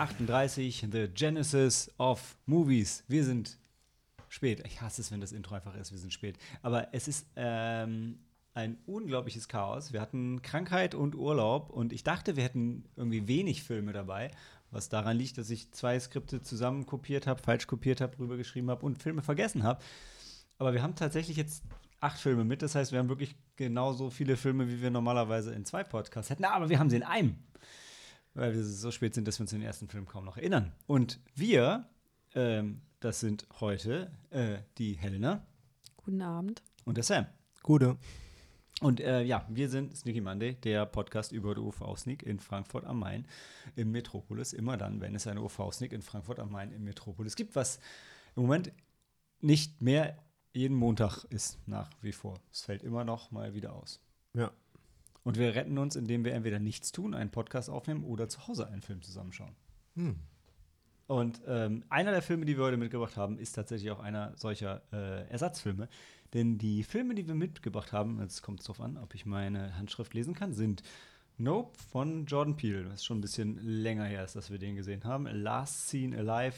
[0.00, 3.04] 138, The Genesis of Movies.
[3.06, 3.58] Wir sind
[4.30, 4.62] spät.
[4.66, 6.38] Ich hasse es, wenn das Intro einfach ist, wir sind spät.
[6.62, 8.18] Aber es ist ähm,
[8.54, 9.92] ein unglaubliches Chaos.
[9.92, 14.30] Wir hatten Krankheit und Urlaub und ich dachte, wir hätten irgendwie wenig Filme dabei,
[14.70, 18.86] was daran liegt, dass ich zwei Skripte zusammen kopiert habe, falsch kopiert habe, rübergeschrieben habe
[18.86, 19.82] und Filme vergessen habe.
[20.56, 21.62] Aber wir haben tatsächlich jetzt
[22.00, 22.62] acht Filme mit.
[22.62, 26.46] Das heißt, wir haben wirklich genauso viele Filme, wie wir normalerweise in zwei Podcasts hätten.
[26.46, 27.36] Aber wir haben sie in einem.
[28.40, 30.72] Weil wir so spät sind, dass wir uns den ersten Film kaum noch erinnern.
[30.86, 31.90] Und wir,
[32.34, 35.46] ähm, das sind heute äh, die Helena
[35.98, 36.62] Guten Abend.
[36.86, 37.26] und der Sam.
[37.62, 37.98] Gute.
[38.80, 43.00] Und äh, ja, wir sind Sneaky Monday, der Podcast über die UV-Sneak in Frankfurt am
[43.00, 43.26] Main
[43.76, 44.54] im Metropolis.
[44.54, 47.78] Immer dann, wenn es eine UV-Sneak in Frankfurt am Main im Metropolis gibt, was
[48.36, 48.72] im Moment
[49.40, 50.16] nicht mehr
[50.54, 52.40] jeden Montag ist, nach wie vor.
[52.50, 54.00] Es fällt immer noch mal wieder aus.
[54.32, 54.50] Ja.
[55.22, 58.66] Und wir retten uns, indem wir entweder nichts tun, einen Podcast aufnehmen oder zu Hause
[58.66, 59.54] einen Film zusammenschauen.
[59.96, 60.16] Hm.
[61.06, 64.82] Und ähm, einer der Filme, die wir heute mitgebracht haben, ist tatsächlich auch einer solcher
[64.92, 65.88] äh, Ersatzfilme.
[66.34, 69.76] Denn die Filme, die wir mitgebracht haben, jetzt kommt es darauf an, ob ich meine
[69.76, 70.84] Handschrift lesen kann, sind
[71.36, 75.04] Nope von Jordan Peele, was schon ein bisschen länger her ist, dass wir den gesehen
[75.04, 75.26] haben.
[75.26, 76.56] Last Seen Alive,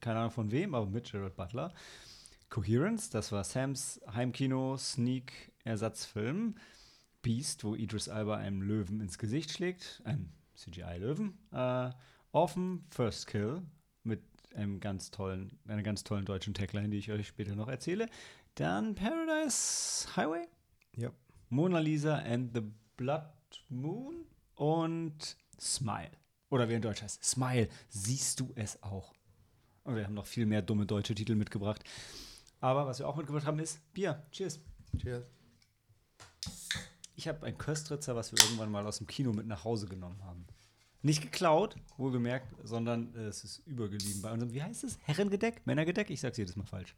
[0.00, 1.72] keine Ahnung von wem, aber mit Gerald Butler.
[2.48, 6.54] Coherence, das war Sams Heimkino Sneak Ersatzfilm.
[7.22, 11.38] Beast, wo Idris Alba einem Löwen ins Gesicht schlägt, einem CGI-Löwen.
[11.52, 11.90] Äh,
[12.32, 13.62] Orphan First Kill
[14.04, 14.22] mit
[14.54, 18.08] einem ganz tollen, einer ganz tollen deutschen Tagline, die ich euch später noch erzähle.
[18.54, 20.46] Dann Paradise Highway,
[20.96, 21.10] Ja.
[21.48, 22.62] Mona Lisa and the
[22.96, 23.24] Blood
[23.68, 26.10] Moon und Smile.
[26.48, 29.14] Oder wie in Deutsch heißt, Smile, siehst du es auch.
[29.84, 31.82] Und wir haben noch viel mehr dumme deutsche Titel mitgebracht.
[32.60, 34.22] Aber was wir auch mitgebracht haben, ist Bier.
[34.30, 34.60] Cheers.
[34.98, 35.24] Cheers.
[37.20, 40.24] Ich habe ein Köstritzer, was wir irgendwann mal aus dem Kino mit nach Hause genommen
[40.24, 40.46] haben.
[41.02, 44.98] Nicht geklaut, wohlgemerkt, sondern äh, es ist übergeblieben bei unserem, wie heißt es?
[45.02, 45.66] Herrengedeck?
[45.66, 46.08] Männergedeck?
[46.08, 46.96] Ich sag's jedes Mal falsch.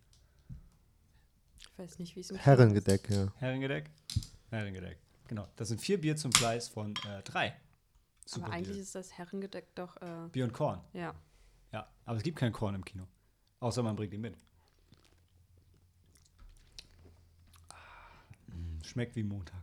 [1.59, 3.33] Ich weiß nicht, wie es im Herrengedeck, ja.
[3.38, 3.91] Herrengedeck?
[4.50, 4.99] Herrengedeck.
[5.27, 5.49] Genau.
[5.56, 7.56] Das sind vier Bier zum Preis von äh, drei.
[8.31, 8.83] Aber eigentlich Deal.
[8.83, 10.81] ist das Herrengedeck doch, äh, Bier und Korn.
[10.93, 11.16] ja.
[11.72, 11.89] Ja.
[12.04, 13.09] Aber es gibt kein Korn im Kino.
[13.59, 14.37] Außer man bringt ihn mit.
[17.71, 17.75] Ah,
[18.54, 19.61] mm, Schmeckt wie Montag.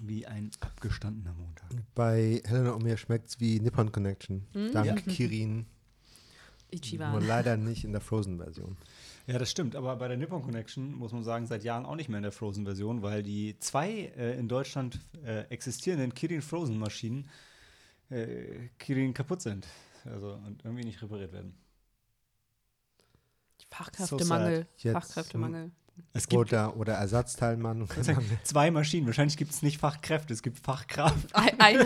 [0.00, 1.70] Wie ein abgestandener Montag.
[1.94, 4.46] Bei Helena und mir schmeckt's wie Nippon Connection.
[4.72, 4.94] Dank Ja.
[4.94, 5.56] Kirin.
[5.56, 5.66] Nur
[6.70, 7.26] Ichiban.
[7.26, 8.76] leider nicht in der Frozen-Version.
[9.26, 9.74] Ja, das stimmt.
[9.74, 12.32] Aber bei der Nippon Connection muss man sagen, seit Jahren auch nicht mehr in der
[12.32, 17.26] Frozen-Version, weil die zwei äh, in Deutschland äh, existierenden Kirin Frozen-Maschinen
[18.10, 19.66] äh, Kirin kaputt sind.
[20.04, 21.54] Also und irgendwie nicht repariert werden.
[23.70, 24.66] Fachkräftemangel.
[24.78, 25.70] Jetzt- Fachkräftemangel.
[26.12, 27.86] Es gibt Oder, oder Ersatzteilmann.
[28.42, 29.06] zwei Maschinen.
[29.06, 31.28] Wahrscheinlich gibt es nicht Fachkräfte, es gibt Fachkraft.
[31.34, 31.78] Ein, ein,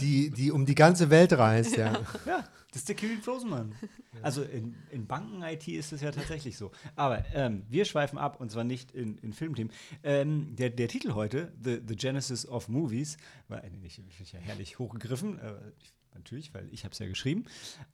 [0.00, 1.92] die, die um die ganze Welt reist, ja.
[2.26, 3.74] Ja, das ist der Kirin Frozen Mann.
[4.22, 6.72] Also in, in Banken-IT ist es ja tatsächlich so.
[6.96, 9.72] Aber ähm, wir schweifen ab und zwar nicht in, in Filmthemen.
[10.02, 13.16] Ähm, der, der Titel heute, The, The Genesis of Movies,
[13.48, 15.38] war äh, nicht, nicht ja herrlich hochgegriffen.
[15.38, 17.44] Äh, ich, natürlich, weil ich habe es ja geschrieben.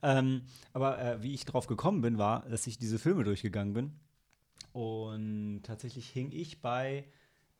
[0.01, 3.93] Ähm, aber äh, wie ich drauf gekommen bin, war, dass ich diese Filme durchgegangen bin.
[4.73, 7.05] Und tatsächlich hing ich bei,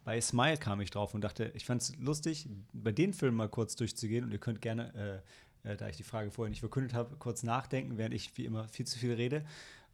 [0.03, 3.49] bei Smile kam ich drauf und dachte, ich fand es lustig, bei den Filmen mal
[3.49, 4.23] kurz durchzugehen.
[4.23, 5.23] Und ihr könnt gerne,
[5.63, 8.45] äh, äh, da ich die Frage vorher nicht verkündet habe, kurz nachdenken, während ich wie
[8.45, 9.45] immer viel zu viel rede.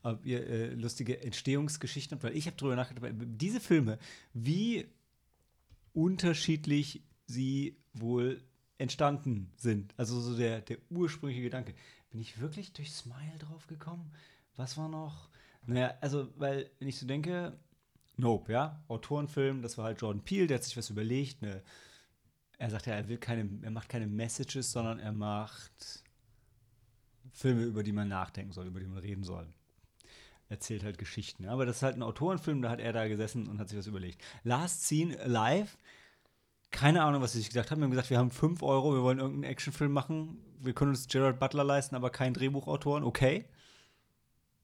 [0.04, 3.98] Ob ihr äh, lustige Entstehungsgeschichten habt, weil ich habe drüber nachgedacht, diese Filme,
[4.34, 4.86] wie
[5.94, 8.42] unterschiedlich sie wohl
[8.78, 9.94] entstanden sind.
[9.98, 11.74] Also so der, der ursprüngliche Gedanke.
[12.10, 14.12] Bin ich wirklich durch Smile drauf gekommen?
[14.56, 15.30] Was war noch?
[15.68, 17.58] Naja, also, weil, wenn ich so denke,
[18.18, 21.44] Nope, ja, Autorenfilm, das war halt Jordan Peele, der hat sich was überlegt.
[21.44, 21.62] Ne,
[22.58, 26.04] er sagt ja, er will keine, er macht keine Messages, sondern er macht
[27.32, 29.48] Filme, über die man nachdenken soll, über die man reden soll.
[30.50, 31.44] Erzählt halt Geschichten.
[31.44, 31.52] Ja?
[31.52, 33.86] Aber das ist halt ein Autorenfilm, da hat er da gesessen und hat sich was
[33.86, 34.20] überlegt.
[34.44, 35.78] Last Scene Alive,
[36.72, 37.80] keine Ahnung, was sie sich gedacht haben.
[37.80, 40.40] Wir haben gesagt, wir haben 5 Euro, wir wollen irgendeinen Actionfilm machen.
[40.60, 43.04] Wir können uns Gerard Butler leisten, aber keinen Drehbuchautoren.
[43.04, 43.46] Okay.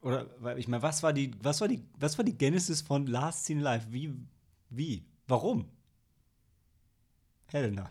[0.04, 3.08] Oder, weil ich meine, was war die, was war die, was war die Genesis von
[3.08, 3.88] Last Scene Live?
[3.90, 4.14] Wie,
[4.70, 5.70] wie, warum?
[7.48, 7.90] Helena,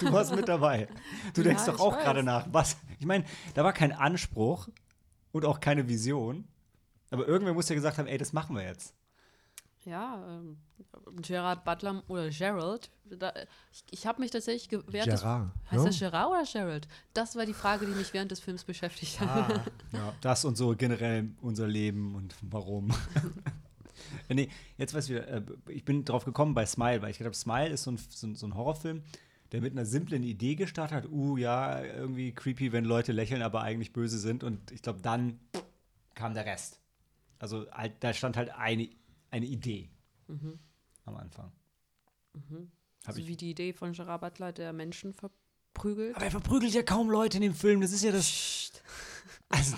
[0.00, 0.88] du warst mit dabei.
[1.34, 2.46] Du Ja, denkst doch auch gerade nach.
[2.50, 2.76] Was?
[2.98, 3.24] Ich meine,
[3.54, 4.68] da war kein Anspruch
[5.30, 6.48] und auch keine Vision.
[7.10, 8.94] Aber irgendwer muss ja gesagt haben, ey, das machen wir jetzt.
[9.84, 10.56] Ja, ähm,
[11.20, 12.90] Gerard Butler oder Gerald.
[13.04, 13.32] Da,
[13.72, 15.50] ich ich habe mich tatsächlich ge- während des, Gerard.
[15.70, 15.90] Heißt ne?
[15.90, 16.88] das Gerard oder Gerald?
[17.12, 19.50] Das war die Frage, die mich während des Films beschäftigt hat.
[19.50, 22.90] Ah, ja, das und so generell unser Leben und warum.
[24.28, 24.48] Nee,
[24.78, 25.28] jetzt weiß ich wieder.
[25.28, 28.26] Äh, ich bin drauf gekommen bei Smile, weil ich glaube, Smile ist so ein, so,
[28.26, 29.02] ein, so ein Horrorfilm,
[29.52, 31.10] der mit einer simplen Idee gestartet hat.
[31.10, 34.42] Uh, ja, irgendwie creepy, wenn Leute lächeln, aber eigentlich böse sind.
[34.42, 35.38] Und ich glaube, dann
[36.14, 36.80] kam der Rest.
[37.38, 38.88] Also halt, da stand halt eine,
[39.34, 39.90] eine Idee
[41.06, 41.50] am Anfang.
[42.34, 46.14] Hab Also ich- wie die Idee von Gerard Butler, der Menschen verprügelt.
[46.14, 47.80] Aber er verprügelt ja kaum Leute in dem Film.
[47.80, 48.26] Das ist ja das.
[48.26, 48.82] Psst.
[49.50, 49.76] Also,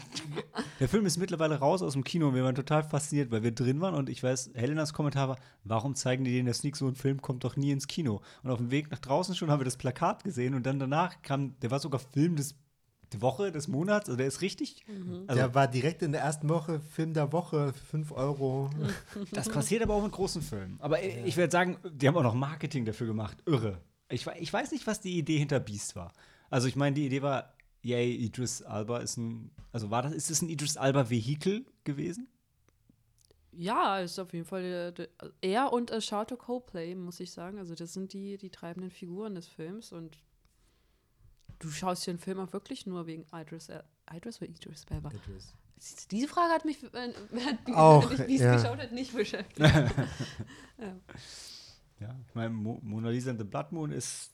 [0.81, 3.53] der Film ist mittlerweile raus aus dem Kino und wir waren total fasziniert, weil wir
[3.53, 6.77] drin waren und ich weiß, Helenas Kommentar war, warum zeigen die den in der Sneak,
[6.77, 8.23] so ein Film kommt doch nie ins Kino.
[8.43, 11.21] Und auf dem Weg nach draußen schon haben wir das Plakat gesehen und dann danach
[11.21, 12.55] kam, der war sogar Film des,
[13.13, 14.85] der Woche, des Monats, also der ist richtig,
[15.27, 18.71] also der war direkt in der ersten Woche Film der Woche für 5 Euro.
[19.33, 20.77] das passiert aber auch mit großen Filmen.
[20.81, 23.81] Aber ich werde sagen, die haben auch noch Marketing dafür gemacht, irre.
[24.09, 26.13] Ich, ich weiß nicht, was die Idee hinter Beast war.
[26.51, 30.31] Also ich meine, die Idee war, yay, Idris Alba ist ein, also war das, ist
[30.31, 32.29] es ein Idris Alba-Vehikel gewesen?
[33.53, 35.09] Ja, ist auf jeden Fall der, der,
[35.41, 37.59] er und äh, Charlotte Coplay, muss ich sagen.
[37.59, 40.19] Also das sind die, die treibenden Figuren des Films und
[41.59, 43.83] du schaust dir den Film auch wirklich nur wegen Idris, äh,
[44.13, 45.11] Idris oder Idris Elba?
[46.11, 48.57] Diese Frage hat mich, äh, hat, Auch, wie es ja.
[48.57, 49.59] geschaut hat, nicht beschäftigt.
[50.79, 50.97] ja.
[51.99, 54.31] Ja, ich meine, Mo Mona Lisa and the Blood Moon ist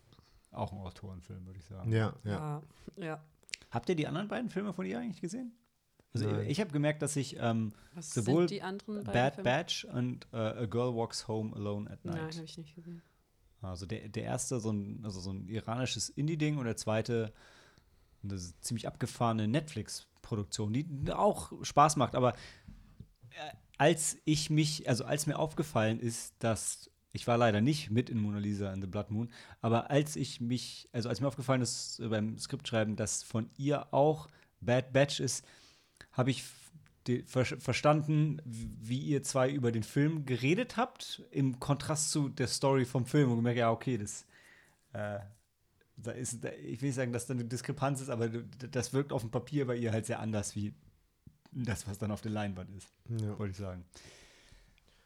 [0.50, 1.92] auch ein Autorenfilm, würde ich sagen.
[1.92, 2.62] Ja, ja.
[2.96, 3.04] Ja.
[3.04, 3.24] ja.
[3.70, 5.52] Habt ihr die anderen beiden Filme von ihr eigentlich gesehen?
[6.14, 6.46] Also Nein.
[6.48, 9.50] ich habe gemerkt, dass ich ähm, Sowohl sind die anderen beiden Bad Filme?
[9.50, 12.34] Batch und äh, A Girl Walks Home Alone at Nein, Night.
[12.34, 13.02] habe ich nicht gesehen.
[13.62, 17.32] Also der, der erste so ein, also so ein iranisches Indie-Ding und der zweite
[18.22, 22.14] eine ziemlich abgefahrene Netflix-Produktion, die auch Spaß macht.
[22.14, 22.34] Aber
[23.30, 28.08] äh, als ich mich, also als mir aufgefallen ist, dass ich war leider nicht mit
[28.08, 29.30] in Mona Lisa and the Blood Moon,
[29.60, 33.92] aber als ich mich, also als mir aufgefallen ist äh, beim Skriptschreiben, dass von ihr
[33.92, 34.28] auch
[34.60, 35.44] Bad Batch ist,
[36.12, 36.42] habe ich
[37.06, 42.46] die, ver verstanden, wie ihr zwei über den Film geredet habt, im Kontrast zu der
[42.46, 44.26] Story vom Film und gemerkt, ja, okay, das
[44.92, 45.18] äh,
[45.96, 49.12] da ist, da, ich will nicht sagen, dass da eine Diskrepanz ist, aber das wirkt
[49.12, 50.74] auf dem Papier bei ihr halt sehr anders wie
[51.52, 53.38] das, was dann auf der Leinwand ist, ja.
[53.38, 53.84] wollte ich sagen.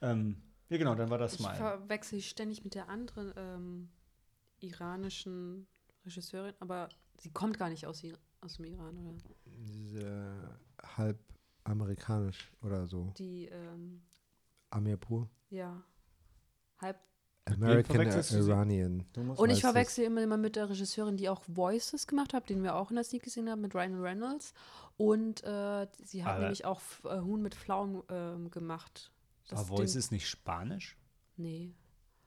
[0.00, 0.36] Ähm,
[0.68, 1.54] ja, genau, dann war das Ich mal.
[1.54, 3.88] verwechsel ich ständig mit der anderen ähm,
[4.60, 5.66] iranischen
[6.04, 6.88] Regisseurin, aber
[7.18, 8.02] sie kommt gar nicht aus,
[8.40, 9.14] aus dem Iran, oder?
[9.44, 10.58] Diese
[10.96, 11.18] halb
[11.70, 13.12] amerikanisch oder so.
[13.18, 14.02] Die, ähm,
[14.70, 15.28] Amirpur.
[15.50, 15.82] ja,
[16.80, 16.98] halb.
[17.48, 18.00] American?
[18.32, 19.06] Iranian.
[19.16, 19.60] Und ich das?
[19.60, 22.96] verwechsel immer, immer mit der Regisseurin, die auch Voices gemacht hat, den wir auch in
[22.96, 24.52] der Sneak gesehen haben, mit Ryan Reynolds.
[24.96, 29.12] Und äh, sie hat Aber- nämlich auch F- äh, Huhn mit Pflaumen ähm, gemacht.
[29.50, 30.96] aber Ding- Voice ist nicht Spanisch?
[31.36, 31.72] Nee.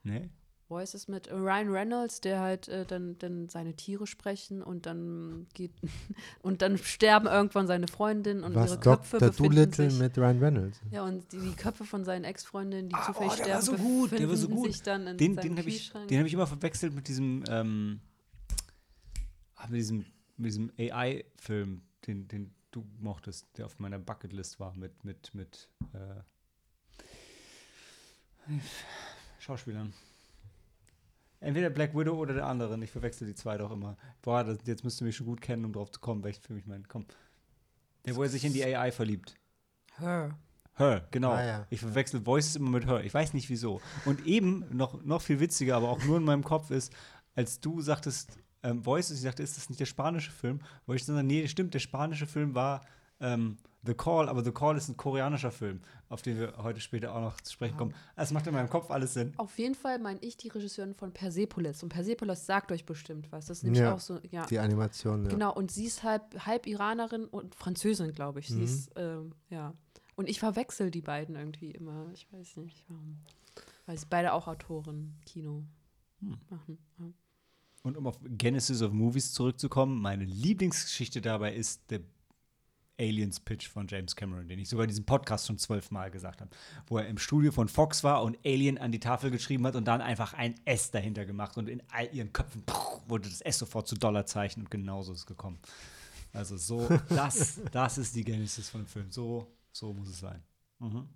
[0.02, 0.30] Nee?
[0.70, 5.72] Voices mit Ryan Reynolds, der halt äh, dann, dann seine Tiere sprechen und dann geht
[6.42, 9.28] und dann sterben irgendwann seine Freundinnen und Was ihre Köpfe Dr.
[9.30, 10.00] befinden Doolittle sich.
[10.00, 10.80] mit Ryan Reynolds.
[10.90, 13.62] Ja, und die, die Köpfe von seinen Ex-Freundinnen, die Ah, zufällig oh, der sterben, war
[13.62, 14.72] so gut, der war so befinden gut.
[14.72, 16.08] sich dann in Den, seinem den habe ich, Kühlschrank.
[16.08, 18.00] den hab ich immer verwechselt mit diesem, ähm,
[19.56, 24.76] ah, mit diesem, mit diesem AI-Film, den, den du mochtest, der auf meiner Bucketlist war,
[24.76, 26.22] mit, mit, mit äh,
[29.38, 29.92] Schauspielern.
[31.40, 32.82] Entweder Black Widow oder der anderen.
[32.82, 33.96] Ich verwechsel die zwei doch immer.
[34.22, 36.58] Boah, das, jetzt müsst ihr mich schon gut kennen, um drauf zu kommen, welchen Film
[36.58, 36.84] ich meine.
[36.86, 37.06] Komm.
[38.04, 39.34] Der, wo er sich in die AI verliebt.
[39.96, 40.38] Her.
[40.74, 41.32] Her, genau.
[41.32, 41.66] Ah, ja.
[41.70, 43.04] Ich verwechsel Voices immer mit Her.
[43.04, 43.80] Ich weiß nicht wieso.
[44.04, 46.92] Und eben, noch, noch viel witziger, aber auch nur in meinem Kopf ist,
[47.34, 50.60] als du sagtest, ähm, Voices, ich sagte, ist das nicht der spanische Film?
[50.86, 52.82] Wo ich dann sage, nee, stimmt, der spanische Film war
[53.20, 57.14] ähm, The Call, aber The Call ist ein koreanischer Film, auf den wir heute später
[57.14, 57.94] auch noch zu sprechen kommen.
[58.14, 59.32] Das macht in meinem Kopf alles Sinn.
[59.38, 61.82] Auf jeden Fall meine ich die Regisseurin von Persepolis.
[61.82, 63.46] Und Persepolis sagt euch bestimmt was.
[63.46, 64.44] Das ist nämlich Ja, auch so, ja.
[64.46, 65.30] Die Animation, ja.
[65.30, 68.48] Genau, und sie ist halb, halb Iranerin und Französin, glaube ich.
[68.48, 68.64] Sie Mhm.
[68.64, 69.72] ist, ähm, ja.
[70.14, 72.10] Und ich verwechsel die beiden irgendwie immer.
[72.12, 73.18] Ich weiß nicht warum.
[73.86, 75.64] Weil sie beide auch Autoren Kino
[76.20, 76.36] Hm.
[76.50, 76.78] machen.
[76.98, 77.06] Ja.
[77.82, 82.00] Und um auf Genesis of Movies zurückzukommen, meine Lieblingsgeschichte dabei ist der
[83.00, 86.50] Aliens-Pitch von James Cameron, den ich sogar in diesem Podcast schon zwölfmal gesagt habe,
[86.86, 89.86] wo er im Studio von Fox war und Alien an die Tafel geschrieben hat und
[89.86, 93.58] dann einfach ein S dahinter gemacht und in all ihren Köpfen puh, wurde das S
[93.58, 95.58] sofort zu Dollarzeichen und genauso ist es gekommen.
[96.32, 99.10] Also so, das, das ist die Genesis von dem Film.
[99.10, 100.42] So, so muss es sein.
[100.78, 101.08] Mhm.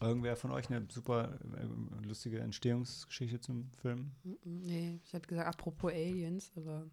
[0.00, 4.12] Irgendwer von euch eine super äh, lustige Entstehungsgeschichte zum Film?
[4.44, 6.86] Nee, ich hätte gesagt, apropos Aliens, aber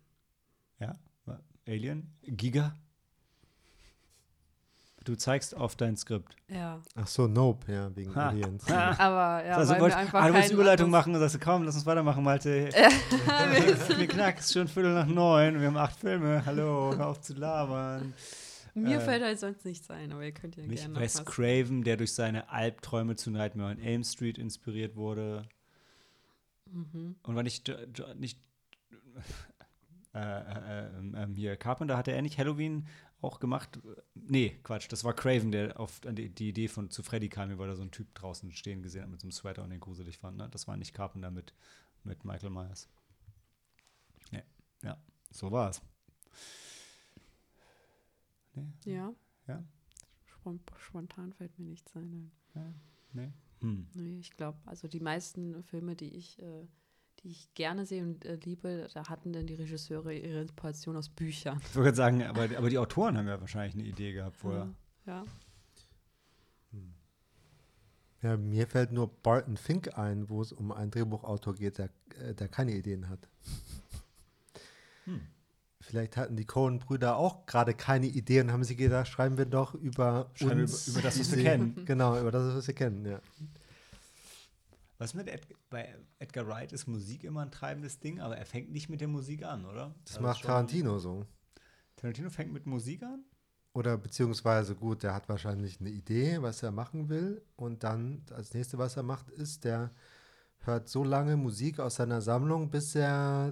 [0.80, 0.98] Ja?
[1.68, 2.14] Alien?
[2.24, 2.76] Giga?
[5.04, 6.36] Du zeigst auf dein Skript.
[6.48, 6.82] ja.
[6.96, 8.30] Ach so, Nope, ja, wegen Ha.
[8.30, 8.68] Aliens.
[8.70, 8.92] Ha.
[9.00, 11.64] Aber ja, also, weil wollt, wir einfach ah, du wolltest Überleitung machen und sagst, komm,
[11.64, 12.70] lass uns weitermachen, Malte.
[13.98, 16.44] Mir knackt, es ist schon Viertel nach neun und wir haben acht Filme.
[16.44, 18.14] Hallo, hör auf zu labern.
[18.74, 21.24] Mir Äh, fällt halt sonst nichts ein, aber ihr könnt ja Nicht gerne noch Wes.
[21.24, 25.48] Craven, der durch seine Albträume zu Nightmare on Elm Street inspiriert wurde.
[26.72, 27.16] Mhm.
[27.22, 27.72] Und war nicht,
[28.18, 28.40] nicht
[30.16, 32.88] äh, äh, ähm, hier, Carpenter hatte er nicht Halloween
[33.22, 33.80] auch gemacht?
[34.14, 37.58] Nee, Quatsch, das war Craven, der auf an die, die Idee von zu Freddy kam,
[37.58, 39.80] weil er so einen Typ draußen stehen gesehen hat mit so einem Sweater und den
[39.80, 40.38] gruselig fand.
[40.38, 40.48] Ne?
[40.50, 41.54] Das war nicht Carpenter mit,
[42.04, 42.88] mit Michael Myers.
[44.32, 44.44] Nee,
[44.84, 44.98] ja,
[45.32, 45.82] so war es.
[48.54, 49.14] Nee, Ja.
[49.48, 49.64] Ja.
[50.26, 52.32] Spon- Spontan fällt mir nichts ein.
[53.14, 53.32] nee.
[53.62, 53.88] Hm.
[53.94, 56.68] Nee, ich glaube, also die meisten Filme, die ich, äh,
[57.26, 61.10] die ich gerne sehe und äh, liebe, da hatten dann die Regisseure ihre Inspiration aus
[61.10, 61.58] Büchern.
[61.60, 64.70] Ich wollte gerade sagen, aber, aber die Autoren haben ja wahrscheinlich eine Idee gehabt vorher.
[65.08, 65.26] Ja.
[68.22, 71.90] Ja, mir fällt nur Barton Fink ein, wo es um einen Drehbuchautor geht, der,
[72.20, 73.20] äh, der keine Ideen hat.
[75.04, 75.22] Hm.
[75.80, 80.32] Vielleicht hatten die Cohen-Brüder auch gerade keine Ideen haben sie gedacht, schreiben wir doch über
[80.34, 80.88] Schreiben uns.
[80.88, 81.86] über- über das, was wir kennen.
[81.86, 83.20] Genau, über das, was wir kennen, ja.
[84.98, 88.72] Was mit Ed bei Edgar Wright ist Musik immer ein treibendes Ding, aber er fängt
[88.72, 89.94] nicht mit der Musik an, oder?
[90.06, 91.26] Das Also macht Tarantino so.
[91.98, 93.26] Tarantino fängt mit Musik an?
[93.74, 97.42] Oder beziehungsweise gut, der hat wahrscheinlich eine Idee, was er machen will.
[97.58, 99.92] Und dann als nächstes, was er macht, ist, der
[100.60, 103.52] hört so lange Musik aus seiner Sammlung, bis er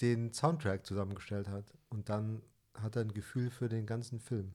[0.00, 1.72] den Soundtrack zusammengestellt hat.
[1.88, 2.42] Und dann
[2.74, 4.54] hat er ein Gefühl für den ganzen Film.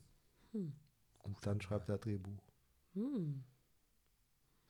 [0.51, 0.73] Hm.
[1.23, 2.43] Und dann schreibt er Drehbuch.
[2.93, 3.43] Hm.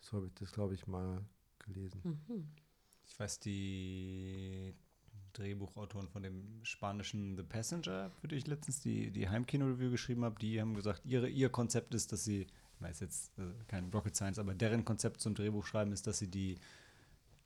[0.04, 1.24] So habe ich das, glaube ich, mal
[1.60, 2.02] gelesen.
[2.04, 2.48] Mhm.
[3.06, 4.74] Ich weiß, die
[5.32, 10.36] Drehbuchautoren von dem spanischen The Passenger, für die ich letztens die, die Heimkino-Review geschrieben habe,
[10.40, 14.16] die haben gesagt, ihre, ihr Konzept ist, dass sie, ich weiß jetzt äh, kein Rocket
[14.16, 16.58] Science, aber deren Konzept zum Drehbuchschreiben ist, dass sie die,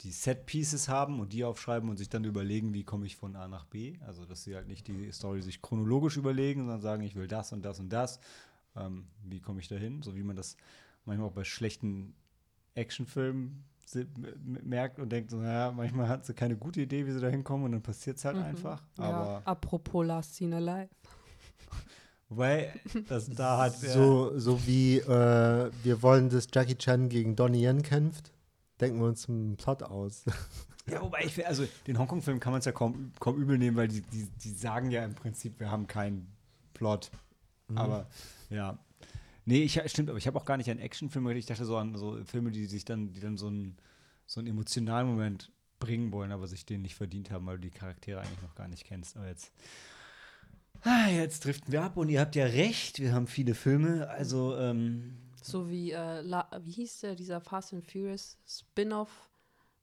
[0.01, 3.47] die Set-Pieces haben und die aufschreiben und sich dann überlegen, wie komme ich von A
[3.47, 3.97] nach B.
[4.01, 7.53] Also, dass sie halt nicht die Story sich chronologisch überlegen, sondern sagen, ich will das
[7.53, 8.19] und das und das.
[8.75, 10.01] Ähm, wie komme ich dahin?
[10.01, 10.57] So wie man das
[11.05, 12.15] manchmal auch bei schlechten
[12.77, 14.07] Actionfilmen si- m-
[14.55, 17.27] m- merkt und denkt, so, naja, manchmal hat sie keine gute Idee, wie sie da
[17.27, 18.43] hinkommen und dann passiert es halt Mhm.
[18.43, 18.81] einfach.
[18.97, 19.03] ja.
[19.03, 20.89] Aber Apropos Last Scene Alive.
[22.29, 22.73] wobei,
[23.07, 27.63] das da hat er- So, so wie äh, wir wollen, dass Jackie Chan gegen Donnie
[27.65, 28.31] Yen kämpft,
[28.79, 30.23] denken wir uns einen Plot aus.
[30.89, 33.89] Ja, wobei ich, also den Hongkong-Film kann man es ja kaum, kaum übel nehmen, weil
[33.89, 36.31] die, die, die sagen ja im Prinzip, wir haben keinen
[36.73, 37.11] Plot.
[37.67, 37.77] Mhm.
[37.77, 38.07] Aber
[38.49, 38.77] ja.
[39.47, 41.39] Nee, ich, stimmt, aber ich habe auch gar nicht an Actionfilme gedacht.
[41.39, 43.77] Ich dachte so an so Filme, die sich dann, die dann so einen,
[44.25, 47.71] so einen emotionalen Moment bringen wollen, aber sich den nicht verdient haben, weil du die
[47.71, 49.15] Charaktere eigentlich noch gar nicht kennst.
[49.15, 49.53] Aber jetzt.
[50.81, 54.09] Ah, jetzt driften wir ab und ihr habt ja recht, wir haben viele Filme.
[54.09, 59.29] Also, ähm, So wie, äh, La wie hieß der, dieser Fast and Furious Spin-off?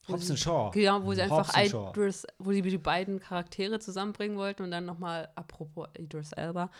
[0.08, 0.70] Hobbs and Shaw.
[0.74, 1.56] Genau, wo sie einfach.
[1.56, 6.70] Idris, wo sie die beiden Charaktere zusammenbringen wollten und dann nochmal, apropos Idris Elba.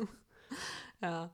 [1.00, 1.30] ja,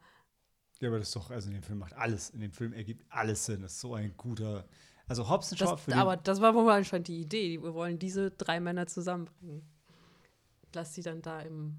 [0.81, 3.05] Ja, aber das ist doch, also in dem Film macht alles, in dem Film ergibt
[3.09, 3.63] alles Sinn.
[3.63, 4.67] Das ist so ein guter.
[5.07, 7.63] Also Hobbs and Shaw das, aber das war wohl anscheinend die Idee.
[7.63, 9.63] Wir wollen diese drei Männer zusammenbringen.
[10.75, 11.79] Lass sie dann da im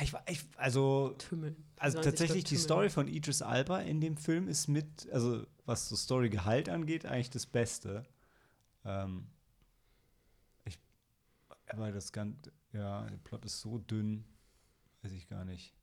[0.00, 1.56] ich, ich, also Tümmeln.
[1.76, 2.64] Also sollen sich tatsächlich die tümmeln.
[2.64, 7.30] Story von Idris Alba in dem Film ist mit, also was so Storygehalt angeht, eigentlich
[7.30, 8.04] das Beste.
[8.84, 9.28] Ähm,
[10.64, 10.78] ich,
[11.68, 14.24] aber das Ganze, ja, der Plot ist so dünn,
[15.02, 15.74] weiß ich gar nicht.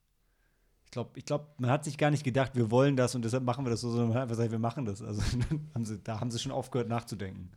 [0.92, 3.44] Ich glaube, ich glaub, man hat sich gar nicht gedacht, wir wollen das und deshalb
[3.44, 5.00] machen wir das so, sondern man hat einfach gesagt, wir machen das.
[5.00, 5.22] Also
[5.74, 7.50] haben sie, da haben sie schon aufgehört nachzudenken.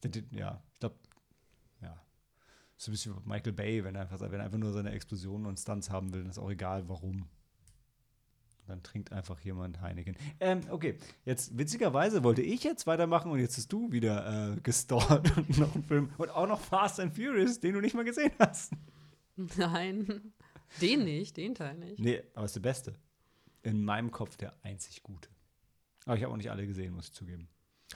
[0.00, 0.94] Ich ja, ich glaube,
[1.82, 2.00] ja.
[2.76, 5.44] So ein bisschen wie Michael Bay, wenn er einfach, wenn er einfach nur seine Explosionen
[5.44, 7.26] und Stunts haben will, dann ist auch egal, warum.
[8.68, 10.16] Dann trinkt einfach jemand Heineken.
[10.38, 15.36] Ähm, okay, jetzt witzigerweise wollte ich jetzt weitermachen und jetzt hast du wieder äh, gestallt
[15.36, 18.30] und noch einen Film und auch noch Fast and Furious, den du nicht mal gesehen
[18.38, 18.72] hast.
[19.56, 20.32] Nein,
[20.80, 21.98] den nicht, den Teil nicht.
[21.98, 22.94] Nee, aber ist der beste.
[23.62, 25.28] In meinem Kopf der einzig gute.
[26.06, 27.48] Aber ich habe auch nicht alle gesehen, muss ich zugeben.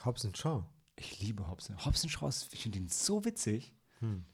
[0.03, 0.63] Hobbs and Shaw.
[0.95, 1.77] Ich liebe Hobson.
[1.85, 3.73] Hobson Shaw, ist- ich finde ihn so witzig.
[4.01, 4.25] Den-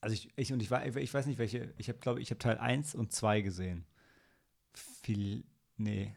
[0.00, 2.38] Also ich, ich und ich, war, ich weiß nicht welche, ich habe glaube ich habe
[2.38, 3.86] Teil 1 und 2 gesehen.
[4.74, 5.44] Viel,
[5.76, 6.14] nee,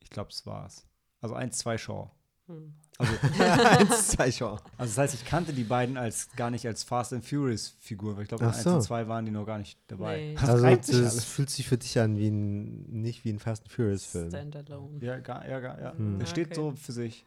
[0.00, 0.86] ich glaube es war's.
[1.20, 2.10] Also 1, 2 Shaw.
[2.46, 2.74] Hm.
[2.98, 3.12] Also,
[4.02, 4.58] Zwei Shaw.
[4.76, 8.16] also das heißt, ich kannte die beiden als gar nicht als Fast and Furious Figur,
[8.16, 8.74] weil ich glaube, in Ach 1 so.
[8.74, 10.16] und 2 waren die noch gar nicht dabei.
[10.18, 10.34] Nee.
[10.34, 11.24] Das Also das alles.
[11.24, 14.28] fühlt sich für dich an wie ein, nicht wie ein Fast and Furious Film.
[14.28, 14.98] Standalone.
[15.04, 15.92] Ja, gar, ja, gar, ja.
[15.96, 16.18] Hm.
[16.18, 16.54] Der steht Okay.
[16.54, 17.24] so für sich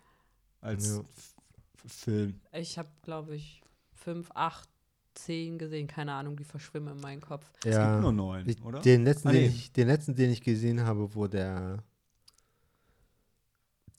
[0.61, 1.03] als Ja.
[1.85, 2.39] Film.
[2.53, 3.61] Ich habe, glaube ich,
[3.93, 4.69] fünf, acht,
[5.15, 5.87] zehn gesehen.
[5.87, 7.49] Keine Ahnung, die verschwimmen in meinem Kopf.
[7.65, 7.91] Es Ja.
[7.91, 8.79] gibt nur neun, Ich, oder?
[8.81, 9.47] den, letzten, Ah, den, nee.
[9.47, 11.83] ich, den letzten, den ich gesehen habe, wo der,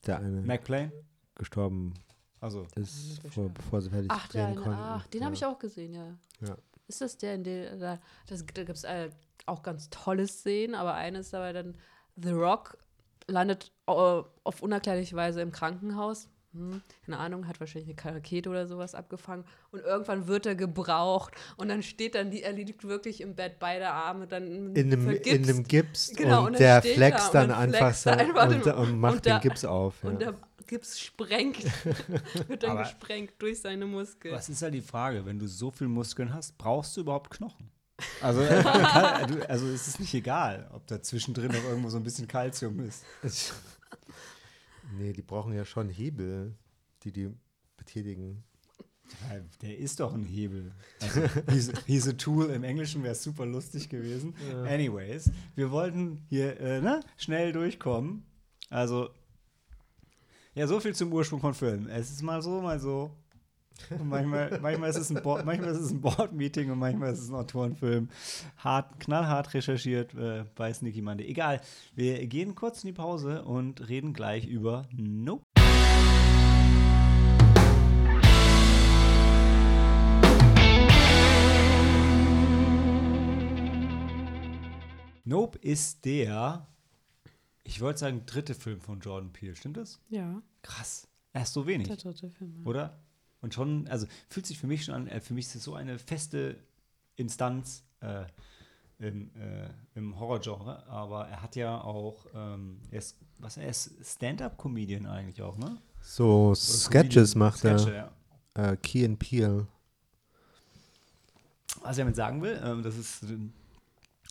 [0.07, 0.93] der eine McPlane?
[1.35, 1.95] gestorben
[2.41, 4.81] Also, ist, Eine bevor, bevor sie fertig Ach, der drehen eine, konnten.
[4.81, 6.57] ach, den habe ich auch gesehen, ja.
[6.87, 9.11] ist das der, in der, da, das, da gibt es äh,
[9.47, 11.77] auch ganz tolle Szenen, aber eine ist dabei dann,
[12.17, 12.77] The Rock
[13.29, 16.29] landet äh, auf unerklärliche Weise im Krankenhaus.
[16.55, 19.45] Hm, keine Ahnung, hat wahrscheinlich eine Rakete oder sowas abgefangen.
[19.71, 23.59] Und irgendwann wird er gebraucht und dann steht dann, die, er liegt wirklich im Bett,
[23.59, 27.49] beide Arme dann In einem, in einem Gips Genau, und und der flext er und
[27.49, 30.03] dann dann einfach flext so einfach und, den- und macht und den Gips auf.
[30.03, 30.09] Ja.
[30.09, 30.35] Und der
[30.67, 31.65] Gips sprengt,
[32.49, 34.35] wird dann Aber- gesprengt durch seine Muskeln.
[34.35, 37.71] Was ist halt die Frage, wenn du so viel Muskeln hast, brauchst du überhaupt Knochen?
[38.23, 42.05] Also, äh, kann, also ist es nicht egal, ob da zwischendrin noch irgendwo so ein
[42.05, 43.05] bisschen Kalzium ist.
[44.93, 46.55] Nee, die brauchen ja schon Hebel,
[47.03, 47.31] die die
[47.77, 48.45] betätigen.
[49.31, 50.73] Ja, Der ist doch ein Hebel.
[51.01, 52.51] Also, he's, he's a tool.
[52.51, 54.35] Im Englischen wäre super lustig gewesen.
[54.67, 58.25] Anyways, wir wollten hier äh, ne, schnell durchkommen.
[58.69, 59.09] Also,
[60.55, 61.89] ja, so viel zum Ursprung von Filmen.
[61.89, 63.11] Es ist mal so, mal so.
[63.91, 67.21] Und manchmal, manchmal, ist es ein Board, manchmal ist es ein Board-Meeting und manchmal ist
[67.21, 68.09] es ein Autorenfilm.
[68.57, 71.27] Hart, knallhart recherchiert äh, bei Sneaky Monday.
[71.27, 71.61] Egal,
[71.95, 75.43] wir gehen kurz in die Pause und reden gleich über Nope.
[85.25, 86.67] Nope ist der,
[87.63, 89.55] ich wollte sagen, dritte Film von Jordan Peele.
[89.55, 90.01] Stimmt das?
[90.09, 91.07] ja, Krass.
[91.35, 92.57] Erst so wenig, der dritte Film.
[92.61, 92.67] ja.
[92.67, 92.99] oder?
[93.41, 95.75] Und schon, also fühlt sich für mich schon an, äh, für mich ist es so
[95.75, 96.57] eine feste
[97.17, 98.25] Instanz äh,
[98.99, 103.93] im, äh, im Horrorgenre, aber er hat ja auch, ähm, er ist, was er ist,
[104.03, 105.79] Stand-up-Comedian eigentlich auch, ne?
[106.01, 107.39] So Oder Sketches Comedian.
[107.39, 108.13] macht Sketche, er.
[108.57, 108.73] ja.
[108.73, 109.67] Äh, Key and Peel.
[111.83, 113.53] Was ich damit sagen will, ähm, das ist ähm,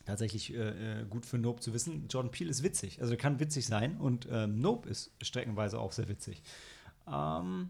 [0.05, 2.08] tatsächlich äh, äh, gut für Nope zu wissen.
[2.10, 5.93] Jordan Peele ist witzig, also er kann witzig sein und ähm, Nope ist streckenweise auch
[5.93, 6.43] sehr witzig.
[7.08, 7.69] Ähm,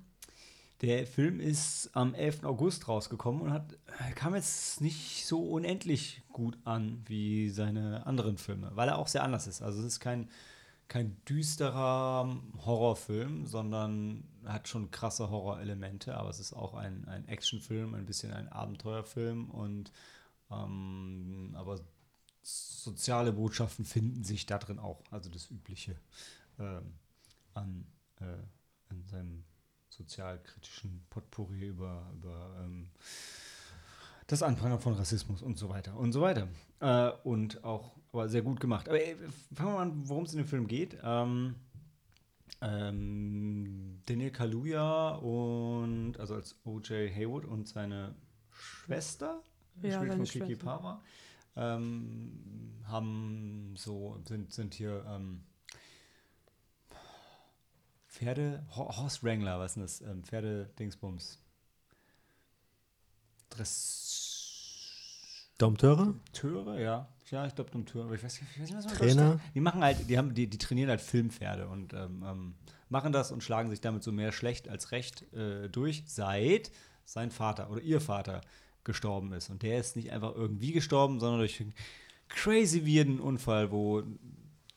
[0.82, 2.44] der Film ist am 11.
[2.44, 8.38] August rausgekommen und hat, äh, kam jetzt nicht so unendlich gut an wie seine anderen
[8.38, 9.62] Filme, weil er auch sehr anders ist.
[9.62, 10.30] Also es ist kein,
[10.88, 12.32] kein düsterer
[12.66, 18.32] Horrorfilm, sondern hat schon krasse Horrorelemente, aber es ist auch ein, ein Actionfilm, ein bisschen
[18.32, 19.92] ein Abenteuerfilm und
[20.52, 21.80] ähm, aber
[22.44, 26.00] soziale Botschaften finden sich da drin auch, also das Übliche
[26.60, 26.94] ähm,
[27.54, 27.86] an,
[28.22, 28.38] äh,
[28.90, 29.44] an seinem
[29.98, 32.90] sozialkritischen Potpourri über, über ähm,
[34.28, 36.48] das Anprangern von Rassismus und so weiter und so weiter.
[36.80, 38.88] Äh, und auch aber sehr gut gemacht.
[38.88, 39.16] Aber ey,
[39.54, 40.98] fangen wir mal an, worum es in dem Film geht.
[41.04, 41.56] Ähm,
[42.62, 47.14] ähm, Daniel Kaluuya und also als O.J.
[47.14, 48.16] Haywood und seine
[48.50, 49.44] Schwester,
[49.82, 50.56] Ja, gespielt von Kiki.
[50.56, 51.02] Palmer,
[51.56, 52.32] ähm,
[52.86, 55.44] haben so sind, sind hier ähm,
[58.18, 60.02] Pferde, Ho- Horse Wrangler, was ist denn das?
[60.02, 61.40] Ähm, Pferde-Dingsbums.
[63.50, 66.16] Dress Dompteure?
[66.34, 67.08] Töre, ja.
[67.30, 68.06] Ja, ich glaube Dompteure.
[68.06, 69.40] Aber ich weiß, ich weiß nicht, was man Trainer?
[69.54, 72.56] Die machen halt, die haben, die, die trainieren halt Filmpferde und ähm, ähm,
[72.90, 76.72] machen das und schlagen sich damit so mehr schlecht als recht äh, durch, seit
[77.06, 78.42] sein Vater oder ihr Vater
[78.84, 79.50] gestorben ist.
[79.50, 81.74] Und der ist nicht einfach irgendwie gestorben, sondern durch einen
[82.30, 84.04] crazy weirden Unfall, wo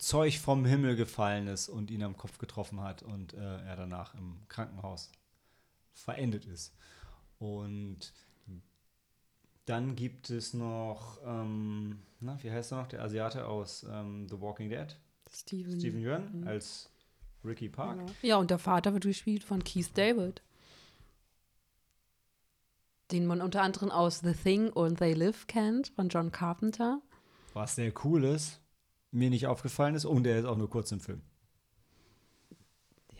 [0.00, 4.14] Zeug vom Himmel gefallen ist und ihn am Kopf getroffen hat und äh, er danach
[4.14, 5.12] im Krankenhaus
[5.92, 6.74] verendet ist.
[7.38, 8.12] Und
[9.66, 14.40] dann gibt es noch, ähm, na, wie heißt er noch, der Asiate aus ähm, The
[14.40, 14.96] Walking Dead,
[15.30, 15.78] Steven.
[15.78, 16.48] Steven Yeun Mhm.
[16.48, 16.90] als
[17.44, 17.98] Ricky Park.
[18.22, 18.28] Ja.
[18.28, 20.42] ja, und der Vater wird gespielt von Keith David.
[23.12, 27.02] Den man unter anderem aus The Thing und They Live kennt, von John Carpenter.
[27.52, 28.60] Was sehr cool ist,
[29.12, 31.22] mir nicht aufgefallen ist und er ist auch nur kurz im Film.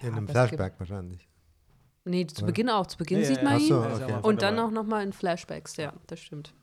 [0.01, 1.29] Ja, In einem Flashback wahrscheinlich.
[2.05, 2.47] Nee, zu Oder?
[2.47, 2.87] Beginn auch.
[2.87, 3.69] Zu Beginn Ja, sieht ja, man ihn.
[3.69, 4.19] so, okay.
[4.23, 6.55] Und dann auch nochmal in Flashbacks, ja, das stimmt.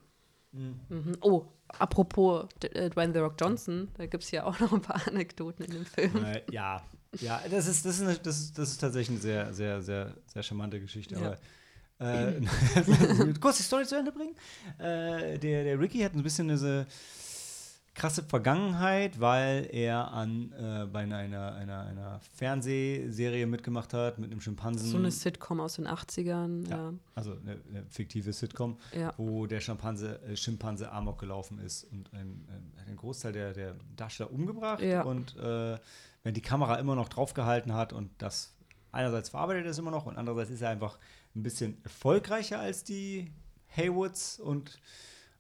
[0.51, 0.79] Mhm.
[0.89, 1.17] Mhm.
[1.21, 1.45] Oh,
[1.77, 5.05] apropos D äh, Dwayne The Rock Johnson, da gibt es ja auch noch ein paar
[5.07, 6.23] Anekdoten in dem Film.
[6.23, 6.81] Äh, ja,
[7.19, 10.13] ja, das ist, das, ist eine, das, ist, das ist tatsächlich eine sehr, sehr, sehr,
[10.25, 11.15] sehr charmante Geschichte.
[11.15, 11.19] Ja.
[11.27, 11.37] Aber
[11.99, 12.41] äh,
[13.41, 14.35] kurz die Story zu Ende bringen.
[14.77, 16.85] Äh, der, der Ricky hat ein bisschen diese
[17.97, 21.17] krasse Vergangenheit, weil er an äh, bei einer,
[21.55, 24.88] einer, einer Fernsehserie mitgemacht hat mit einem Schimpansen.
[24.89, 26.69] So eine Sitcom aus den 80ern.
[26.69, 26.93] Ja.
[27.15, 29.13] also eine, eine fiktive Sitcom, Ja.
[29.17, 33.75] wo der Schimpanse, äh, Schimpanse Amok gelaufen ist und ein, ein, einen Großteil der, der
[33.95, 35.01] Darsteller umgebracht Ja.
[35.01, 35.77] und äh,
[36.23, 38.53] wenn die Kamera immer noch draufgehalten hat und das
[38.91, 40.99] einerseits verarbeitet er es immer noch und andererseits ist er einfach
[41.36, 43.31] ein bisschen erfolgreicher als die
[43.75, 44.77] Haywoods und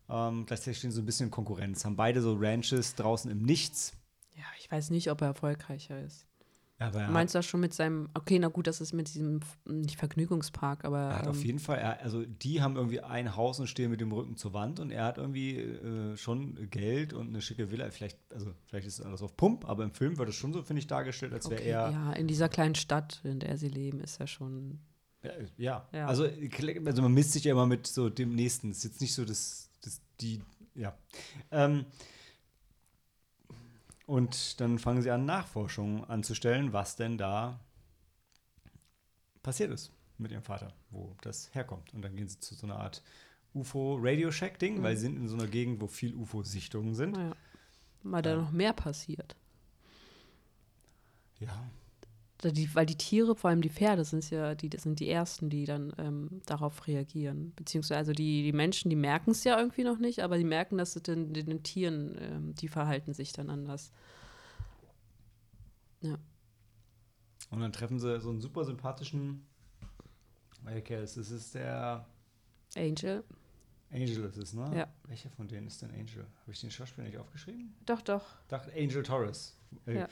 [0.09, 1.85] ähm, gleichzeitig stehen so ein bisschen in Konkurrenz.
[1.85, 3.93] Haben beide so Ranches draußen im Nichts.
[4.35, 6.27] ja, ich weiß nicht, ob er erfolgreicher ist.
[6.79, 9.39] Aber er Meinst du das schon mit seinem, okay, na gut, das ist mit diesem,
[9.65, 10.99] nicht Vergnügungspark, aber.
[10.99, 13.89] Er hat auf ähm, jeden Fall, er, also die haben irgendwie ein Haus und stehen
[13.89, 17.71] mit dem Rücken zur Wand und er hat irgendwie äh, schon Geld und eine schicke
[17.71, 17.89] Villa.
[17.89, 20.61] Vielleicht, also vielleicht ist es alles auf Pump, aber im Film wird es schon so,
[20.61, 21.89] finde ich, dargestellt, als wäre okay, er.
[21.89, 24.79] ja, in dieser kleinen Stadt, in der sie leben, ist ja schon.
[25.23, 25.87] Ja, ja.
[25.91, 26.05] Ja.
[26.05, 26.27] Also,
[26.85, 28.69] also man misst sich ja immer mit so dem Nächsten.
[28.69, 29.66] Es ist jetzt nicht so, dass
[30.21, 30.41] die,
[30.75, 30.95] ja.
[31.51, 31.85] Ähm,
[34.05, 37.59] und dann fangen sie an, Nachforschungen anzustellen, was denn da
[39.43, 41.93] passiert ist mit ihrem Vater, wo das herkommt.
[41.93, 43.03] Und dann gehen sie zu so einer Art
[43.53, 47.11] UFO-Radio-Shack-Ding, weil sie sind in so einer Gegend, wo viel UFO-Sichtungen sind.
[47.17, 47.35] Naja.
[48.03, 48.35] Weil da Ja.
[48.37, 49.35] noch mehr passiert.
[51.39, 51.69] Ja.
[52.43, 55.49] Die, weil die Tiere, vor allem die Pferde, sind ja die, das sind die ersten,
[55.49, 57.51] die dann ähm, darauf reagieren.
[57.55, 60.77] Beziehungsweise also die, die Menschen, die merken es ja irgendwie noch nicht, aber die merken,
[60.77, 63.91] dass es den, den, den Tieren, ähm, die verhalten sich dann anders.
[67.49, 69.45] Und dann treffen sie so einen super sympathischen,
[70.63, 71.15] das?
[71.15, 72.05] Das ist der
[72.75, 73.23] Angel.
[73.91, 74.69] Angel ist es, ne?
[74.75, 74.87] Ja.
[75.07, 76.25] Welcher von denen ist denn Angel?
[76.41, 77.73] Habe ich den Schauspieler nicht aufgeschrieben?
[77.85, 78.23] Doch, doch.
[78.49, 79.55] Dachte Angel Torres.
[79.85, 80.09] Äh, Ja.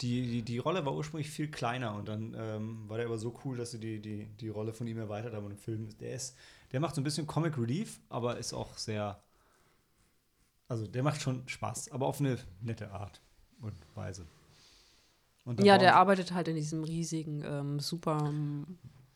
[0.00, 3.38] die, die, die Rolle war ursprünglich viel kleiner und dann ähm, war der aber so
[3.44, 5.44] cool, dass sie die, die, die Rolle von ihm erweitert haben.
[5.46, 6.36] Und im Film, der ist,
[6.72, 9.20] der macht so ein bisschen Comic Relief, aber ist auch sehr,
[10.68, 13.20] also der macht schon Spaß, aber auf eine nette Art
[13.60, 14.26] und Weise.
[15.44, 18.32] Und Ja, der arbeitet halt in diesem riesigen, ähm, super.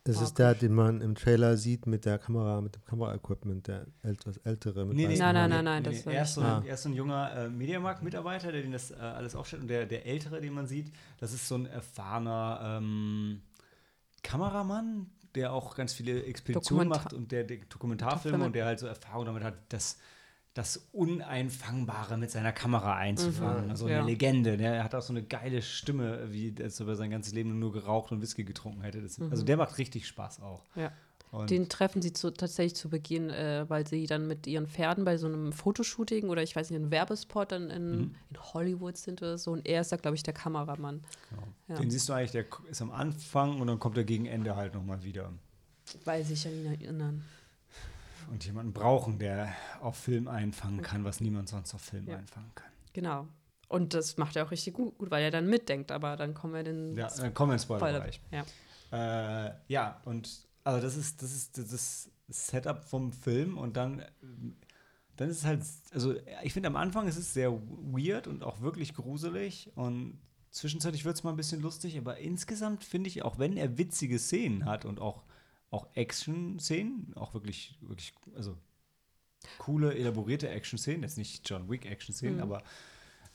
[0.05, 3.87] Es ist der, den man im Trailer sieht mit der Kamera, mit dem Kameraequipment, der
[4.03, 6.41] etwas ältere mit Nee, nee, Nein, nein, nein, nein, Nee, das nee, er, ist so
[6.41, 6.63] ein, Ah.
[6.67, 9.63] er ist so ein junger äh, Mediamarkt-Mitarbeiter, der den das äh, alles aufstellt.
[9.63, 13.43] Und der, der Ältere, den man sieht, das ist so ein erfahrener ähm,
[14.23, 18.79] Kameramann, der auch ganz viele Expeditionen Dokumenta- macht und der, der Dokumentarfilme und der halt
[18.81, 19.99] so Erfahrung damit hat, das,
[20.55, 23.65] das Uneinfangbare mit seiner Kamera einzufangen.
[23.67, 23.99] Mhm, also ja.
[23.99, 24.57] eine Legende.
[24.57, 27.59] Der er hat auch so eine geile Stimme, wie als ob er sein ganzes Leben
[27.59, 29.01] nur geraucht und Whisky getrunken hätte.
[29.01, 30.65] Das, Also der macht richtig Spaß auch.
[30.75, 30.83] Mhm.
[30.83, 30.93] Ja.
[31.31, 35.05] Und Den treffen sie zu, tatsächlich zu Beginn, äh, weil sie dann mit ihren Pferden
[35.05, 38.15] bei so einem Fotoshooting oder ich weiß nicht, einem Werbespot dann in, Mhm.
[38.31, 39.53] in Hollywood sind oder so.
[39.53, 41.03] Und er ist da, glaube ich, der Kameramann.
[41.31, 41.43] genau.
[41.69, 41.77] Ja.
[41.77, 44.75] Den siehst du eigentlich, der ist am Anfang und dann kommt er gegen Ende halt
[44.75, 45.33] nochmal wieder.
[46.05, 47.25] Weiß ich an ihn erinnern.
[48.31, 52.17] Und jemanden brauchen, der auf Film einfangen kann, was niemand sonst auf Film Ja.
[52.17, 52.71] einfangen kann.
[52.93, 53.29] Genau.
[53.69, 55.93] Und das macht er auch richtig gut, gut weil er dann mitdenkt.
[55.93, 57.79] Aber dann kommen wir in den Ja, dann kommen wir ins Spoiler.
[57.81, 58.21] Spoilerbereich.
[58.31, 59.47] Ja.
[59.49, 64.05] Äh, ja, und also das ist, das ist das Setup vom Film und dann,
[65.17, 65.63] dann ist es halt,
[65.93, 71.05] also ich finde am Anfang ist es sehr weird und auch wirklich gruselig und zwischenzeitlich
[71.05, 74.65] wird es mal ein bisschen lustig, aber insgesamt finde ich, auch wenn er witzige Szenen
[74.65, 75.23] hat und auch,
[75.71, 78.57] auch Action-Szenen, auch wirklich, wirklich, also
[79.59, 82.43] coole, elaborierte Action-Szenen, jetzt nicht John Wick-Action-Szenen, Mhm.
[82.43, 82.63] aber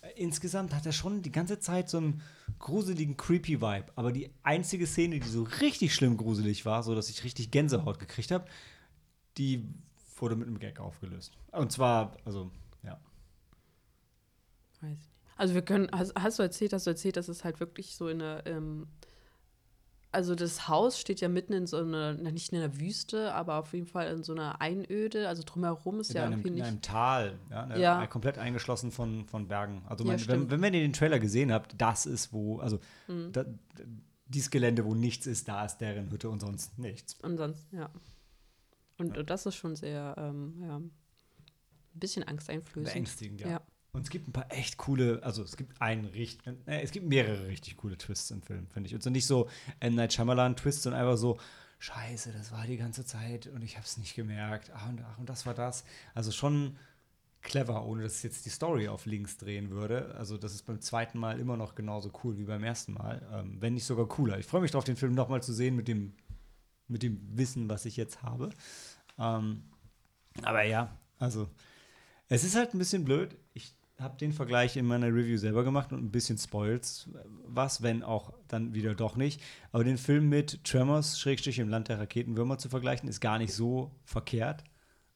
[0.02, 2.22] äh, insgesamt hat er schon die ganze Zeit so einen
[2.60, 3.88] gruseligen, creepy Vibe.
[3.96, 8.00] Aber die einzige Szene, die so richtig schlimm gruselig war, so dass ich richtig Gänsehaut
[8.00, 8.46] gekriegt habe,
[9.38, 9.68] die
[10.18, 11.34] wurde mit einem Gag aufgelöst.
[11.52, 12.52] Und zwar, also,
[12.84, 13.00] ja.
[14.82, 15.10] Weiß ich nicht.
[15.38, 18.08] Also wir können, hast, hast du erzählt, hast du erzählt, dass es halt wirklich so
[18.08, 18.88] in einer, ähm,
[20.16, 23.74] also das Haus steht ja mitten in so einer, nicht in einer Wüste, aber auf
[23.74, 26.64] jeden Fall in so einer Einöde, also drumherum ist In, ja einem, irgendwie in nicht.
[26.66, 28.08] einem Tal, ja, ne, Ja.
[28.08, 29.84] komplett eingeschlossen von, von Bergen.
[29.88, 32.80] Also Ja, man, wenn, wenn, wenn ihr den Trailer gesehen habt, das ist wo, also
[33.08, 33.32] Mhm.
[33.32, 33.46] da,
[34.28, 37.22] dieses Gelände, wo nichts ist, da ist deren Hütte und sonst nichts.
[37.22, 37.90] Ansonsten, ja.
[38.98, 39.24] Und Ja.
[39.24, 40.92] das ist schon sehr, ähm, ja, ein
[41.94, 42.92] bisschen angsteinflößend.
[42.94, 43.48] Beängstigend, ja.
[43.50, 43.62] Ja.
[43.96, 47.08] Und es gibt ein paar echt coole, also es gibt einen richtig, äh, es gibt
[47.08, 48.96] mehrere richtig coole Twists im Film, finde ich.
[48.96, 49.96] Und so nicht so M.
[49.96, 51.38] Night Shyamalan-Twists, sondern einfach so,
[51.80, 54.72] scheiße, das war die ganze Zeit und ich habe es nicht gemerkt.
[54.76, 55.86] Ach und, ach, und das war das.
[56.14, 56.78] Also schon
[57.42, 60.16] clever, ohne dass es jetzt die Story auf links drehen würde.
[60.16, 63.58] Also das ist beim zweiten Mal immer noch genauso cool wie beim ersten Mal, ähm,
[63.60, 64.40] wenn nicht sogar cooler.
[64.40, 66.14] Ich freue mich drauf, den Film nochmal zu sehen mit dem,
[66.88, 68.50] mit dem Wissen, was ich jetzt habe.
[69.20, 69.64] Ähm,
[70.42, 71.48] aber ja, also
[72.30, 73.38] es ist halt ein bisschen blöd.
[73.54, 77.10] Ich habe den Vergleich in meiner Review selber gemacht und ein bisschen spoils
[77.46, 79.42] was, wenn auch dann wieder doch nicht.
[79.72, 83.54] Aber den Film mit Tremors, Schrägstrich im Land der Raketenwürmer zu vergleichen, ist gar nicht
[83.54, 84.64] so verkehrt,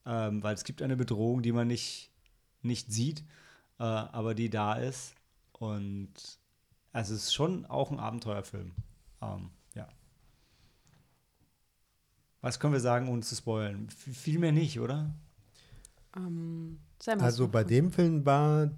[0.06, 2.12] ähm, weil es gibt eine Bedrohung, die man nicht,
[2.62, 3.22] nicht sieht,
[3.80, 5.14] äh, aber die da ist.
[5.52, 6.14] Und
[6.94, 8.72] es ist schon auch ein Abenteuerfilm.
[9.22, 9.90] Ähm, ja.
[12.40, 13.90] Was können wir sagen, ohne zu spoilen?
[13.90, 15.14] V viel mehr nicht, oder?
[16.28, 16.80] Ähm,
[17.18, 17.48] Also so.
[17.48, 18.72] bei dem Film war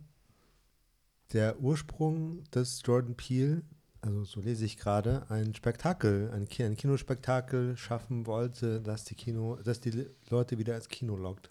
[1.34, 3.62] der Ursprung des Jordan Peele,
[4.01, 9.15] also so lese ich gerade, ein Spektakel, ein, Ki- ein Kinospektakel schaffen wollte, dass die
[9.15, 11.49] Kino, dass die Leute wieder ins Kino lockt.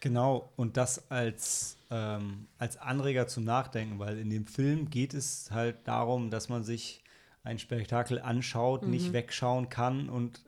[0.00, 5.50] Genau, und das als, ähm, als Anreger zum Nachdenken, weil in dem Film geht es
[5.50, 7.04] halt darum, dass man sich
[7.42, 8.90] ein Spektakel anschaut, Mhm.
[8.90, 10.42] nicht wegschauen kann und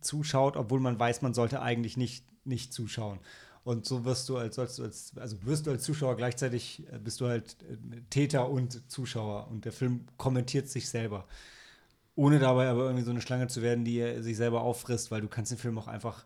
[0.00, 3.20] zuschaut, obwohl man weiß, man sollte eigentlich nicht, nicht zuschauen.
[3.66, 7.00] Und so wirst du als, sollst du als, also wirst du als Zuschauer gleichzeitig, äh,
[7.00, 11.26] bist du halt äh, Täter und Zuschauer und der Film kommentiert sich selber.
[12.14, 15.20] Ohne dabei aber irgendwie so eine Schlange zu werden, die er sich selber auffrisst, weil
[15.20, 16.24] du kannst den Film auch einfach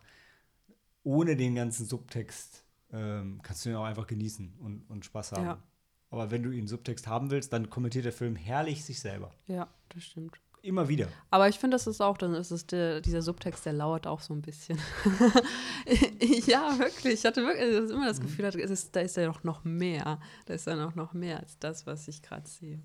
[1.01, 5.45] ohne den ganzen Subtext, ähm, kannst du ihn auch einfach genießen und, und Spaß haben.
[5.45, 5.63] Ja.
[6.11, 9.31] Aber wenn du ihn Subtext haben willst, dann kommentiert der Film herrlich sich selber.
[9.47, 10.39] Ja, das stimmt.
[10.63, 11.07] Immer wieder.
[11.31, 14.19] Aber ich finde, das ist auch, dann ist es der, dieser Subtext, der lauert auch
[14.21, 14.77] so ein bisschen.
[16.45, 17.15] ja, wirklich.
[17.15, 18.23] Ich hatte wirklich also immer das Mhm.
[18.23, 20.19] Gefühl, es ist, da ist ja noch, noch mehr.
[20.45, 22.79] Da ist ja noch, noch mehr als das, was ich gerade sehe.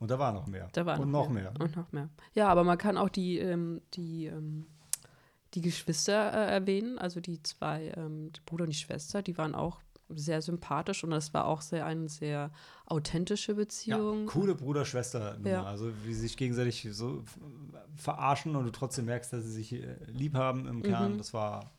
[0.00, 0.68] Und da war noch mehr.
[0.72, 1.52] Da war und noch mehr.
[1.60, 2.08] Und noch mehr.
[2.34, 4.66] Ja, aber man kann auch die, ähm, die, ähm,
[5.54, 9.54] die Geschwister äh, erwähnen, also die zwei, ähm, der Bruder und die Schwester, die waren
[9.54, 9.80] auch
[10.14, 12.50] sehr sympathisch und das war auch sehr eine sehr
[12.86, 14.26] authentische Ja, Beziehung.
[14.26, 15.48] coole Bruder-Schwester-Nummer.
[15.48, 15.64] Ja.
[15.64, 17.24] Also, wie sie sich gegenseitig so
[17.96, 21.14] verarschen und du trotzdem merkst, dass sie sich äh, lieb haben im Kern.
[21.14, 21.18] Mhm.
[21.18, 21.70] Das war,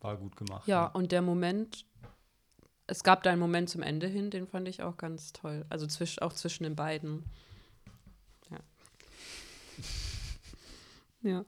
[0.00, 0.66] war gut gemacht.
[0.66, 1.84] Ja, und der Moment,
[2.86, 5.64] es gab da einen Moment zum Ende hin, den fand ich auch ganz toll.
[5.68, 7.24] Also zwisch, auch zwischen den beiden.
[8.50, 8.58] Ja.
[11.30, 11.44] ja.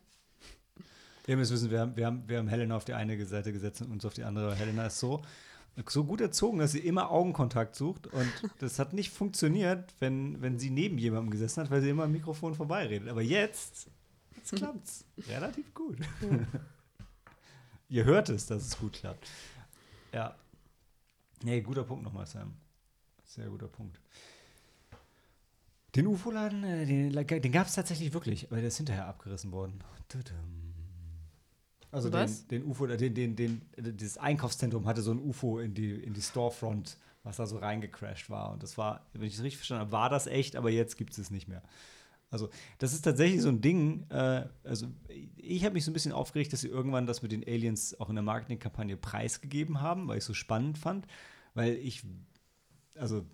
[1.26, 3.80] Ihr müsst wissen, wir haben, wir, haben, wir haben Helena auf die eine Seite gesetzt
[3.80, 4.54] und uns auf die andere.
[4.54, 5.22] Helena ist so,
[5.86, 8.06] so gut erzogen, dass sie immer Augenkontakt sucht.
[8.06, 12.04] Und das hat nicht funktioniert, wenn, wenn sie neben jemandem gesessen hat, weil sie immer
[12.04, 13.08] am Mikrofon vorbeiredet.
[13.08, 13.88] Aber jetzt,
[14.36, 15.04] jetzt klappt's.
[15.28, 15.98] Relativ gut.
[17.88, 19.28] Ihr hört es, dass es gut klappt.
[20.12, 20.34] Ja.
[21.42, 22.54] Nee, guter Punkt nochmal, Sam.
[23.24, 24.00] Sehr guter Punkt.
[25.94, 29.82] Den UFO-Laden, äh, den, den gab es tatsächlich wirklich, aber der ist hinterher abgerissen worden.
[30.08, 30.61] Tudum.
[31.92, 35.60] Also den, den UFO, äh, den, den, den, äh, dieses Einkaufszentrum hatte so ein UFO
[35.60, 38.50] in die, in die Storefront, was da so reingecrashed war.
[38.50, 41.12] Und das war, wenn ich es richtig verstanden habe, war das echt, aber jetzt gibt
[41.12, 41.62] es es nicht mehr.
[42.30, 44.06] Also, das ist tatsächlich so ein Ding.
[44.08, 44.86] Äh, also,
[45.36, 48.08] ich habe mich so ein bisschen aufgeregt, dass sie irgendwann das mit den Aliens auch
[48.08, 51.06] in der Marketingkampagne preisgegeben haben, weil ich es so spannend fand.
[51.52, 52.02] Weil ich,
[52.94, 53.26] also,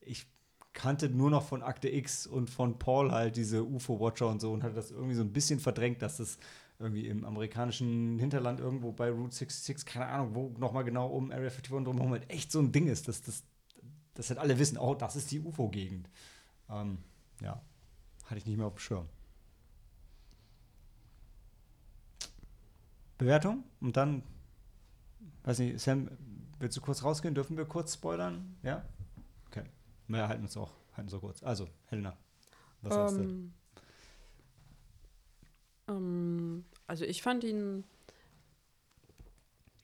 [0.00, 0.26] ich
[0.72, 4.64] kannte nur noch von Akte X und von Paul halt diese UFO-Watcher und so und
[4.64, 6.38] hatte das irgendwie so ein bisschen verdrängt, dass das
[6.78, 11.48] irgendwie im amerikanischen Hinterland irgendwo bei Route 66, keine Ahnung, wo nochmal genau um Area
[11.48, 13.44] 51 drumherum halt echt so ein Ding ist, dass das
[14.16, 16.08] dass halt alle wissen, oh, das ist die UFO-Gegend.
[16.70, 16.98] Ähm,
[17.42, 17.62] ja,
[18.24, 19.08] hatte ich nicht mehr auf dem Schirm.
[23.18, 24.22] Bewertung und dann,
[25.44, 26.10] weiß nicht, Sam,
[26.58, 27.34] willst du kurz rausgehen?
[27.34, 28.56] Dürfen wir kurz spoilern?
[28.62, 28.84] Ja?
[29.46, 29.64] Okay.
[30.08, 31.42] Wir halten uns auch, halten auch kurz.
[31.42, 32.16] Also, Helena,
[32.82, 33.50] was sagst du?
[35.88, 37.84] Ähm, also ich fand ihn,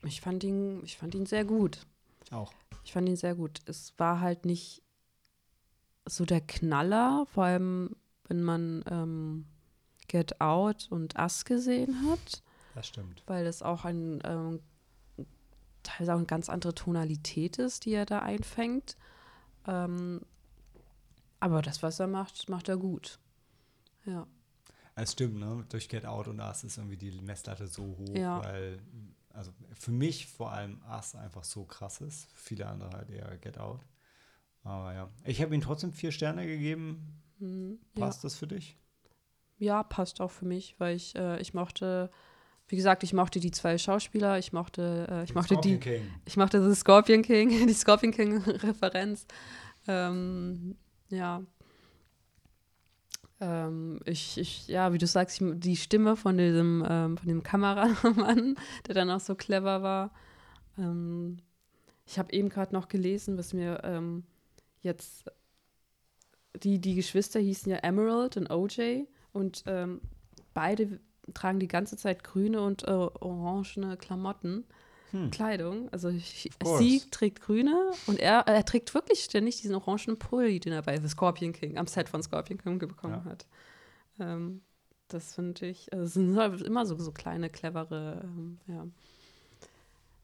[0.05, 1.87] ich fand ihn, ich fand ihn sehr gut.
[2.31, 2.53] Auch.
[2.85, 3.61] Ich fand ihn sehr gut.
[3.67, 4.83] Es war halt nicht
[6.07, 7.95] so der Knaller, vor allem
[8.29, 9.47] wenn man ähm,
[10.09, 12.43] Get Out und Us gesehen hat,
[12.75, 13.23] Das stimmt.
[13.27, 14.61] weil es auch ein ähm,
[15.83, 18.97] teilweise auch eine ganz andere Tonalität ist, die er da einfängt.
[19.67, 20.21] Ähm,
[21.41, 23.19] aber das, was er macht, macht er gut.
[24.05, 24.27] Ja.
[24.95, 25.65] Es stimmt, ne?
[25.71, 28.43] Durch Get Out und Us ist irgendwie die Messlatte so hoch, Ja.
[28.45, 28.79] weil,
[29.31, 32.27] also für mich vor allem Us einfach so krass ist.
[32.33, 33.81] Für viele andere halt eher Get Out.
[34.65, 35.09] Aber ja.
[35.25, 37.21] Ich habe ihm trotzdem vier Sterne gegeben.
[37.39, 38.05] Hm, ja.
[38.07, 38.77] Passt das für dich?
[39.59, 42.11] Ja, passt auch für mich, weil ich, äh, ich mochte,
[42.69, 46.03] wie gesagt, ich mochte die zwei Schauspieler, ich mochte, äh, ich mochte die, King.
[46.25, 49.27] ich mochte The Scorpion King, die Scorpion King-Referenz.
[49.89, 50.77] Ähm,
[51.09, 51.43] ja.
[53.43, 57.43] Ähm, ich, ich, ja, wie du sagst, ich, die Stimme von diesem, ähm, von dem
[57.43, 58.55] Kameramann,
[58.87, 60.13] der dann auch so clever war.
[60.79, 61.39] Ähm,
[62.07, 64.23] ich habe eben gerade noch gelesen, was mir ähm,
[64.81, 65.25] jetzt
[66.63, 70.01] die, die Geschwister hießen ja Emerald und OJ und ähm,
[70.55, 71.01] beide
[71.35, 74.65] tragen die ganze Zeit grüne und äh, orangene Klamotten,
[75.13, 75.31] Hm.
[75.31, 75.89] Kleidung.
[75.93, 80.73] Also ich, sie trägt grüne und er, er trägt wirklich ständig diesen orangenen Pulli, den
[80.73, 83.31] er bei The Scorpion King, am Set von Scorpion King bekommen Ja.
[83.31, 83.47] hat.
[84.19, 84.63] Ähm,
[85.09, 88.87] das finde ich, also es sind halt immer so, so kleine, clevere ähm, ja,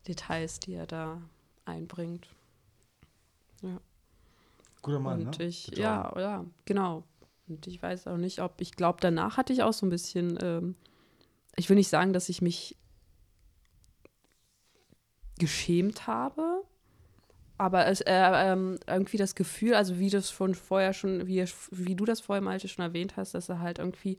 [0.07, 1.21] Details, die er da
[1.67, 2.29] einbringt.
[4.83, 5.45] Guter Mann, und ne?
[5.45, 7.05] ich, ja, ja, genau.
[7.49, 10.39] Und ich weiß auch nicht, ob, ich glaube, danach hatte ich auch so ein bisschen,
[10.43, 10.77] ähm,
[11.57, 12.77] ich will nicht sagen, dass ich mich
[15.39, 16.63] geschämt habe,
[17.59, 21.97] aber es, äh, ähm, irgendwie das Gefühl, also wie das von vorher schon, wie, wie
[21.97, 24.17] du das vorher, Malte, schon erwähnt hast, dass er halt irgendwie,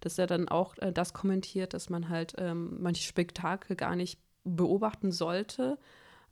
[0.00, 4.20] dass er dann auch äh, das kommentiert, dass man halt ähm, manche Spektakel gar nicht
[4.44, 5.78] beobachten sollte,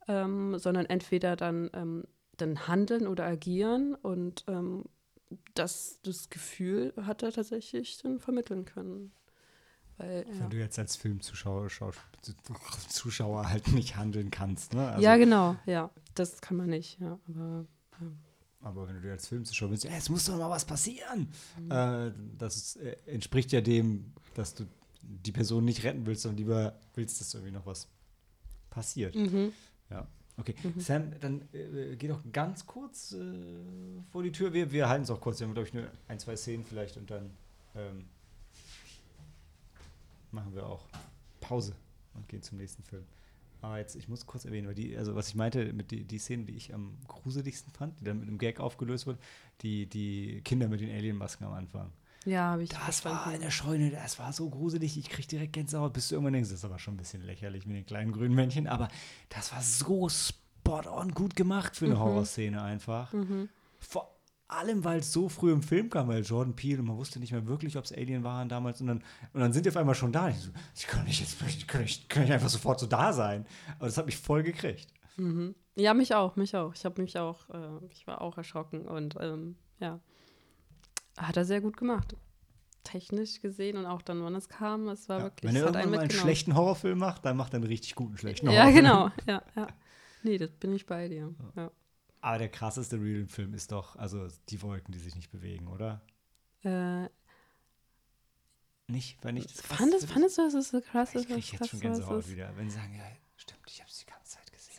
[0.07, 2.03] ähm, sondern entweder dann, ähm,
[2.37, 4.85] dann handeln oder agieren und ähm,
[5.55, 9.11] das, das Gefühl hat er tatsächlich dann vermitteln können.
[10.01, 10.39] Weil, ja.
[10.39, 11.91] Wenn du jetzt als Filmzuschauer Schau-
[12.89, 14.89] Zuschauer halt nicht handeln kannst, ne?
[14.89, 15.89] Also, ja, genau, ja.
[16.15, 17.19] Das kann man nicht, ja.
[17.27, 17.65] Aber
[18.63, 21.29] Aber wenn du als Filmzuschauer bist, "Ey, es muss doch mal was passieren.
[21.59, 21.71] Mhm.
[21.71, 24.65] Äh, das ist, äh, entspricht ja dem, dass du
[25.01, 27.87] die Person nicht retten willst, sondern lieber willst, dass irgendwie noch was
[28.69, 29.15] passiert.
[29.15, 29.51] mhm.
[29.89, 30.07] Ja.
[30.37, 33.19] Okay, Sam, dann äh, geh doch ganz kurz äh,
[34.11, 34.53] vor die Tür.
[34.53, 35.39] Wir, wir halten es auch kurz.
[35.39, 37.31] Wir haben, glaube ich, nur ein, zwei Szenen vielleicht und dann
[37.75, 38.05] ähm,
[40.33, 40.87] machen wir auch
[41.39, 41.75] Pause
[42.13, 43.05] und gehen zum nächsten Film.
[43.61, 46.17] Aber jetzt, ich muss kurz erwähnen, weil die, also was ich meinte, mit die, die
[46.17, 49.19] Szene, die ich am gruseligsten fand, die dann mit einem Gag aufgelöst wurde,
[49.61, 51.91] die, die Kinder mit den Alien-Masken am Anfang.
[52.25, 53.35] ja, habe ich Das war verstanden.
[53.35, 56.49] in der Scheune, das war so gruselig, ich krieg direkt Gänsehaut, bis du irgendwann denkst,
[56.49, 58.87] das ist aber schon ein bisschen lächerlich mit den kleinen grünen Männchen, aber
[59.29, 63.13] das war so spot on gut gemacht für eine Horrorszene einfach.
[63.79, 64.10] Vor
[64.51, 67.31] allem, weil es so früh im Film kam, weil Jordan Peele und man wusste nicht
[67.31, 69.95] mehr wirklich, ob es Alien waren damals und dann, und dann sind die auf einmal
[69.95, 70.29] schon da.
[70.29, 73.13] Ich, so, ich kann nicht jetzt, ich kann nicht, kann nicht einfach sofort so da
[73.13, 73.45] sein.
[73.77, 74.87] Aber das hat mich voll gekriegt.
[75.17, 75.55] Mhm.
[75.75, 76.73] Ja, mich auch, mich auch.
[76.73, 79.99] Ich habe mich auch, äh, ich war auch erschrocken und ähm, ja,
[81.17, 82.15] hat er sehr gut gemacht.
[82.83, 85.81] Technisch gesehen und auch dann, wann es kam, es war Ja, wirklich, Wenn er irgendwann
[85.83, 88.75] einen mal einen schlechten Horrorfilm macht, dann macht er einen richtig guten schlechten Ja, Horrorfilm.
[88.75, 89.67] genau, ja, ja.
[90.23, 91.33] Nee, das bin ich bei dir.
[91.55, 91.71] Ja.
[92.21, 96.01] Aber der krasseste Real-Film ist doch, also die Wolken, die sich nicht bewegen, oder?
[96.63, 97.09] Äh,
[98.87, 101.25] Nicht, weil nicht das fandest, fandest du, dass es so krass Ich ist?
[101.27, 102.31] krieg was jetzt krass schon es Gänsehaut ist?
[102.31, 102.55] wieder.
[102.57, 103.03] Wenn sie sagen, ja,
[103.37, 104.71] stimmt, ich hab's die ganze Zeit gesehen.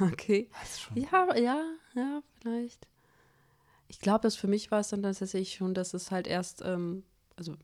[0.12, 0.48] Okay.
[0.60, 1.62] Das ist schon Ja, ja,
[1.94, 2.86] ja, vielleicht.
[3.88, 7.04] Ich glaube, dass für mich war es dann tatsächlich schon, dass es halt erst, ähm,
[7.36, 7.56] also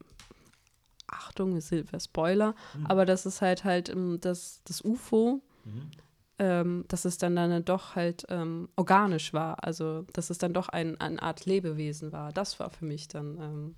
[1.06, 2.86] Achtung, es wir Spoiler, Mhm.
[2.86, 5.90] aber dass es halt halt ähm, das, das UFO, Mhm.
[6.38, 10.68] Ähm, dass es dann dann doch halt ähm, organisch war, also dass es dann doch
[10.68, 12.32] ein, eine Art Lebewesen war.
[12.32, 13.74] Das war für mich dann, ähm,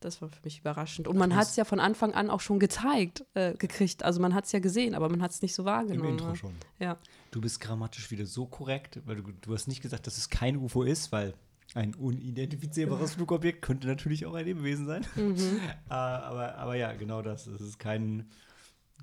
[0.00, 1.08] das war für mich überraschend.
[1.08, 4.04] Und man hat es ja von Anfang an auch schon gezeigt, äh, gekriegt.
[4.04, 6.10] Also man hat es ja gesehen, aber man hat es nicht so Im wahrgenommen.
[6.10, 6.54] Intro schon.
[6.78, 6.98] Ja.
[7.30, 10.56] Du bist grammatisch wieder so korrekt, weil du, du hast nicht gesagt, dass es kein
[10.56, 11.34] UFO ist, weil
[11.74, 15.06] ein unidentifizierbares Flugobjekt könnte natürlich auch ein Lebewesen sein.
[15.16, 15.60] Mhm.
[15.90, 17.46] Äh, aber, aber ja, genau das.
[17.46, 18.28] Es ist kein,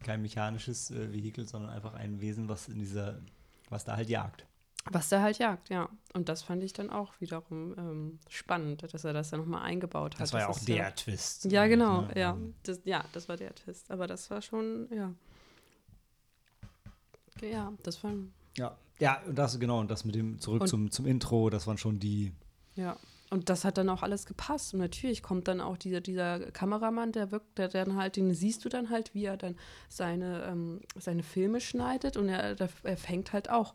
[0.03, 3.19] kein mechanisches äh, Vehikel, sondern einfach ein Wesen, was in dieser,
[3.69, 4.45] was da halt jagt.
[4.91, 5.89] Was der halt jagt, ja.
[6.13, 10.13] Und das fand ich dann auch wiederum ähm, spannend, dass er das dann nochmal eingebaut
[10.13, 10.21] hat.
[10.21, 11.45] Das war ja auch der Twist.
[11.45, 12.13] Ja, eigentlich, genau, ne?
[12.15, 12.34] ja.
[12.34, 13.89] Also, Das, ja, das war der Twist.
[13.89, 15.12] Aber das war schon, ja.
[17.41, 18.13] Ja, das war,
[18.58, 21.65] Ja, ja, und das, genau, und das mit dem zurück Und- zum, zum Intro, das
[21.67, 22.31] waren schon die.
[22.75, 22.95] ja.
[23.31, 24.73] Und das hat dann auch alles gepasst.
[24.73, 28.63] Und natürlich kommt dann auch dieser, dieser Kameramann, der wirkt, der dann halt, den siehst
[28.63, 29.55] du dann halt, wie er dann
[29.89, 32.17] seine, ähm, seine Filme schneidet.
[32.17, 33.73] Und er, er fängt halt auch,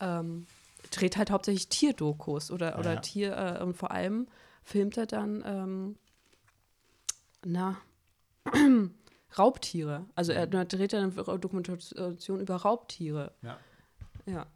[0.00, 0.46] ähm,
[0.90, 3.00] dreht halt hauptsächlich Tierdokus oder, oder Ja.
[3.00, 4.28] Tier, äh, und vor allem
[4.62, 5.96] filmt er dann, ähm,
[7.44, 7.78] na,
[9.38, 10.04] Raubtiere.
[10.14, 13.32] Also er dreht dann eine Dokumentation über Raubtiere.
[13.40, 13.58] Ja.
[14.26, 14.46] Ja.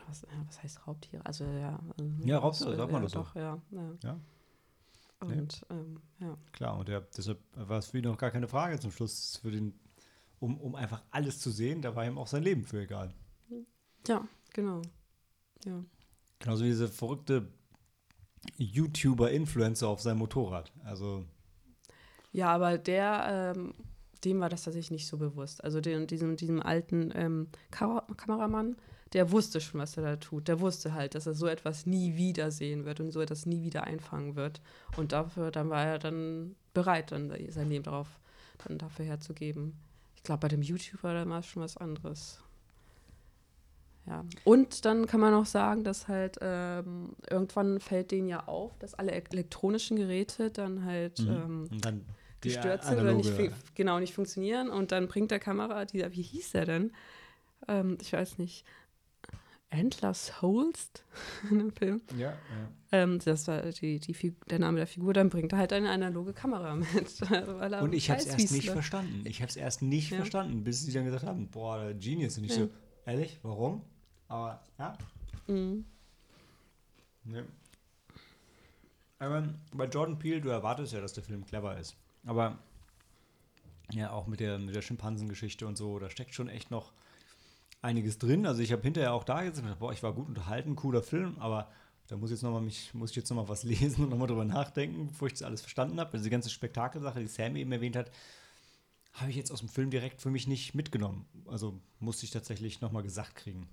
[0.00, 1.24] Oder was, ja, was heißt Raubtiere?
[1.24, 1.78] Also ja.
[1.98, 3.18] ähm, Ja, Raubtiere, so, sagt man ja, das so.
[3.20, 3.60] Doch, ja.
[3.70, 3.96] ja.
[4.02, 4.20] Ja.
[5.20, 6.36] Und ähm, ja.
[6.52, 9.50] Klar, und der, deshalb war es für ihn auch gar keine Frage zum Schluss, für
[9.50, 9.78] den,
[10.38, 13.12] um, um einfach alles zu sehen, da war ihm auch sein Leben für egal.
[14.08, 14.80] Ja, genau.
[15.66, 15.84] Ja.
[16.38, 17.48] Genauso wie diese verrückte
[18.56, 20.72] YouTuber-Influencer auf seinem Motorrad.
[20.84, 21.26] Also,
[22.32, 23.74] Ja, aber der, ähm,
[24.24, 25.62] dem war das tatsächlich nicht so bewusst.
[25.62, 28.76] Also den, diesem, diesem alten ähm, Kameramann,
[29.12, 30.48] der wusste schon, was er da tut.
[30.48, 33.62] Der wusste halt, dass er so etwas nie wieder sehen wird und so etwas nie
[33.62, 34.60] wieder einfangen wird.
[34.96, 38.08] Und dafür, dann war er dann bereit, dann sein Leben darauf
[38.66, 39.78] dann dafür herzugeben.
[40.14, 42.40] Ich glaube, bei dem YouTuber, da war es schon was anderes.
[44.06, 44.24] Ja.
[44.44, 48.94] Und dann kann man auch sagen, dass halt ähm, irgendwann fällt denen ja auf, dass
[48.94, 52.04] alle elektronischen Geräte dann halt ähm, und dann
[52.40, 53.32] gestört sind oder nicht,
[53.74, 56.92] genau nicht funktionieren und dann bringt der Kamera, dieser, wie hieß der denn?
[57.68, 58.64] Ähm, ich weiß nicht.
[59.70, 61.04] Endless Holst
[61.50, 62.02] in dem Film.
[62.16, 62.36] Ja, ja.
[62.92, 65.14] Ähm, das war die, die, der Name der Figur.
[65.14, 67.20] Dann bringt er halt eine analoge Kamera mit.
[67.80, 69.22] Und ich habe es erst nicht verstanden.
[69.24, 70.18] Ich habe es erst nicht Ja.
[70.18, 72.36] verstanden, bis sie dann gesagt haben, boah, Genius.
[72.38, 72.64] Und ich Ja.
[72.64, 72.70] so,
[73.06, 73.82] ehrlich, warum?
[74.28, 74.98] Aber, ja.
[75.46, 75.84] Mhm.
[77.24, 77.44] Ne.
[79.18, 81.94] Aber bei Jordan Peele, du erwartest ja, dass der Film clever ist.
[82.24, 82.58] Aber
[83.92, 86.92] ja, auch mit der, mit der Schimpansengeschichte und so, da steckt schon echt noch
[87.82, 88.46] einiges drin.
[88.46, 91.68] Also ich habe hinterher auch da gesagt, boah, ich war gut unterhalten, cooler Film, aber
[92.08, 95.08] da muss, jetzt noch mich, muss ich jetzt nochmal was lesen und nochmal drüber nachdenken,
[95.08, 96.12] bevor ich das alles verstanden habe.
[96.12, 98.10] Also die ganze Spektakelsache, die Sam eben erwähnt hat,
[99.14, 101.26] habe ich jetzt aus dem Film direkt für mich nicht mitgenommen.
[101.46, 103.68] Also musste ich tatsächlich nochmal gesagt kriegen.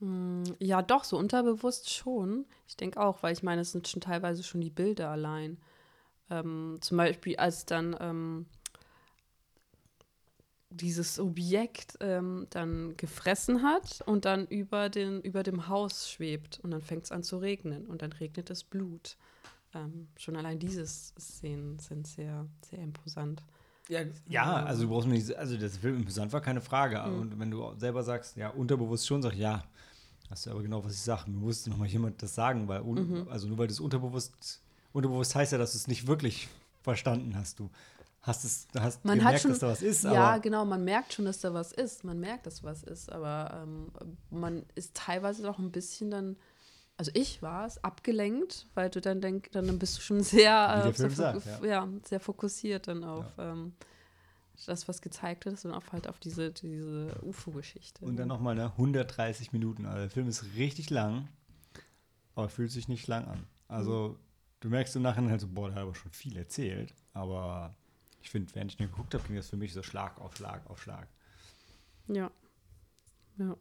[0.00, 2.46] Mm, Ja, doch, so unterbewusst schon.
[2.66, 5.58] Ich denke auch, weil ich meine, es sind schon teilweise schon die Bilder allein.
[6.30, 8.46] Ähm, zum Beispiel, als dann ähm,
[10.70, 16.70] dieses Objekt ähm, dann gefressen hat und dann über, den, über dem Haus schwebt und
[16.70, 19.16] dann fängt es an zu regnen und dann regnet es Blut.
[19.74, 23.42] Ähm, schon allein diese Szenen sind sehr, sehr imposant.
[23.88, 27.02] Ja, ja, also du brauchst mir nicht, also das Film imposant war keine Frage.
[27.02, 29.64] Und wenn du selber sagst, ja, unterbewusst schon, sag ich, ja,
[30.30, 31.28] hast du aber genau, was ich sage.
[31.28, 34.60] Mir musste noch mal jemand das sagen, weil, un, also nur weil das unterbewusst,
[34.92, 36.48] unterbewusst heißt ja, dass du es nicht wirklich
[36.82, 37.58] verstanden hast.
[37.58, 37.68] Du
[38.22, 40.84] hast es, du hast Man gemerkt, hat schon, dass da was ist, ja, genau, man
[40.84, 42.04] merkt schon, dass da was ist.
[42.04, 43.90] Man merkt, dass was ist, aber ähm,
[44.30, 46.36] man ist teilweise doch ein bisschen dann,
[46.96, 50.92] also ich war es, abgelenkt, weil du dann denkst, dann bist du schon sehr, äh,
[50.92, 51.88] sehr, sagt, ja.
[52.04, 53.72] sehr fokussiert dann auf ähm,
[54.66, 58.04] das, was gezeigt wird und auf halt auf diese, diese UFO-Geschichte.
[58.04, 59.86] und dann nochmal ne, 130 Minuten.
[59.86, 61.28] Also der Film ist richtig lang,
[62.34, 63.46] aber fühlt sich nicht lang an.
[63.68, 64.18] Also
[64.60, 66.94] du merkst im Nachhinein halt so, boah, der hat aber schon viel erzählt.
[67.14, 67.74] Aber
[68.20, 70.68] ich finde, während ich den geguckt habe, ging das für mich so Schlag auf Schlag
[70.68, 71.08] auf Schlag.
[72.08, 72.30] Ja.
[73.38, 73.56] Ja.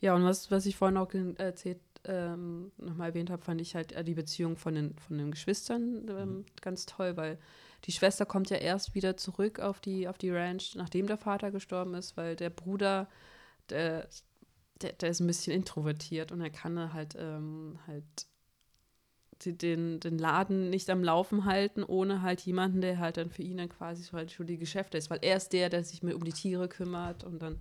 [0.00, 3.92] Ja, und was, was ich vorhin auch erzählt, ähm, nochmal erwähnt habe, fand ich halt
[3.92, 7.38] äh, die Beziehung von den, von den Geschwistern ähm, ganz toll, weil
[7.84, 11.50] die Schwester kommt ja erst wieder zurück auf die, auf die Ranch, nachdem der Vater
[11.50, 13.08] gestorben ist, weil der Bruder,
[13.70, 14.08] der,
[14.82, 18.26] der, der ist ein bisschen introvertiert und er kann halt ähm, halt
[19.42, 23.42] die- den, den Laden nicht am Laufen halten, ohne halt jemanden, der halt dann für
[23.42, 26.02] ihn dann quasi so halt schon die Geschäfte ist, weil er ist der, der sich
[26.02, 27.60] mit um die Tiere kümmert und dann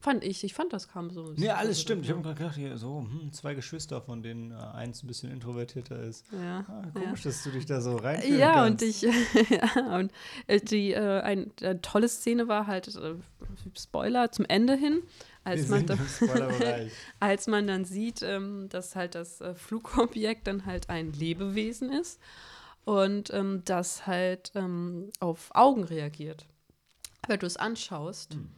[0.00, 1.22] fand ich, ich fand das kam so.
[1.22, 2.04] bisschen Nee, alles stimmt.
[2.04, 5.30] Ich habe gerade gedacht, hier, so, hm, zwei Geschwister, von denen äh, eins ein bisschen
[5.30, 6.26] introvertierter ist.
[6.32, 6.64] Ja.
[6.66, 8.82] Ah, komisch, dass du dich da so reinfühlen Ja, kannst.
[8.82, 9.02] und ich,
[9.50, 10.10] ja, und
[10.48, 13.14] äh, die, äh, ein, eine tolle Szene war halt, äh,
[13.78, 15.02] Spoiler, zum Ende hin,
[15.44, 15.98] als man, dann,
[17.20, 22.20] als man dann sieht, ähm, dass halt das äh, Flugobjekt dann halt ein Lebewesen ist
[22.84, 26.46] und ähm, das halt ähm, auf Augen reagiert.
[27.28, 28.48] Wenn du es anschaust, Hm.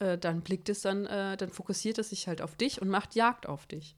[0.00, 3.14] äh, dann blickt es dann, äh, dann fokussiert es sich halt auf dich und macht
[3.14, 3.96] Jagd auf dich.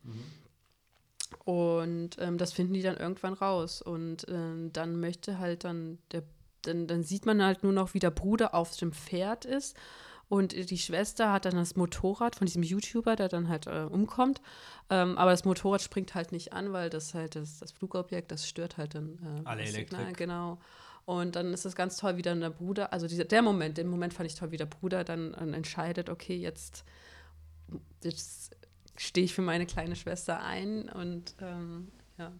[1.45, 3.82] Und ähm, das finden die dann irgendwann raus.
[3.82, 6.22] Und ähm, dann möchte halt dann der,
[6.62, 9.76] dann, dann sieht man halt nur noch, wie der Bruder auf dem Pferd ist.
[10.29, 14.41] Und die Schwester hat dann das Motorrad von diesem YouTuber, der dann halt äh, umkommt.
[14.91, 18.49] Ähm, aber das Motorrad springt halt nicht an, weil das halt das, das Flugobjekt, das
[18.49, 20.16] stört halt dann äh, Alle das Signal, Elektrik.
[20.16, 20.59] genau.
[21.05, 23.89] Und dann ist es ganz toll, wie dann der Bruder, also dieser, der Moment, den
[23.89, 26.85] Moment fand ich toll, wie der Bruder dann, äh, entscheidet, okay, jetzt,
[28.03, 28.57] jetzt
[28.97, 32.33] stehe ich für meine kleine Schwester ein und ähm, ja.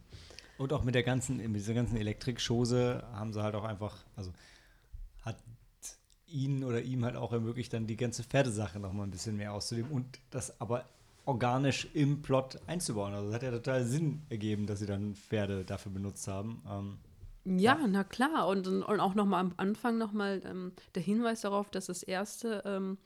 [0.57, 4.33] Und auch mit der ganzen, mit dieser ganzen Elektrikschose haben sie halt auch einfach, also
[5.23, 5.37] hat
[6.27, 9.53] ihnen oder ihm halt auch ermöglicht, dann die ganze Pferdesache noch mal ein bisschen mehr
[9.53, 10.85] auszuleben und das aber
[11.27, 13.15] organisch im Plot einzubauen.
[13.15, 16.63] Also es hat ja total Sinn ergeben, dass sie dann Pferde dafür benutzt haben.
[16.69, 16.99] Ähm,
[17.45, 18.47] Ja, na klar.
[18.49, 22.99] Und, und auch nochmal am Anfang nochmal ähm, der Hinweis darauf, dass das erste, ähm,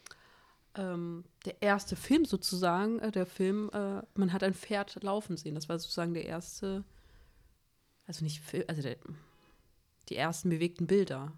[0.75, 5.55] ähm, der erste Film sozusagen, äh, der Film, äh, man hat ein Pferd laufen sehen.
[5.55, 6.85] Das war sozusagen der erste,
[8.07, 8.97] also nicht, also der,
[10.09, 11.33] die ersten bewegten Bilder.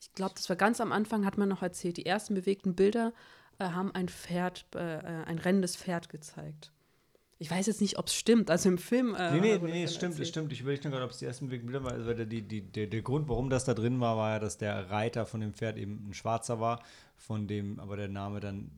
[0.00, 3.12] Ich glaube, das war ganz am Anfang, hat man noch erzählt, die ersten bewegten Bilder
[3.58, 6.72] äh, haben ein Pferd, äh, äh, ein rennendes Pferd gezeigt.
[7.38, 8.50] Ich weiß jetzt nicht, ob es stimmt.
[8.50, 9.14] Also im Film.
[9.14, 10.28] Äh, nee, nee, nee, das es stimmt, es erzählt.
[10.28, 10.52] stimmt.
[10.52, 11.92] Ich überlege nur gerade, ob es die ersten Bilder war.
[11.92, 14.58] Also der, die, die, der, der Grund, warum das da drin war, war ja, dass
[14.58, 16.82] der Reiter von dem Pferd eben ein Schwarzer war,
[17.16, 18.70] von dem aber der Name dann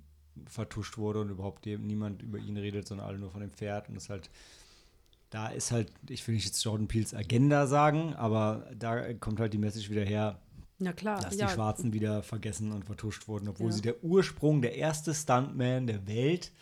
[0.47, 3.89] vertuscht wurde und überhaupt niemand über ihn redet, sondern alle nur von dem Pferd.
[3.89, 4.31] Und das halt,
[5.31, 9.53] da ist halt, ich will nicht jetzt Jordan Peels Agenda sagen, aber da kommt halt
[9.53, 10.39] die Message wieder her,
[10.83, 11.21] Na klar.
[11.21, 11.47] dass ja.
[11.47, 13.73] die Schwarzen wieder vergessen und vertuscht wurden, obwohl Ja.
[13.73, 16.53] sie der Ursprung, der erste Stuntman der Welt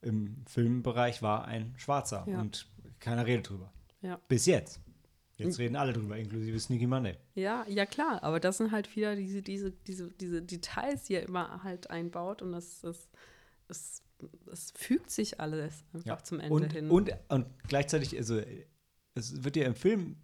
[0.00, 2.24] im Filmbereich war ein Schwarzer.
[2.28, 2.40] Ja.
[2.40, 2.68] Und
[3.00, 3.72] keiner redet drüber.
[4.00, 4.20] Ja.
[4.28, 4.80] Bis jetzt.
[5.38, 7.16] Jetzt reden alle drüber, inklusive Sneaky Monday.
[7.36, 11.22] Ja, ja klar, aber das sind halt wieder diese, diese, diese, diese Details, die er
[11.22, 13.08] immer halt einbaut und das, das,
[13.68, 14.02] das,
[14.46, 16.90] das fügt sich alles einfach zum Ende und, hin.
[16.90, 18.40] Und, und gleichzeitig, also
[19.14, 20.16] es wird ja im Film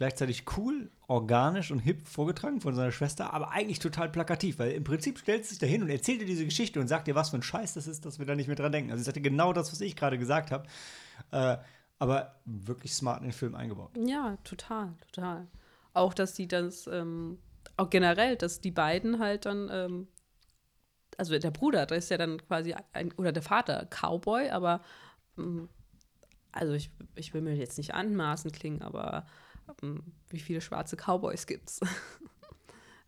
[0.00, 4.82] gleichzeitig cool, organisch und hip vorgetragen von seiner Schwester, aber eigentlich total plakativ, weil im
[4.82, 7.36] Prinzip stellt sie sich dahin und erzählt dir diese Geschichte und sagt dir, was für
[7.36, 8.90] ein Scheiß das ist, dass wir da nicht mehr dran denken.
[8.90, 10.66] Also sie sagte genau das, was ich gerade gesagt habe,
[11.32, 11.58] äh,
[11.98, 13.90] aber wirklich smart in den Film eingebaut.
[13.94, 15.48] ja, total, total.
[15.92, 17.36] Auch, dass die das, ähm,
[17.76, 20.08] auch generell, dass die beiden halt dann, ähm,
[21.18, 24.80] also der Bruder, der ist ja dann quasi ein, oder der Vater, Cowboy, aber
[25.36, 25.68] ähm,
[26.52, 29.26] also ich, ich will mir jetzt nicht anmaßen klingen, aber
[30.28, 31.80] wie viele schwarze Cowboys gibt's?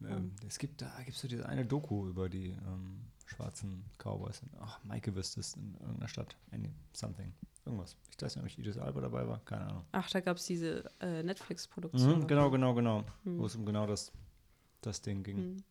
[0.05, 4.43] Ähm, es gibt, da gibt es so diese eine Doku über die ähm, schwarzen Cowboys.
[4.59, 6.37] Ach, Maike wüsste es in irgendeiner Stadt.
[6.51, 7.33] Any, something.
[7.65, 7.97] Irgendwas.
[8.11, 9.39] Ich weiß nicht, ob ich Idris Alba dabei war.
[9.45, 9.85] Keine Ahnung.
[9.93, 12.19] Ach, da gab es diese äh, Netflix-Produktion.
[12.23, 13.05] Mhm, genau, genau, genau.
[13.23, 13.39] Mhm.
[13.39, 14.11] Wo es um genau das,
[14.81, 15.37] das Ding ging.
[15.37, 15.65] Mhm.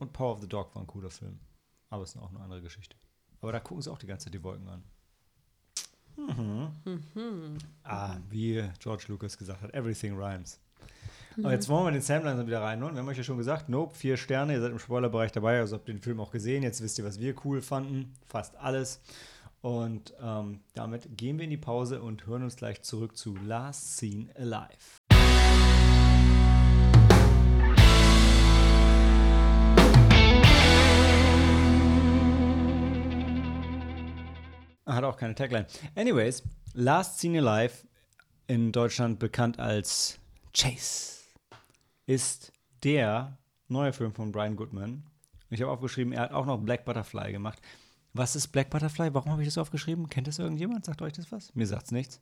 [0.00, 1.38] Und Power of the Dog war ein cooler Film.
[1.90, 2.96] Aber es ist auch eine andere Geschichte.
[3.40, 4.82] Aber da gucken sie auch die ganze Zeit die Wolken an.
[6.28, 7.02] Mhm.
[7.14, 7.58] Mhm.
[7.84, 10.60] Ah, wie George Lucas gesagt hat, everything rhymes.
[11.36, 11.44] Mhm.
[11.44, 12.94] Aber jetzt wollen wir den Sam langsam wieder reinholen.
[12.94, 15.76] Wir haben euch ja schon gesagt, Nope, vier Sterne, ihr seid im Spoilerbereich dabei, also
[15.76, 16.62] habt ihr den Film auch gesehen.
[16.62, 18.14] Jetzt wisst ihr, was wir cool fanden.
[18.26, 19.00] Fast alles.
[19.62, 23.98] Und ähm, damit gehen wir in die Pause und hören uns gleich zurück zu Last
[23.98, 24.99] Scene Alive.
[34.94, 35.66] Hat auch keine Tagline.
[35.94, 36.42] Anyways,
[36.74, 37.74] Last Scene Alive,
[38.46, 40.18] in Deutschland bekannt als
[40.54, 41.24] Chase,
[42.06, 43.38] ist der
[43.68, 45.04] neue Film von Brian Goodman.
[45.50, 47.60] Ich habe aufgeschrieben, er hat auch noch Black Butterfly gemacht.
[48.12, 49.14] Was ist Black Butterfly?
[49.14, 50.08] Warum habe ich das aufgeschrieben?
[50.08, 50.84] Kennt das irgendjemand?
[50.84, 51.54] Sagt euch das was?
[51.54, 52.20] Mir sagt's nichts.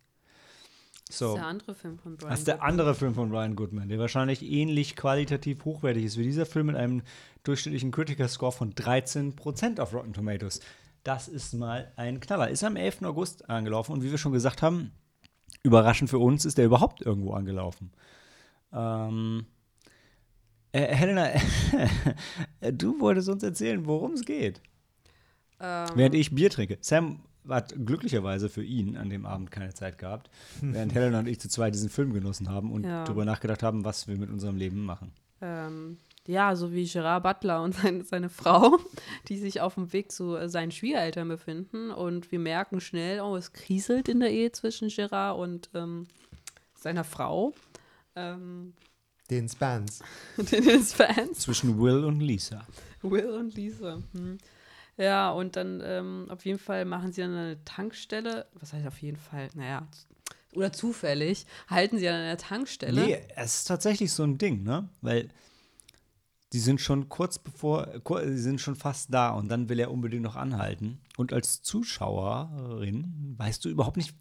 [1.07, 1.29] Das So.
[1.31, 2.31] ist der andere Film von Brian.
[2.31, 2.71] Das ist der Goodman.
[2.71, 6.77] andere Film von Brian Goodman, der wahrscheinlich ähnlich qualitativ hochwertig ist wie dieser Film mit
[6.77, 7.03] einem
[7.45, 10.61] durchschnittlichen Critical-Score von 13% auf Rotten Tomatoes.
[11.05, 12.49] Das ist mal ein Knaller.
[12.51, 13.03] Ist am 11.
[13.03, 14.93] August angelaufen und wie wir schon gesagt haben,
[15.63, 17.93] überraschend für uns ist der überhaupt irgendwo angelaufen.
[18.73, 19.47] Ähm,
[20.73, 21.31] äh, Helena,
[22.73, 24.61] du wolltest uns erzählen, worum es geht.
[25.61, 26.79] Ähm, Während ich Bier trinke.
[26.81, 30.29] Sam hat glücklicherweise für ihn an dem Abend keine Zeit gehabt,
[30.61, 33.05] während Helena und ich zu zweit diesen Film genossen haben und Ja.
[33.05, 35.13] darüber nachgedacht haben, was wir mit unserem Leben machen.
[35.41, 35.97] ähm,
[36.29, 38.79] ja, so wie Gerard Butler und seine, seine Frau,
[39.29, 41.91] die sich auf dem Weg zu äh, seinen Schwiegereltern befinden.
[41.91, 46.07] Und wir merken schnell, oh, es kriselt in der Ehe zwischen Gerard und ähm,
[46.77, 47.55] seiner Frau.
[48.15, 48.75] Ähm,
[49.31, 50.01] Den Spans.
[50.37, 51.39] den Fans.
[51.41, 52.65] Zwischen Will und Lisa.
[53.03, 54.03] Will und Lisa.
[54.13, 54.39] Hm.
[54.99, 58.47] Ja, und dann ähm, auf jeden Fall machen sie dann eine Tankstelle.
[58.55, 59.49] Was heißt auf jeden Fall?
[59.55, 59.87] Naja,
[60.55, 63.01] oder zufällig halten sie an einer Tankstelle.
[63.01, 64.89] Nee, es ist tatsächlich so ein Ding, ne?
[65.01, 65.29] Weil
[66.53, 67.89] die sind schon kurz bevor,
[68.25, 70.99] sie sind schon fast da und dann will er unbedingt noch anhalten.
[71.17, 74.15] Und als Zuschauerin weißt du überhaupt nicht,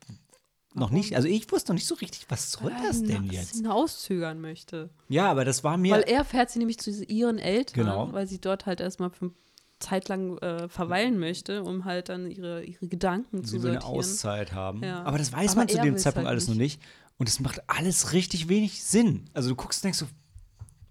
[0.73, 3.55] noch nicht, also ich wusste noch nicht so richtig, was soll weil das denn jetzt?
[3.55, 4.89] Sie auszögern möchte.
[5.09, 5.95] Ja, aber das war mir.
[5.95, 8.13] Weil er fährt sie nämlich zu ihren Eltern, Genau.
[8.13, 9.32] weil sie dort halt erstmal für eine
[9.80, 13.82] Zeit lang äh, verweilen möchte, um halt dann ihre, ihre Gedanken Sie zu will eine
[13.82, 13.99] sortieren.
[13.99, 14.84] Auszeit haben.
[14.84, 15.03] Ja.
[15.03, 16.82] Aber das weiß Aber man zu dem Zeitpunkt halt alles noch nicht.
[17.17, 19.30] Und es macht alles richtig wenig Sinn.
[19.34, 20.07] Also du guckst und denkst so,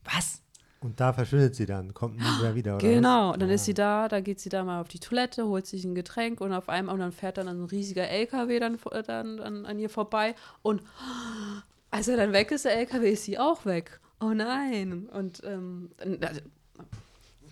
[0.04, 0.40] was?
[0.80, 2.86] Und da verschwindet sie dann, kommt nie mehr wieder, oder?
[2.86, 3.38] Genau, was?
[3.38, 3.64] dann ist Ah.
[3.64, 6.52] sie da, da geht sie da mal auf die Toilette, holt sich ein Getränk und
[6.52, 9.88] auf einmal und dann fährt dann ein riesiger LKW dann, vor- dann, dann an ihr
[9.90, 10.82] vorbei und
[11.90, 14.00] als er dann weg ist, der LKW, ist sie auch weg.
[14.20, 15.08] Oh nein.
[15.12, 16.40] Und ähm, dann, also,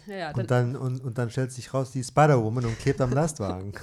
[0.07, 3.11] ja, dann, Und dann, und, und dann stellt sich raus, die Spider-Woman und klebt am
[3.13, 3.73] Lastwagen.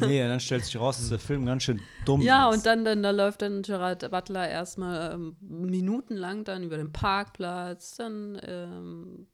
[0.00, 2.56] Nee, dann stellt sich raus, dass der Film ganz schön dumm Ja, ist.
[2.56, 7.96] und dann, dann da läuft dann Gerard Butler erstmal ähm, minutenlang dann über den Parkplatz,
[7.96, 9.26] dann, ähm,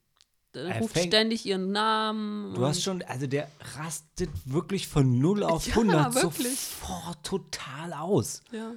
[0.52, 2.54] dann Er ruft ständig ihren Namen.
[2.54, 3.48] Du hast und- schon, also der
[3.78, 6.58] rastet wirklich von 0 auf Ja, 100 wirklich.
[6.58, 8.42] sofort total aus.
[8.52, 8.72] Ja.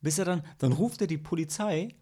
[0.00, 1.94] Bis er dann, dann ruft er die Polizei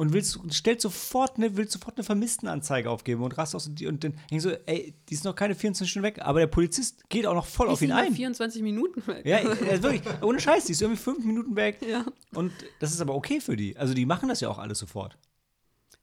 [0.00, 3.86] und will, stellt sofort eine, will sofort eine Vermisstenanzeige aufgeben und rastet aus und, die-
[3.86, 7.06] und dann denkt so, ey, die ist noch keine 24 Stunden weg, aber der Polizist
[7.10, 8.14] geht auch noch voll Die auf ihn ein.
[8.14, 9.26] 24 Minuten weg.
[9.26, 11.80] Ja, ist wirklich, ohne Scheiß, die ist irgendwie fünf Minuten weg.
[11.86, 12.06] Ja.
[12.32, 13.76] Und das ist aber okay für die.
[13.76, 15.18] Also die machen das ja auch alles sofort.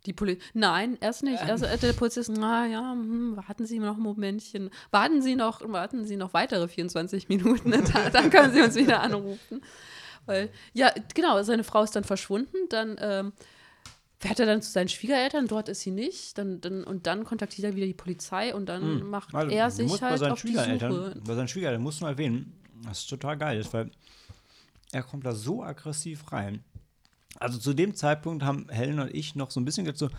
[0.06, 1.42] Die Poli Nein, erst nicht.
[1.48, 1.64] Ähm.
[1.64, 4.70] Äh, der Polizist, na ja, hm, warten Sie noch ein Momentchen.
[4.92, 9.02] Warten Sie noch, warten Sie noch weitere 24 Minuten, dann, dann können Sie uns wieder
[9.02, 9.64] anrufen.
[10.28, 13.34] Weil, ja, genau, seine Frau ist dann verschwunden, dann ähm,
[14.20, 17.66] fährt er dann zu seinen Schwiegereltern, dort ist sie nicht, dann, dann, und dann kontaktiert
[17.66, 20.92] er wieder die Polizei und dann macht Also, er sich halt seinen auf die Schwiegereltern,
[20.92, 21.22] Suche.
[21.26, 22.54] Bei seinen Schwiegereltern musst du mal erwähnen,
[22.84, 23.92] das ist total geil ist, weil
[24.92, 26.64] er kommt da so aggressiv rein.
[27.40, 30.10] Also zu dem Zeitpunkt haben Helen und ich noch so ein bisschen gedacht, so,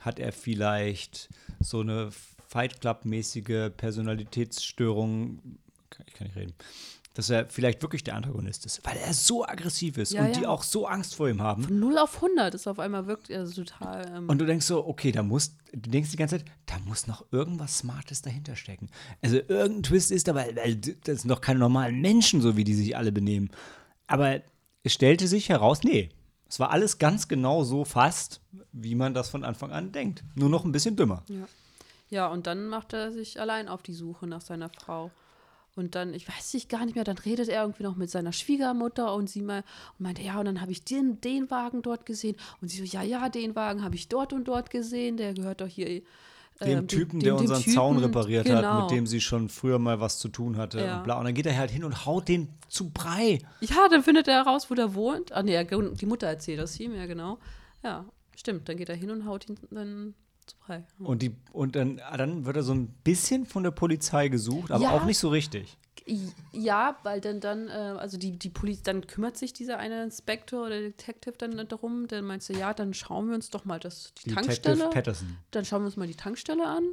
[0.00, 1.28] hat er vielleicht
[1.60, 2.10] so eine
[2.48, 5.58] Fight Club-mäßige Personalitätsstörung,
[6.06, 6.54] ich kann nicht reden,
[7.14, 10.42] dass er vielleicht wirklich der Antagonist ist, weil er so aggressiv ist Ja, und die
[10.42, 10.48] ja.
[10.48, 11.62] auch so Angst vor ihm haben.
[11.62, 14.12] Von 0 auf 100 ist auf einmal wirklich also total.
[14.14, 17.06] Ähm, Und du denkst so, okay, da muss, du denkst die ganze Zeit, da muss
[17.06, 18.90] noch irgendwas Smartes dahinter stecken.
[19.22, 22.64] Also irgendein Twist ist da, weil, weil das sind doch keine normalen Menschen, so wie
[22.64, 23.50] die sich alle benehmen.
[24.08, 24.40] Aber
[24.82, 26.10] es stellte sich heraus, nee,
[26.48, 28.40] es war alles ganz genau so fast,
[28.72, 30.24] wie man das von Anfang an denkt.
[30.34, 31.22] Nur noch ein bisschen dümmer.
[31.28, 31.46] Ja.
[32.10, 35.10] ja, und dann macht er sich allein auf die Suche nach seiner Frau.
[35.76, 38.32] Und dann, ich weiß nicht gar nicht mehr, dann redet er irgendwie noch mit seiner
[38.32, 39.64] Schwiegermutter und sie mal
[39.98, 42.36] und meinte, ja, und dann habe ich den, den Wagen dort gesehen.
[42.60, 45.60] Und sie so, ja, ja, den Wagen habe ich dort und dort gesehen, der gehört
[45.60, 46.02] doch hier Dem
[46.60, 48.82] ähm, Typen, dem- der dem unseren Typen, Zaun repariert hat, genau.
[48.82, 50.78] mit dem sie schon früher mal was zu tun hatte.
[50.80, 50.98] Ja.
[50.98, 51.18] Und, bla.
[51.18, 53.40] und dann geht er halt hin und haut den zu Brei.
[53.60, 55.32] Ja, dann findet er heraus, wo der wohnt.
[55.32, 57.38] Ah, nee, die Mutter erzählt das ihm, ja, genau.
[57.82, 58.04] Ja,
[58.36, 58.68] stimmt.
[58.68, 60.14] Dann geht er hin und haut ihn dann
[60.46, 60.84] zu Brei.
[60.98, 64.82] Und, die, und dann, dann wird er so ein bisschen von der Polizei gesucht, aber
[64.84, 64.90] Ja.
[64.90, 65.76] auch nicht so richtig.
[66.52, 70.66] Ja, weil dann, dann, äh, also die, die Polizei, dann kümmert sich dieser eine Inspektor
[70.66, 74.12] oder Detective dann darum, dann meinst du, ja, dann schauen wir uns doch mal das,
[74.22, 75.36] die Detective Tankstelle, Patterson.
[75.50, 76.84] dann schauen wir uns mal die Tankstelle an,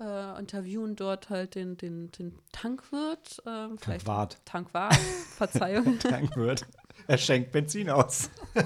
[0.00, 4.38] äh, interviewen dort halt den, den, den Tankwirt, äh, vielleicht Tankwart.
[4.44, 4.94] Tankwart,
[5.36, 5.96] Verzeihung.
[6.00, 6.66] Tankwirt.
[7.06, 8.30] Er schenkt Benzin aus.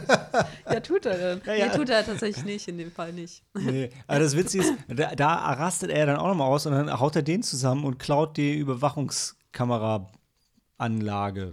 [0.66, 1.42] ja, tut er dann.
[1.46, 1.66] Ja, ja.
[1.68, 3.42] Nee, tut er tatsächlich nicht, in dem Fall nicht.
[3.54, 6.98] Nee, aber das Witzige ist, da, da rastet er dann auch nochmal aus und dann
[6.98, 11.52] haut er den zusammen und klaut die Überwachungskameraanlage.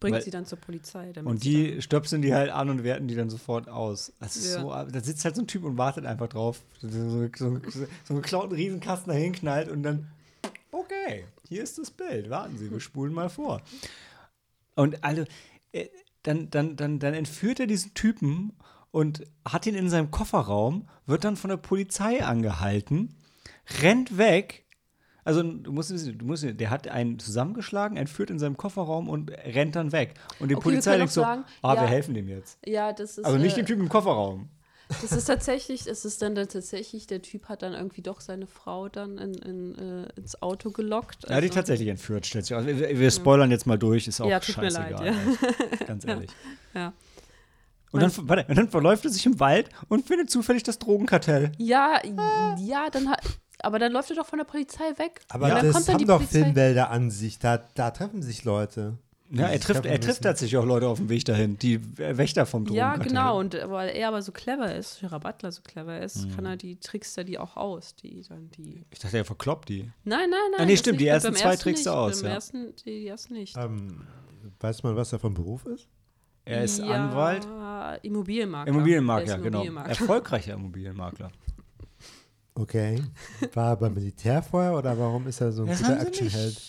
[0.00, 1.12] Bringt Weil- sie dann zur Polizei.
[1.24, 4.12] Und die stöpseln die halt an und werten die dann sofort aus.
[4.18, 4.60] Das ist Ja.
[4.60, 6.60] so, da sitzt halt so ein Typ und wartet einfach drauf.
[6.80, 10.08] So, so, so, so einen geklauten Riesenkasten dahin knallt und dann,
[10.72, 12.30] okay, hier ist das Bild.
[12.30, 13.62] Warten Sie, wir spulen mal vor.
[14.74, 15.24] Und also,
[15.72, 15.86] äh,
[16.22, 18.52] dann, dann, dann, dann entführt er diesen Typen
[18.90, 23.16] und hat ihn in seinem Kofferraum, wird dann von der Polizei angehalten,
[23.80, 24.66] rennt weg.
[25.24, 29.30] Also du musst, wissen, du musst, der hat einen zusammengeschlagen, entführt in seinem Kofferraum und
[29.30, 30.14] rennt dann weg.
[30.40, 31.88] Und die Okay, wir Polizei denkt so, sagen, ah, wir ja.
[31.88, 32.58] helfen dem jetzt.
[32.66, 33.24] Ja, das ist.
[33.24, 34.48] Also nicht äh, den Typen im Kofferraum.
[35.00, 38.46] Das ist tatsächlich, es ist dann, dann tatsächlich, der Typ hat dann irgendwie doch seine
[38.46, 41.24] Frau dann in, in, äh, ins Auto gelockt.
[41.24, 42.66] Er hat die also- tatsächlich entführt, stellt sich aus.
[42.66, 45.06] Wir, wir spoilern jetzt mal durch, ist auch Ja, tut mir scheißegal.
[45.06, 45.16] leid,
[45.72, 45.86] echt.
[45.86, 46.30] Ganz ehrlich.
[46.74, 46.92] Ja.
[47.92, 51.52] Und dann, warte, und dann verläuft er sich im Wald und findet zufällig das Drogenkartell.
[51.58, 52.00] Ja,
[52.58, 53.20] ja, dann hat.
[53.64, 55.20] Aber dann läuft er doch von der Polizei weg.
[55.28, 56.42] Aber dann das kommt dann haben die doch Polizei.
[56.42, 57.38] Filmwälder an sich.
[57.38, 58.96] Da, da treffen sich Leute.
[59.34, 62.66] Ja, er trifft, er trifft tatsächlich auch Leute auf dem Weg dahin, die Wächter vom
[62.66, 63.08] Ja, Drogenkartell.
[63.08, 63.38] genau.
[63.38, 66.56] Und äh, weil er aber so clever ist, Gerard Butler so clever ist, kann er
[66.56, 68.84] die trickst er die auch aus, die dann die.
[68.90, 69.90] Ich dachte, er verkloppt die.
[70.04, 70.60] Nein, nein, nein.
[70.60, 71.98] Ah, nee, das stimmt, die ersten zwei ersten trickst du nicht.
[71.98, 72.34] aus, Beim ja.
[72.34, 73.56] ersten, die, die ersten nicht.
[73.56, 74.02] Ähm,
[74.60, 75.88] weiß man, was er von Beruf ist?
[76.44, 77.46] Er ist ja, Anwalt,
[78.02, 78.70] Immobilienmakler.
[78.74, 79.46] Immobilienmakler, Er genau.
[79.62, 79.90] Immobilienmakler.
[79.90, 81.30] Erfolgreicher Immobilienmakler.
[82.54, 83.00] Okay.
[83.54, 86.60] War er beim Militär vorher oder warum ist er so ein Das guter Actionheld?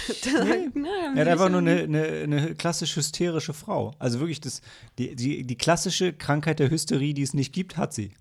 [0.74, 3.94] Nein, Er hat einfach nur eine, eine, eine klassisch hysterische Frau.
[3.98, 4.60] Also wirklich, das,
[4.98, 8.12] die, die, die klassische Krankheit der Hysterie, die es nicht gibt, hat sie.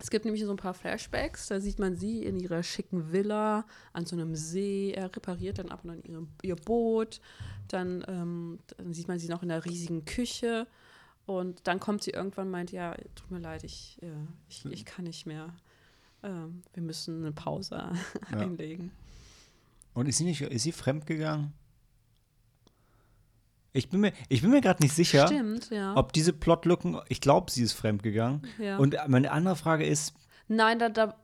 [0.00, 3.64] Es gibt nämlich so ein paar Flashbacks, da sieht man sie in ihrer schicken Villa
[3.92, 4.92] an so einem See.
[4.92, 7.20] Er repariert dann ab und an ihr, ihr Boot.
[7.68, 10.66] Dann, ähm, dann sieht man sie noch in der riesigen Küche.
[11.24, 14.06] Und dann kommt sie irgendwann und meint, ja, tut mir leid, ich, äh,
[14.48, 15.54] ich, ich kann nicht mehr.
[16.24, 17.76] Ähm, wir müssen eine Pause
[18.32, 18.38] Ja.
[18.38, 18.90] einlegen.
[19.94, 21.52] Und ist sie nicht, ist sie fremdgegangen?
[23.74, 25.96] Ich bin mir, ich bin mir gerade nicht sicher, Stimmt, ja.
[25.96, 28.42] ob diese Plotlücken, ich glaube, sie ist fremdgegangen.
[28.58, 28.76] ja.
[28.76, 30.14] Und meine andere Frage ist,
[30.48, 31.14] Nein, da, da,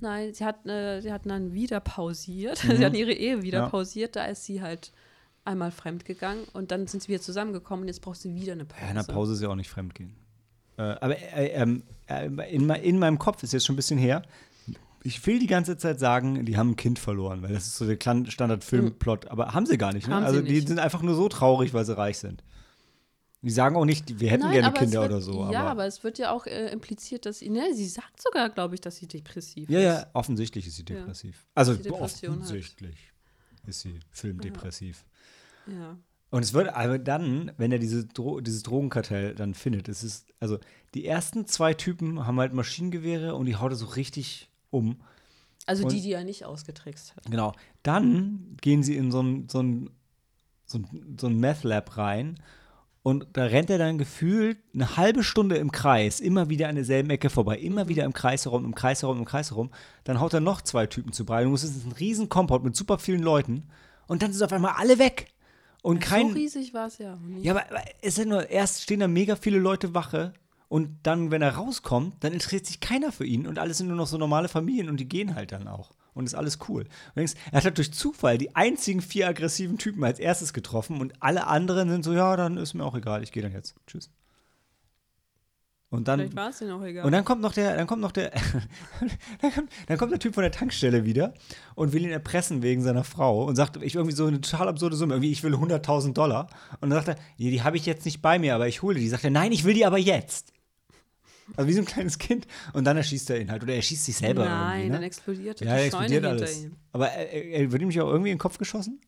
[0.00, 2.64] nein, sie hat, äh, sie hat dann wieder pausiert.
[2.68, 2.76] Mhm.
[2.76, 3.68] sie hat ihre Ehe wieder Ja.
[3.68, 4.16] pausiert.
[4.16, 4.92] Da ist sie halt
[5.44, 8.64] einmal fremd gegangen und dann sind sie wieder zusammengekommen und jetzt braucht sie wieder eine
[8.64, 8.82] Pause.
[8.82, 10.14] ja, in der Pause ist ja auch nicht fremdgehen.
[10.78, 14.22] Äh, aber äh, ähm, äh, in, in meinem Kopf ist jetzt schon ein bisschen her.
[15.02, 17.86] Ich will die ganze Zeit sagen, die haben ein Kind verloren, weil das ist so
[17.86, 17.96] der
[18.30, 19.28] Standard-Filmplot.
[19.28, 20.08] Aber haben sie gar nicht.
[20.08, 20.14] Ne?
[20.14, 20.68] Haben also die nicht.
[20.68, 22.42] sind einfach nur so traurig, weil sie reich sind.
[23.42, 25.50] Die sagen auch nicht, wir hätten Nein, gerne Kinder wird, oder so.
[25.50, 28.50] Ja, aber, aber es wird ja auch äh, impliziert, dass sie, ne, sie sagt sogar,
[28.50, 29.84] glaube ich, dass sie depressiv ja, ist.
[29.84, 30.96] ja, offensichtlich ist sie Ja.
[30.96, 31.46] depressiv.
[31.54, 32.40] Also Die Depression hat.
[32.42, 33.12] offensichtlich
[33.66, 35.06] ist sie filmdepressiv.
[35.66, 35.96] Ja.
[36.28, 40.26] Und es wird aber dann, wenn er diese Dro dieses Drogenkartell dann findet, es ist,
[40.38, 40.58] also
[40.94, 44.96] die ersten zwei Typen haben halt Maschinengewehre und die haut er so richtig um.
[45.66, 47.30] Also Und- die, die er nicht ausgetrickst hat.
[47.30, 47.52] Genau.
[47.82, 49.90] Dann gehen sie in so ein, so ein,
[50.66, 52.40] so ein, so ein Meth-Lab rein
[53.02, 57.08] und da rennt er dann gefühlt eine halbe Stunde im Kreis, immer wieder an derselben
[57.10, 59.70] Ecke vorbei, immer wieder im Kreis herum, im Kreis herum, im Kreis herum.
[60.04, 61.46] Dann haut er noch zwei Typen zu Brei.
[61.46, 63.68] Und es ist ein riesen Compound mit super vielen Leuten
[64.06, 65.32] und dann sind auf einmal alle weg.
[65.82, 67.18] Und kein, so riesig war es ja.
[67.40, 70.34] ja, aber, aber es sind nur, erst stehen da mega viele Leute Wache
[70.70, 73.96] und dann, wenn er rauskommt, dann interessiert sich keiner für ihn und alles sind nur
[73.96, 75.90] noch so normale Familien und die gehen halt dann auch.
[76.14, 76.86] Und ist alles cool.
[77.16, 81.20] Denkst, er hat halt durch Zufall die einzigen vier aggressiven Typen als erstes getroffen und
[81.20, 83.74] alle anderen sind so, ja, dann ist mir auch egal, ich gehe dann jetzt.
[83.88, 84.10] Tschüss.
[85.88, 87.04] Und dann, Vielleicht war es ihnen auch egal.
[87.04, 88.30] und dann kommt noch der, dann kommt noch der,
[89.40, 91.34] dann, kommt, dann kommt der Typ von der Tankstelle wieder
[91.74, 94.94] und will ihn erpressen wegen seiner Frau und sagt, ich irgendwie so eine total absurde
[94.94, 96.46] Summe, irgendwie ich will 100.000 Dollar.
[96.80, 99.08] Und dann sagt er, die habe ich jetzt nicht bei mir, aber ich hole die.
[99.08, 100.52] Sagt er, nein, ich will die aber jetzt.
[101.56, 102.46] Also wie so ein kleines Kind.
[102.72, 103.62] Und dann erschießt er ihn halt.
[103.62, 104.92] Oder er schießt sich selber Nein, irgendwie.
[104.92, 105.06] dann Ne?
[105.06, 106.62] explodiert Ja, die er Scheune explodiert hinter alles.
[106.64, 106.76] ihm.
[106.92, 109.00] Aber er, er, wird ihm nicht auch irgendwie in den Kopf geschossen?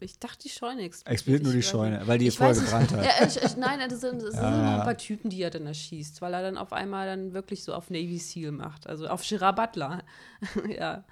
[0.00, 1.12] Ich dachte, die Scheune explodiert.
[1.14, 3.04] Explodiert nur die Scheune, weil die vorher gebrannt hat.
[3.04, 4.78] Ja, ich, ich, nein, das sind, das sind Ja, noch ja.
[4.78, 7.74] ein paar Typen, die er dann erschießt, weil er dann auf einmal dann wirklich so
[7.74, 8.86] auf Navy Seal macht.
[8.86, 10.02] Also auf Gerard Butler.
[10.68, 11.04] ja.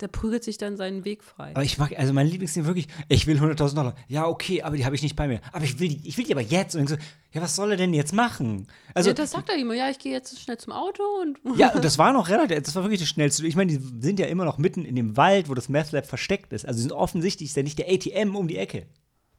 [0.00, 1.50] Der prügelt sich dann seinen Weg frei.
[1.54, 3.94] Aber ich mag, also mein Lieblingsding wirklich, ich will 100.000 Dollar.
[4.08, 5.40] Ja, okay, aber die habe ich nicht bei mir.
[5.52, 6.74] Aber ich will die, ich will die aber jetzt.
[6.74, 6.96] Und ich so,
[7.32, 8.66] ja, was soll er denn jetzt machen?
[8.94, 9.74] Also, ja, das sagt er immer.
[9.74, 11.38] Ja, ich gehe jetzt schnell zum Auto und.
[11.56, 13.46] Ja, und das war noch relativ, das war wirklich das Schnellste.
[13.46, 16.06] Ich meine, die sind ja immer noch mitten in dem Wald, wo das Meth Lab
[16.06, 16.66] versteckt ist.
[16.66, 18.86] Also die sind offensichtlich ist ja nicht der ATM um die Ecke.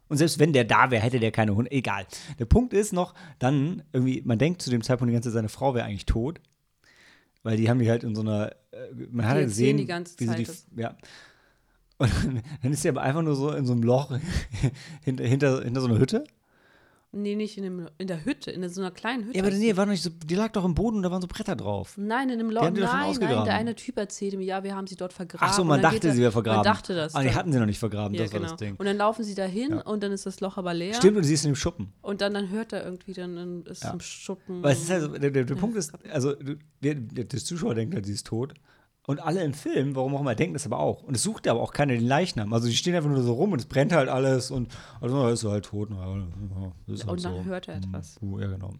[0.09, 1.71] Und selbst wenn der da wäre, hätte der keine Hunde.
[1.71, 2.05] Egal.
[2.38, 5.49] Der Punkt ist noch, dann irgendwie, man denkt zu dem Zeitpunkt die ganze Zeit, seine
[5.49, 6.39] Frau wäre eigentlich tot.
[7.41, 8.51] Weil die haben die halt in so einer,
[9.11, 10.97] man hat ja gesehen, die ganze wie sie die, Zeit ja.
[11.97, 14.17] Und dann, dann ist sie aber einfach nur so in so einem Loch
[15.03, 16.24] hinter, hinter, hinter so einer Hütte.
[17.16, 19.38] Nee, nicht in, dem, in der Hütte, in so einer kleinen Hütte.
[19.38, 21.28] Ja, aber nee, war nicht so, die lag doch im Boden und da waren so
[21.28, 21.93] Bretter drauf.
[21.95, 22.64] Nein, in dem Loch.
[22.64, 25.47] Nein, nein, der eine Typ erzählte mir, ja, wir haben sie dort vergraben.
[25.47, 26.64] Ach so, man dachte, sie wäre vergraben.
[26.64, 27.14] Man dachte das.
[27.14, 28.51] Aber die hatten sie noch nicht vergraben, ja, das war genau.
[28.51, 28.76] das Ding.
[28.78, 29.82] Und dann laufen sie dahin Ja.
[29.82, 30.95] und dann ist das Loch aber leer.
[30.95, 31.93] Stimmt, und sie ist in dem Schuppen.
[32.01, 33.91] Und dann, dann hört er irgendwie, dann dann ist Ja.
[33.91, 34.64] im Schuppen.
[34.64, 36.34] Weil es ist also, der, der, der Punkt ist, also
[36.82, 38.55] der, der Zuschauer denkt halt, sie ist tot.
[39.05, 41.03] Und alle im Film, warum auch immer, denken das aber auch.
[41.03, 42.53] Und es sucht aber auch keiner den Leichnam.
[42.53, 44.69] Also die stehen einfach nur so rum und es brennt halt alles und
[45.01, 45.89] also ist so halt tot.
[46.87, 47.43] Ist halt Und dann so.
[47.43, 48.15] hört er Hm, etwas.
[48.19, 48.73] puh, Ja, genau.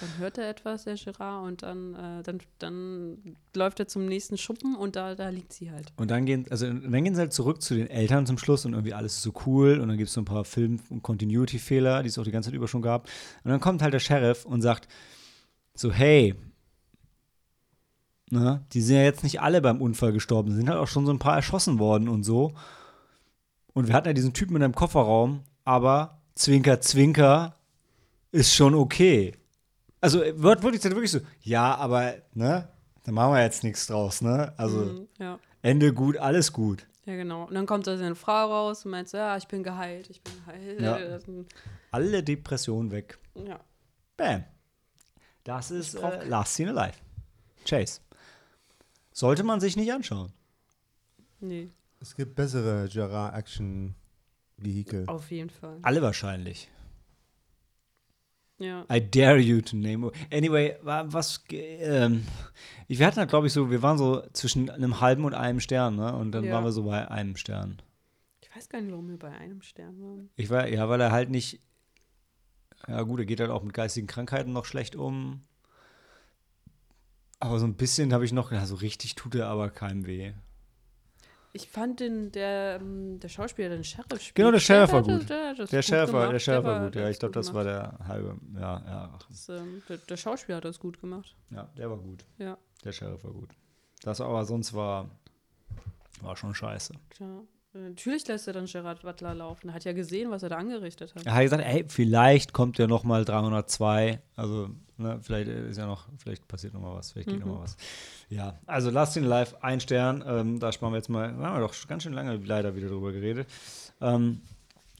[0.00, 4.36] Dann hört er etwas, der Gerard, und dann, äh, dann, dann läuft er zum nächsten
[4.36, 5.92] Schuppen und da, da liegt sie halt.
[5.96, 8.74] Und dann gehen, also dann gehen sie halt zurück zu den Eltern zum Schluss und
[8.74, 12.02] irgendwie alles ist so cool und dann gibt es so ein paar Film- und Continuity-Fehler,
[12.02, 13.08] die es auch die ganze Zeit über schon gab.
[13.44, 14.88] Und dann kommt halt der Sheriff und sagt
[15.74, 16.34] so, hey,
[18.30, 21.12] ne, die sind ja jetzt nicht alle beim Unfall gestorben, sind halt auch schon so
[21.12, 22.52] ein paar erschossen worden und so.
[23.74, 27.56] Und wir hatten ja diesen Typen in einem Kofferraum, aber Zwinker, Zwinker
[28.32, 29.34] ist schon okay.
[30.00, 32.68] Also wird wirklich, wirklich so, ja, aber, ne,
[33.04, 34.52] da machen wir jetzt nichts draus, ne?
[34.56, 34.78] Also.
[34.78, 35.38] Mhm, ja.
[35.62, 36.86] Ende gut, alles gut.
[37.04, 37.44] Ja, genau.
[37.46, 40.22] Und dann kommt da seine Frau raus und meint so, ja, ich bin geheilt, ich
[40.22, 40.80] bin geheilt.
[40.80, 40.98] Ja.
[41.90, 43.18] Alle Depressionen weg.
[43.34, 43.58] ja.
[44.16, 44.44] Bam.
[45.44, 46.98] Das ist äh, Last Scene Alive.
[47.64, 48.00] Chase.
[49.18, 50.32] Sollte man sich nicht anschauen.
[51.40, 55.08] Nee, Es gibt bessere Gerard-Action-Vehikel.
[55.08, 55.78] auf jeden Fall.
[55.82, 56.68] Alle wahrscheinlich.
[58.60, 58.86] Ja.
[58.92, 60.12] I dare you to name.
[60.32, 61.42] Anyway, wa- was.
[61.50, 62.24] Ähm,
[62.86, 65.96] wir hatten halt, glaube ich, so, wir waren so zwischen einem halben und einem Stern,
[65.96, 66.14] ne?
[66.14, 66.52] Und dann Ja.
[66.54, 67.82] waren wir so bei einem Stern.
[68.40, 70.30] Ich weiß gar nicht, warum wir bei einem Stern waren.
[70.36, 71.60] Ich war, ja, weil er halt nicht.
[72.86, 75.42] Ja, gut, er geht halt auch mit geistigen Krankheiten noch schlecht um.
[77.40, 80.32] Aber so ein bisschen habe ich noch, ja, so richtig tut er aber keinem weh.
[81.52, 85.06] Ich fand den, der, ähm, der Schauspieler, den Sheriff spielt, Genau, der Sheriff war hat-
[85.06, 85.30] gut.
[85.30, 85.82] Der, Der gut der.
[85.82, 87.08] Sheriff war gut, der ja.
[87.10, 89.18] Ich glaube, gut das war der halbe, ja, ja.
[89.28, 91.34] Das, ähm, der, der Schauspieler hat das gut gemacht.
[91.50, 92.24] Ja, der war gut.
[92.38, 93.50] Ja, Der Sheriff war gut.
[94.02, 95.08] Das aber sonst war,
[96.20, 96.92] war schon scheiße.
[97.10, 97.42] klar.
[97.74, 99.68] Natürlich lässt er dann Gerard Butler laufen.
[99.68, 101.26] Er hat ja gesehen, was er da angerichtet hat.
[101.26, 104.20] Er hat gesagt, ey, vielleicht kommt ja noch mal 302.
[104.36, 107.46] Also, ne, vielleicht ist ja noch, vielleicht passiert noch mal was, vielleicht geht Mhm.
[107.46, 107.76] noch mal was.
[108.30, 110.24] Ja, also Last in Life, ein Stern.
[110.26, 112.88] Ähm, da sparen wir jetzt mal, da haben wir doch ganz schön lange leider wieder
[112.88, 113.46] drüber geredet.
[114.00, 114.40] Ähm,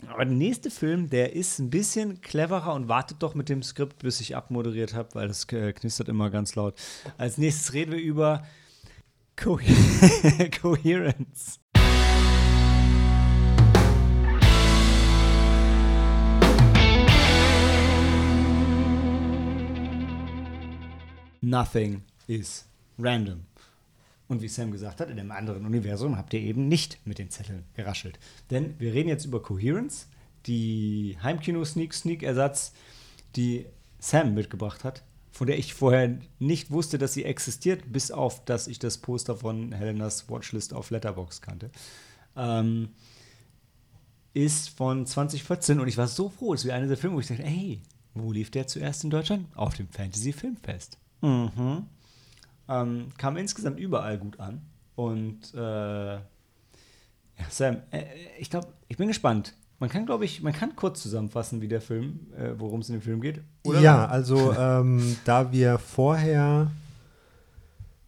[0.07, 3.99] aber der nächste Film, der ist ein bisschen cleverer und wartet doch mit dem Skript,
[4.01, 6.75] bis ich abmoderiert habe, weil das äh, knistert immer ganz laut.
[7.17, 8.45] Als nächstes reden wir über
[9.37, 9.59] Co
[10.61, 11.61] Coherence.
[21.41, 22.67] Nothing is
[22.99, 23.45] random.
[24.29, 27.31] Und wie Sam gesagt hat, in einem anderen Universum habt ihr eben nicht mit den
[27.31, 28.19] Zetteln geraschelt.
[28.51, 30.09] Denn wir reden jetzt über Coherence,
[30.47, 32.73] die Heimkino-Sneak-Sneak-Ersatz,
[33.37, 33.67] die
[33.99, 38.67] Sam mitgebracht hat, von der ich vorher nicht wusste, dass sie existiert, bis auf, dass
[38.67, 41.71] ich das Poster von Helenas Watchlist auf Letterbox kannte.
[42.37, 42.91] Ähm,
[44.35, 47.27] ist von 2014 und ich war so froh, es wäre einer der Filme, wo ich
[47.27, 47.81] dachte, hey,
[48.15, 49.47] wo lief der zuerst in Deutschland?
[49.57, 50.99] Auf dem Fantasy Filmfest.
[51.21, 51.87] Mhm.
[52.69, 54.63] Ähm, kam insgesamt überall gut an.
[54.95, 56.21] Und äh, ja,
[57.49, 58.05] Sam, äh,
[58.39, 59.55] ich glaube, ich bin gespannt.
[59.79, 62.97] Man kann, glaube ich, man kann kurz zusammenfassen, wie der Film, äh, worum es in
[62.97, 63.41] dem Film geht.
[63.65, 66.71] Ja, also ähm, da wir vorher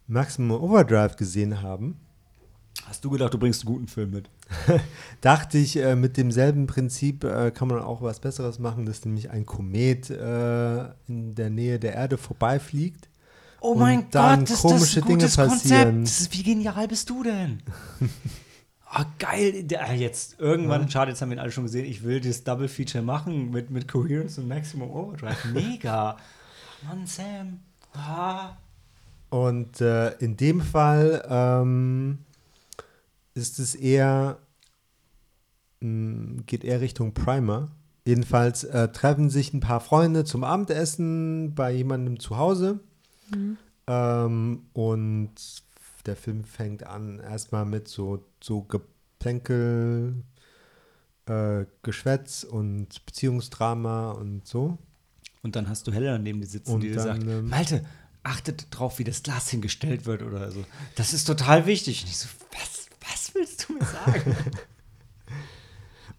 [0.07, 1.97] Maximum Overdrive gesehen haben,
[2.85, 4.29] Hast du gedacht, du bringst einen guten Film mit?
[5.21, 9.29] dachte ich, äh, mit demselben Prinzip äh, kann man auch was Besseres machen, dass nämlich
[9.29, 13.09] ein Komet äh, in der Nähe der Erde vorbeifliegt.
[13.61, 15.49] Oh mein Gott, ist komische das ein Dinge passieren.
[15.49, 16.03] Konzept.
[16.03, 17.61] Das ist, wie genial bist du denn?
[18.93, 19.65] Ah, geil.
[19.79, 21.85] Ah, jetzt, irgendwann, schade, jetzt haben wir ihn alle schon gesehen.
[21.85, 25.45] Ich will das Double Feature machen mit, mit Coherence und Maximum Overdrive.
[25.53, 26.17] Mega.
[26.85, 27.61] Mann, Sam.
[27.93, 28.57] Ah.
[29.29, 32.19] Und äh, in dem Fall ähm,
[33.33, 34.39] ist es eher
[35.81, 37.71] mh, geht eher Richtung Primer.
[38.05, 42.79] Jedenfalls äh, treffen sich ein paar Freunde zum Abendessen bei jemandem zu Hause.
[43.33, 43.57] Mhm.
[43.87, 45.31] Ähm, und
[46.05, 50.23] der Film fängt an erstmal mit so, so Geplänkel,
[51.27, 54.79] äh, Geschwätz und Beziehungsdrama und so.
[55.43, 57.85] Und dann hast du Helena neben dir sitzen, Und die dir dann, sagt, ähm, Malte,
[58.23, 60.63] achtet drauf, wie das Glas hingestellt wird oder so.
[60.95, 62.03] Das ist total wichtig.
[62.03, 62.80] Und ich so, was,
[63.11, 64.35] was willst du mir sagen?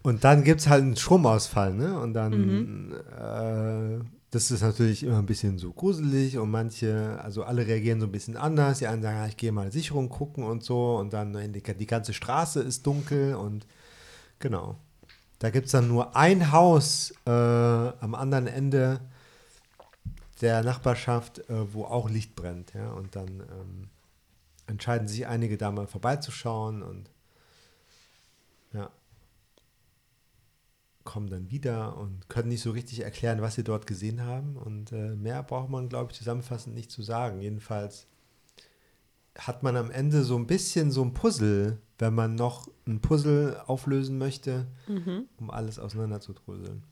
[0.03, 1.97] Und dann gibt es halt einen Stromausfall, ne?
[1.97, 2.93] Und dann, Mhm.
[3.17, 8.07] äh, das ist natürlich immer ein bisschen so gruselig und manche, also alle reagieren so
[8.07, 8.79] ein bisschen anders.
[8.79, 11.85] Die einen sagen, ja, ich gehe mal Sicherung gucken und so und dann die, die
[11.87, 13.65] ganze Straße ist dunkel und
[14.39, 14.75] genau.
[15.39, 18.99] Da gibt es dann nur ein Haus äh, am anderen Ende
[20.41, 22.91] der Nachbarschaft, äh, wo auch Licht brennt, ja.
[22.91, 23.89] Und dann ähm,
[24.67, 27.09] entscheiden sich einige da mal vorbeizuschauen und
[28.73, 28.89] ja
[31.03, 34.55] kommen dann wieder und können nicht so richtig erklären, was sie dort gesehen haben.
[34.55, 37.41] Und äh, mehr braucht man, glaube ich, zusammenfassend nicht zu sagen.
[37.41, 38.07] Jedenfalls
[39.37, 43.59] hat man am Ende so ein bisschen so ein Puzzle, wenn man noch ein Puzzle
[43.67, 45.27] auflösen möchte, Mhm.
[45.37, 46.83] um alles auseinanderzudröseln.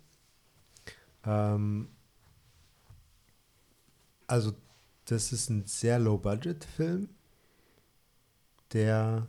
[1.25, 1.87] Ähm,
[4.27, 4.53] also,
[5.05, 7.09] das ist ein sehr Low-Budget-Film,
[8.73, 9.27] der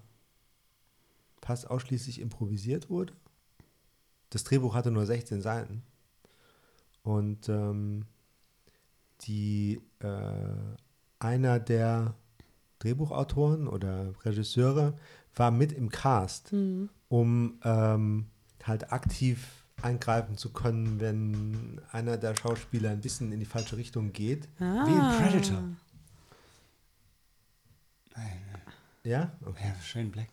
[1.41, 3.13] fast ausschließlich improvisiert wurde.
[4.31, 5.83] Das Drehbuch hatte nur 16 Seiten.
[7.03, 8.05] Und ähm,
[9.23, 10.09] die, äh,
[11.19, 12.15] einer der
[12.79, 14.95] Drehbuchautoren oder Regisseure
[15.35, 16.89] war mit im Cast Mhm.
[17.09, 18.27] um ähm,
[18.65, 24.13] halt aktiv eingreifen zu können, wenn einer der Schauspieler ein bisschen in die falsche Richtung
[24.13, 24.49] geht.
[24.61, 24.87] Ah.
[24.87, 25.63] Wie in Predator.
[29.05, 29.33] Ja?
[29.45, 29.65] Okay.
[29.65, 30.29] Ja, Shane Black.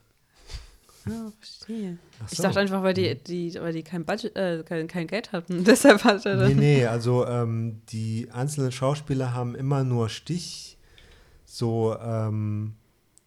[1.07, 1.97] Ah, verstehe.
[2.23, 2.43] Ach Ich so.
[2.43, 5.63] dachte einfach, weil die, die, weil die kein Budget, äh, kein, kein Geld hatten.
[5.65, 10.77] Deshalb hat er Nee, nee, also ähm, die einzelnen Schauspieler haben immer nur Stich,
[11.45, 12.75] so ähm,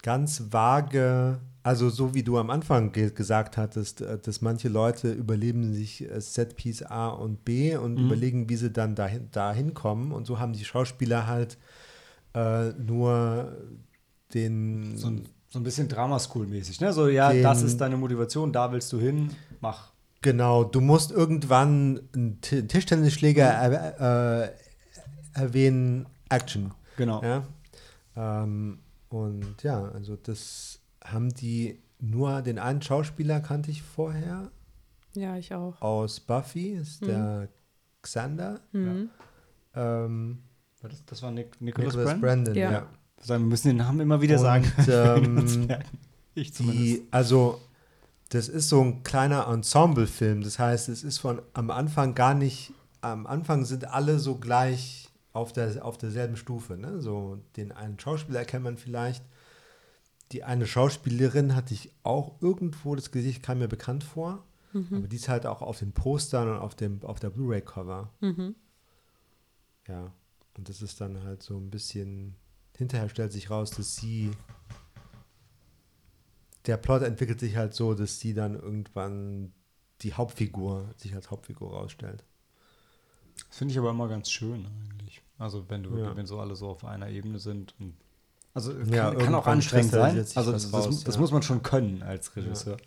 [0.01, 5.11] ganz vage, also so wie du am Anfang ge gesagt hattest, äh, dass manche Leute
[5.11, 8.05] überleben sich äh, Setpiece A und B und Mhm.
[8.05, 10.11] überlegen, wie sie dann dahin, dahin kommen.
[10.13, 11.57] Und so haben die Schauspieler halt
[12.33, 13.57] äh, nur
[14.33, 16.91] den So ein, so ein bisschen Drama-School-mäßig, ne?
[16.93, 19.29] So, ja, das Den- ist deine Motivation, da willst du hin,
[19.61, 19.91] mach.
[20.21, 24.51] Genau, du musst irgendwann einen Ti- Tischtennisschläger er, äh,
[25.33, 26.71] erwähnen, Action.
[26.97, 27.21] Genau.
[27.23, 27.43] Ja?
[28.15, 28.79] Ähm,
[29.09, 34.51] und ja, also das haben die nur den einen Schauspieler kannte ich vorher
[35.15, 35.81] Ja, ich auch.
[35.81, 37.05] aus Buffy, ist Mhm.
[37.07, 37.49] der
[38.01, 38.59] Xander.
[38.71, 39.09] Mhm.
[39.75, 40.43] Ähm,
[40.81, 42.21] War Das, das war Nick, Nicholas, Nicholas Brand.
[42.21, 42.71] Brandon, Ja.
[42.71, 42.87] ja.
[43.23, 44.71] Sagen, wir müssen den Namen immer wieder Und, sagen.
[44.87, 45.67] ähm,
[46.35, 46.85] ich zumindest.
[46.85, 47.59] Die, also,
[48.29, 50.41] das ist so ein kleiner Ensemble-Film.
[50.43, 55.09] Das heißt, es ist von am Anfang gar nicht, am Anfang sind alle so gleich
[55.33, 56.77] auf, der, auf derselben Stufe.
[56.77, 57.01] Ne?
[57.01, 59.23] So, den einen Schauspieler erkennt man vielleicht.
[60.31, 64.43] Die eine Schauspielerin hatte ich auch irgendwo, das Gesicht kam mir bekannt vor.
[64.73, 64.87] Mhm.
[64.91, 68.09] Aber die ist halt auch auf den Postern und auf, dem, auf der Blu-ray-Cover.
[68.21, 68.55] Mhm.
[69.87, 70.11] Ja.
[70.57, 72.35] Und das ist dann halt so ein bisschen,
[72.77, 74.31] hinterher stellt sich raus, dass sie,
[76.65, 79.53] der Plot entwickelt sich halt so, dass sie dann irgendwann
[80.01, 82.23] die Hauptfigur, sich als Hauptfigur rausstellt.
[83.49, 85.21] Das finde ich aber immer ganz schön eigentlich.
[85.37, 85.95] Also wenn du Ja.
[85.97, 87.73] wirklich, wenn so alle so auf einer Ebene sind.
[87.79, 87.95] Und
[88.53, 90.17] also kann, Ja, kann auch anstrengend sein.
[90.35, 91.21] Also das, raus, das ja.
[91.21, 92.77] muss man schon können als Regisseur.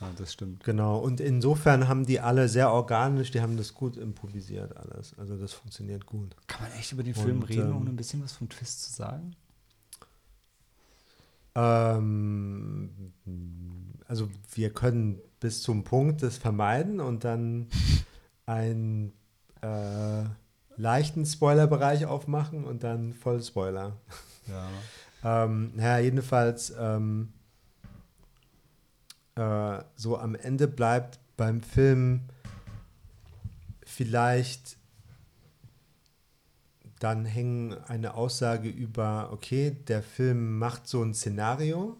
[0.00, 0.62] Ja, das stimmt.
[0.64, 0.98] Genau.
[0.98, 5.18] Und insofern haben die alle sehr organisch, die haben das gut improvisiert alles.
[5.18, 6.36] Also das funktioniert gut.
[6.46, 8.82] Kann man echt über den Film Und, reden, ähm, ohne ein bisschen was vom Twist
[8.84, 9.34] zu sagen?
[11.54, 13.12] Ähm,
[14.06, 17.68] also wir können bis zum Punkt das vermeiden und dann
[18.46, 19.14] einen
[19.62, 20.24] äh,
[20.76, 23.96] leichten Spoilerbereich aufmachen und dann voll Spoiler.
[24.46, 24.68] Ja.
[25.24, 27.32] Ähm, naja, jedenfalls ähm,
[29.36, 32.22] äh, so am Ende bleibt beim Film
[33.84, 34.78] vielleicht
[36.98, 41.98] dann hängen eine Aussage über, okay, der Film macht so ein Szenario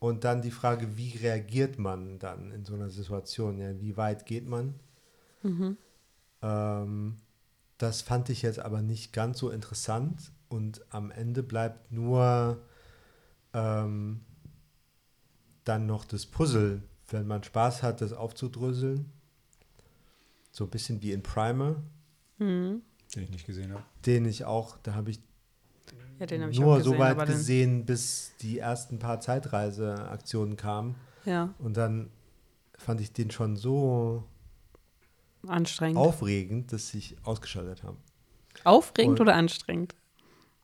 [0.00, 3.58] und dann die Frage, wie reagiert man dann in so einer Situation?
[3.58, 4.74] Ja, wie weit geht man?
[5.42, 5.76] Mhm.
[6.42, 7.16] Ähm,
[7.78, 12.60] das fand ich jetzt aber nicht ganz so interessant und am Ende bleibt nur
[13.54, 14.20] ähm,
[15.68, 19.10] dann noch das Puzzle, wenn man Spaß hat, das aufzudröseln.
[20.50, 21.76] So ein bisschen wie in Primer,
[22.38, 22.82] Mhm.
[23.14, 23.82] Den ich nicht gesehen habe.
[24.06, 25.20] den ich auch, da habe ich
[26.20, 26.92] Ja, den habe ich auch nur gesehen.
[26.92, 30.94] so weit gesehen, bis die ersten paar Zeitreiseaktionen kamen.
[31.24, 31.54] Ja.
[31.58, 32.10] Und dann
[32.76, 34.24] fand ich den schon so
[35.46, 35.96] Anstrengend.
[35.96, 37.96] aufregend, dass ich ausgeschaltet habe.
[38.64, 39.94] Aufregend Und- oder anstrengend?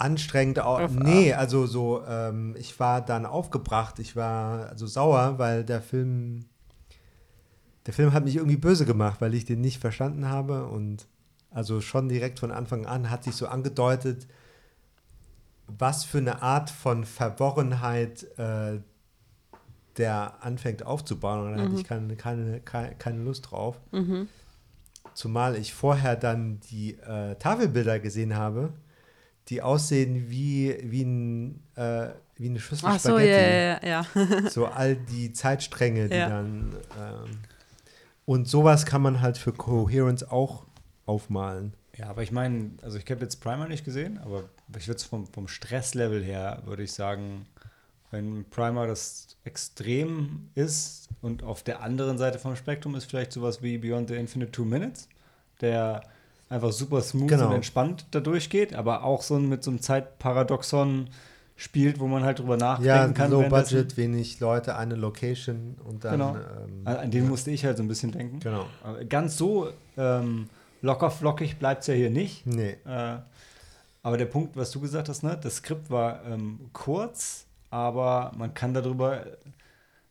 [0.04, 0.80] Anstrengend auch.
[0.80, 5.80] Auf- Nee, also so, ähm, ich war dann aufgebracht, ich war also sauer, weil der
[5.80, 6.44] Film,
[7.86, 11.06] der Film hat mich irgendwie böse gemacht, weil ich den nicht verstanden habe und
[11.50, 14.26] also schon direkt von Anfang an hat sich so angedeutet,
[15.66, 18.80] was für eine Art von Verworrenheit äh,
[19.96, 23.80] der anfängt aufzubauen und da hatte ich keine, keine, keine, keine Lust drauf.
[23.92, 24.28] Mhm.
[25.14, 28.72] Zumal ich vorher dann die äh, Tafelbilder gesehen habe,
[29.48, 33.30] die aussehen wie, wie, ein, äh, wie eine Schüssel Ach so, Spaghetti.
[33.30, 34.04] ja, ja,
[34.42, 34.50] ja.
[34.50, 36.28] So all die Zeitstränge, die Ja.
[36.28, 36.74] dann.
[36.98, 37.38] Ähm,
[38.26, 40.64] und sowas kann man halt für Coherence auch
[41.04, 41.74] aufmalen.
[41.96, 44.44] Ja, aber ich meine, also ich habe jetzt Primer nicht gesehen, aber
[44.76, 47.46] ich würde es vom, vom Stresslevel her, würde ich sagen,
[48.10, 53.62] wenn Primer das extrem ist und auf der anderen Seite vom Spektrum ist vielleicht sowas
[53.62, 55.08] wie Beyond the Infinite Two Minutes,
[55.60, 56.02] der
[56.48, 57.48] einfach super smooth Genau.
[57.48, 61.08] und entspannt da durchgeht, aber auch so mit so einem Zeitparadoxon
[61.56, 63.30] spielt, wo man halt drüber nachdenken Ja, kann.
[63.30, 66.12] low budget, wenig Leute, eine Location und dann.
[66.12, 66.34] Genau.
[66.36, 68.40] Ähm, An an den ja, musste ich halt so ein bisschen denken.
[68.40, 68.66] Genau.
[68.82, 70.48] Aber Ganz so ähm,
[70.82, 72.44] locker flockig bleibt es ja hier nicht.
[72.46, 72.76] Nee.
[72.84, 73.18] Äh,
[74.02, 78.52] aber der Punkt, was du gesagt hast, ne, das Skript war ähm, kurz, aber man
[78.52, 79.24] kann darüber,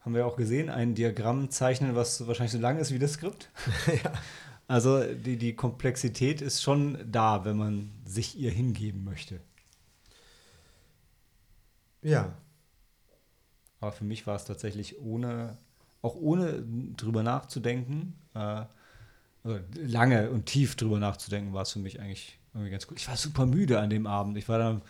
[0.01, 3.49] haben wir auch gesehen, ein Diagramm zeichnen, was wahrscheinlich so lang ist wie das Skript.
[4.73, 9.39] Also die, die Komplexität ist schon da, wenn man sich ihr hingeben möchte.
[12.01, 12.33] Ja.
[13.79, 15.57] Aber für mich war es tatsächlich ohne,
[16.01, 16.63] auch ohne
[16.97, 18.65] drüber nachzudenken, äh,
[19.43, 22.97] also lange und tief drüber nachzudenken, war es für mich eigentlich irgendwie ganz gut.
[22.97, 24.37] Ich war super müde an dem Abend.
[24.37, 24.81] Ich war dann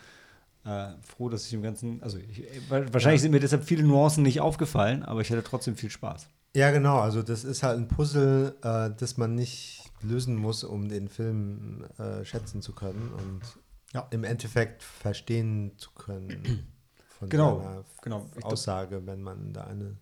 [0.65, 4.23] äh, froh, dass ich im Ganzen, also ich, wa- wahrscheinlich sind mir deshalb viele Nuancen
[4.23, 6.29] nicht aufgefallen, aber ich hatte trotzdem viel Spaß.
[6.55, 6.99] Ja, genau.
[6.99, 11.85] Also das ist halt ein Puzzle, äh, das man nicht lösen muss, um den Film
[11.97, 13.41] äh, schätzen zu können und
[13.93, 14.07] Ja.
[14.11, 16.67] im Endeffekt verstehen zu können
[17.19, 18.25] von Genau, Genau.
[18.33, 19.97] Glaub, Aussage, wenn man da eine.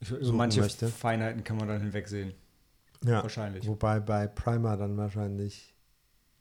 [0.00, 0.88] ich, über manche möchte.
[0.88, 2.34] Feinheiten kann man dann hinwegsehen.
[3.04, 3.22] Ja.
[3.22, 3.66] Wahrscheinlich.
[3.66, 5.74] Wobei bei Primer dann wahrscheinlich,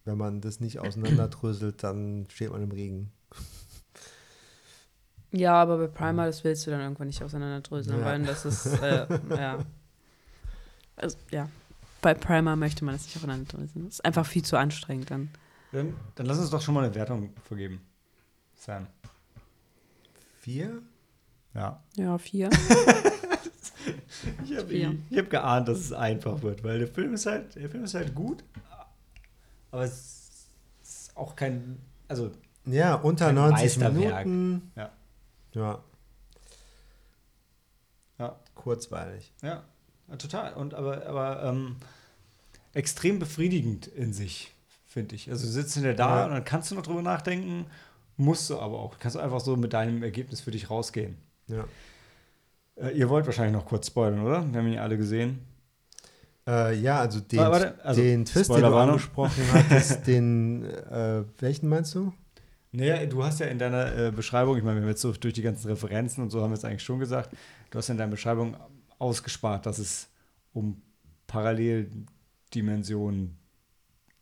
[0.03, 3.11] wenn man das nicht auseinanderdröselt, dann steht man im Regen.
[5.31, 8.05] Ja, aber bei Primer, das willst du dann irgendwann nicht auseinanderdröseln, Ja.
[8.05, 9.59] weil das ist, äh, ja.
[10.95, 11.47] Also, ja.
[12.01, 13.85] Bei Primer möchte man das nicht auseinanderdröseln.
[13.85, 15.29] Das ist einfach viel zu anstrengend dann.
[15.71, 17.81] Dann, dann lass uns doch schon mal eine Wertung vergeben.
[18.55, 18.87] Sam.
[20.39, 20.81] Vier?
[21.53, 21.83] Ja.
[21.95, 22.49] Ja, vier.
[24.45, 27.83] Ich habe hab geahnt, dass es einfach wird, weil der Film ist halt, der Film
[27.85, 28.43] ist halt gut,
[29.71, 30.47] aber es
[30.83, 31.77] ist auch kein,
[32.07, 32.31] also
[32.65, 34.25] Ja, unter Kein 90 Meisterwerk.
[34.25, 34.71] Minuten.
[34.75, 34.89] Ja.
[35.53, 35.83] Ja.
[38.17, 38.35] Ja.
[38.55, 39.31] Kurzweilig.
[39.41, 39.63] ja,
[40.17, 40.53] total.
[40.53, 41.77] Und aber, aber ähm,
[42.73, 44.53] extrem befriedigend in sich,
[44.85, 45.29] finde ich.
[45.29, 46.25] Also du sitzt hinter da Ja.
[46.25, 47.65] und dann kannst du noch drüber nachdenken,
[48.17, 48.99] musst du aber auch.
[48.99, 51.17] Kannst du einfach so mit deinem Ergebnis für dich rausgehen.
[51.47, 51.65] Ja.
[52.75, 54.45] Äh, ihr wollt wahrscheinlich noch kurz spoilern, oder?
[54.51, 55.39] Wir haben ihn ja alle gesehen.
[56.45, 61.69] Äh, ja, also den, Warte, also, den Twist, den du angesprochen hattest, den, äh, welchen
[61.69, 62.11] meinst du?
[62.71, 65.33] Naja, du hast ja in deiner äh, Beschreibung, ich meine, wir haben jetzt so durch
[65.33, 67.35] die ganzen Referenzen und so haben wir es eigentlich schon gesagt,
[67.71, 68.55] du hast in deiner Beschreibung
[68.99, 70.09] ausgespart, dass es
[70.53, 70.81] um
[71.25, 73.37] Paralleldimensionen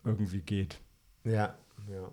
[0.05, 0.79] irgendwie geht.
[1.23, 1.55] Ja,
[1.91, 2.11] ja.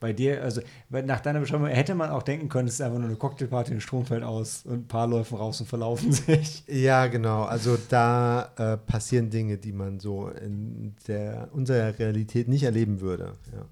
[0.00, 0.60] Bei dir, also
[0.90, 3.80] nach deiner Beschreibung hätte man auch denken können, es ist einfach nur eine Cocktailparty, ein
[3.80, 6.62] Strom fällt aus und ein paar laufen raus und verlaufen sich.
[6.66, 7.44] Ja, genau.
[7.44, 13.32] Also da äh, passieren Dinge, die man so in der unserer Realität nicht erleben würde.
[13.50, 13.64] Ja.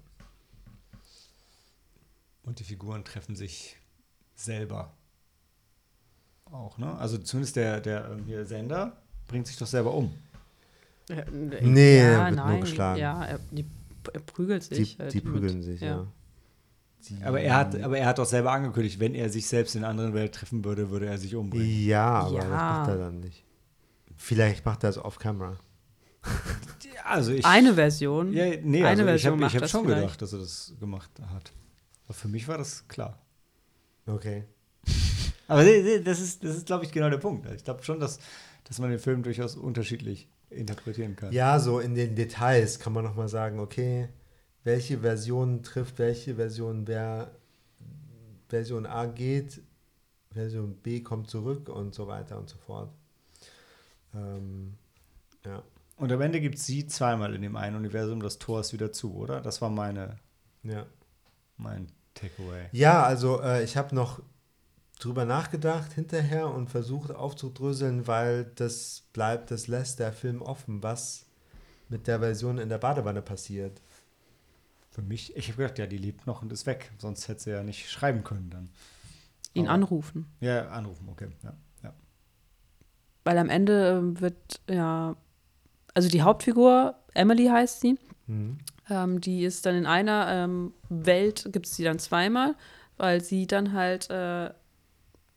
[2.43, 3.77] Und die Figuren treffen sich
[4.35, 4.93] selber.
[6.45, 6.95] Auch, ne?
[6.97, 10.13] Also zumindest der, der ähm, hier Sender bringt sich doch selber um.
[11.31, 12.99] Nee, er wird nur geschlagen.
[12.99, 13.65] Ja, er, die,
[14.13, 14.99] er prügelt Die, sich.
[14.99, 15.87] halt die mit- prügeln sich, ja.
[15.87, 16.07] ja.
[17.09, 19.81] Die, Aber er hat, aber er hat doch selber angekündigt, wenn er sich selbst in
[19.83, 21.85] einer anderen Welt treffen würde, würde er sich umbringen.
[21.85, 22.49] ja, aber das Ja.
[22.51, 23.43] macht er dann nicht.
[24.15, 25.57] Vielleicht macht er es off-camera.
[27.03, 28.31] Also ich, Eine Version.
[28.31, 30.01] ja, nee, eine also ich Version habe macht hab das schon vielleicht.
[30.03, 31.51] gedacht, dass er das gemacht hat.
[32.13, 33.19] Aber für mich war das klar.
[34.05, 34.43] Okay.
[35.47, 37.49] Aber das ist, das ist glaube ich, genau der Punkt.
[37.51, 38.19] Ich glaube schon, dass,
[38.65, 41.33] dass man den Film durchaus unterschiedlich interpretieren kann.
[41.33, 44.09] Ja, so in den Details kann man nochmal sagen, okay,
[44.63, 47.31] welche Version trifft welche Version, wer
[48.47, 49.63] Version A geht,
[50.29, 52.93] Version B kommt zurück und so weiter und so fort.
[54.13, 54.75] Ähm,
[55.43, 55.63] ja.
[55.97, 58.91] Und am Ende gibt es sie zweimal in dem einen Universum, das Tor ist wieder
[58.91, 59.41] zu, oder?
[59.41, 60.19] Das war meine,
[60.61, 60.85] Ja,
[61.57, 62.67] mein Takeaway.
[62.71, 64.21] ja also äh, ich habe noch
[64.99, 71.25] drüber nachgedacht hinterher und versucht aufzudröseln, weil das bleibt, das lässt der Film offen, was
[71.89, 73.81] mit der Version in der Badewanne passiert.
[74.91, 76.91] Für mich, ich habe gedacht, ja, die lebt noch und ist weg.
[76.99, 78.69] Sonst hätte sie ja nicht schreiben können dann.
[79.55, 80.27] Ihn Aber- anrufen.
[80.39, 81.29] Ja, anrufen, okay.
[81.43, 81.53] Ja.
[81.83, 81.93] ja.
[83.23, 85.15] Weil am Ende ähm, wird ja,
[85.93, 87.97] also die Hauptfigur, Emily heißt sie,
[88.27, 88.59] Mhm.
[88.89, 92.55] Ähm, die ist dann in einer ähm, Welt, gibt es die dann zweimal,
[92.97, 94.49] weil sie dann halt äh,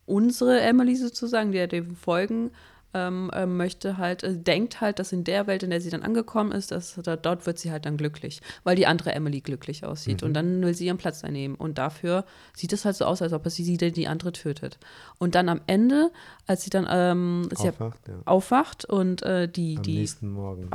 [0.07, 2.51] unsere Emily sozusagen, der wir folgen,
[2.97, 6.03] ähm, äh, möchte halt, äh, denkt halt, dass in der Welt, in der sie dann
[6.03, 9.85] angekommen ist, dass da, dort wird sie halt dann glücklich, weil die andere Emily glücklich
[9.85, 10.23] aussieht.
[10.23, 10.29] Mhm.
[10.29, 11.57] Und dann will sie ihren Platz einnehmen.
[11.57, 12.25] Und dafür
[12.55, 14.79] sieht es halt so aus, als ob sie sie die andere tötet.
[15.19, 16.11] Und dann am Ende,
[16.49, 18.15] als sie dann ähm, sie Aufwacht, ja.
[18.25, 20.09] aufwacht und äh, die, Am die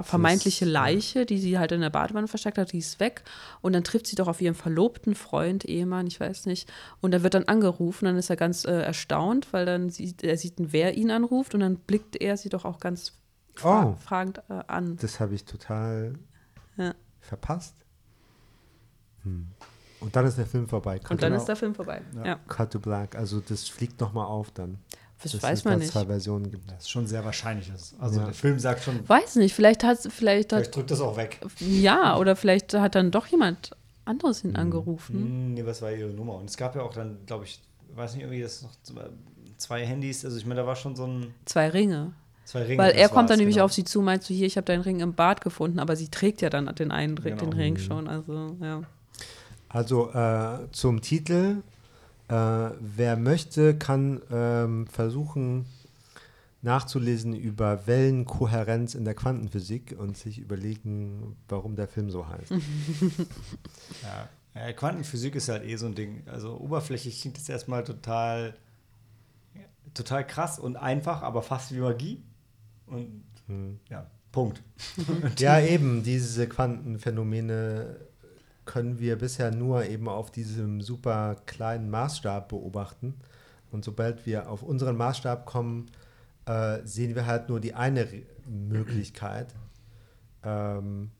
[0.04, 3.24] vermeintliche Das- Leiche, die sie halt in der Badewanne versteckt hat, die ist weg.
[3.62, 6.70] Und dann trifft sie doch auf ihren verlobten Freund, Ehemann, ich weiß nicht.
[7.00, 10.38] Und er wird dann angerufen, dann ist er ganz äh, erstaunt, weil dann sieht, er
[10.38, 13.14] sieht, wer ihn anruft und dann blickt er sie doch auch ganz
[13.56, 13.96] fra Oh.
[13.96, 14.98] fragend äh, an.
[14.98, 16.16] Das habe ich total
[16.78, 16.94] Ja.
[17.22, 17.76] verpasst.
[19.24, 19.48] Hm.
[20.00, 20.98] Und dann ist der Film vorbei.
[21.00, 21.42] Cut, Und dann Genau.
[21.42, 22.02] ist der Film vorbei.
[22.16, 22.26] Ja.
[22.26, 23.16] Ja, Cut to Black.
[23.16, 24.80] Also das fliegt nochmal auf dann.
[25.24, 25.92] Das dass weiß man nicht.
[25.92, 26.70] zwei Versionen gibt.
[26.72, 27.72] Das ist schon sehr wahrscheinlich.
[28.00, 28.26] Also Ja.
[28.26, 31.40] der Film sagt schon, Weiß nicht, vielleicht hat vielleicht hat vielleicht drückt das auch weg.
[31.60, 33.72] ja oder vielleicht hat dann doch jemand
[34.06, 34.56] anderes ihn Mhm.
[34.58, 35.16] angerufen.
[35.16, 36.36] Hm, nee, was war ihre Nummer?
[36.36, 37.60] Und es gab ja auch dann, glaube ich,
[37.96, 38.72] weiß nicht, irgendwie das noch
[39.58, 40.26] zwei Handys.
[40.26, 42.14] Also ich meine, da war schon so ein Zwei Ringe.
[42.46, 42.78] zwei Ringe.
[42.80, 43.66] Weil er das kommt dann nämlich genau.
[43.66, 46.08] auf sie zu, meinst du, hier, ich habe deinen Ring im Bad gefunden, aber sie
[46.10, 47.62] trägt ja dann den einen Ring, den Genau.
[47.62, 47.78] Ring Mhm.
[47.80, 48.08] schon.
[48.08, 48.82] Also, ja.
[49.70, 51.58] Also äh, zum Titel.
[52.32, 55.66] Äh, wer möchte, kann ähm, versuchen
[56.62, 62.52] nachzulesen über Wellenkohärenz in der Quantenphysik und sich überlegen, warum der Film so heißt.
[64.04, 64.30] Ja.
[64.56, 66.24] ja, Quantenphysik ist halt eh so ein Ding.
[66.28, 68.56] Also oberflächlich klingt es erstmal total,
[69.94, 72.22] total krass und einfach, aber fast wie Magie.
[72.86, 73.80] Und Hm.
[73.90, 74.62] ja, Punkt.
[75.40, 77.98] Ja, eben, diese Quantenphänomene
[78.66, 83.16] können wir bisher nur eben auf diesem super kleinen Maßstab beobachten.
[83.72, 85.90] Und sobald wir auf unseren Maßstab kommen,
[86.46, 89.54] äh, sehen wir halt nur die eine Re- Möglichkeit.
[90.44, 91.12] Ähm,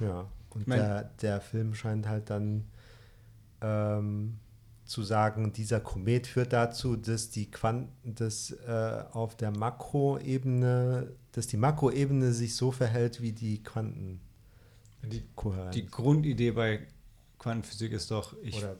[0.00, 2.64] ja, und mein- der, der Film scheint halt dann
[3.60, 4.38] ähm,
[4.84, 11.46] zu sagen, dieser Komet führt dazu, dass die Quanten, dass äh, auf der Makroebene, dass
[11.46, 14.20] die Makroebene sich so verhält wie die Quantenkohärenz.
[15.02, 15.22] Die,
[15.74, 16.80] die Grundidee bei
[17.38, 18.76] Quantenphysik ist doch, ich, Oder,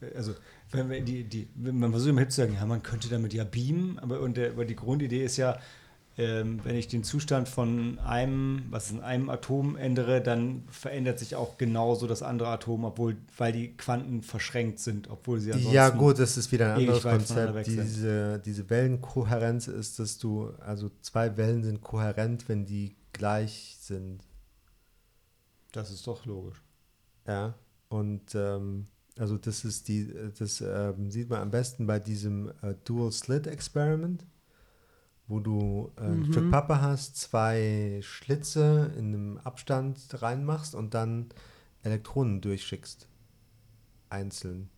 [0.00, 0.08] ja.
[0.16, 0.34] also
[0.72, 3.32] wenn wir die, die, wenn man versucht im Hip zu sagen, ja, man könnte damit
[3.32, 5.58] ja beamen, aber, und der, aber die Grundidee ist ja,
[6.18, 11.36] ähm, wenn ich den Zustand von einem, was in einem Atom ändere, dann verändert sich
[11.36, 15.90] auch genauso das andere Atom, obwohl, weil die Quanten verschränkt sind, obwohl sie ansonsten Ja,
[15.90, 17.66] gut, das ist wieder ein anderes Konzept.
[17.66, 24.25] Diese, diese Wellenkohärenz ist, dass du, also zwei Wellen sind kohärent, wenn die gleich sind.
[25.76, 26.62] Das ist doch logisch.
[27.26, 27.54] Ja,
[27.88, 28.86] und ähm,
[29.18, 33.46] also das ist die, das ähm, sieht man am besten bei diesem äh, Dual Slit
[33.46, 34.24] Experiment,
[35.26, 36.24] wo du äh, ein Mhm.
[36.32, 41.28] Stück Pappe hast, zwei Schlitze in einem Abstand reinmachst und dann
[41.82, 43.08] Elektronen durchschickst.
[44.08, 44.70] Einzeln.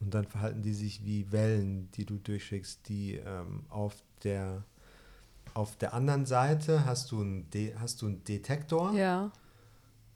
[0.00, 3.94] Und dann verhalten die sich wie Wellen, die du durchschickst, die ähm, auf
[4.24, 4.64] der
[5.54, 8.92] auf der anderen Seite hast du einen, De hast du einen Detektor.
[8.94, 9.30] Ja.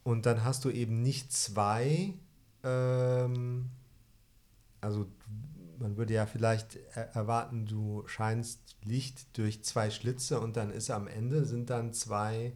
[0.06, 2.14] Und dann hast du eben nicht zwei,
[2.62, 3.70] ähm,
[4.80, 5.08] also
[5.80, 10.92] man würde ja vielleicht er erwarten, du scheinst Licht durch zwei Schlitze und dann ist
[10.92, 12.52] am Ende sind dann zwei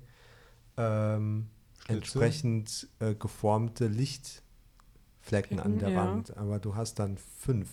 [0.76, 1.48] ähm,
[1.88, 6.06] entsprechend äh, geformte Lichtflecken an Flecken, der ja.
[6.06, 7.68] Wand, aber du hast dann fünf.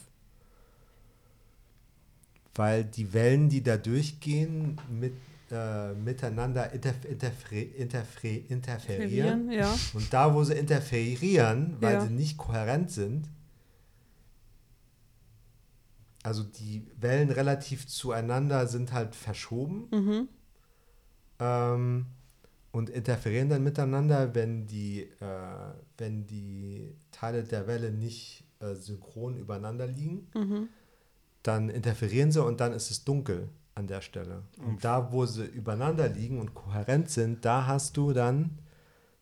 [2.55, 5.13] Weil die Wellen, die da durchgehen, mit,
[5.51, 9.51] äh, miteinander interf interfere interfere interferieren.
[9.51, 9.73] Ja.
[9.93, 12.01] Und da, wo sie interferieren, weil Ja.
[12.01, 13.29] sie nicht kohärent sind,
[16.23, 20.27] also die Wellen relativ zueinander sind halt verschoben Mhm.
[21.39, 22.05] ähm,
[22.71, 29.37] und interferieren dann miteinander, wenn die, äh, wenn die Teile der Welle nicht äh, synchron
[29.37, 30.27] übereinander liegen.
[30.35, 30.67] Mhm.
[31.43, 33.47] Dann interferieren sie und dann ist es dunkel
[33.77, 34.43] an der Stelle.
[34.57, 38.59] Und da, wo sie übereinander liegen und kohärent sind, da hast du dann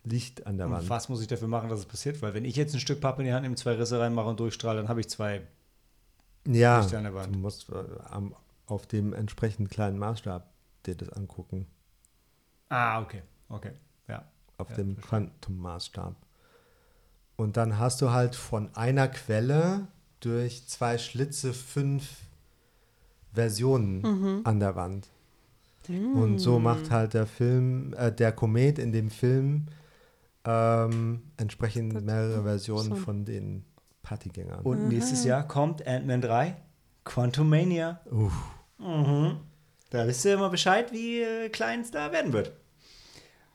[0.04, 0.90] Licht an der Und Wand.
[0.90, 2.22] was muss ich dafür machen, dass es passiert?
[2.22, 4.40] Weil wenn ich jetzt ein Stück Pappe in die Hand nehme, zwei Risse reinmache und
[4.40, 5.42] durchstrahle, dann habe ich zwei
[6.48, 7.36] Ja, Lichter an der Wand.
[7.36, 8.36] du musst äh, am,
[8.68, 10.48] auf dem entsprechend kleinen Maßstab
[10.86, 11.68] dir das angucken.
[12.70, 13.22] Ah, okay.
[13.50, 13.74] Okay.
[14.08, 14.26] Ja.
[14.58, 15.10] Auf Ja, dem verstehe.
[15.10, 16.16] Quantenmaßstab.
[17.36, 19.88] Und dann hast du halt von einer Quelle
[20.20, 22.22] durch zwei Schlitze fünf
[23.36, 24.42] Versionen Mhm.
[24.44, 25.08] an der Wand.
[25.88, 29.68] Und so macht halt der Film, äh, der Komet in dem Film
[30.48, 32.96] ähm, entsprechend Das- mehrere Versionen so.
[32.96, 33.64] von den
[34.02, 34.62] Partygängern.
[34.62, 36.56] Und nächstes Jahr kommt Ant-Man 3,
[37.04, 38.00] Quantumania.
[38.12, 38.34] Uff.
[38.80, 39.38] Mhm.
[39.92, 42.52] Da wisst ihr immer Bescheid, wie äh, klein es da werden wird.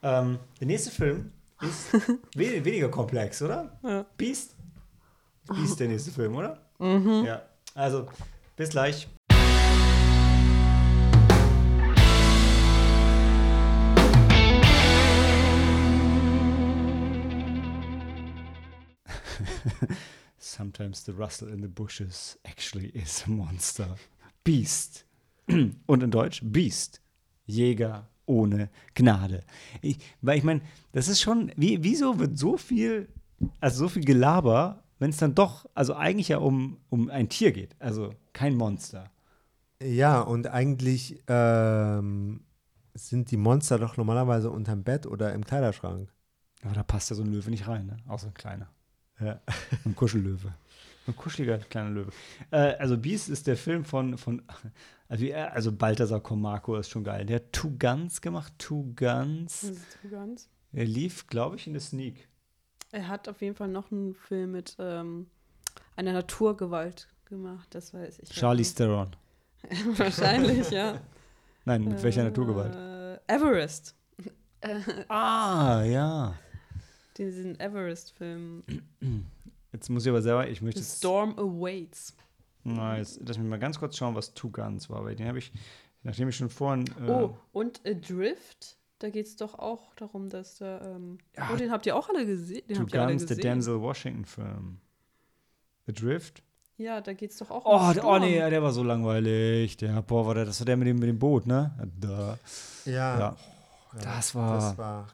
[0.02, 1.30] Ähm, der nächste Film
[1.60, 1.92] ist
[2.34, 3.78] we weniger komplex, oder?
[3.82, 4.06] Ja.
[4.16, 4.54] Beast?
[5.48, 6.58] Beast der nächste Film, oder?
[6.78, 7.24] Mhm.
[7.26, 7.42] Ja.
[7.74, 8.06] Also,
[8.56, 9.08] bis gleich.
[20.38, 23.96] Sometimes the rustle in the bushes actually is a monster.
[24.44, 25.04] Beast.
[25.86, 27.00] Und in Deutsch Beast.
[27.46, 29.44] Jäger ohne Gnade.
[29.82, 30.62] Ich, weil ich meine,
[30.92, 33.08] das ist schon, wie, wieso wird so viel,
[33.60, 37.52] also so viel Gelaber, wenn es dann doch, also eigentlich ja um, um ein Tier
[37.52, 39.10] geht, also kein Monster.
[39.82, 42.44] Ja, und eigentlich ähm,
[42.94, 46.12] sind die Monster doch normalerweise unterm Bett oder im Kleiderschrank.
[46.62, 47.96] Aber da passt ja so ein Löwe nicht rein, ne?
[48.06, 48.68] Außer ein kleiner.
[49.20, 49.40] Ja.
[49.84, 50.54] Ein Kuschellöwe.
[51.06, 52.12] Ein kuscheliger kleiner Löwe.
[52.50, 54.42] Äh, also Beast ist der Film von, von
[55.08, 57.26] also, also Balthasar Komako ist schon geil.
[57.26, 59.62] Der hat Two Guns gemacht, Two Guns.
[59.62, 60.48] Das ist so ganz.
[60.72, 62.28] Er lief, glaube ich, in der Sneak.
[62.92, 65.26] Er hat auf jeden Fall noch einen Film mit ähm,
[65.96, 68.28] einer Naturgewalt gemacht, das weiß ich.
[68.28, 69.16] Charlie Theron.
[69.96, 71.00] Wahrscheinlich, ja.
[71.64, 72.74] Nein, mit welcher Naturgewalt?
[72.74, 73.94] Äh, Everest.
[75.08, 76.34] Ah, ja.
[77.16, 78.62] Diesen Everest-Film.
[79.72, 82.14] Jetzt muss ich aber selber, ich möchte Storm Awaits.
[82.64, 85.38] na, jetzt lass mich mal ganz kurz schauen, was Two Guns war, weil den habe
[85.38, 85.52] ich,
[86.02, 88.76] nachdem ich schon vorhin, äh, Oh, und Adrift.
[88.98, 90.80] Da geht es doch auch darum, dass da.
[90.96, 92.62] Ähm, Ja, oh, den habt ihr auch alle gesehen.
[92.68, 93.50] Den Two habt ihr alle Guns, der gesehen.
[93.52, 94.80] Denzel Washington Film.
[95.88, 96.42] Adrift?
[96.76, 99.76] Ja, da geht es doch auch Oh, um oh nee, der war so langweilig.
[99.78, 101.72] Der, boah, war der, das war der mit dem, mit dem Boot, ne?
[101.98, 102.38] Da.
[102.84, 103.18] Ja, Ja.
[103.18, 103.36] ja,
[104.02, 105.08] Das war, das war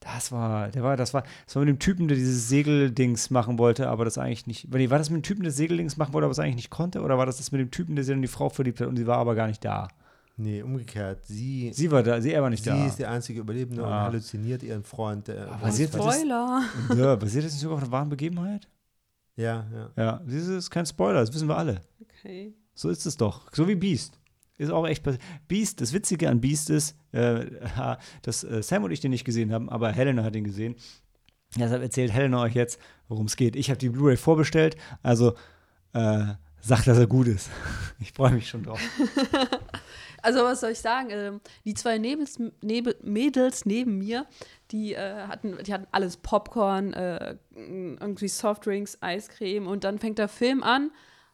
[0.00, 3.58] das war, der war, das war, das war mit dem Typen, der dieses Segeldings machen
[3.58, 6.24] wollte, aber das eigentlich nicht, nee, war das mit dem Typen, der Segeldings machen wollte,
[6.26, 8.22] aber es eigentlich nicht konnte, oder war das das mit dem Typen, der sich in
[8.22, 9.88] die Frau verliebt hat und sie war aber gar nicht da?
[10.40, 11.26] Nee, umgekehrt.
[11.26, 12.86] Sie, Sie war da, sie, er war nicht sie da.
[12.86, 14.02] ist die einzige Überlebende und Ah.
[14.04, 15.26] halluziniert ihren Freund.
[15.26, 16.62] Der Aber sie hat- ver- das- Spoiler.
[16.96, 18.68] ja, basiert das nicht sogar auf einer wahren Begebenheit?
[19.34, 19.90] ja, ja.
[19.96, 21.80] Ja, das ist kein Spoiler, das wissen wir alle.
[22.00, 22.54] Okay.
[22.74, 23.52] So ist es doch.
[23.52, 24.16] So wie Beast.
[24.58, 25.22] Ist auch echt passiert.
[25.46, 27.46] Beast, das Witzige an Beast ist, äh,
[28.22, 30.74] dass äh, Sam und ich den nicht gesehen haben, aber Helena hat ihn gesehen.
[31.56, 32.78] Deshalb erzählt Helena euch jetzt,
[33.08, 33.56] worum es geht.
[33.56, 35.34] Ich habe die Blu-ray vorbestellt, also
[35.94, 36.24] äh,
[36.60, 37.50] sagt, dass er gut ist.
[38.00, 38.80] Ich freue mich schon drauf.
[40.20, 41.10] Also, was soll ich sagen?
[41.12, 44.26] Ähm, die zwei Nebels, Nebel, Mädels neben mir,
[44.72, 50.26] die, äh, hatten, die hatten alles Popcorn, äh, irgendwie Softdrinks, Eiscreme und dann fängt der
[50.26, 50.90] Film an.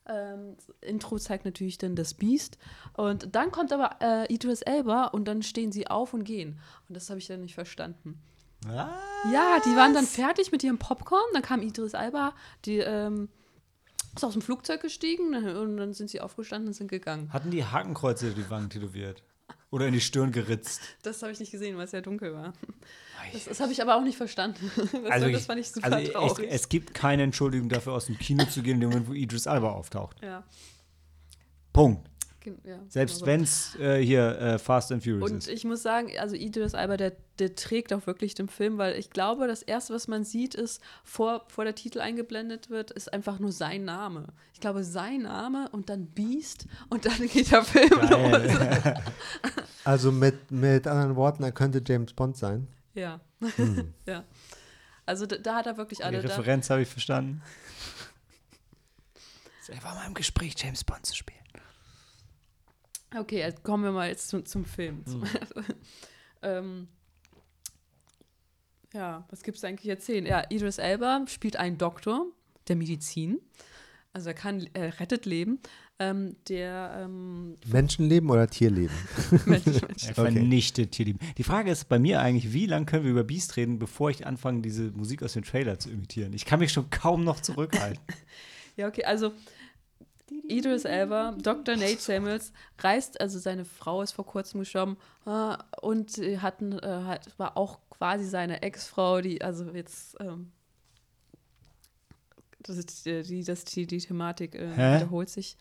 [0.07, 2.59] Ähm, das Intro zeigt natürlich dann das Beast.
[2.95, 6.61] Und dann kommt aber äh, Idris Elba und dann stehen sie auf und gehen.
[6.89, 8.21] Und das habe ich dann nicht verstanden.
[9.33, 11.25] Ja, die waren dann fertig mit ihrem Popcorn.
[11.33, 13.29] Dann kam Idris Elba, die ähm,
[14.15, 17.33] ist aus dem Flugzeug gestiegen und dann sind sie aufgestanden und sind gegangen.
[17.33, 19.23] Hatten die Hakenkreuze die Wangen tätowiert?
[19.75, 20.81] Oder in die Stirn geritzt?
[21.03, 22.53] Das habe ich nicht gesehen, weil es ja dunkel war.
[23.33, 24.71] Das, das habe ich aber auch nicht verstanden.
[24.77, 26.47] Das, Also, das ich, fand ich super also es, traurig.
[26.49, 29.49] es gibt keine Entschuldigung dafür, aus dem Kino zu gehen, in dem Moment, wo Idris
[29.49, 30.23] Alba auftaucht.
[30.23, 30.45] ja,
[31.73, 32.09] Punkt.
[32.45, 33.27] Ja, Selbst genau so.
[33.27, 35.49] wenn es äh, hier äh, Fast and Furious Und ist.
[35.49, 39.11] ich muss sagen, also Idris Alba, der, der trägt auch wirklich den Film, weil ich
[39.11, 43.39] glaube, das Erste, was man sieht, ist, vor, vor der Titel eingeblendet wird, ist einfach
[43.39, 44.29] nur sein Name.
[44.53, 48.59] Ich glaube, sein Name und dann Beast und dann geht der Film los.
[48.59, 49.03] Geil.
[49.87, 52.69] Also mit, mit anderen Worten, er könnte James Bond sein.
[52.95, 53.21] Ja.
[53.41, 53.93] Hm.
[54.07, 54.25] ja.
[55.05, 56.23] Also da, da hat er wirklich Die alle.
[56.23, 57.43] Da, Referenz habe ich verstanden.
[59.69, 61.44] Er war mal im Gespräch, James Bond zu spielen.
[63.17, 65.05] Okay, jetzt kommen wir mal jetzt zum, zum Film.
[65.07, 65.23] Zum,
[66.43, 66.89] ähm,
[68.93, 70.27] ja, was gibt es eigentlich erzählen?
[70.27, 72.27] Ja, Idris Elba spielt einen Doktor
[72.69, 73.41] der Medizin.
[74.13, 75.59] Also er kann, er rettet Leben.
[76.01, 78.95] Ähm, der ähm, Menschenleben oder Tierleben?
[79.47, 80.05] Mensch, Mensch.
[80.05, 80.15] Er Okay.
[80.15, 81.21] vernichtet Tierlieben.
[81.39, 84.27] Die Frage ist bei mir eigentlich, wie lange können wir über Beast reden, bevor ich
[84.27, 86.33] anfange, diese Musik aus dem Trailer zu imitieren?
[86.33, 88.03] Ich kann mich schon kaum noch zurückhalten.
[88.77, 89.31] Ja, okay, also
[90.49, 91.77] Idris Elba, Dr.
[91.77, 94.97] Nate Samuels, reist, also seine Frau ist vor kurzem gestorben
[95.27, 100.51] äh, und sie hatten, äh, hat, war auch quasi seine Ex-Frau, die, also jetzt, ähm,
[102.61, 105.57] das ist die, das, die, die Thematik äh, wiederholt sich.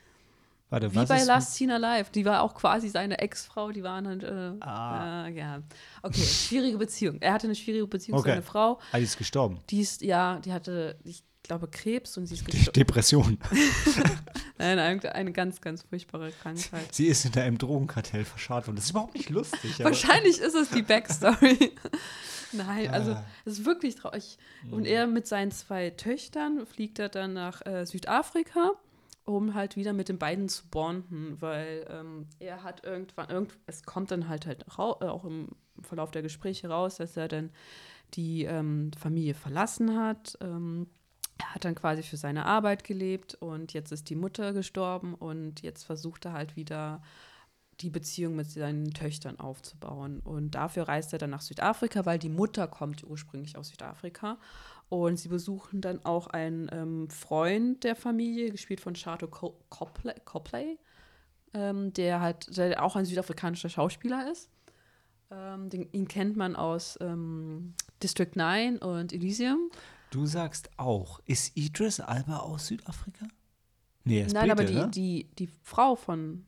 [0.70, 4.24] Warte, Wie bei Last Seen Alive, die war auch quasi seine Ex-Frau, die waren halt,
[4.24, 5.28] äh, Ah.
[5.28, 5.62] äh, ja.
[6.02, 7.22] Okay, schwierige Beziehung.
[7.22, 8.30] Er hatte eine schwierige Beziehung zu Okay.
[8.32, 8.80] seiner Frau.
[8.92, 9.60] Ah, die ist gestorben.
[9.70, 12.74] Die ist, ja, die hatte, ich glaube, Krebs und sie ist gestorben.
[12.74, 13.38] Depression.
[14.58, 16.94] Nein, eine, eine ganz, ganz furchtbare Krankheit.
[16.94, 18.78] Sie ist hinter einem Drogenkartell verscharrt worden.
[18.78, 19.80] Das ist überhaupt nicht lustig.
[19.84, 21.72] Wahrscheinlich ist es die Backstory.
[22.54, 23.26] Nein, also Ah.
[23.46, 24.38] es ist wirklich traurig.
[24.70, 28.72] Und er mit seinen zwei Töchtern fliegt er dann nach äh, Südafrika,
[29.26, 33.84] um halt wieder mit den beiden zu bonden, weil ähm, er hat irgendwann, irgend, es
[33.84, 35.50] kommt dann halt halt äh, auch im
[35.82, 37.50] Verlauf der Gespräche raus, dass er dann
[38.14, 40.38] die ähm, Familie verlassen hat.
[40.40, 40.88] Ähm,
[41.38, 45.62] er hat dann quasi für seine Arbeit gelebt und jetzt ist die Mutter gestorben und
[45.62, 47.02] jetzt versucht er halt wieder
[47.80, 50.20] die Beziehung mit seinen Töchtern aufzubauen.
[50.20, 54.38] Und dafür reist er dann nach Südafrika, weil die Mutter kommt ursprünglich aus Südafrika.
[54.90, 60.14] Und sie besuchen dann auch einen ähm, Freund der Familie, gespielt von Chato Co- Copley,
[60.24, 60.78] Copley
[61.54, 64.50] ähm, der halt der auch ein südafrikanischer Schauspieler ist.
[65.32, 69.70] Ähm, den, ihn kennt man aus ähm, District 9 und Elysium.
[70.14, 73.26] Du sagst auch, ist Idris Alba aus Südafrika?
[74.04, 74.88] Nee, er ist Nein, Brite, aber die, ne?
[74.90, 76.46] die, die Frau von,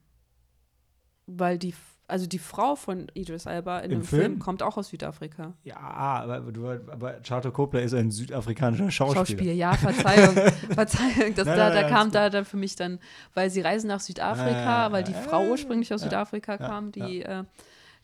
[1.25, 1.73] weil die,
[2.07, 4.21] also die Frau von Idris Elba in Im dem Film?
[4.21, 4.39] Film?
[4.39, 5.53] kommt auch aus Südafrika.
[5.63, 9.25] Ja, aber, du, aber Charter Copley ist ein südafrikanischer Schauspieler.
[9.25, 10.35] Schauspiel, ja, Verzeihung.
[10.69, 12.99] Verzeihung, das, Nein, da, nein, da kam da dann für mich dann,
[13.33, 16.51] weil sie reisen nach Südafrika, Ah, weil die ja, Frau ja, ursprünglich aus ja, Südafrika
[16.51, 17.45] ja, kam, die, äh,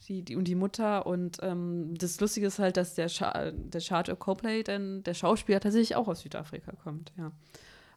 [0.07, 1.06] die, die und die Mutter.
[1.06, 5.60] Und ähm, das Lustige ist halt, dass der, Scha der Charter Copley, dann der Schauspieler
[5.60, 7.32] tatsächlich auch aus Südafrika kommt, ja.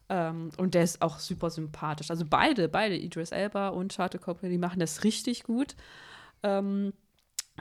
[0.07, 2.11] Ähm, und der ist auch super sympathisch.
[2.11, 5.75] Also beide, beide, Idris Elba und Charter Copley, die machen das richtig gut.
[6.43, 6.93] Ähm,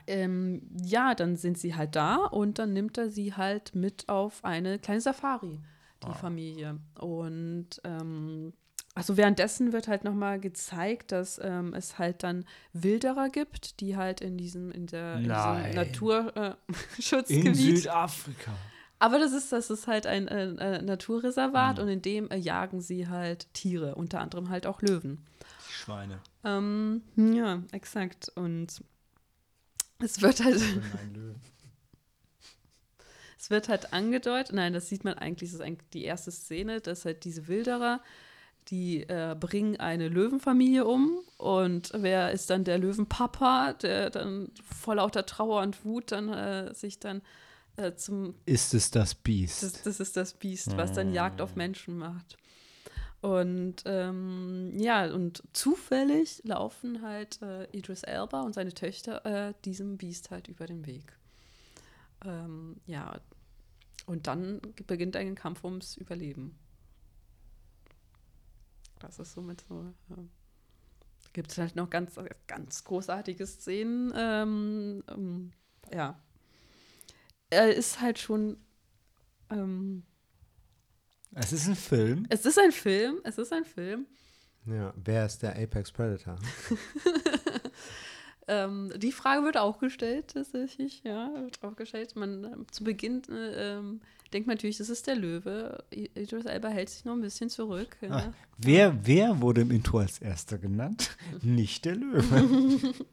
[0.07, 4.45] ähm, ja, dann sind sie halt da und dann nimmt er sie halt mit auf
[4.45, 5.61] eine kleine Safari,
[6.07, 6.81] die Familie.
[6.99, 8.53] Und ähm,
[8.95, 14.21] also währenddessen wird halt nochmal gezeigt, dass ähm, es halt dann Wilderer gibt, die halt
[14.21, 17.47] in diesem, in der in diesem Naturschutzgebiet.
[17.47, 18.53] In Südafrika.
[19.01, 20.45] Aber das ist, das ist halt ein äh,
[20.77, 21.83] äh, Naturreservat Mhm.
[21.83, 25.27] und in dem äh, jagen sie halt Tiere, unter anderem halt auch Löwen.
[25.69, 26.21] Die Schweine.
[26.45, 28.31] Ähm, ja, exakt.
[28.37, 28.83] Und
[29.99, 31.35] es wird halt, Ein
[33.39, 36.81] es wird halt angedeutet, nein, das sieht man eigentlich, das ist eigentlich die erste Szene,
[36.81, 38.01] dass halt diese Wilderer,
[38.69, 44.95] die äh, bringen eine Löwenfamilie um und wer ist dann der Löwenpapa, der dann vor
[44.97, 47.23] lauter Trauer und Wut dann äh, sich dann
[47.77, 49.63] äh, zum Ist es das Biest?
[49.63, 52.37] Das, das ist das Biest, was dann Jagd auf Menschen macht.
[53.21, 59.97] Und ähm, ja, und zufällig laufen halt äh, Idris Elba und seine Töchter äh, diesem
[59.97, 61.17] Biest halt über den Weg.
[62.23, 63.19] Ähm, ja,
[64.05, 66.59] und dann beginnt ein Kampf ums Überleben.
[69.07, 69.93] Das ist somit so.
[70.09, 70.17] Ja.
[71.33, 72.15] Gibt es halt noch ganz,
[72.47, 74.13] ganz großartige Szenen.
[74.17, 75.53] Ähm, ähm,
[75.93, 76.21] ja.
[77.51, 78.57] Er ist halt schon.
[79.51, 80.05] Ähm,
[81.35, 82.27] es ist ein Film.
[82.31, 84.07] es ist ein Film, es ist ein Film.
[84.67, 86.37] Ja, wer ist der Apex Predator?
[88.47, 92.15] Ähm, die Frage wird auch gestellt, tatsächlich, ja, wird auch gestellt.
[92.17, 94.01] Man, ähm, zu Beginn äh, ähm,
[94.33, 95.83] denkt man natürlich, das ist der Löwe.
[95.91, 97.97] Idris Elba hält sich noch ein bisschen zurück.
[98.03, 98.11] Ja.
[98.11, 101.17] Ah, wer, wer wurde im Intro als erster genannt?
[101.43, 102.95] Nicht der Löwe.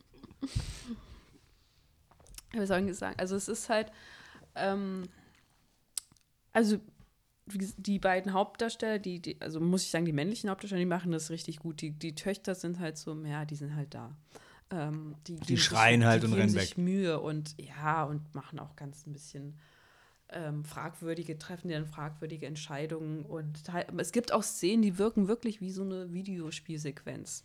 [2.52, 3.90] Wir sollen sagen, also es ist halt,
[4.56, 5.03] ähm,
[6.52, 6.80] also
[7.45, 11.30] die beiden Hauptdarsteller, die, die, also muss ich sagen, die männlichen Hauptdarsteller, die machen das
[11.30, 11.82] richtig gut.
[11.82, 14.16] Die, die Töchter sind halt so, ja, die sind halt da.
[14.72, 18.60] Ähm, die, geben schreien halt die und geben rennen sich Mühe und ja, und machen
[18.60, 19.60] auch ganz ein bisschen
[20.31, 23.26] ähm, fragwürdige, treffen die dann fragwürdige Entscheidungen.
[23.26, 23.61] Und
[23.98, 27.43] es gibt auch Szenen, die wirken wirklich wie so eine Videospielsequenz.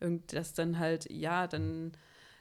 [0.00, 1.92] Irgend, das dann halt, ja, dann,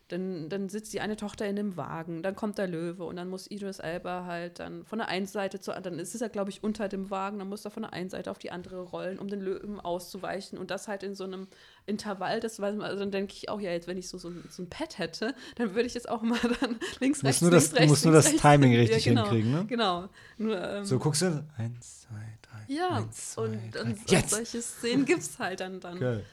[0.10, 3.30] dann, dann sitzt die eine Tochter in dem Wagen, dann kommt der Löwe und dann
[3.30, 6.52] muss Idris Elba halt dann von der einen Seite zur anderen, dann ist ja, glaube
[6.52, 9.18] ich, unter dem Wagen, dann muss er von der einen Seite auf die andere rollen,
[9.18, 11.48] um den Löwen auszuweichen und das halt in so einem
[11.86, 14.28] Intervall, das weiß man, also dann denke ich auch, ja, jetzt, wenn ich so, so,
[14.30, 17.42] ein- so ein Pad hätte, dann würde ich jetzt auch mal dann links, Du rechts,
[17.42, 18.42] nur links, das- du rechts, musst nur das rechts.
[18.42, 19.66] Timing richtig ja, genau, hinkriegen, ne?
[19.68, 20.10] Genau.
[20.38, 21.46] Nur, ähm, So guckst du.
[21.58, 22.74] Eins, zwei, drei.
[22.74, 23.82] ja, eins, zwei, und, drei.
[23.82, 25.80] und, und solche Szenen gibt es halt dann.
[25.80, 26.00] dann.
[26.00, 26.26] Geil.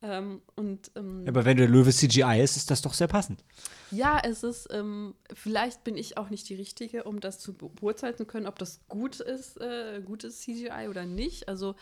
[0.00, 3.44] Ähm, und ähm, Aber wenn der Löwe CGI ist, ist das doch sehr passend.
[3.90, 8.16] Ja, es ist, ähm, vielleicht bin ich auch nicht die Richtige, um das zu beurteilen
[8.16, 11.48] zu können, ob das gut ist, äh, gutes CGI oder nicht.
[11.48, 11.74] Also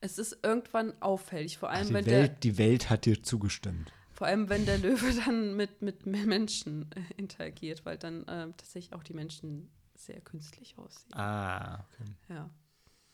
[0.00, 3.92] es ist irgendwann auffällig, vor allem, die, wenn Welt, der, die Welt hat dir zugestimmt.
[4.12, 8.54] vor allem wenn der Löwe dann mit, mit mehr Menschen äh, interagiert, weil dann ähm,
[8.58, 11.14] tatsächlich auch die Menschen sehr künstlich aussehen.
[11.14, 12.10] Ah, okay.
[12.28, 12.50] Ja.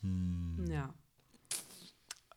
[0.00, 0.64] Hm.
[0.68, 0.92] Ja.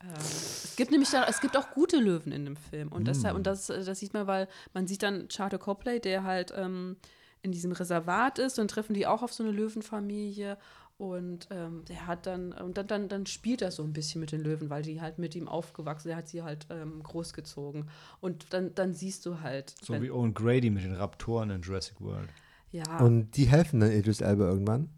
[0.03, 2.89] Ähm, es gibt nämlich da, es gibt auch gute Löwen in dem Film.
[2.91, 6.53] Und, deshalb, und das, das sieht man, weil man sieht dann Charter Copley, der halt
[6.55, 6.97] ähm,
[7.41, 10.57] in diesem Reservat ist, und treffen die auch auf so eine Löwenfamilie.
[10.97, 14.31] Und ähm, der hat dann, und dann, dann, dann spielt er so ein bisschen mit
[14.31, 17.89] den Löwen, weil die halt mit ihm aufgewachsen, er hat sie halt ähm, großgezogen.
[18.21, 19.73] Und dann, dann siehst du halt.
[19.81, 22.29] So wenn- wie Owen Grady mit den Raptoren in Jurassic World.
[22.71, 22.99] ja.
[22.99, 24.89] Und die helfen dann Idris Elba irgendwann.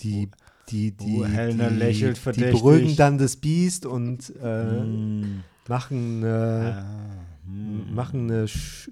[0.00, 0.30] Die,
[0.70, 5.42] die, die, Oh, Helena die, lächelt die beruhigen dann das Biest und äh, Mm.
[5.68, 6.84] machen, äh, Ah,
[7.46, 7.94] mm.
[7.94, 8.46] machen eine,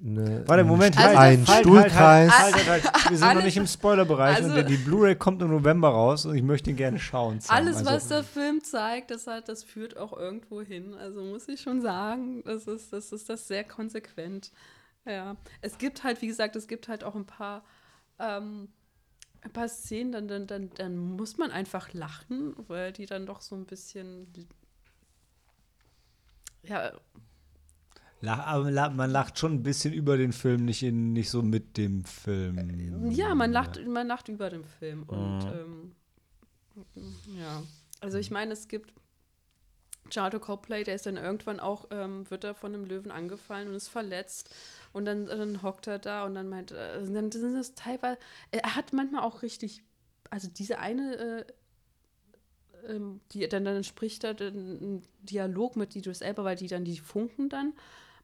[0.05, 2.31] eine Warte, Moment, Also- halt, einen halt, Stuhlkreis.
[2.33, 3.11] Halt, halt, halt, halt.
[3.11, 6.35] Wir sind noch nicht im Spoilerbereich also- und die Blu-ray kommt im November raus und
[6.35, 7.41] ich möchte ihn gerne schauen.
[7.41, 7.57] Sam.
[7.57, 10.95] Alles, also, was der Film zeigt, das, hat, das führt auch irgendwo hin.
[10.95, 14.51] Also muss ich schon sagen, das ist das, ist das sehr konsequent.
[15.05, 15.37] Ja.
[15.61, 17.63] Es gibt halt, wie gesagt, es gibt halt auch ein paar,
[18.19, 18.69] ähm,
[19.47, 23.41] ein paar Szenen, dann, dann, dann, dann muss man einfach lachen, weil die dann doch
[23.41, 24.27] so ein bisschen.
[26.63, 26.93] Ja,
[28.23, 32.05] Lach, man lacht schon ein bisschen über den Film, nicht, in, nicht so mit dem
[32.05, 33.11] Film.
[33.11, 35.03] ja, man lacht, man lacht über dem Film.
[35.05, 35.93] Und Mhm.
[36.95, 37.63] ähm, ja,
[38.01, 38.93] also ich meine, es gibt
[40.11, 43.75] Charlotte Copley, der ist dann irgendwann auch, ähm, wird er von einem Löwen angefallen und
[43.75, 44.55] ist verletzt.
[44.97, 48.19] Und dann, dann hockt er da und dann meint, äh, dann sind das teilweise,
[48.51, 49.83] er hat manchmal auch richtig,
[50.31, 51.45] also diese eine, äh,
[52.89, 56.97] ähm, die dann, dann spricht er einen Dialog mit Idris Elba, weil die dann die
[56.97, 57.75] funken dann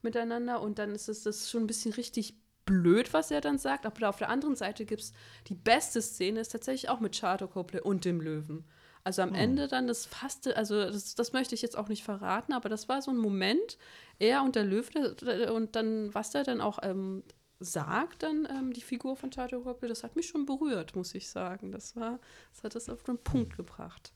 [0.00, 3.84] miteinander und dann ist es das schon ein bisschen richtig blöd, was er dann sagt.
[3.84, 5.12] Aber auf der anderen Seite gibt es
[5.48, 8.64] die beste Szene, ist tatsächlich auch mit Charlotte Copley und dem Löwen.
[9.04, 12.52] Also am Ende dann das fast, also das, das möchte ich jetzt auch nicht verraten,
[12.52, 13.76] aber das war so ein Moment,
[14.20, 17.24] er und der Löwe der- und dann, was er dann auch ähm,
[17.58, 21.28] sagt, dann ähm, die Figur von Charlotte Copley, das hat mich schon berührt, muss ich
[21.28, 21.72] sagen.
[21.72, 22.20] Das war,
[22.54, 24.12] das hat das auf den Punkt gebracht.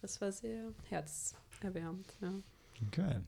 [0.00, 2.32] Das war sehr herzerwärmend, ja.
[2.86, 3.20] Okay.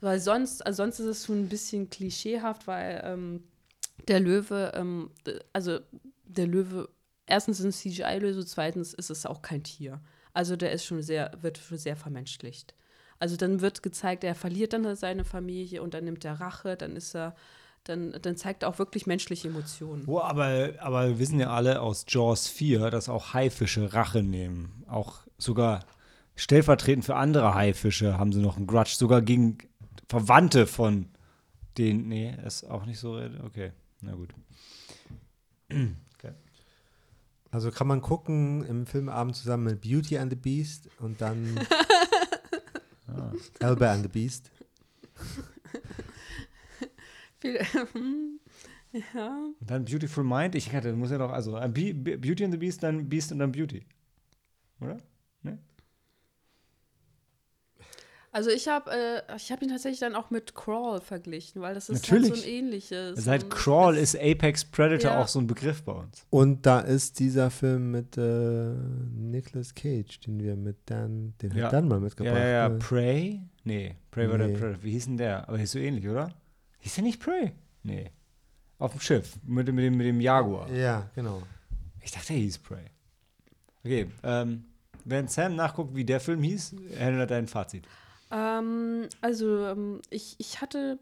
[0.00, 3.44] Weil sonst, also sonst ist es schon ein bisschen klischeehaft, weil ähm,
[4.06, 5.10] der Löwe, ähm,
[5.52, 5.80] also
[6.24, 6.88] der Löwe,
[7.26, 10.00] erstens ist ein CGI-Löwe, zweitens ist es auch kein Tier.
[10.38, 12.72] Also der ist schon sehr, wird schon sehr vermenschlicht.
[13.18, 16.94] Also dann wird gezeigt, er verliert dann seine Familie und dann nimmt er Rache, dann
[16.94, 17.34] ist er,
[17.82, 20.04] dann, dann zeigt er auch wirklich menschliche Emotionen.
[20.06, 24.84] Oh, aber, aber wir wissen ja alle aus Jaws 4, dass auch Haifische Rache nehmen.
[24.86, 25.84] Auch sogar
[26.36, 29.58] stellvertretend für andere Haifische haben sie noch einen Grudge, sogar gegen
[30.08, 31.08] Verwandte von
[31.78, 32.06] denen.
[32.06, 33.20] Nee, ist auch nicht so.
[33.44, 34.32] Okay, na gut.
[37.50, 41.58] Also kann man gucken im Filmabend zusammen mit Beauty and the Beast und dann
[43.08, 43.32] Ah.
[43.60, 44.50] Elba and the Beast.
[48.92, 49.52] Ja.
[49.60, 50.54] Und dann Beautiful Mind.
[50.54, 53.32] Ich hatte, muss ja doch, also äh, Be Be Beauty and the Beast, dann Beast
[53.32, 53.84] und dann Beauty.
[54.80, 54.98] Oder?
[58.30, 61.88] Also ich habe äh, ich hab ihn tatsächlich dann auch mit Crawl verglichen, weil das
[61.88, 62.42] ist halt Natürlich.
[62.42, 63.24] so ein ähnliches.
[63.24, 65.22] Seit und Crawl ist Apex Predator Ja.
[65.22, 66.26] auch so ein Begriff bei uns.
[66.28, 68.74] Und da ist dieser Film mit äh,
[69.14, 71.64] Nicolas Cage, den wir mit Dan, den Ja.
[71.66, 72.36] hat Dan mal Ja, mitgebracht.
[72.36, 72.68] ja, ja.
[72.68, 72.78] ne?
[72.78, 73.40] Prey?
[73.64, 74.54] Nee, Prey war der Nee.
[74.58, 74.82] Predator.
[74.82, 75.48] Wie hieß denn der?
[75.48, 76.30] Aber hieß so ähnlich, oder?
[76.80, 77.52] Hieß der nicht Prey?
[77.82, 78.10] Nee.
[78.78, 79.36] Auf dem Schiff.
[79.44, 80.70] Mit, dem- mit, dem, mit dem Jaguar.
[80.70, 81.42] ja, genau.
[82.02, 82.84] Ich dachte, er hieß Prey.
[83.84, 84.64] Okay, ähm,
[85.04, 87.86] während Sam nachguckt, wie der Film hieß, erinnert dein Fazit.
[88.30, 90.98] Ähm, also ähm, ich, ich hatte,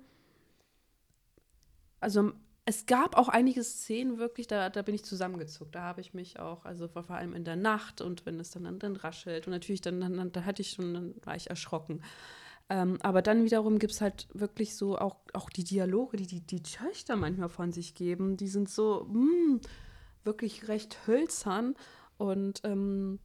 [2.01, 2.33] also
[2.69, 5.75] es gab auch einige Szenen wirklich, da, da bin ich zusammengezuckt.
[5.75, 8.65] Da habe ich mich auch, also vor allem in der Nacht und wenn es dann,
[8.65, 12.03] dann, dann raschelt und natürlich dann, dann, dann, hatte ich schon, dann war ich erschrocken.
[12.69, 16.41] Ähm, aber dann wiederum gibt es halt wirklich so auch, auch die Dialoge, die, die
[16.41, 19.61] die Töchter manchmal von sich geben, die sind so mm,
[20.25, 21.77] wirklich recht hölzern
[22.19, 23.21] und ähm,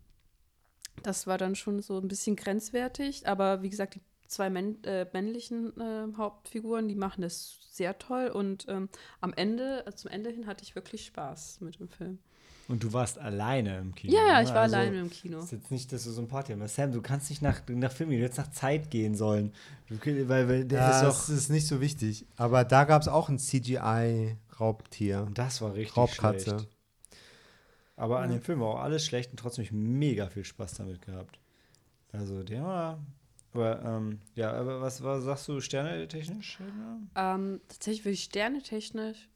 [1.04, 5.06] das war dann schon so ein bisschen grenzwertig, aber wie gesagt, die zwei männ äh,
[5.14, 8.90] männlichen äh, Hauptfiguren, die machen das sehr toll und ähm,
[9.20, 12.20] am Ende, äh, zum Ende hin hatte ich wirklich Spaß mit dem Film.
[12.68, 14.14] Und du warst alleine im Kino.
[14.14, 14.44] Ja, ja, ne?
[14.44, 15.40] ich war Also, alleine im Kino.
[15.40, 16.76] Ist jetzt nicht, dass du so ein Party hast.
[16.76, 19.52] Sam, du kannst nicht nach, nach Film gehen, du hättest nach Zeit gehen sollen.
[19.90, 19.98] Du,
[20.30, 21.36] weil, weil ist das doch.
[21.36, 22.26] ist nicht so wichtig.
[22.38, 25.28] Aber da gab es auch ein CGI-Raubtier.
[25.34, 26.50] Das war richtig Raubkatze.
[26.52, 26.68] schlecht.
[28.02, 31.04] Aber an dem Film war auch alles schlecht und trotzdem ich mega viel Spaß damit
[31.04, 31.38] gehabt.
[32.12, 33.00] Also der war.
[33.54, 36.58] Aber ähm, ja, aber was, was sagst du sternetechnisch?
[37.14, 39.30] Ähm, tatsächlich würde ich sternetechnisch,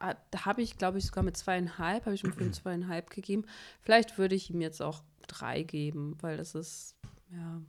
[0.00, 3.44] ah, da habe ich, glaube ich, sogar mit zweieinhalb, habe ich dem Film zweieinhalb gegeben.
[3.80, 6.96] Vielleicht würde ich ihm jetzt auch drei geben, weil das ist,
[7.30, 7.62] ja,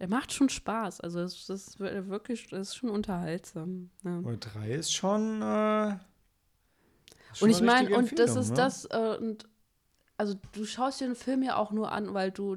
[0.00, 1.00] er macht schon Spaß.
[1.00, 3.90] Also es ist wirklich, es ist schon unterhaltsam.
[4.02, 4.18] Ja.
[4.18, 5.42] Aber drei ist schon.
[5.42, 5.94] Äh,
[7.34, 8.56] schon Und ich eine meine, und das ist ne?
[8.56, 9.46] das, äh, und
[10.20, 12.56] also du schaust dir den Film ja auch nur an, weil du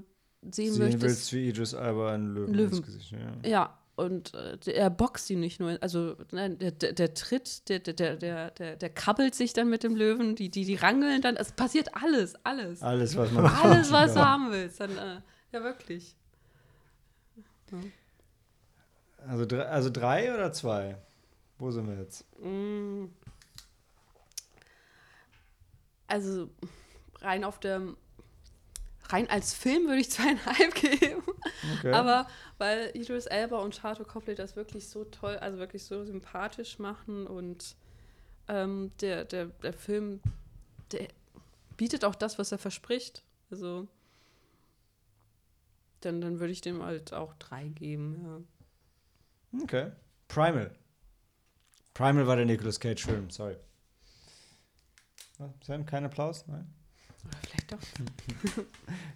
[0.51, 1.03] sehen, Sehen möchtest.
[1.03, 2.77] willst, wie Idris Elba einen Löwen, Löwen.
[2.77, 3.11] ins Gesicht.
[3.11, 3.49] Ja.
[3.49, 7.79] Ja, und äh, er boxt ihn nicht nur, also nein, der, der, der tritt, der,
[7.79, 11.35] der, der, der, der kabbelt sich dann mit dem Löwen, die, die, die rangeln dann,
[11.37, 12.81] es passiert alles, alles.
[12.81, 14.27] Alles, was man Alles, was du ja.
[14.27, 14.79] haben willst.
[14.79, 15.21] Dann, äh,
[15.53, 16.15] ja, wirklich.
[19.25, 20.97] Also, drei- also drei oder zwei?
[21.57, 22.25] Wo sind wir jetzt?
[22.39, 23.05] Mm.
[26.07, 26.49] Also
[27.23, 27.81] rein auf der
[29.09, 31.23] rein als Film würde ich zweieinhalb geben.
[31.77, 31.91] Okay.
[31.91, 32.27] Aber
[32.57, 37.27] weil Idris Elba und Charlotte Copley das wirklich so toll, also wirklich so sympathisch machen
[37.27, 37.75] und
[38.47, 40.21] ähm, der, der, der Film,
[40.91, 41.07] der
[41.77, 43.23] bietet auch das, was er verspricht.
[43.51, 43.87] Also
[46.01, 49.61] dann, dann würde ich dem halt auch drei geben, ja.
[49.61, 49.91] Okay.
[50.27, 50.71] Primal.
[51.93, 53.55] Primal war der Nicolas Cage-Film, sorry.
[55.61, 56.47] Sam, kein Applaus?
[56.47, 56.73] Nein?
[57.25, 57.79] Oder vielleicht doch,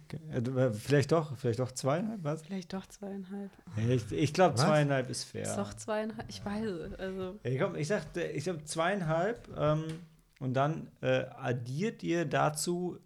[0.08, 0.72] Okay.
[0.72, 2.42] Vielleicht doch, vielleicht doch zweieinhalb, was?
[2.42, 3.50] vielleicht doch zweieinhalb.
[3.76, 5.42] Ich, ich glaube, zweieinhalb ist fair.
[5.42, 6.94] Ist doch zweieinhalb, ich weiß es.
[6.94, 9.84] Also, komm, ich sag, ich sag zweieinhalb ähm,
[10.40, 12.98] und dann äh, addiert ihr dazu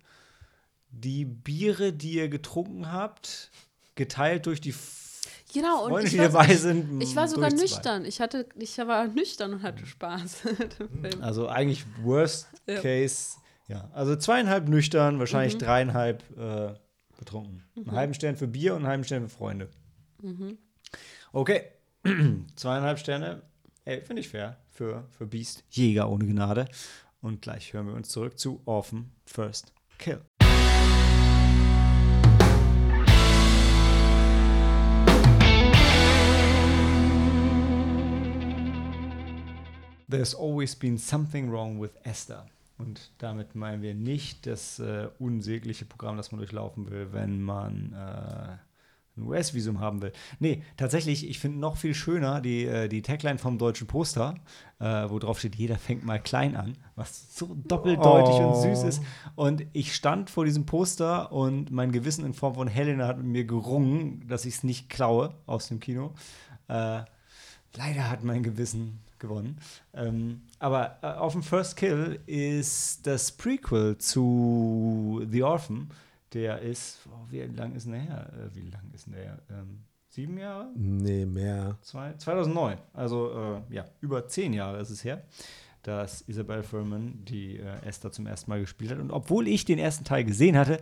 [0.90, 3.50] die Biere, die ihr getrunken habt,
[3.94, 4.74] geteilt durch die
[5.52, 7.02] genau, und Freunde, ich die war, dabei sind.
[7.02, 8.04] ich war sogar nüchtern.
[8.04, 11.22] Ich, hatte, ich war nüchtern und hatte Spaß mit dem Film.
[11.22, 12.80] Also eigentlich Worst Ja.
[12.80, 13.38] Case.
[13.72, 15.58] Ja, also zweieinhalb nüchtern, wahrscheinlich Mhm.
[15.60, 16.74] dreieinhalb äh,
[17.18, 17.62] betrunken.
[17.74, 19.70] Einen halben Stern für Bier und einen halben Stern für Freunde.
[20.20, 20.58] Mhm.
[21.32, 21.62] Okay,
[22.56, 23.40] zweieinhalb Sterne,
[23.86, 26.66] ey, finde ich fair für, für Beast, Jäger ohne Gnade.
[27.22, 30.20] Und gleich hören wir uns zurück zu Orphan First Kill.
[40.08, 42.44] There's always been something wrong with Esther.
[42.78, 47.92] Und damit meinen wir nicht das äh, unsägliche Programm, das man durchlaufen will, wenn man
[47.92, 48.56] äh,
[49.16, 50.12] ein US-Visum haben will.
[50.38, 54.36] Nee, tatsächlich, ich finde noch viel schöner die, äh, die Tagline vom deutschen Poster,
[54.78, 59.02] äh, wo drauf steht, jeder fängt mal klein an, was so doppeldeutig und süß ist.
[59.34, 63.26] Und ich stand vor diesem Poster und mein Gewissen in Form von Helena hat mit
[63.26, 66.14] mir gerungen, dass ich es nicht klaue aus dem Kino.
[66.68, 67.02] Äh,
[67.76, 69.58] leider hat mein Gewissen gewonnen.
[69.94, 75.88] Ähm, aber äh, auf dem First Kill ist das Prequel zu The Orphan.
[76.34, 78.32] Der ist, oh, wie lang ist denn der her?
[78.34, 79.38] Äh, wie lang ist denn der her?
[79.50, 80.70] Ähm, sieben Jahre?
[80.74, 81.78] Nee, mehr.
[81.80, 82.78] Zwei, 2009.
[82.92, 85.24] Also äh, ja, über zehn Jahre ist es her,
[85.82, 88.98] dass Isabel Furman die äh, Esther zum ersten Mal gespielt hat.
[88.98, 90.80] Und obwohl ich den ersten Teil gesehen hatte,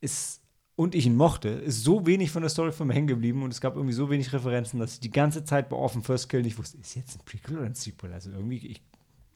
[0.00, 0.40] ist
[0.78, 3.52] und ich ihn mochte, ist so wenig von der Story von mir hängen geblieben und
[3.52, 6.42] es gab irgendwie so wenig Referenzen, dass ich die ganze Zeit bei Orphan First Kill
[6.42, 8.12] nicht wusste, ist jetzt ein Prequel oder ein Sequel?
[8.12, 8.80] Also irgendwie, ich,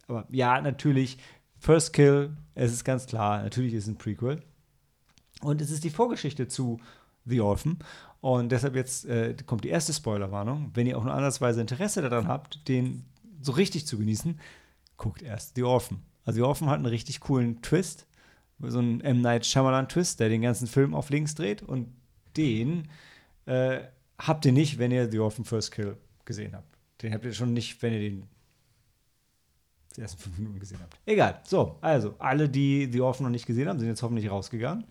[0.06, 1.18] aber ja, natürlich,
[1.58, 4.40] First Kill, es ist ganz klar, natürlich ist es ein Prequel.
[5.40, 6.78] Und es ist die Vorgeschichte zu
[7.24, 7.80] The Orphan.
[8.20, 10.70] Und deshalb jetzt äh, kommt die erste Spoilerwarnung.
[10.74, 13.04] Wenn ihr auch nur ansatzweise Interesse daran habt, den
[13.40, 14.38] so richtig zu genießen,
[14.96, 16.02] guckt erst The Orphan.
[16.24, 18.06] Also The Orphan hat einen richtig coolen Twist.
[18.62, 19.20] So einen M.
[19.20, 21.62] Night Shyamalan-Twist, der den ganzen Film auf links dreht.
[21.62, 21.88] Und
[22.36, 22.88] den
[23.46, 23.80] äh,
[24.18, 26.78] habt ihr nicht, wenn ihr The Orphan First Kill gesehen habt.
[27.02, 28.28] Den habt ihr schon nicht, wenn ihr den
[29.96, 30.96] die ersten fünf Minuten gesehen habt.
[31.04, 31.40] Egal.
[31.44, 34.84] So, also, alle, die The Orphan noch nicht gesehen haben, sind jetzt hoffentlich rausgegangen.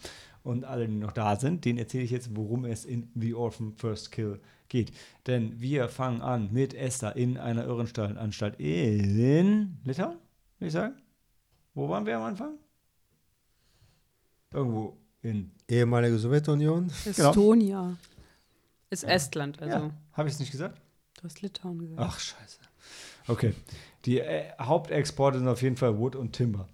[0.44, 3.74] Und alle, die noch da sind, denen erzähle ich jetzt, worum es in The Orphan
[3.74, 4.40] First Kill
[4.70, 4.92] geht.
[5.28, 10.18] Denn wir fangen an mit Esther in einer Irrenanstalt in Litauen,
[10.58, 10.96] würde ich sagen.
[11.74, 12.54] Wo waren wir am Anfang?
[14.54, 15.52] Irgendwo in.
[15.68, 16.92] Ehemalige Sowjetunion.
[17.06, 17.30] Genau.
[17.30, 17.98] Estonia.
[18.90, 19.78] Ist Estland, also.
[19.78, 20.82] Ja, habe ich es nicht gesagt?
[21.16, 22.02] Du hast Litauen gesagt.
[22.02, 22.60] Ach, scheiße.
[23.28, 23.54] Okay.
[24.06, 26.68] Die äh, Hauptexporte sind auf jeden Fall Wood und Timber.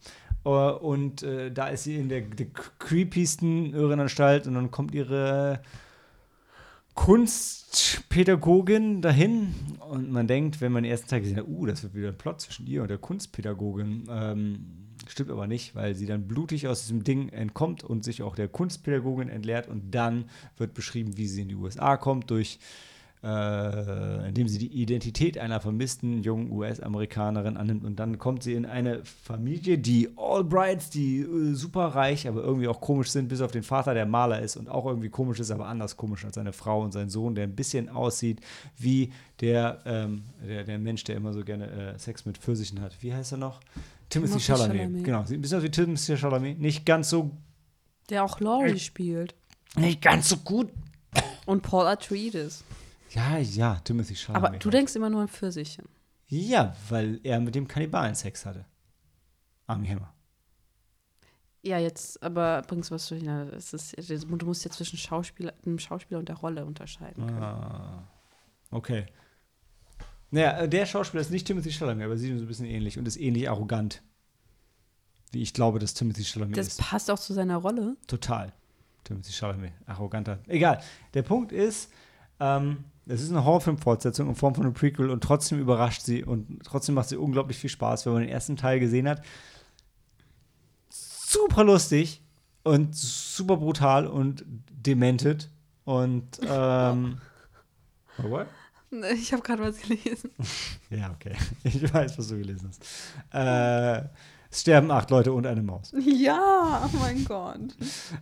[0.45, 2.48] Äh, und äh, da ist sie in der, der
[2.80, 5.62] creepiesten Irrenanstalt und dann kommt ihre
[6.95, 9.54] Kunstpädagogin dahin
[9.88, 12.18] und man denkt, wenn man den ersten Teil gesehen hat, uh, das wird wieder ein
[12.18, 14.08] Plot zwischen ihr und der Kunstpädagogin.
[14.10, 18.36] Ähm, stimmt aber nicht, weil sie dann blutig aus diesem Ding entkommt und sich auch
[18.36, 20.26] der Kunstpädagogin entleert und dann
[20.58, 22.60] wird beschrieben, wie sie in die USA kommt durch
[23.24, 27.84] äh, indem sie die Identität einer vermissten jungen US-Amerikanerin annimmt.
[27.84, 32.80] Und dann kommt sie in eine Familie, die Albrights, die äh, superreich, aber irgendwie auch
[32.80, 35.68] komisch sind, bis auf den Vater, der Maler ist und auch irgendwie komisch ist, aber
[35.68, 38.40] anders komisch als seine Frau und sein Sohn, der ein bisschen aussieht
[38.78, 39.12] wie
[39.42, 42.96] der, ähm, der, der Mensch, der immer so gerne äh, Sex mit Pfirsichen hat.
[43.02, 43.60] Wie heißt er noch?
[44.10, 44.78] Timothy Chalamet.
[44.78, 45.04] Chalamet.
[45.04, 46.60] Genau, sieht ein bisschen aus wie Timothy Chalamet.
[46.60, 47.32] Nicht ganz so,
[48.10, 49.36] Der auch Laurie spielt.
[49.76, 50.72] nicht ganz so gut.
[51.46, 52.64] Und Paul Atreides.
[53.12, 54.50] Ja, ja, Timothy Chalamet.
[54.50, 55.84] Aber du denkst immer nur an Pfirsiche.
[56.28, 58.66] Ja, weil er mit dem Kannibalen Sex hatte.
[59.66, 60.14] Army Hammer.
[61.62, 63.54] Ja, jetzt, aber bringst du was durcheinander.
[63.54, 67.44] Es ist, du musst ja zwischen Schauspieler, dem Schauspieler und der Rolle unterscheiden können.
[67.44, 68.08] Ah.
[68.72, 69.06] Okay.
[70.32, 72.98] Naja, äh, der Schauspieler ist nicht Timothy Chalamet, aber sieht ihm so ein bisschen ähnlich
[72.99, 74.02] und ist ähnlich arrogant.
[75.32, 76.80] Wie ich glaube, dass Timothy Chalamet Das ist.
[76.80, 77.98] passt auch zu seiner Rolle.
[78.08, 78.54] Total.
[79.04, 80.40] Timothy Chalamet, arroganter.
[80.48, 80.82] Egal.
[81.14, 81.91] Der Punkt ist,
[82.40, 86.62] ähm, es ist eine Horrorfilm-Fortsetzung in Form von einem Prequel und trotzdem überrascht sie und
[86.66, 89.22] trotzdem macht sie unglaublich viel Spaß, wenn man den ersten Teil gesehen hat.
[90.90, 92.22] Super lustig
[92.64, 95.49] und super brutal und demented
[95.86, 97.20] und ähm,
[98.18, 98.48] What?
[99.15, 100.31] Ich habe gerade was gelesen.
[100.89, 101.35] Ja, okay.
[101.64, 102.85] Ich weiß, was du gelesen hast.
[103.34, 104.07] Äh,
[104.49, 105.93] es sterben acht Leute und eine Maus.
[105.99, 107.76] Ja, oh mein Gott.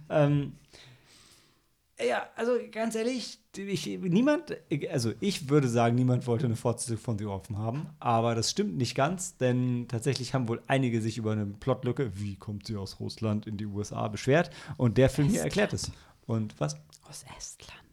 [0.09, 0.53] Ähm,
[2.03, 4.57] ja, also ganz ehrlich, ich, niemand,
[4.91, 8.75] also ich würde sagen, niemand wollte eine Fortsetzung von The Orphan haben, aber das stimmt
[8.75, 12.99] nicht ganz, denn tatsächlich haben wohl einige sich über eine Plotlücke, wie kommt sie aus
[12.99, 15.91] Russland in die USA, beschwert und der Film hier erklärt es.
[16.25, 16.75] Und was?
[17.07, 17.84] Aus Estland.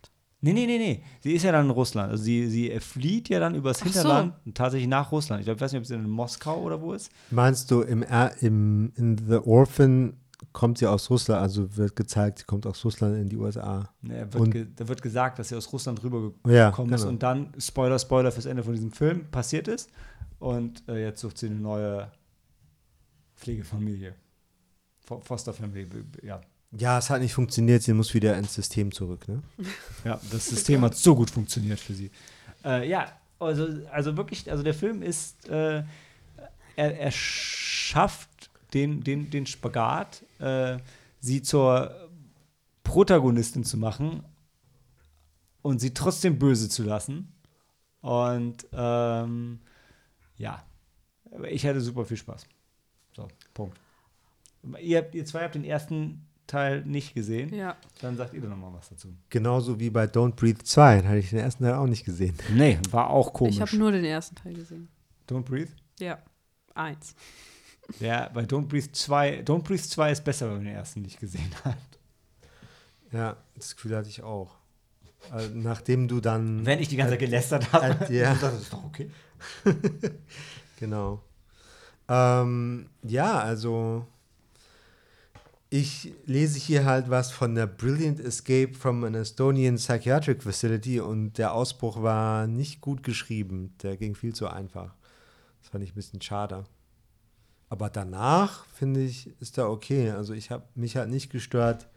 [0.44, 1.02] Nee, nee, nee, nee.
[1.20, 2.10] Sie ist ja dann in Russland.
[2.10, 3.92] Also sie, sie flieht ja dann übers Ach so.
[3.92, 5.40] Hinterland und tatsächlich nach Russland.
[5.40, 7.10] Ich glaub, ich weiß nicht, ob sie in Moskau oder wo ist.
[7.30, 8.04] Meinst du, im,
[8.40, 10.16] im, in The Orphan
[10.52, 13.88] kommt sie aus Russland, also wird gezeigt, sie kommt aus Russland in die USA.
[14.02, 17.08] Nee, wird Und- ge, da wird gesagt, dass sie aus Russland rübergekommen Ja, ist genau.
[17.08, 19.90] und dann, Spoiler, Spoiler fürs Ende von diesem Film, passiert ist.
[20.40, 22.10] Und äh, jetzt sucht sie eine neue
[23.36, 24.14] Pflegefamilie.
[25.06, 25.86] Fo- Fosterfamilie,
[26.22, 26.40] ja.
[26.72, 29.42] Ja, es hat nicht funktioniert, sie muss wieder ins System zurück, ne?
[30.04, 32.10] Ja, das System hat so gut funktioniert für sie.
[32.64, 35.82] Äh, ja, also, also wirklich, also der Film ist, äh,
[36.76, 40.78] er, er schafft den, den, den Spagat, äh,
[41.20, 42.08] sie zur
[42.84, 44.24] Protagonistin zu machen
[45.60, 47.32] und sie trotzdem böse zu lassen.
[48.00, 49.60] Und ähm,
[50.36, 50.64] ja,
[51.48, 52.46] ich hatte super viel Spaß.
[53.14, 53.78] So, Punkt.
[54.80, 57.54] Ihr, ihr zwei habt den ersten Teil nicht gesehen.
[57.54, 57.76] Ja.
[58.00, 59.08] Dann sagt ihr doch noch mal was dazu.
[59.30, 62.36] Genauso wie bei Don't Breathe 2, den hatte ich den ersten Teil auch nicht gesehen.
[62.52, 63.54] Nee, war auch komisch.
[63.54, 64.88] Ich habe nur den ersten Teil gesehen.
[65.28, 65.72] Don't Breathe?
[65.98, 66.18] Ja.
[66.74, 67.14] Eins.
[67.98, 71.18] Ja, bei Don't Breathe 2, Don't Breathe 2 ist besser, wenn man den ersten nicht
[71.18, 71.76] gesehen hat.
[73.12, 74.56] Ja, das Gefühl hatte ich auch.
[75.30, 76.66] Also, nachdem du dann.
[76.66, 78.06] Wenn ich die ganze Zeit gelästert habe.
[78.10, 78.34] Äh, ja.
[78.40, 79.10] Das ist doch okay.
[80.78, 81.22] Genau.
[82.08, 84.06] Ähm, ja, also
[85.72, 91.38] ich lese hier halt was von der Brilliant Escape from an Estonian Psychiatric Facility und
[91.38, 93.74] der Ausbruch war nicht gut geschrieben.
[93.82, 94.94] Der ging viel zu einfach.
[95.62, 96.64] Das fand ich ein bisschen schade.
[97.70, 100.10] Aber danach, finde ich, ist er okay.
[100.10, 101.88] Also ich habe mich halt nicht gestört,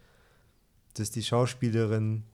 [0.94, 2.24] dass die Schauspielerin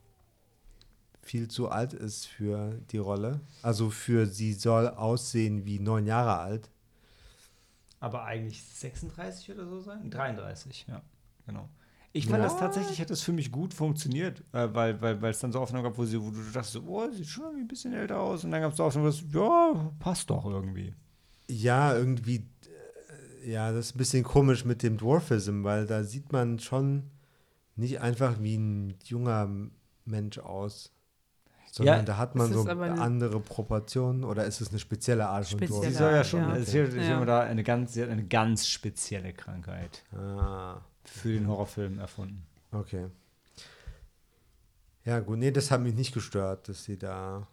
[1.23, 3.41] viel zu alt ist für die Rolle.
[3.63, 6.71] Also für sie soll aussehen wie neun Jahre alt.
[7.99, 10.09] Aber eigentlich 36 oder so sein?
[10.09, 11.03] 33, ja,
[11.47, 11.69] genau.
[12.15, 15.39] Ich fand das tatsächlich, hat das für mich gut funktioniert, äh, weil weil weil, es
[15.39, 17.95] dann so Aufnahmen gab, wo, sie, wo du dachtest, oh, sieht schon irgendwie ein bisschen
[17.95, 18.45] älter aus.
[18.45, 20.95] Und dann gab es so Aufnahmen, wo du, ja, passt doch irgendwie.
[21.49, 22.47] Ja, irgendwie,
[23.43, 27.11] äh, ja, das ist ein bisschen komisch mit dem Dwarfism, weil da sieht man schon
[27.77, 29.49] nicht einfach wie ein junger
[30.05, 30.93] Mensch aus.
[31.71, 35.47] Sondern Ja, da hat man es so andere Proportionen oder ist es eine spezielle Art
[35.47, 35.99] von Spezielle Sie Dwarfism?
[35.99, 36.49] soll ja schon, ja.
[36.51, 37.19] also sie, sie Ja.
[37.21, 42.45] hat da eine ganz, sie hat eine ganz spezielle Krankheit Ah, für den Horrorfilm erfunden.
[42.73, 43.07] okay.
[45.05, 47.49] Ja, gut, nee, das hat mich nicht gestört, dass sie da,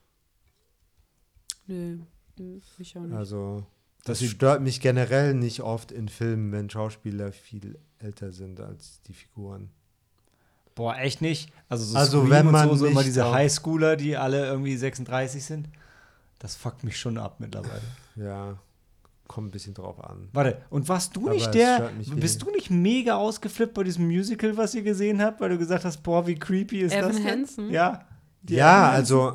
[1.65, 1.97] Nö,
[2.37, 3.15] nö, mich auch nicht.
[3.15, 3.65] also,
[4.05, 9.01] das sie- stört mich generell nicht oft in Filmen, wenn Schauspieler viel älter sind als
[9.03, 9.71] die Figuren.
[10.75, 11.51] Boah, echt nicht?
[11.69, 15.43] Also, so Also, wenn und man so, so immer diese Highschooler, die alle irgendwie 36
[15.43, 15.69] sind,
[16.37, 17.81] das fuckt mich schon ab mittlerweile.
[18.15, 18.59] Ja,
[19.29, 20.27] kommt ein bisschen drauf an.
[20.33, 22.37] Warte, und warst du Aber nicht der, bist wenig.
[22.39, 26.03] du nicht mega ausgeflippt bei diesem Musical, was ihr gesehen habt, weil du gesagt hast,
[26.03, 27.27] boah, wie creepy ist Evan das denn?
[27.27, 27.69] Hansen?
[27.69, 28.01] Ja.
[28.41, 29.33] Die Ja, also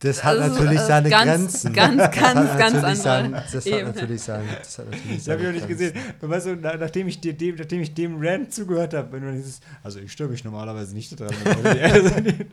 [0.00, 1.24] das hat Also, natürlich seine ganz,
[1.62, 1.72] Grenzen.
[1.72, 4.44] ganz, das ganz, hat ganz natürlich sein, andere Das hat natürlich sein.
[4.58, 5.92] Das hat natürlich Das habe ich auch seine nicht gesehen.
[6.20, 9.32] Weißt du, na- nachdem ich, dir dem, nachdem ich dem Rant zugehört habe, wenn du
[9.32, 11.34] dieses, also ich störe mich normalerweise nicht daran.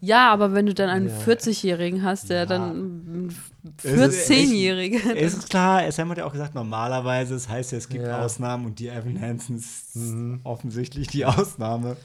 [0.00, 1.14] Ja, aber wenn du dann einen Ja.
[1.26, 2.46] 40-Jährigen hast, der Ja.
[2.46, 5.16] dann Ist echt- 14-Jährige.
[5.16, 8.22] es ist klar, Sam hat ja auch gesagt, normalerweise, es heißt ja, es gibt Ja.
[8.22, 10.40] Ausnahmen und die Evan Hansen ist Mhm.
[10.44, 11.96] offensichtlich die Ausnahme.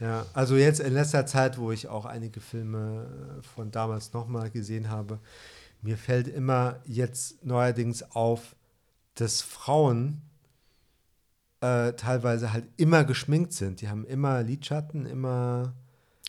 [0.00, 4.50] Ja, also jetzt in letzter Zeit, wo ich auch einige Filme äh, von damals nochmal
[4.50, 5.18] gesehen habe,
[5.82, 8.56] mir fällt immer jetzt neuerdings auf,
[9.14, 10.20] dass Frauen
[11.62, 13.80] äh, teilweise halt immer geschminkt sind.
[13.80, 15.72] Die haben immer Lidschatten, immer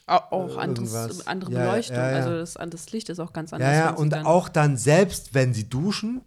[0.08, 1.28] Auch Äh, anderes, irgendwas.
[1.28, 1.96] andere Ja, Beleuchtung.
[1.98, 2.16] ja, ja.
[2.18, 3.68] Also das, das Licht ist auch ganz anders.
[3.70, 6.22] Ja, ja, und dann- auch dann selbst, wenn sie duschen,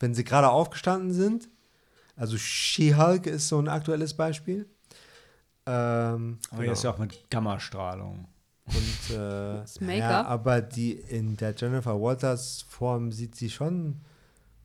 [0.00, 1.48] wenn sie gerade aufgestanden sind.
[2.16, 4.68] Also She-Hulk ist so ein aktuelles Beispiel.
[5.66, 8.26] Ähm, Aber jetzt ja auch mit Gammastrahlung.
[8.66, 9.16] Und, äh,
[9.60, 10.26] Das ja, Make-up?
[10.26, 14.00] aber die in der Jennifer Walters Form sieht sie schon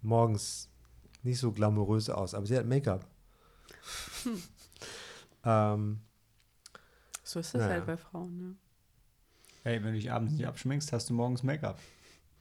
[0.02, 0.70] morgens
[1.24, 3.06] nicht so glamourös aus, aber sie hat Make-up.
[4.24, 4.42] Hm.
[5.46, 6.00] ähm,
[7.28, 7.74] So ist das Naja.
[7.74, 8.56] halt bei Frauen, ne?
[9.64, 11.80] Hey, wenn du dich abends nicht abschminkst, hast du morgens Make-up.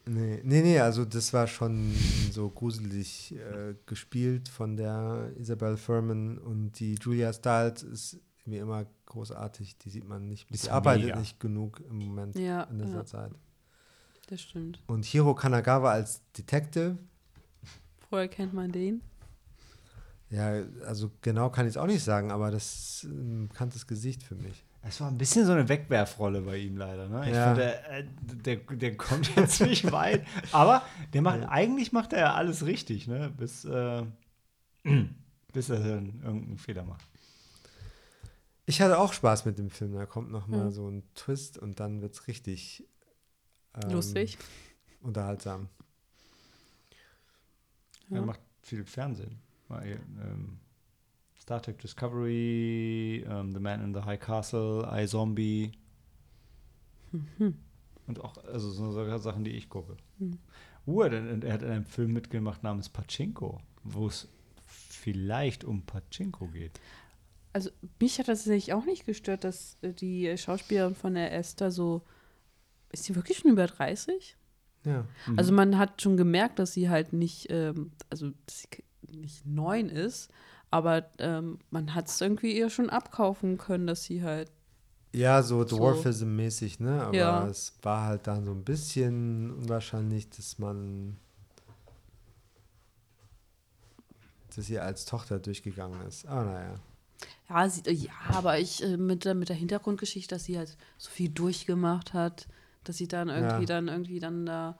[0.04, 1.94] nee, nee, nee, also das war schon
[2.30, 8.84] so gruselig äh, gespielt von der Isabel Furman und die Julia Stiles ist wie immer
[9.06, 9.78] großartig.
[9.78, 10.46] Die sieht man nicht.
[10.50, 11.18] Die arbeitet mega.
[11.18, 13.32] nicht genug im Moment Ja, in dieser ja Zeit.
[14.26, 14.82] das stimmt.
[14.86, 16.98] Und Hiro Kanagawa als Detective,
[18.10, 19.00] Vorher kennt man den.
[20.28, 24.22] ja, also genau kann ich es auch nicht sagen, aber das ist ein bekanntes Gesicht
[24.22, 24.62] für mich.
[24.86, 27.08] Es war ein bisschen so eine Wegwerfrolle bei ihm leider.
[27.08, 27.22] Ne?
[27.28, 27.44] Ich Ja.
[27.46, 30.26] fand, der, äh, der, der kommt jetzt nicht weit.
[30.52, 30.82] Aber
[31.12, 31.48] der macht, Ja.
[31.48, 33.32] eigentlich macht er ja alles richtig, ne?
[33.34, 34.02] bis, äh,
[35.52, 37.02] bis er dann irgendeinen Fehler macht.
[38.66, 39.94] Ich hatte auch Spaß mit dem Film.
[39.94, 40.72] Da kommt noch mal Mhm.
[40.72, 42.86] so ein Twist und dann wird es richtig
[43.82, 44.38] ähm, Lustig.
[45.00, 45.68] unterhaltsam.
[48.10, 48.22] Er Ja.
[48.22, 49.40] macht viel Fernsehen.
[49.68, 50.60] Weil, ähm,
[51.44, 55.72] Star Trek Discovery, ähm, The Man in the High Castle, iZombie
[57.12, 57.54] Mhm.
[58.06, 59.96] und auch also so solche Sachen, die ich gucke.
[60.18, 60.38] Mhm.
[60.86, 64.28] Uh, er, hat- er hat in einem Film mitgemacht namens Pachinko, wo es
[64.66, 66.80] vielleicht um Pachinko geht.
[67.52, 71.70] Also mich hat das tatsächlich auch nicht gestört, dass äh, die Schauspielerin von der Esther
[71.70, 72.02] so.
[72.90, 74.36] Ist sie wirklich schon über 30?
[74.84, 75.06] Ja.
[75.26, 75.38] Mhm.
[75.38, 79.88] Also man hat schon gemerkt, dass sie halt nicht, ähm, also dass sie nicht neun
[79.88, 80.30] ist,
[80.74, 84.50] aber ähm, man hat es irgendwie ihr schon abkaufen können, dass sie halt.
[85.12, 85.62] Ja, so.
[85.62, 87.00] Dwarfism-mäßig, ne?
[87.04, 87.46] Aber Ja.
[87.46, 91.16] es war halt dann so ein bisschen unwahrscheinlich, dass man
[94.56, 96.26] dass sie als Tochter durchgegangen ist.
[96.26, 96.74] Aber naja.
[97.48, 101.10] Ja, sie, ja aber ich äh, mit, der, mit der Hintergrundgeschichte, dass sie halt so
[101.10, 102.48] viel durchgemacht hat,
[102.82, 103.66] dass sie dann irgendwie Ja.
[103.66, 104.76] dann irgendwie dann da.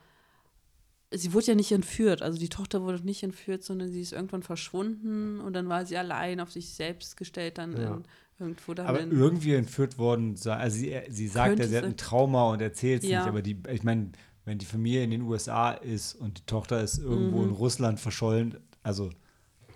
[1.11, 4.43] Sie wurde ja nicht entführt, also die Tochter wurde nicht entführt, sondern sie ist irgendwann
[4.43, 7.95] verschwunden und dann war sie allein auf sich selbst gestellt, dann Ja.
[7.95, 8.03] in,
[8.39, 11.95] irgendwo dann aber irgendwie entführt worden, also sie, sie sagt Könnte ja, sie hat ein
[11.97, 13.19] Trauma und erzählt es Ja.
[13.19, 14.11] nicht, aber die, ich meine,
[14.45, 17.49] wenn die Familie in den USA ist und die Tochter ist irgendwo Mhm.
[17.49, 19.09] in Russland verschollen, also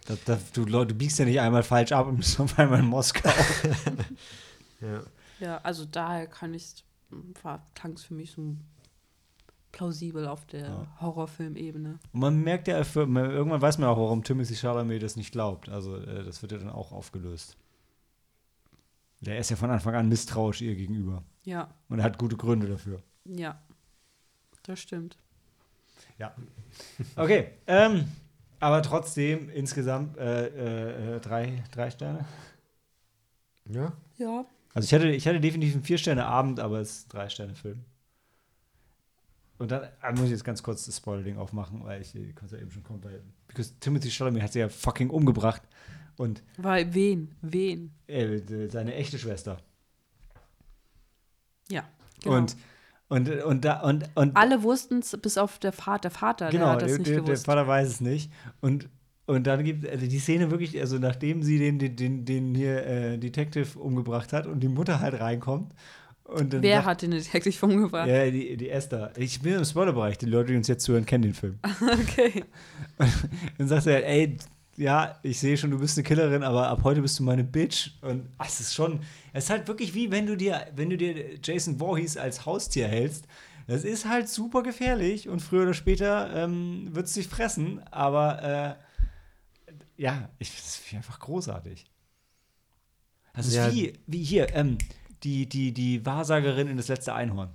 [0.08, 2.86] da, da, du, du biegst ja nicht einmal falsch ab und bist auf einmal in
[2.88, 3.30] Moskau.
[4.82, 5.04] Ja.
[5.40, 6.84] Ja, also daher kann ich
[7.44, 8.56] war klang es für mich so
[9.72, 10.88] plausibel auf der Ja.
[11.02, 12.00] Horrorfilmebene.
[12.14, 15.70] Und man merkt ja, irgendwann weiß man auch, warum Timothy Chalamet das nicht glaubt.
[15.70, 17.56] Also äh, das wird ja dann auch aufgelöst.
[19.22, 21.24] Der ist ja von Anfang an misstrauisch ihr gegenüber.
[21.44, 23.02] Ja, Und er hat gute Gründe dafür.
[23.26, 23.60] ja.
[24.64, 25.18] Das stimmt.
[27.16, 28.06] Okay, ähm,
[28.60, 32.26] aber trotzdem insgesamt äh, äh, äh, drei, drei Sterne.
[33.66, 33.94] Ja?
[34.18, 34.46] Ja.
[34.74, 37.84] Also ich hatte, ich hatte definitiv einen Vier-Sterne-Abend, aber es ist ein Drei-Sterne-Film.
[39.60, 42.62] Und dann ah, muss ich jetzt ganz kurz das Spoiler-Ding aufmachen, weil ich konnte ja
[42.62, 45.62] eben schon kommen, weil because Timothy Chalamet hat sie ja fucking umgebracht
[46.18, 47.36] und Weil wen?
[47.42, 47.92] Wen?
[48.08, 49.58] äh, seine echte Schwester.
[52.24, 52.38] Genau.
[52.38, 52.56] Und
[53.08, 56.10] und und da und und Alle wussten es, bis auf der Vater.
[56.10, 57.46] Der Vater, genau, der hat das der, nicht der, der gewusst.
[57.46, 58.32] Vater weiß es nicht
[58.62, 58.88] und
[59.26, 62.86] und dann gibt also die Szene wirklich, also nachdem sie den den den, den hier
[62.86, 65.74] äh, Detective umgebracht hat und die Mutter halt reinkommt
[66.34, 68.08] Wer sagt- hat den Detective umgebracht?
[68.08, 69.12] Ja, die, die Esther.
[69.18, 70.18] Ich bin im Spoilerbereich.
[70.18, 71.60] Die Leute, die uns jetzt zuhören, kennen den Film.
[71.82, 72.44] Okay.
[73.58, 74.38] Dann sagt er, ey,
[74.78, 77.92] ja, ich sehe schon, du bist eine Killerin, aber ab heute bist du meine Bitch.
[78.02, 79.02] Und ach, es ist schon,
[79.34, 82.88] es ist halt wirklich wie, wenn du dir, wenn du dir Jason Voorhees als Haustier
[82.88, 83.26] hältst.
[83.68, 87.82] Das ist halt super gefährlich und früher oder später ähm, wird es dich fressen.
[87.92, 88.78] Aber
[89.68, 91.86] äh, ja, ich das ist einfach großartig.
[93.36, 93.72] Das ist Ja.
[93.72, 94.78] wie, wie hier, ähm,
[95.24, 97.50] die, die, die Wahrsagerin in das letzte Einhorn.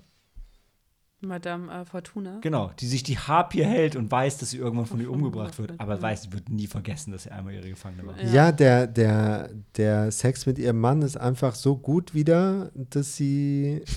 [1.26, 2.38] Madame äh, Fortuna.
[2.40, 5.74] Genau, die sich die Harpie hält und weiß, dass sie irgendwann von ihr umgebracht wird,
[5.78, 8.20] aber weiß, sie wird nie vergessen, dass sie einmal ihre Gefangene war.
[8.20, 8.32] Ja.
[8.32, 13.82] Ja, der, der, der Sex mit ihrem Mann ist einfach so gut wieder, dass sie.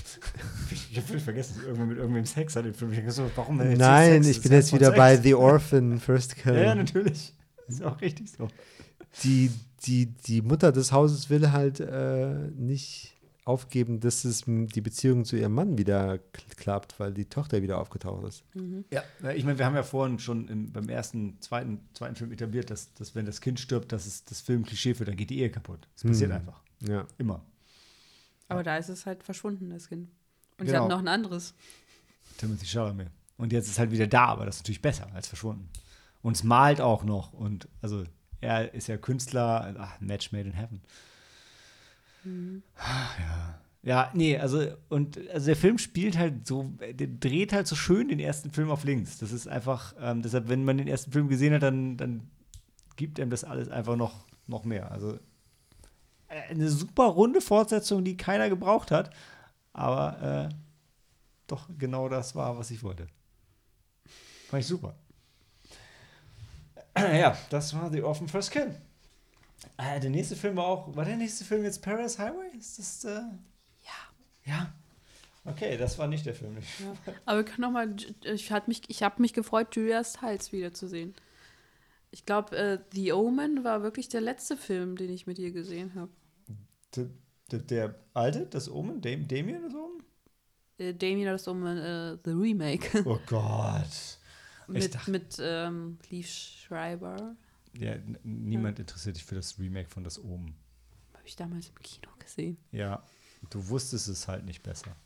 [0.90, 2.66] Ich habe völlig vergessen, dass sie irgendwann mit irgendwem Sex hat.
[2.66, 4.36] Ich denke so, warum denn jetzt Nein, Sex?
[4.36, 5.22] ich bin jetzt wieder von bei Sex.
[5.24, 6.54] The Orphan First Kill.
[6.58, 7.34] Ja, ja, natürlich.
[7.66, 8.48] Das ist auch richtig so.
[9.22, 9.50] die,
[9.84, 13.17] die, die Mutter des Hauses will halt äh, nicht
[13.48, 17.78] aufgeben, dass es die Beziehung zu ihrem Mann wieder kl- klappt, weil die Tochter wieder
[17.78, 18.44] aufgetaucht ist.
[18.54, 18.84] Mhm.
[18.92, 19.02] Ja,
[19.34, 22.92] ich meine, wir haben ja vorhin schon im, beim ersten, zweiten, zweiten Film etabliert, dass,
[22.94, 25.88] dass wenn das Kind stirbt, dass es das Film-Klischee führt, dann geht die Ehe kaputt.
[25.94, 26.36] Das passiert Hm.
[26.36, 26.62] einfach.
[26.86, 27.06] Ja.
[27.16, 27.42] Immer.
[28.48, 30.08] Aber da ist es halt verschwunden, das Kind.
[30.58, 30.80] Und sie Genau.
[30.84, 31.54] hatten noch ein anderes.
[32.38, 33.08] Timothy Chalamet.
[33.36, 35.68] Und jetzt ist es halt wieder da, aber das ist natürlich besser als verschwunden.
[36.22, 37.32] Und es malt auch noch.
[37.32, 38.04] Und also
[38.40, 40.80] er ist ja Künstler, ach, Match made in heaven.
[42.76, 43.58] Ah, ja.
[43.82, 48.08] Ja, nee, also und also der Film spielt halt so, der dreht halt so schön
[48.08, 49.18] den ersten Film auf links.
[49.18, 52.28] Das ist einfach, ähm, deshalb, wenn man den ersten Film gesehen hat, dann, dann
[52.96, 54.90] gibt einem das alles einfach noch, noch mehr.
[54.90, 55.14] Also
[56.26, 59.10] äh, eine super runde Fortsetzung, die keiner gebraucht hat,
[59.72, 60.54] aber äh,
[61.46, 63.06] doch genau das war, was ich wollte.
[64.48, 64.94] Fand ich super.
[66.98, 68.74] Ja, das war The Orphan First Kill.
[69.78, 72.56] Äh, der nächste Film war auch, war der nächste Film jetzt Paradise Highway?
[72.58, 73.22] Ist das, äh,
[74.48, 74.72] ja.
[75.44, 76.56] Okay, das war nicht der Film.
[76.56, 77.14] Ja.
[77.24, 77.94] Aber wir können noch mal,
[78.24, 81.14] ich habe mich, ich hab mich gefreut, Julia Stiles wiederzusehen.
[82.10, 85.94] Ich glaube, äh, The Omen war wirklich der letzte Film, den ich mit ihr gesehen
[85.94, 86.10] habe.
[86.96, 87.06] Der,
[87.50, 89.00] der, der, alte, das Omen?
[89.00, 90.02] Dam Damien, das Omen?
[90.78, 93.02] Äh, Damien, das Omen, äh, The Remake.
[93.04, 94.18] Oh Gott.
[94.66, 97.36] mit dachte, mit ähm, Leaf Schreiber.
[97.78, 98.82] Ja, niemand ja.
[98.82, 100.54] interessiert sich für das Remake von das Omen.
[101.14, 102.58] Habe ich damals im Kino gesehen.
[102.72, 103.02] Ja,
[103.50, 104.96] Du wusstest es halt nicht besser.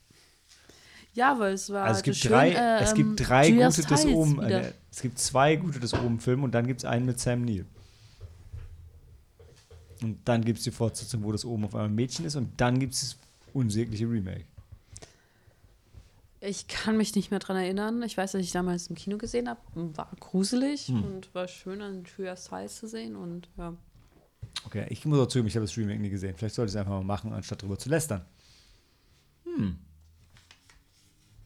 [1.14, 1.84] Ja, weil es war.
[1.84, 4.42] Also es gibt schön, drei, äh, es gibt ähm, drei gute des Oben.
[4.42, 7.44] Äh, es gibt zwei gute des Oben Filme und dann gibt es einen mit Sam
[7.44, 7.66] Neill.
[10.00, 12.60] Und dann gibt es die Fortsetzung, wo das oben auf einmal ein Mädchen ist und
[12.60, 13.18] dann gibt es das
[13.52, 14.46] unsägliche Remake.
[16.44, 18.02] Ich kann mich nicht mehr dran erinnern.
[18.02, 19.60] Ich weiß, dass ich damals im Kino gesehen habe.
[19.74, 21.04] War gruselig hm.
[21.04, 23.74] und war schön, an Julia Stiles zu sehen und ja.
[24.66, 26.34] Okay, ich muss auch zugeben, ich habe das Remake nie gesehen.
[26.36, 28.24] Vielleicht sollte ich es einfach mal machen, anstatt darüber zu lästern.
[29.44, 29.78] Hm.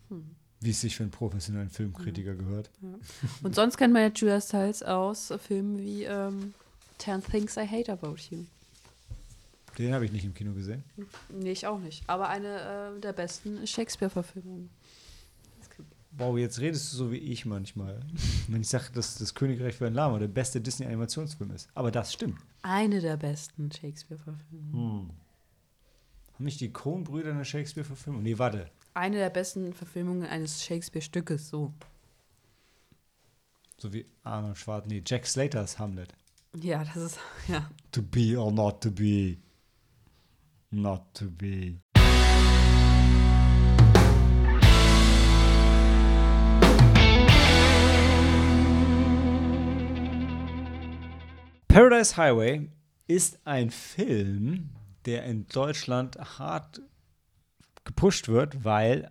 [0.09, 0.31] hm.
[0.61, 2.35] Wie es sich für einen professionellen Filmkritiker ja.
[2.35, 2.71] gehört.
[2.81, 2.89] Ja.
[3.43, 6.55] Und sonst kennt man ja Julia Stiles aus Filmen wie ähm,
[6.97, 8.47] Ten Things I Hate About You.
[9.77, 10.83] Den habe ich nicht im Kino gesehen.
[11.29, 12.03] Nee, ich auch nicht.
[12.07, 14.71] Aber eine äh, der besten Shakespeare-Verfilmungen.
[16.19, 18.01] Wow, jetzt redest du so wie ich manchmal.
[18.49, 21.69] Wenn ich sage, dass das Königreich für ein Lama der beste Disney-Animationsfilm ist.
[21.75, 22.39] Aber das stimmt.
[22.63, 25.09] Eine der besten Shakespeare-Verfilmungen.
[25.09, 25.11] Hm.
[26.35, 28.23] Haben nicht die Coen-Brüder eine Shakespeare-Verfilmung?
[28.23, 28.71] Nee, warte.
[28.95, 31.75] Eine der besten Verfilmungen eines Shakespeare-Stückes, so.
[33.77, 35.01] So wie Arnold Schwarzenegger.
[35.01, 36.15] Nee, Jack Slaters Hamlet.
[36.59, 37.19] Ja, das ist,
[37.49, 37.71] ja.
[37.93, 39.37] To be or not to be.
[40.71, 41.77] Not to be.
[51.77, 52.71] Paradise Highway
[53.07, 54.71] ist ein Film,
[55.05, 56.81] der in Deutschland hart
[57.85, 59.07] gepusht wird, weil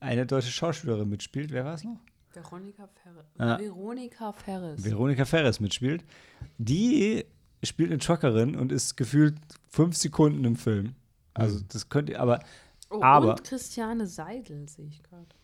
[0.00, 1.52] eine deutsche Schauspielerin mitspielt.
[1.52, 2.00] Wer war es noch?
[2.32, 3.24] Veronika Ferres.
[3.38, 3.56] Ah.
[3.60, 4.84] Veronika Ferres.
[4.84, 6.04] Veronika Ferres mitspielt.
[6.56, 7.24] Die
[7.62, 9.38] spielt eine Truckerin und ist gefühlt
[9.68, 10.96] fünf Sekunden im Film.
[11.34, 11.66] Also mhm.
[11.68, 12.40] das könnte, aber,
[12.90, 15.36] oh, aber und Christiane Seidel sehe ich gerade.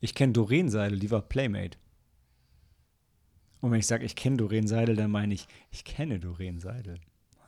[0.00, 1.78] Ich kenne Doreen Seidel, die war Playmate.
[3.60, 6.98] Und wenn ich sage, ich kenne Doreen Seidel, dann meine ich, ich kenne Doreen Seidel.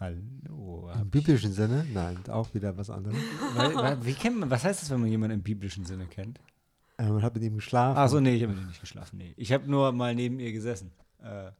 [0.00, 0.90] Hallo.
[0.94, 1.84] Im biblischen Sinne?
[1.92, 3.16] Nein, auch wieder was anderes.
[3.54, 6.40] weil, weil, wie kennt man, was heißt das, wenn man jemanden im biblischen Sinne kennt?
[6.96, 7.98] Äh, man hat mit ihm geschlafen.
[7.98, 9.18] Ach so, nee, ich habe mit ihm nicht geschlafen.
[9.18, 9.34] Nee.
[9.36, 10.90] Ich habe nur mal neben ihr gesessen.
[11.22, 11.50] Äh.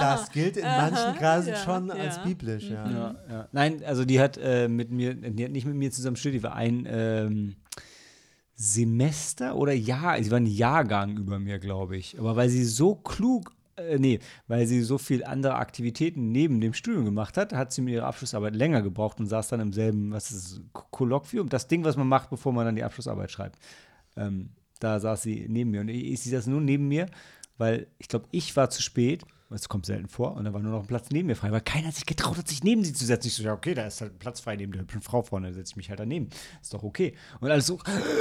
[0.00, 1.94] das gilt in manchen Kreisen ja, schon ja.
[1.94, 2.90] als biblisch, ja.
[2.90, 3.14] ja.
[3.28, 3.48] ja.
[3.52, 6.44] Nein, also die hat äh, mit mir, die hat nicht mit mir zusammen studiert, die
[6.44, 7.56] war ein ähm,
[8.56, 12.18] Semester oder Jahr, sie war ein Jahrgang über mir, glaube ich.
[12.18, 14.18] Aber weil sie so klug, äh, nee,
[14.48, 18.06] weil sie so viel andere Aktivitäten neben dem Studium gemacht hat, hat sie mit ihrer
[18.06, 22.08] Abschlussarbeit länger gebraucht und saß dann im selben, was ist Kolloquium, das Ding, was man
[22.08, 23.58] macht, bevor man dann die Abschlussarbeit schreibt.
[24.16, 24.50] Ähm,
[24.80, 25.82] da saß sie neben mir.
[25.82, 27.06] Und ich, ich sie saß nur neben mir,
[27.58, 30.34] weil ich glaube, ich war zu spät es kommt selten vor.
[30.34, 32.48] Und da war nur noch ein Platz neben mir frei, weil keiner sich getraut hat,
[32.48, 33.28] sich neben sie zu setzen.
[33.28, 35.48] Ich so, ja, okay, da ist halt ein Platz frei neben der hübschen Frau vorne,
[35.48, 36.28] da setze ich mich halt daneben.
[36.60, 37.14] Ist doch okay.
[37.40, 37.78] Und alles so,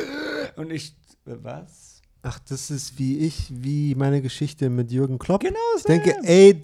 [0.56, 0.96] und ich,
[1.26, 2.02] was?
[2.22, 5.42] Ach, das ist wie ich, wie meine Geschichte mit Jürgen Klopp.
[5.42, 5.80] Genau, so.
[5.80, 6.64] Ich denke, ey,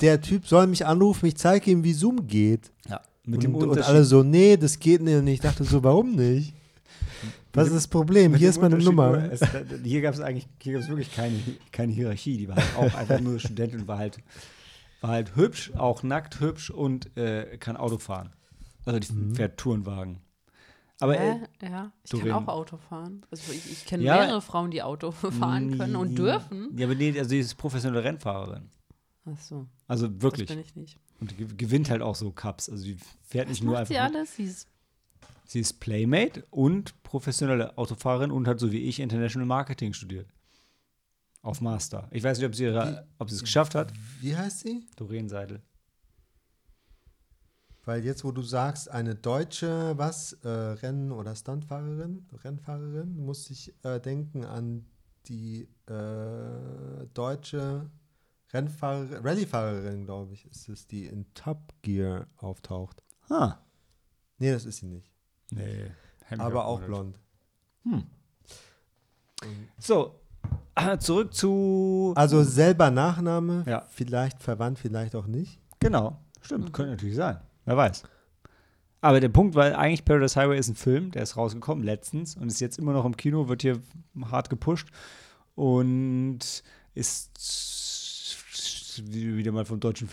[0.00, 2.72] der Typ soll mich anrufen, ich zeige ihm, wie Zoom geht.
[2.88, 5.16] Ja, mit und, dem Und alle so, nee, das geht nicht.
[5.16, 6.54] Und ich dachte so, warum nicht?
[7.52, 8.34] Was ist das Problem?
[8.34, 9.30] Hier ist meine Nummer.
[9.30, 9.40] Es,
[9.82, 11.38] hier gab es eigentlich, hier gab es wirklich keine,
[11.72, 12.36] keine Hierarchie.
[12.36, 14.18] Die war halt auch einfach nur Studentin und war halt,
[15.00, 18.32] war halt hübsch, auch nackt hübsch und äh, kann Auto fahren.
[18.84, 19.34] Also die mhm.
[19.34, 20.20] fährt Tourenwagen.
[21.00, 22.28] Aber äh, ja, ich Doreen.
[22.28, 23.24] kann auch Auto fahren.
[23.30, 26.76] Also ich, ich kenne ja, mehrere Frauen, die Auto fahren können und dürfen.
[26.76, 28.68] Ja, aber nee, also die ist professionelle Rennfahrerin.
[29.24, 29.66] Ach so.
[29.86, 30.46] Also wirklich.
[30.46, 30.98] Das bin ich nicht.
[31.20, 32.68] Und die gewinnt halt auch so Cups.
[32.68, 33.94] Also die fährt Was nicht nur macht einfach.
[33.94, 34.36] Sie alles?
[34.36, 34.68] Sie ist
[35.50, 40.32] Sie ist Playmate und professionelle Autofahrerin und hat so wie ich International Marketing studiert.
[41.42, 42.06] Auf Master.
[42.12, 43.92] Ich weiß nicht, ob sie, ihre, ob sie es geschafft hat.
[44.20, 44.86] Wie heißt sie?
[44.94, 45.60] Doreen Seidel.
[47.84, 53.74] Weil jetzt, wo du sagst, eine deutsche, was, äh, Rennen- oder Stuntfahrerin, Rennfahrerin, muss ich
[53.82, 54.86] äh, denken an
[55.26, 57.90] die äh, deutsche
[58.52, 63.02] Rennfahrerin, Rallyefahrerin, glaube ich, ist es, die in Top Gear auftaucht.
[63.28, 63.56] Ah.
[64.38, 65.10] Nee, das ist sie nicht.
[65.50, 65.90] Nee.
[66.38, 67.18] Aber auch blond.
[67.84, 68.04] Hm.
[69.78, 70.14] So,
[71.00, 72.12] zurück zu.
[72.16, 73.86] Also selber Nachname, Ja.
[73.90, 75.58] vielleicht verwandt, vielleicht auch nicht.
[75.80, 76.72] Genau, stimmt, Mhm.
[76.72, 77.40] könnte natürlich sein.
[77.64, 78.02] Wer weiß.
[79.02, 82.48] Aber der Punkt war eigentlich, Paradise Highway ist ein Film, der ist rausgekommen letztens und
[82.48, 83.80] ist jetzt immer noch im Kino, wird hier
[84.26, 84.88] hart gepusht
[85.54, 86.38] und
[86.94, 87.30] ist
[89.04, 90.06] wie- wieder mal vom Deutschen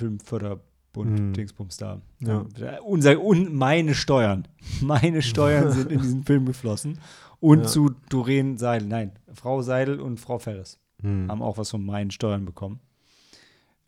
[0.94, 1.34] Filmförderbund Mhm.
[1.34, 2.02] Dingsbums da.
[2.20, 2.46] Ja.
[2.58, 4.48] Ja, Unser, un, meine Steuern.
[4.82, 7.00] Meine Steuern sind in diesen Film geflossen.
[7.40, 7.66] Und Ja.
[7.68, 8.88] zu Doreen Seidel.
[8.88, 11.30] Nein, Frau Seidel und Frau Ferris Hm.
[11.30, 12.80] haben auch was von meinen Steuern bekommen.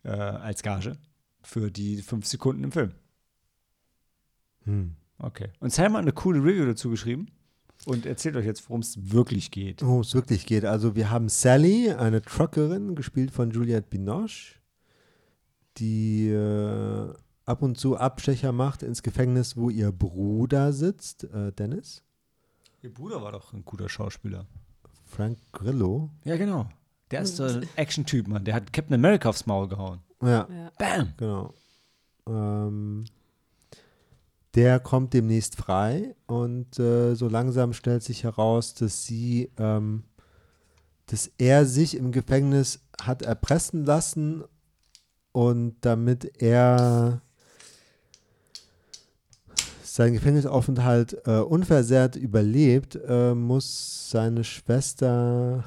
[0.04, 0.96] Äh, als Gage.
[1.42, 2.92] Für die fünf Sekunden im Film.
[4.64, 4.94] Hm.
[5.18, 5.48] Okay.
[5.58, 7.26] Und Sam hat eine coole Review dazu geschrieben
[7.86, 9.82] und erzählt euch jetzt, worum es wirklich geht.
[9.82, 10.64] Worum es wirklich geht.
[10.64, 14.54] Also wir haben Sally, eine Truckerin, gespielt von Juliette Binoche,
[15.78, 17.14] die äh,
[17.44, 22.02] ab und zu Abstecher macht ins Gefängnis, wo ihr Bruder sitzt, äh, Dennis,
[22.82, 24.46] Ihr Bruder war doch ein guter Schauspieler.
[25.04, 26.08] Frank Grillo.
[26.24, 26.66] Ja, genau.
[27.10, 28.44] Der ist so ein Action-Typ, Mann.
[28.44, 30.00] Der hat Captain America aufs Maul gehauen.
[30.22, 30.70] Ja, Ja.
[30.78, 31.12] Bam!
[31.18, 31.52] genau.
[32.26, 33.04] Ähm,
[34.54, 40.04] der kommt demnächst frei und äh, so langsam stellt sich heraus, dass sie, ähm,
[41.06, 44.44] dass er sich im Gefängnis hat erpressen lassen
[45.32, 47.22] und damit er
[49.82, 55.64] seinen Gefängnisaufenthalt äh, unversehrt überlebt, äh, muss seine Schwester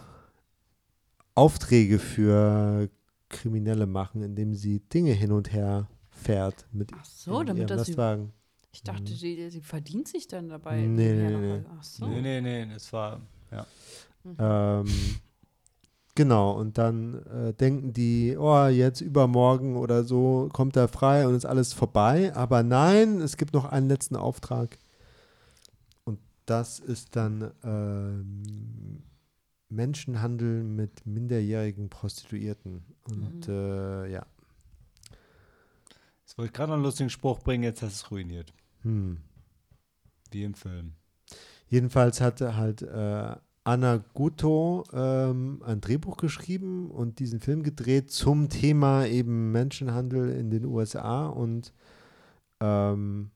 [1.36, 2.90] Aufträge für
[3.30, 7.88] Kriminelle machen, indem sie Dinge hin und her fährt mit Ach so, damit ihrem das
[7.88, 8.32] Lastwagen.
[8.72, 9.16] Ich dachte, Mhm.
[9.18, 10.82] sie, sie verdient sich dann dabei.
[10.82, 11.62] Nee, nee, nee.
[11.78, 12.08] Ach so.
[12.08, 13.22] Nee, nee, nee, das war.
[14.24, 14.36] Mhm.
[14.40, 14.86] Ähm,
[16.16, 21.36] genau, und dann äh, denken die, oh, jetzt übermorgen oder so kommt er frei und
[21.36, 22.34] ist alles vorbei.
[22.36, 24.78] Aber nein, es gibt noch einen letzten Auftrag.
[26.04, 29.04] Und das ist dann ähm,
[29.70, 32.84] Menschenhandel mit minderjährigen Prostituierten.
[33.10, 33.54] Und Mhm.
[33.54, 34.26] äh, ja.
[36.22, 38.54] Jetzt wollte ich gerade noch einen lustigen Spruch bringen, jetzt hast du es ruiniert.
[38.82, 39.18] Hm.
[40.32, 40.94] Wie im Film.
[41.68, 43.36] Jedenfalls hatte halt äh,
[43.66, 50.50] Anna Gutto ähm, ein Drehbuch geschrieben und diesen Film gedreht zum Thema eben Menschenhandel in
[50.50, 51.74] den USA und
[52.60, 53.32] ähm,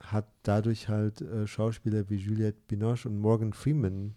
[0.00, 4.14] hat dadurch halt äh, Schauspieler wie Juliette Binoche und Morgan Freeman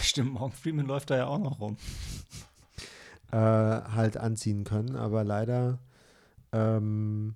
[0.00, 1.76] Stimmt, Morgan Freeman läuft da ja auch noch rum.
[3.32, 5.78] äh, halt anziehen können, aber leider
[6.52, 7.34] ähm,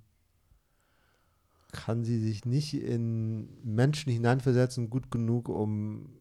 [1.73, 6.18] kann sie sich nicht in Menschen hineinversetzen, gut genug, um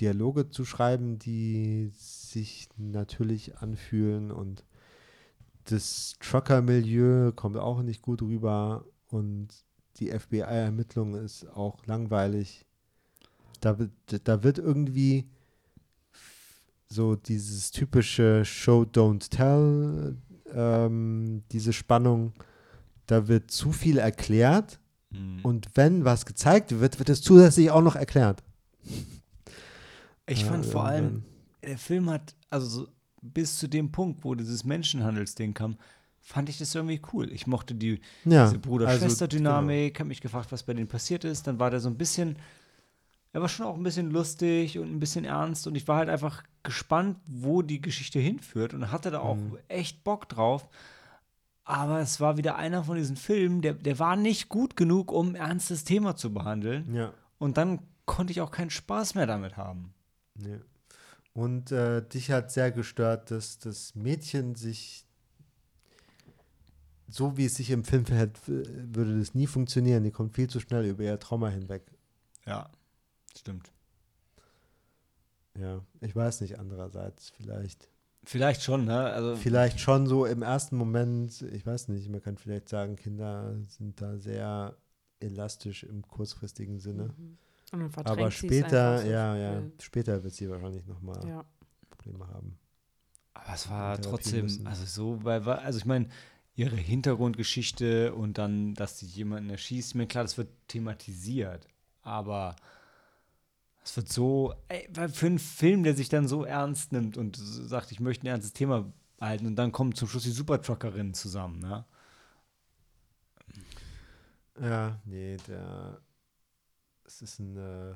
[0.00, 4.64] Dialoge zu schreiben, die sich natürlich anfühlen und
[5.64, 9.48] das Trucker-Milieu kommt auch nicht gut rüber und
[9.96, 12.64] die FBI-Ermittlung ist auch langweilig.
[13.60, 13.90] Da wird,
[14.24, 15.28] da wird irgendwie
[16.88, 20.16] so dieses typische Show, Don't Tell,
[20.54, 22.32] ähm, diese Spannung,
[23.06, 24.80] da wird zu viel erklärt
[25.10, 25.40] Mhm.
[25.42, 28.42] und wenn was gezeigt wird, wird es zusätzlich auch noch erklärt.
[30.28, 31.24] Ich fand Ja, vor allem,
[31.62, 32.88] der Film hat, also so
[33.20, 35.76] bis zu dem Punkt, wo dieses Menschenhandelsding kam,
[36.20, 37.32] fand ich das irgendwie cool.
[37.32, 41.46] Ich mochte die, Ja, diese also, Bruder-Schwester-Dynamik, habe mich gefragt, was bei denen passiert ist.
[41.46, 42.36] Dann war der so ein bisschen,
[43.32, 46.08] er war schon auch ein bisschen lustig und ein bisschen ernst und ich war halt
[46.08, 49.58] einfach gespannt, wo die Geschichte hinführt und hatte da auch Mhm.
[49.68, 50.68] echt Bock drauf.
[51.64, 55.30] Aber es war wieder einer von diesen Filmen, der, der war nicht gut genug, um
[55.30, 56.86] ein ernstes Thema zu behandeln.
[56.86, 56.98] Genau.
[56.98, 57.12] Ja.
[57.38, 59.92] Und dann konnte ich auch keinen Spaß mehr damit haben.
[60.38, 60.60] Nee.
[61.34, 65.04] Und äh, dich hat sehr gestört, dass das Mädchen sich
[67.10, 70.04] so wie es sich im Film verhält, würde das nie funktionieren.
[70.04, 71.82] Die kommt viel zu schnell über ihr Trauma hinweg.
[72.44, 72.70] Ja,
[73.36, 73.72] stimmt.
[75.58, 77.30] Ja, ich weiß nicht andererseits.
[77.30, 77.88] Vielleicht,
[78.24, 79.04] Vielleicht schon, ne?
[79.04, 83.56] Also, vielleicht schon so im ersten Moment, ich weiß nicht, man kann vielleicht sagen, Kinder
[83.68, 84.76] sind da sehr
[85.20, 87.14] elastisch im kurzfristigen Sinne.
[87.16, 87.38] Mhm.
[87.72, 91.44] Und dann verdrängt Aber später, ja, ja, später wird sie wahrscheinlich nochmal Ja.
[91.90, 92.58] Probleme haben.
[93.34, 94.66] aber es war Therapie trotzdem, müssen.
[94.66, 96.08] also so, weil, weil- also ich meine,
[96.56, 101.68] ihre Hintergrundgeschichte und dann, dass sie jemanden erschießt, ich meine, klar, das wird thematisiert,
[102.02, 102.56] aber
[103.84, 107.36] es wird so, ey, weil für einen Film, der sich dann so ernst nimmt und
[107.36, 111.58] sagt, ich möchte ein ernstes Thema halten und dann kommen zum Schluss die Supertruckerinnen zusammen,
[111.60, 111.84] ne?
[114.60, 116.00] Ja, nee, der.
[117.08, 117.94] Es ist ein äh,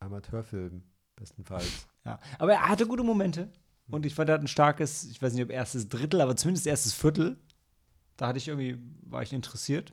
[0.00, 0.82] Amateurfilm,
[1.16, 1.86] bestenfalls.
[2.04, 3.50] Ja, aber er hatte gute Momente.
[3.88, 6.68] Und ich fand, er hat ein starkes, ich weiß nicht, ob erstes Drittel, aber zumindest
[6.68, 7.36] erstes Viertel.
[8.16, 9.92] Da hatte ich irgendwie, war ich interessiert.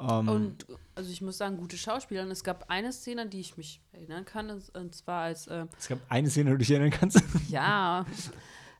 [0.00, 0.66] Ähm, Und
[0.96, 2.22] also ich muss sagen, gute Schauspieler.
[2.22, 5.66] Und es gab eine Szene, an die ich mich erinnern kann, und- zwar als äh,
[5.78, 7.22] es gab eine Szene, die du dich erinnern kannst.
[7.48, 8.04] Ja,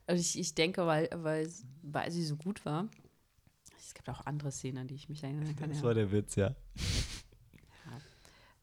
[0.05, 1.49] also ich, ich denke, weil, weil,
[1.81, 2.89] weil sie so gut war.
[3.93, 5.69] Es gibt auch andere Szenen, an die ich mich erinnern kann.
[5.69, 5.83] Das Ja.
[5.83, 6.55] war der Witz, ja.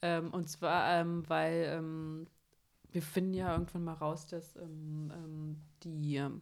[0.03, 2.27] Ähm, und zwar, ähm, weil ähm,
[2.91, 6.41] wir finden ja irgendwann mal raus, dass ähm, ähm, die ähm,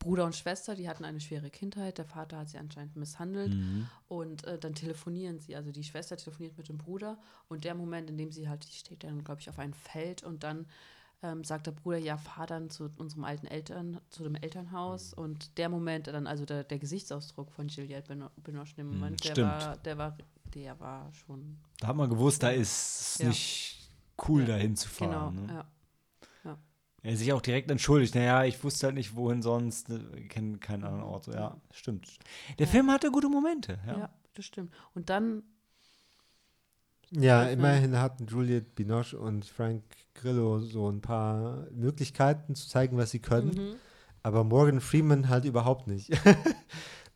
[0.00, 1.98] Bruder und Schwester, die hatten eine schwere Kindheit.
[1.98, 3.54] Der Vater hat sie anscheinend misshandelt.
[3.54, 3.86] Mhm.
[4.08, 5.54] Und äh, dann telefonieren sie.
[5.54, 7.18] Also die Schwester telefoniert mit dem Bruder.
[7.48, 10.24] Und der Moment, in dem sie halt, die steht dann, glaube ich, auf einem Feld
[10.24, 10.66] und dann
[11.22, 15.14] ähm, sagt der Bruder, ja, fahr dann zu unserem alten Eltern, zu dem Elternhaus.
[15.14, 19.22] Und der Moment, dann, also der, der Gesichtsausdruck von Juliette Bino- Binoche in dem Moment,
[19.24, 19.48] der stimmt.
[19.48, 20.18] war, der war,
[20.54, 23.28] der war schon Da hat man gewusst, da ist es Ja.
[23.28, 23.90] nicht
[24.28, 25.36] cool, Ja, dahin zu fahren.
[25.36, 25.46] genau.
[25.46, 25.64] ne?
[26.44, 26.58] Ja.
[27.04, 28.14] Er sich auch direkt entschuldigt.
[28.14, 29.88] Naja, ich wusste halt nicht, wohin sonst.
[29.88, 31.24] ne, Ich kenne keinen anderen Ort.
[31.24, 32.06] So, ja, stimmt.
[32.60, 33.78] Der Film hatte gute Momente.
[33.86, 33.98] Ja.
[33.98, 34.10] Ja.
[34.34, 34.72] das stimmt.
[34.94, 35.42] Und dann,
[37.12, 39.82] Ja, immerhin hatten Juliette Binoche und Frank
[40.14, 43.54] Grillo so ein paar Möglichkeiten zu zeigen, was sie können.
[43.54, 43.74] mhm.
[44.22, 46.08] Aber Morgan Freeman halt überhaupt nicht.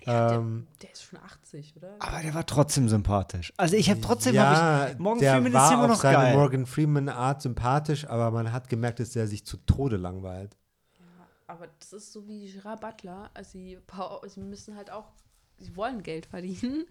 [0.05, 1.94] ja, ähm, der, der ist schon 80, oder?
[2.01, 3.52] Aber der war trotzdem sympathisch.
[3.56, 4.36] Also ich habe trotzdem.
[4.36, 6.36] hab ja, ich, Morgan der Freeman war ist immer auf noch seine geil.
[6.36, 10.56] Morgan Freeman Art sympathisch, aber man hat gemerkt, dass er sich zu Tode langweilt.
[11.47, 13.31] Aber das ist so wie Gerard Butler.
[13.35, 13.78] Also sie,
[14.27, 15.12] sie müssen halt auch,
[15.59, 16.87] sie wollen Geld verdienen.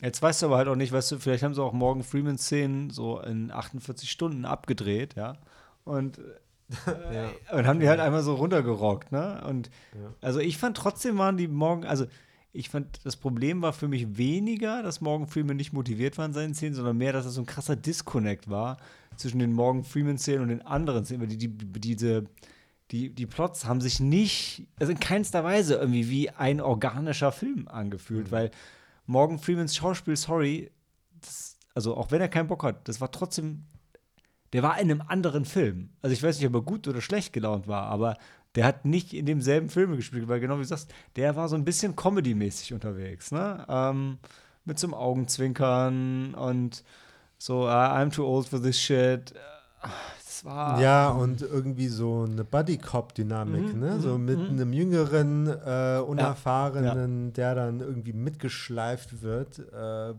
[0.00, 2.38] Jetzt weißt du aber halt auch nicht, weißt du, vielleicht haben sie auch Morgan Freeman
[2.38, 5.36] Szenen so in 48 Stunden abgedreht, ja.
[5.84, 6.18] Und,
[6.86, 7.56] äh, Ja.
[7.56, 9.42] und haben die halt einmal so runtergerockt, ne?
[9.46, 10.14] Und Ja.
[10.20, 12.06] also ich fand trotzdem waren die Morgan, also
[12.52, 16.32] ich fand, das Problem war für mich weniger, dass Morgan Freeman nicht motiviert war in
[16.32, 18.76] seinen Szenen, sondern mehr, dass es so ein krasser Disconnect war
[19.16, 21.20] zwischen den Morgan Freeman-Szenen und den anderen Szenen.
[21.20, 21.48] Weil die, die,
[21.80, 22.28] diese, die,
[22.92, 28.30] die Plots haben sich nicht, also in keinster Weise irgendwie wie ein organischer Film angefühlt,
[28.32, 28.50] weil
[29.06, 30.70] Morgan Freemans Schauspiel, sorry,
[31.20, 33.64] das, also auch wenn er keinen Bock hat, das war trotzdem,
[34.52, 35.90] der war in einem anderen Film.
[36.02, 38.16] Also ich weiß nicht, ob er gut oder schlecht gelaunt war, aber
[38.54, 41.54] der hat nicht in demselben Film gespielt, weil genau wie du sagst, der war so
[41.54, 43.64] ein bisschen Comedy-mäßig unterwegs, ne?
[43.68, 44.18] Ähm,
[44.64, 46.84] mit so einem Augenzwinkern und
[47.38, 49.32] so, ah, I'm too old for this shit.
[50.44, 50.80] War.
[50.80, 54.00] Ja, und irgendwie so eine Buddy-Cop-Dynamik, Mhm, ne?
[54.00, 54.48] So mhm, mit mhm.
[54.48, 60.14] einem jüngeren, äh, unerfahrenen, der dann irgendwie mitgeschleift wird, äh,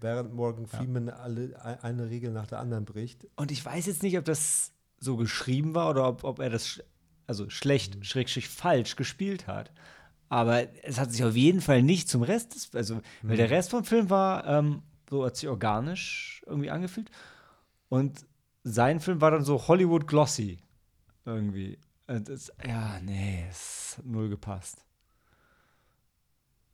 [0.00, 3.26] während Morgan Freeman alle, e- eine Regel nach der anderen bricht.
[3.36, 6.80] Und ich weiß jetzt nicht, ob das so geschrieben war oder ob, ob er das
[7.26, 9.70] also schlecht, schrägstrich falsch gespielt hat.
[10.30, 13.70] Aber es hat sich auf jeden Fall nicht zum Rest, des, also, weil der Rest
[13.70, 17.10] vom Film war, ähm, so hat sich organisch irgendwie angefühlt.
[17.88, 18.26] Und
[18.72, 20.58] sein Film war dann so Hollywood glossy
[21.24, 21.78] irgendwie.
[22.06, 24.84] Und das, ja, nee, es hat null gepasst.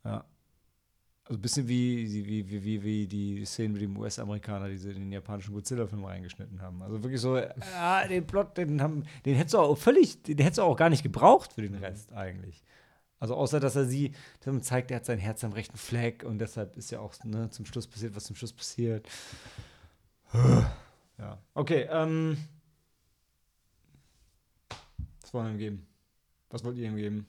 [0.04, 0.24] Ja.
[1.24, 4.90] Also ein bisschen wie, wie, wie, wie, wie die Szenen mit dem US-Amerikaner, die sie
[4.90, 6.82] in den japanischen Godzilla-Film reingeschnitten haben.
[6.82, 10.58] Also wirklich so, ja, den Plot, den haben, den hättest du auch völlig, den hättest
[10.58, 12.62] du auch gar nicht gebraucht für den Rest eigentlich.
[13.18, 14.12] Also außer, dass er sie,
[14.44, 17.48] man zeigt, er hat sein Herz am rechten Fleck und deshalb ist ja auch ne,
[17.48, 19.08] zum Schluss passiert, was zum Schluss passiert.
[21.18, 22.36] Ja, okay, ähm.
[25.20, 25.86] Was wollen wir ihm geben?
[26.50, 27.26] Was wollt ihr ihm geben?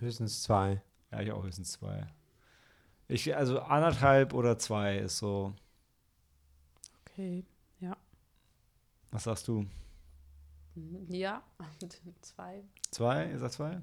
[0.00, 0.82] Höchstens zwei.
[1.10, 2.06] Ja, ich auch höchstens zwei.
[3.08, 5.54] Ich, also anderthalb oder zwei ist so.
[7.00, 7.44] Okay,
[7.80, 7.96] ja.
[9.12, 9.66] Was sagst du?
[11.08, 11.42] Ja,
[12.22, 13.24] zwei, Zwei?
[13.26, 13.80] Ist das zwei?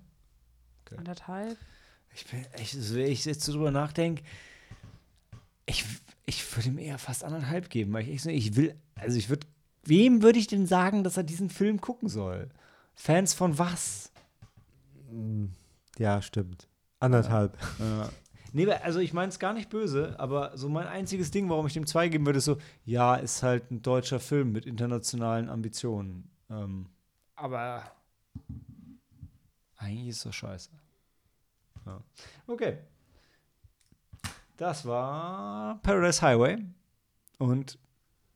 [0.97, 1.57] anderthalb.
[2.13, 4.23] Ich bin echt, wenn ich jetzt so drüber nachdenke,
[5.65, 5.85] ich,
[6.25, 9.29] ich würde ihm eher fast anderthalb geben, weil ich echt so, ich will, also ich
[9.29, 9.47] würde,
[9.83, 12.49] wem würde ich denn sagen, dass er diesen Film gucken soll?
[12.95, 14.11] Fans von was?
[15.97, 16.67] Ja, stimmt.
[16.99, 17.57] Anderthalb.
[17.79, 18.09] Ja.
[18.53, 21.73] Nee, also ich meine es gar nicht böse, aber so mein einziges Ding, warum ich
[21.73, 26.29] dem zwei geben würde, ist so, ja, ist halt ein deutscher Film mit internationalen Ambitionen.
[26.49, 26.87] Ähm,
[27.35, 27.83] aber
[29.77, 30.69] eigentlich ist das scheiße.
[31.85, 32.01] Ja.
[32.45, 32.77] Okay.
[34.61, 36.59] Das war Paradise Highway.
[37.39, 37.79] Und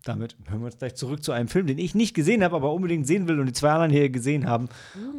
[0.05, 2.73] damit hören wir uns gleich zurück zu einem Film, den ich nicht gesehen habe, aber
[2.73, 4.67] unbedingt sehen will und die zwei anderen hier gesehen haben.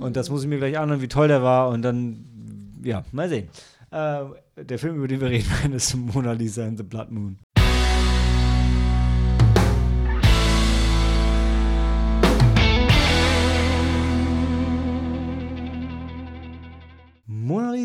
[0.00, 1.68] Und das muss ich mir gleich anhören, wie toll der war.
[1.68, 3.48] Und dann, ja, mal sehen.
[3.92, 4.24] Äh,
[4.56, 7.38] der Film, über den wir reden ist Mona Lisa and the Blood Moon.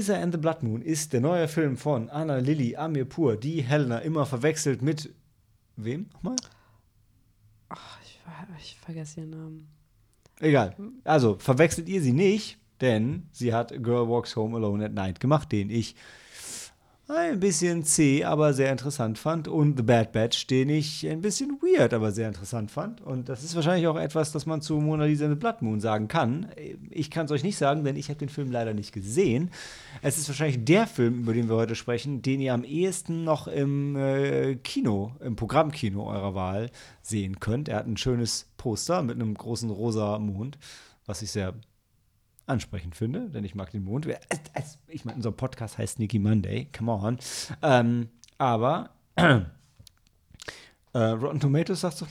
[0.02, 4.00] Lisa and the Blood Moon ist der neue Film von Anna Lilly Amirpur, die Helena
[4.00, 5.14] immer verwechselt mit
[5.76, 6.38] wem nochmal?
[7.70, 8.20] Ach, ich,
[8.58, 9.68] ich vergesse ihren Namen.
[10.40, 10.76] Egal.
[11.04, 15.52] Also, verwechselt ihr sie nicht, denn sie hat Girl Walks Home Alone at Night gemacht,
[15.52, 15.96] den ich
[17.16, 19.48] ein bisschen zäh, aber sehr interessant fand.
[19.48, 23.02] Und The Bad Batch, den ich ein bisschen weird, aber sehr interessant fand.
[23.02, 25.80] Und das ist wahrscheinlich auch etwas, das man zu Mona Lisa and the Blood Moon
[25.80, 26.48] sagen kann.
[26.90, 29.52] Ich kann es euch nicht sagen, denn ich habe den Film leider nicht gesehen.
[30.02, 33.48] Es ist wahrscheinlich der Film, über den wir heute sprechen, den ihr am ehesten noch
[33.48, 36.70] im äh, Kino, im Programmkino eurer Wahl
[37.02, 37.70] sehen könnt.
[37.70, 40.58] Er hat ein schönes Poster mit einem großen rosa Mond,
[41.06, 41.54] was ich sehr
[42.52, 44.08] ansprechend finde, denn ich mag den Mond.
[44.88, 47.18] Ich meine, unser Podcast heißt Nicky Monday, come on.
[47.62, 49.48] Ähm, aber äh,
[50.98, 52.06] Rotten Tomatoes sagt so,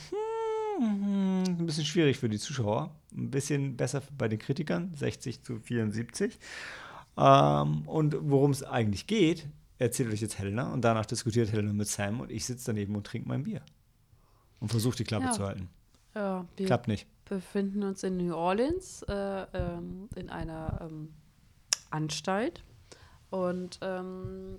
[0.78, 5.58] hm, ein bisschen schwierig für die Zuschauer, ein bisschen besser bei den Kritikern, 60 zu
[5.60, 6.38] 74.
[7.16, 9.46] Ähm, und worum es eigentlich geht,
[9.78, 13.06] erzählt euch jetzt Helena und danach diskutiert Helena mit Sam und ich sitze daneben und
[13.06, 13.62] trinke mein Bier
[14.60, 15.32] und versuche die Klappe Ja.
[15.32, 15.68] zu halten.
[16.14, 17.06] Ja, Klappt nicht.
[17.30, 21.14] Befinden uns in New Orleans äh, ähm, in einer ähm,
[21.90, 22.64] Anstalt.
[23.30, 24.58] Und ähm,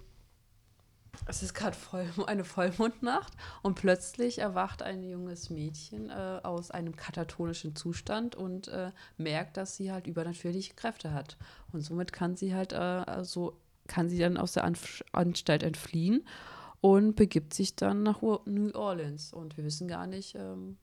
[1.28, 6.96] es ist gerade voll, eine Vollmondnacht und plötzlich erwacht ein junges Mädchen äh, aus einem
[6.96, 11.38] katatonischen Zustand und äh, merkt, dass sie halt übernatürliche Kräfte hat.
[11.74, 16.26] Und somit kann sie halt äh, also kann sie dann aus der Anf Anstalt entfliehen
[16.80, 19.34] und begibt sich dann nach New Orleans.
[19.34, 20.78] Und wir wissen gar nicht ähm,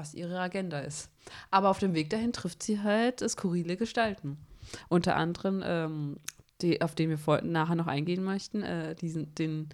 [0.00, 1.10] was ihre Agenda ist.
[1.50, 4.38] Aber auf dem Weg dahin trifft sie halt skurrile Gestalten.
[4.88, 6.16] Unter anderem, ähm,
[6.62, 9.68] die, auf den wir vor, nachher noch eingehen möchten, äh, diesen, den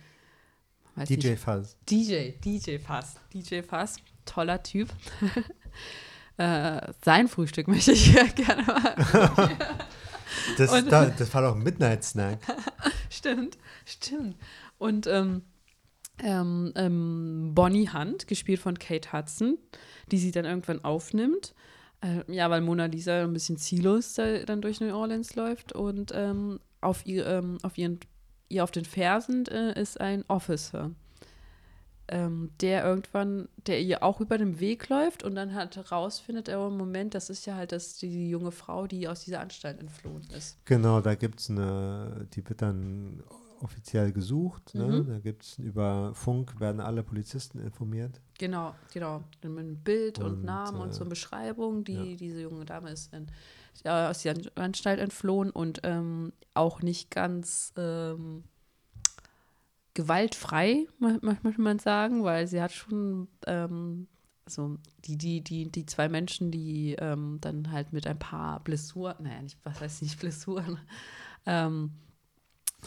[1.09, 1.77] DJ nicht, Fuzz.
[1.89, 3.17] DJ, DJ Fass.
[3.33, 4.89] DJ Fass, toller Typ.
[6.39, 9.57] äh, sein Frühstück möchte ich gerne mal.
[10.57, 12.39] Das, Und- da, das war doch ein Midnight Snack.
[13.11, 14.37] stimmt, stimmt.
[14.79, 15.43] Und ähm,
[16.23, 19.59] ähm, ähm, Bonnie Hunt, gespielt von Kate Hudson,
[20.11, 21.55] die sie dann irgendwann aufnimmt.
[22.01, 26.13] Äh, ja, weil Mona Lisa ein bisschen ziellos da, dann durch New Orleans läuft und
[26.15, 28.01] ähm, auf, ihr, ähm, auf ihren,
[28.49, 30.91] ihr auf den Fersen äh, ist ein Officer,
[32.09, 36.69] ähm, der irgendwann, der ihr auch über den Weg läuft und dann halt herausfindet, oh,
[36.69, 40.59] Moment, das ist ja halt das, die junge Frau, die aus dieser Anstalt entflohen ist.
[40.67, 43.23] Genau, da gibt es eine, die wird dann
[43.67, 44.75] offiziell gesucht.
[44.75, 44.87] Ne?
[44.87, 45.07] Mhm.
[45.09, 48.21] Da gibt es über Funk, werden alle Polizisten informiert.
[48.39, 49.25] Genau, genau.
[49.43, 51.85] Mit einem Bild und, Und, Namen und äh, so eine Beschreibung.
[51.85, 52.17] Die, ja.
[52.17, 53.27] Diese junge Dame ist in,
[53.85, 58.45] ja, aus der An- Anstalt entflohen und ähm, auch nicht ganz ähm,
[59.95, 64.09] gewaltfrei, mö- mö- möchte man sagen, weil sie hat schon, ähm,
[64.45, 69.17] also die, die, die, die zwei Menschen, die ähm, dann halt mit ein paar Blessuren,
[69.21, 70.79] naja, nicht, was heißt nicht Blessuren,
[71.47, 71.93] ähm,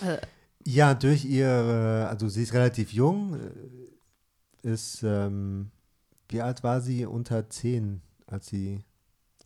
[0.01, 0.17] äh,
[0.65, 5.71] Ja, durch ihre, also sie ist relativ jung, äh, ist, ähm,
[6.27, 7.05] wie alt war sie?
[7.05, 8.83] Unter zehn, als sie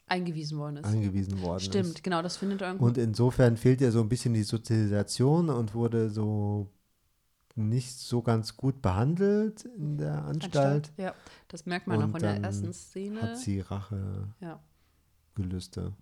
[0.07, 0.85] eingewiesen worden ist.
[0.85, 2.03] angewiesen worden Stimmt, ist.
[2.03, 2.85] genau, das findet irgendwo.
[2.85, 6.69] Und insofern fehlt ihr so ein bisschen die Sozialisation und wurde so
[7.55, 10.91] nicht so ganz gut behandelt in der Anstalt.
[10.97, 11.13] Ja,
[11.47, 13.21] das merkt man Und auch in der ersten Szene.
[13.21, 14.59] Hat sie Rache Ja.
[15.35, 15.93] gelüste.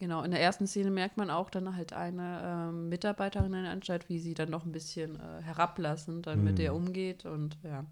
[0.00, 2.40] Genau, in der ersten Szene merkt man auch dann halt eine
[2.70, 6.58] ähm, Mitarbeiterin in der Anstalt, wie sie dann noch ein bisschen äh, herablassend dann mit
[6.58, 6.64] Hm.
[6.64, 7.84] ihr umgeht und ja.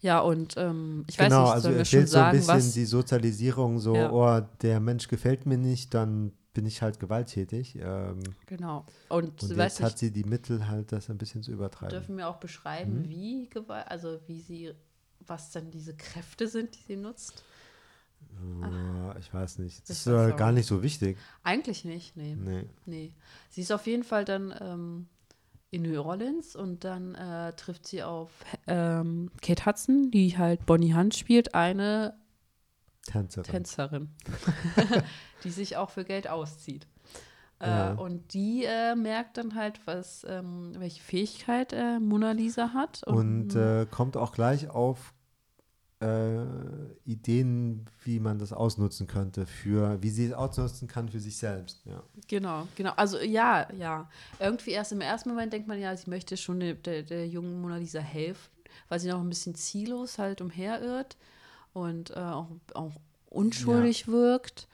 [0.00, 2.38] Ja, und ähm, ich genau, weiß nicht, also sollen wir schon fehlt so ein sagen,
[2.38, 2.72] bisschen was.
[2.72, 4.10] die Sozialisierung, so, Ja.
[4.10, 7.76] oh, der Mensch gefällt mir nicht, dann bin ich halt gewalttätig.
[7.80, 8.84] Ähm, Genau.
[9.08, 11.90] Und, und jetzt hat sie die Mittel halt, das ein bisschen zu übertreiben.
[11.90, 13.08] dürfen wir auch beschreiben, Mhm.
[13.10, 14.72] wie Gewalt, also wie sie,
[15.26, 17.44] was dann diese Kräfte sind, die sie nutzt?
[18.60, 19.88] Ja, ich weiß nicht.
[19.88, 20.66] Das ist auch gar nicht.
[20.66, 21.16] so wichtig.
[21.42, 22.36] Eigentlich nicht, nee.
[22.36, 22.64] Nee.
[22.86, 23.12] Nee.
[23.50, 25.06] Sie ist auf jeden Fall dann ähm,
[25.70, 28.30] in New Orleans und dann äh, trifft sie auf
[28.66, 32.14] ähm, Kate Hudson, die halt Bonnie Hunt spielt, eine
[33.06, 33.50] Tänzerin.
[33.50, 34.08] Tänzerin,
[35.44, 36.86] die sich auch für Geld auszieht.
[37.58, 37.92] Äh, Ja.
[37.94, 43.02] Und die äh, merkt dann halt, was, ähm, welche Fähigkeit äh, Mona Lisa hat.
[43.06, 45.14] Und äh, kommt auch gleich auf
[46.02, 51.36] äh, Ideen, wie man das ausnutzen könnte, für, wie sie es ausnutzen kann für sich
[51.36, 51.84] selbst.
[51.84, 52.02] Ja.
[52.28, 52.92] Genau, genau.
[52.96, 54.10] Also ja, ja.
[54.38, 57.60] Irgendwie erst im ersten Moment denkt man ja, sie möchte schon der, der, der jungen
[57.60, 58.50] Mona Lisa helfen,
[58.88, 61.16] weil sie noch ein bisschen ziellos halt umherirrt
[61.72, 62.92] und äh, auch, auch
[63.30, 64.68] unschuldig wirkt.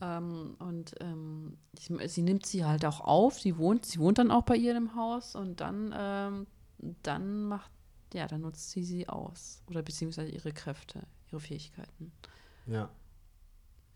[0.00, 3.40] Ähm, und ähm, sie, sie nimmt sie halt auch auf.
[3.40, 6.46] Sie wohnt, sie wohnt dann auch bei ihr im Haus und dann, ähm,
[7.02, 7.70] dann macht,
[8.16, 12.12] ja, dann nutzt sie sie aus oder beziehungsweise ihre Kräfte, ihre Fähigkeiten.
[12.66, 12.90] ja.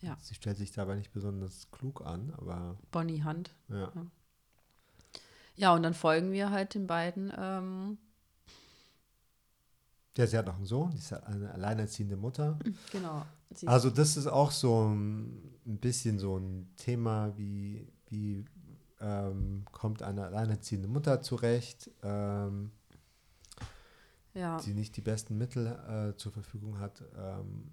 [0.03, 0.17] Ja.
[0.23, 3.55] Sie stellt sich dabei nicht besonders klug an, aber Bonnie Hunt.
[3.69, 3.93] ja.
[5.57, 7.31] Ja, und dann folgen wir halt den beiden.
[7.37, 7.99] Ähm,
[10.17, 12.59] Ja, sie hat noch einen Sohn, die ist eine alleinerziehende Mutter.
[12.93, 13.27] Genau.
[13.51, 18.45] Sie Also das ist auch so ein ein bisschen so ein Thema, wie, wie
[19.01, 22.73] ähm, kommt eine alleinerziehende Mutter zurecht, ähm,
[24.35, 24.59] Ja.
[24.61, 27.03] die nicht die besten Mittel äh, zur Verfügung hat.
[27.17, 27.71] Ähm,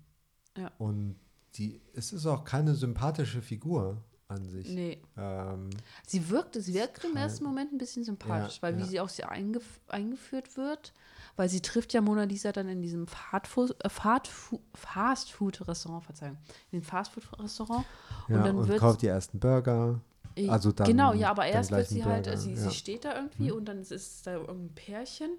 [0.58, 0.72] Ja.
[0.80, 1.16] Und
[1.56, 4.68] die, es ist auch keine sympathische Figur an sich.
[4.70, 5.02] Nee.
[5.16, 5.70] Ähm,
[6.06, 9.08] Sie wirkte, sie wirkt im ersten Moment ein bisschen sympathisch, Ja, weil wie sie auch
[9.10, 10.94] sie eingef eingeführt wird,
[11.38, 13.90] weil sie trifft ja Mona Lisa dann in diesem äh,
[14.76, 16.38] Fastfood-Restaurant, Verzeihung,
[16.72, 17.86] in dem Fastfood-Restaurant.
[18.28, 20.02] und dann und wird kauft die ersten Burger.
[20.50, 22.58] Also dann genau, ja, aber erst wird sie halt, sie, ja.
[22.58, 25.32] sie steht da irgendwie und dann ist da irgendein Pärchen.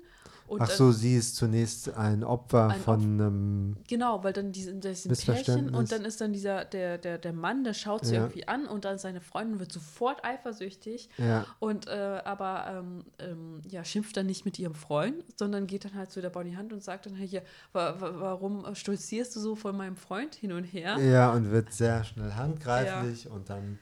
[0.48, 3.76] Und Ach so, sie ist zunächst ein Opfer Ein von einem.
[3.86, 7.64] Genau, weil dann diesen, ein Pärchen und dann ist dann dieser, der, der, der Mann,
[7.64, 8.22] der schaut sie Ja.
[8.22, 13.60] irgendwie an und dann seine Freundin wird sofort eifersüchtig Ja, und äh, aber ähm, ähm,
[13.68, 16.72] ja, schimpft dann nicht mit ihrem Freund, sondern geht dann halt zu der Bonnie Hand
[16.72, 17.42] und sagt dann hier,
[17.74, 20.96] wa wa warum stolzierst du so von meinem Freund hin und her?
[20.98, 23.78] ja, und wird sehr schnell handgreiflich und dann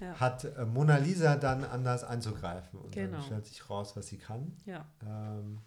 [0.00, 0.18] Ja.
[0.20, 3.16] hat äh, Mona Lisa dann anders einzugreifen und Genau.
[3.18, 4.56] dann stellt sich raus, was sie kann.
[4.66, 5.58] Ja, Ähm,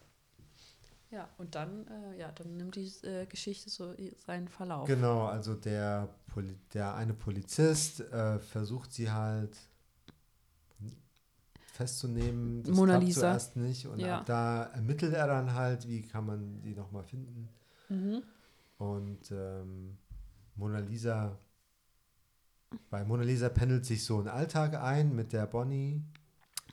[1.09, 3.93] ja, und dann, äh, ja, dann nimmt die äh, Geschichte so
[4.25, 4.85] seinen Verlauf.
[4.87, 9.57] genau, also der, Poli der eine Polizist äh, versucht sie halt
[11.73, 12.63] festzunehmen.
[12.63, 13.21] Das Mona klappt Lisa.
[13.21, 14.19] zuerst nicht und Ja.
[14.19, 17.49] ab da ermittelt er dann halt, wie kann man die nochmal finden.
[17.89, 18.23] Mhm.
[18.77, 19.97] Und ähm,
[20.55, 21.37] Mona Lisa,
[22.89, 26.01] bei Mona Lisa pendelt sich so ein Alltag ein mit der Bonnie.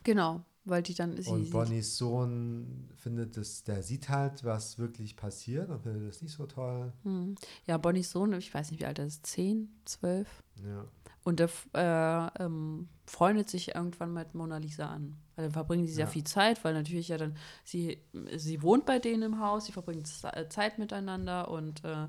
[0.03, 4.77] Genau, weil die dann sie, und sie Bonnies Sohn findet es, der sieht halt, was
[4.77, 6.91] wirklich passiert und findet es nicht so toll.
[7.03, 7.35] Hm.
[7.65, 10.43] Ja, Bonnies Sohn, ich weiß nicht, wie alt er ist, 10, 12.
[10.63, 10.85] Ja.
[11.23, 15.15] Und der f- äh, ähm, freundet sich irgendwann mit Mona Lisa an.
[15.35, 16.11] Weil dann verbringen die sehr Ja.
[16.11, 17.97] viel Zeit, weil natürlich ja dann, sie,
[18.35, 20.03] sie wohnt bei denen im Haus, sie verbringen
[20.33, 22.07] äh, Zeit miteinander und äh,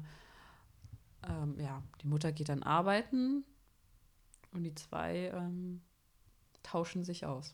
[1.29, 3.45] ähm, ja, die Mutter geht dann arbeiten
[4.53, 5.81] und die zwei ähm,
[6.63, 7.53] tauschen sich aus.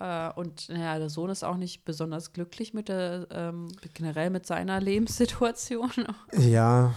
[0.00, 4.46] Äh, und naja, der Sohn ist auch nicht besonders glücklich mit der, ähm, generell mit
[4.46, 5.92] seiner Lebenssituation.
[6.32, 6.94] ja,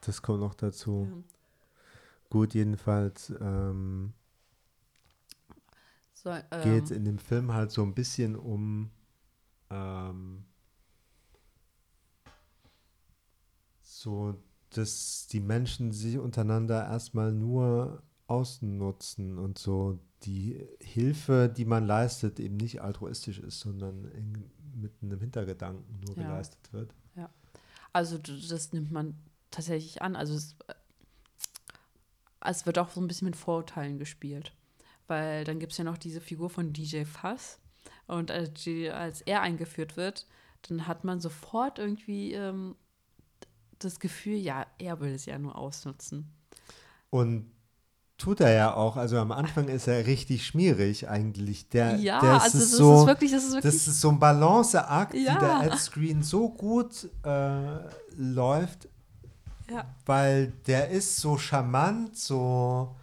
[0.00, 1.08] das kommt noch dazu.
[1.10, 1.34] Ja.
[2.30, 4.12] Gut, jedenfalls ähm,
[6.12, 6.30] So,
[6.62, 8.90] geht es ähm, in dem Film halt so ein bisschen um
[9.70, 10.44] ähm,
[13.82, 14.34] so,
[14.76, 22.40] dass die Menschen sich untereinander erstmal nur ausnutzen und so die Hilfe, die man leistet,
[22.40, 26.22] eben nicht altruistisch ist, sondern in, mit einem Hintergedanken nur Ja.
[26.22, 26.94] geleistet wird.
[27.92, 29.14] Also d- das nimmt man
[29.52, 30.16] tatsächlich an.
[30.16, 30.74] Also es, äh,
[32.40, 34.52] es wird auch so ein bisschen mit Vorurteilen gespielt.
[35.06, 37.58] Weil dann gibt es ja noch diese Figur von DJ Fass.
[38.06, 40.26] Und als, die, als er eingeführt wird,
[40.62, 42.74] dann hat man sofort irgendwie ähm,
[43.84, 46.32] das Gefühl, ja, er will es ja nur ausnutzen.
[47.10, 47.50] Und
[48.18, 48.96] tut er ja auch.
[48.96, 51.68] Also am Anfang ist er richtig schmierig eigentlich.
[51.68, 53.74] Der, ja, der also ist das so, ist wirklich, das ist wirklich.
[53.74, 55.38] Das ist so ein Balanceakt, wie Ja.
[55.38, 57.78] der Ad-Screen so gut äh,
[58.16, 58.88] läuft,
[59.70, 59.84] ja.
[60.06, 62.94] weil der ist so charmant, so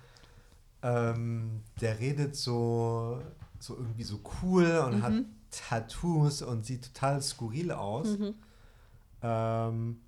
[0.82, 3.22] ähm, der redet so,
[3.60, 5.26] so irgendwie so cool und hat Mhm.
[5.52, 8.18] Tattoos und sieht total skurril aus.
[8.18, 8.34] Mhm.
[9.22, 10.00] Ähm,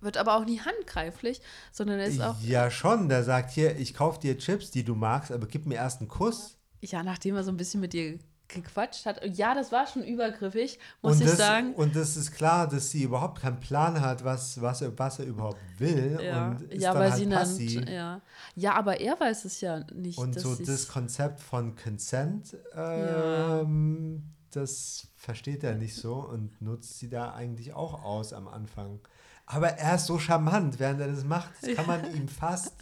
[0.00, 1.40] Wird aber auch nie handgreiflich,
[1.72, 2.40] sondern er ist auch.
[2.42, 3.08] ja, schon.
[3.08, 6.08] Der sagt hier, ich kauf dir Chips, die du magst, aber gib mir erst einen
[6.08, 6.56] Kuss.
[6.80, 8.18] Ja, nachdem er so ein bisschen mit dir
[8.48, 9.20] gequatscht hat.
[9.36, 11.74] Ja, das war schon übergriffig, muss und ich das, sagen.
[11.74, 15.26] Und es ist klar, dass sie überhaupt keinen Plan hat, was, was, er, was er
[15.26, 16.18] überhaupt will.
[16.22, 17.74] Ja, und ist ja dann weil halt sie passiv.
[17.76, 17.90] nennt.
[17.90, 18.20] Ja.
[18.54, 20.18] ja, aber er weiß es ja nicht.
[20.18, 27.08] Und so das Konzept von Consent, ähm, das versteht er nicht so und nutzt sie
[27.08, 29.00] da eigentlich auch aus am Anfang.
[29.46, 31.50] Aber er ist so charmant, während er das macht.
[31.62, 32.74] Das kann man ihm fast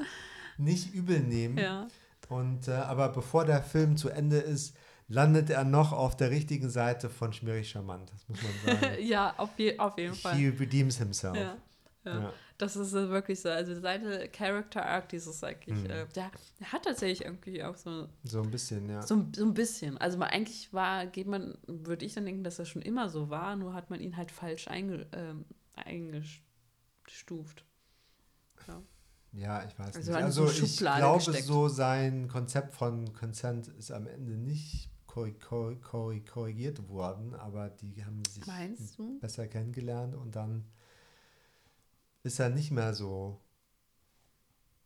[0.56, 1.58] nicht übel nehmen.
[1.58, 1.86] Ja.
[2.28, 4.74] Und, äh, aber bevor der Film zu Ende ist,
[5.08, 8.10] landet er noch auf der richtigen Seite von Schmierig Charmant.
[8.10, 8.94] Das muss man sagen.
[9.02, 10.34] ja, auf, je auf jeden Fall.
[10.36, 11.36] He redeems himself.
[11.36, 11.56] Ja.
[12.04, 12.20] Ja.
[12.20, 12.32] Ja.
[12.56, 13.48] Das ist äh, wirklich so.
[13.50, 15.90] Also seine Character Arc, dieses eigentlich, Mhm.
[15.90, 16.30] äh, der,
[16.60, 19.02] der hat tatsächlich irgendwie auch so, So ein bisschen, ja.
[19.02, 19.98] so, ein- so ein bisschen.
[19.98, 23.28] Also man, eigentlich war, geht man, würde ich dann denken, dass er schon immer so
[23.28, 25.44] war, nur hat man ihn halt falsch einge, ähm,
[27.04, 27.64] eingestuft.
[28.66, 28.82] Ja.
[29.32, 30.22] Ja, ich weiß Also nicht.
[30.22, 31.46] Also so ich glaube, gesteckt.
[31.46, 37.68] so sein Konzept von Consent ist am Ende nicht korri- korri- korri- korrigiert worden, aber
[37.70, 38.44] die haben sich
[39.20, 40.64] besser kennengelernt und dann
[42.22, 43.40] ist er nicht mehr so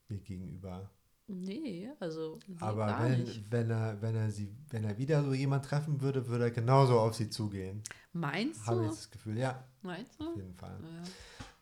[0.08, 0.90] mir gegenüber.
[1.30, 5.66] Nee, also nee, aber wenn, wenn er, wenn er sie, wenn er wieder so jemand
[5.66, 7.82] treffen würde, würde er genauso auf sie zugehen.
[8.14, 8.94] Meinst Habe ich du?
[8.96, 10.36] das Gefühl, ja, Meinst auf du?
[10.40, 10.78] jeden Fall.
[10.82, 11.02] Ja.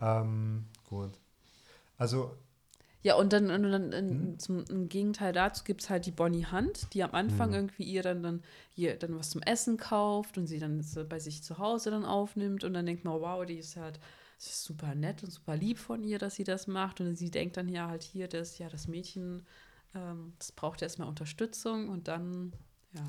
[0.00, 1.12] Ähm, gut.
[1.98, 2.32] Also
[3.02, 4.38] Ja, und dann, und dann in, Hm?
[4.38, 7.54] zum, im Gegenteil dazu gibt es halt die Bonnie Hunt, die am Anfang Hm.
[7.54, 8.42] irgendwie ihr dann, dann,
[8.74, 12.64] hier, dann was zum Essen kauft und sie dann bei sich zu Hause dann aufnimmt
[12.64, 14.00] und dann denkt man, wow, die ist halt
[14.38, 17.00] das ist super nett und super lieb von ihr, dass sie das macht.
[17.00, 19.46] Und sie denkt dann ja halt hier, dass ja das Mädchen,
[19.94, 22.52] ähm, das braucht erstmal Unterstützung und dann,
[22.92, 23.06] ja.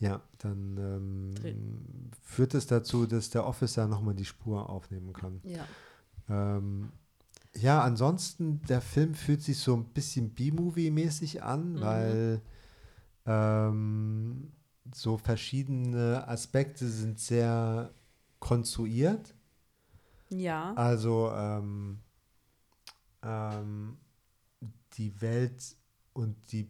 [0.00, 5.40] Ja, dann ähm, führt es dazu, dass der Officer nochmal die Spur aufnehmen kann.
[5.42, 5.66] Ja.
[6.28, 6.92] Ähm,
[7.56, 11.80] ja, ansonsten, der Film fühlt sich so ein bisschen B-Movie-mäßig an, Mhm.
[11.80, 12.42] weil
[13.26, 14.52] ähm,
[14.94, 17.92] so verschiedene Aspekte sind sehr
[18.38, 19.34] konstruiert.
[20.30, 20.72] Ja.
[20.74, 21.98] Also ähm,
[23.22, 23.98] ähm,
[24.94, 25.76] die Welt
[26.12, 26.68] und die,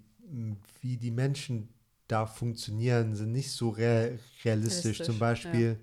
[0.81, 1.69] wie die Menschen
[2.07, 4.11] da funktionieren, sind nicht so rea
[4.45, 5.03] realistisch.
[5.03, 5.79] Zum Beispiel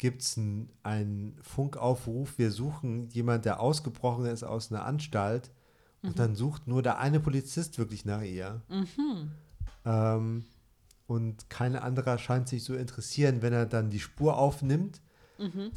[0.00, 0.38] gibt es
[0.82, 5.50] einen Funkaufruf, wir suchen jemand, der ausgebrochen ist aus einer Anstalt
[6.02, 8.62] und dann sucht nur der eine Polizist wirklich nach ihr.
[8.70, 9.30] Mhm.
[9.84, 10.44] Ähm,
[11.06, 15.02] und kein anderer scheint sich so interessieren, wenn er dann die Spur aufnimmt
[15.38, 15.70] Mhm.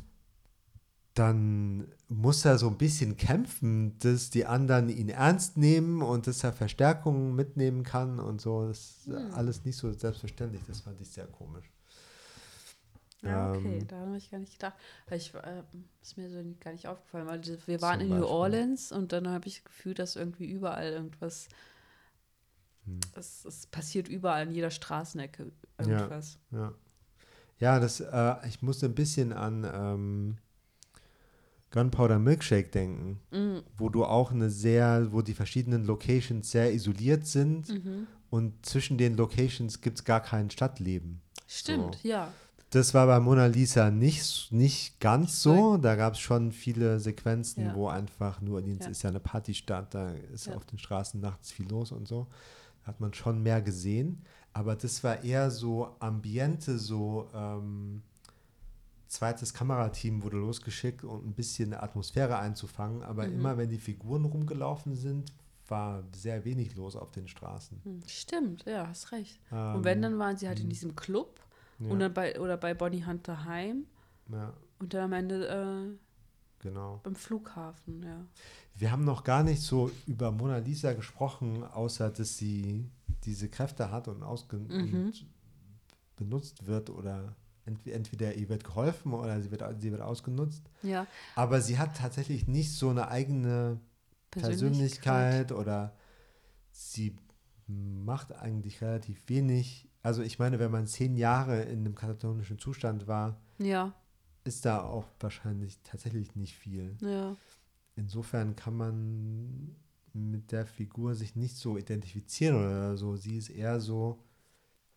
[1.16, 6.44] dann muss er so ein bisschen kämpfen, dass die anderen ihn ernst nehmen und dass
[6.44, 8.68] er Verstärkungen mitnehmen kann und so.
[8.68, 9.34] Das ist Hm.
[9.34, 10.62] alles nicht so selbstverständlich.
[10.68, 11.72] Das fand ich sehr komisch.
[13.24, 14.74] Ja, okay, Ähm, da habe ich gar nicht gedacht.
[15.12, 15.64] Ich, äh,
[16.02, 18.36] ist mir so gar nicht aufgefallen, weil wir waren in New Beispiel.
[18.36, 21.48] Orleans und dann habe ich das Gefühl, dass irgendwie überall irgendwas,
[22.86, 23.00] Hm.
[23.16, 26.38] es, es passiert überall in jeder Straßenecke irgendwas.
[26.52, 26.74] Ja,
[27.60, 30.38] ja das, äh, ich musste ein bisschen an ähm,
[31.72, 33.64] Gunpowder Milkshake denken, Mhm.
[33.78, 38.08] wo du auch eine sehr, wo die verschiedenen Locations sehr isoliert sind Mhm.
[38.30, 41.22] und zwischen den Locations gibt es gar kein Stadtleben.
[41.48, 42.08] Stimmt, So.
[42.10, 42.32] ja.
[42.74, 45.78] Das war bei Mona Lisa nicht, nicht ganz so.
[45.78, 47.76] Da gab es schon viele Sequenzen, Ja.
[47.76, 48.90] wo einfach New Orleans Ja.
[48.92, 50.56] ist ja eine Partystadt, da ist Ja.
[50.56, 52.28] auf den Straßen nachts viel los und so.
[52.82, 54.24] Da hat man schon mehr gesehen.
[54.54, 58.02] Aber das war eher so Ambiente, so ähm,
[59.08, 63.04] zweites Kamerateam wurde losgeschickt, um ein bisschen eine Atmosphäre einzufangen.
[63.04, 63.34] Aber Mhm.
[63.36, 65.32] immer wenn die Figuren rumgelaufen sind,
[65.68, 67.80] war sehr wenig los auf den Straßen.
[67.84, 69.40] Hm, Stimmt, ja, hast recht.
[69.52, 70.72] und wenn, Ähm, dann waren sie halt in mhm.
[70.72, 71.40] diesem Club
[71.80, 73.86] ja, und dann bei, oder bei Bonnie Hunt daheim
[74.32, 75.98] ja, und dann am Ende äh,
[76.60, 77.00] genau.
[77.04, 78.26] beim Flughafen, ja.
[78.76, 82.90] Wir haben noch gar nicht so über Mona Lisa gesprochen, außer dass sie
[83.24, 84.70] diese Kräfte hat und, ausge Mhm.
[84.72, 85.26] und
[86.16, 87.36] benutzt wird oder
[87.66, 90.64] ent entweder ihr wird geholfen oder sie wird, sie wird ausgenutzt.
[90.82, 93.80] Ja, Aber sie hat tatsächlich nicht so eine eigene
[94.32, 95.96] Persönlichkeit oder
[96.72, 97.16] sie
[97.68, 99.88] macht eigentlich relativ wenig.
[100.04, 103.94] Also ich meine, wenn man zehn Jahre in einem katatonischen Zustand war, Ja,
[104.44, 106.98] ist da auch wahrscheinlich tatsächlich nicht viel.
[107.02, 107.36] ja.
[107.96, 109.76] Insofern kann man
[110.14, 113.16] mit der Figur sich nicht so identifizieren oder so.
[113.16, 114.20] Sie ist eher so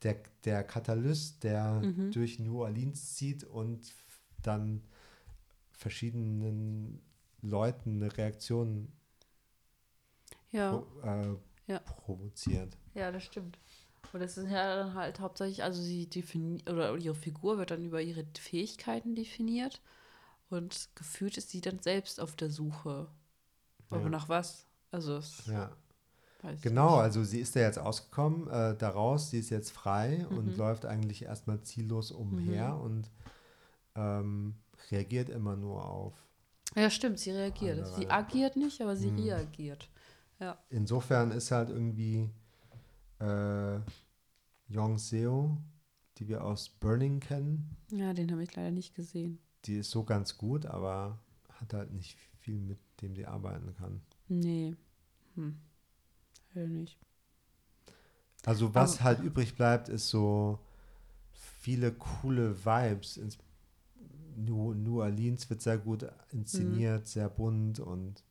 [0.03, 2.11] der, der Katalyst, der Mhm.
[2.11, 3.95] durch New Orleans zieht und
[4.43, 4.83] dann
[5.73, 7.01] verschiedenen
[7.43, 8.91] Leuten eine Reaktion
[10.51, 10.71] Ja.
[10.79, 11.37] pro, äh,
[11.69, 11.79] Ja.
[11.81, 12.77] provoziert.
[12.95, 13.59] Ja, das stimmt.
[14.13, 17.85] Und das ist ja dann halt hauptsächlich, also sie definiert, oder ihre Figur wird dann
[17.85, 19.81] über ihre Fähigkeiten definiert
[20.51, 23.09] und gefühlt ist sie dann selbst auf der Suche.
[23.91, 24.09] Aber Ja.
[24.09, 24.67] nach was?
[24.91, 25.71] Also, das Ja.
[26.63, 30.57] Genau, also sie ist ja jetzt ausgekommen äh, daraus, sie ist jetzt frei und Mhm.
[30.57, 33.11] läuft eigentlich erstmal ziellos umher und
[33.95, 34.55] ähm,
[34.91, 36.15] reagiert immer nur auf
[36.77, 37.79] Ja, stimmt, sie reagiert.
[37.79, 37.95] Andere.
[37.97, 39.17] Sie agiert nicht, aber sie Hm.
[39.17, 39.89] reagiert.
[40.71, 42.31] Insofern ist halt irgendwie
[43.21, 43.79] äh,
[44.69, 45.59] Yong Seo,
[46.19, 49.39] die wir aus Burning kennen, Ja, den habe ich leider nicht gesehen.
[49.65, 51.19] die ist so ganz gut, aber
[51.61, 54.01] hat halt nicht viel, mit dem sie arbeiten kann.
[54.29, 54.75] Nee.
[55.35, 55.57] Hm.
[56.55, 56.99] Leider nicht.
[58.45, 60.59] Also was Aber- halt übrig bleibt, ist so
[61.33, 63.17] viele coole Vibes.
[63.17, 63.39] Ins
[64.37, 68.23] New, New Orleans wird sehr gut inszeniert, sehr bunt und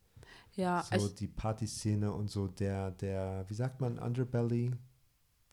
[0.56, 4.72] Ja, so also, die Partyszene und so der, der, wie sagt man, Underbelly?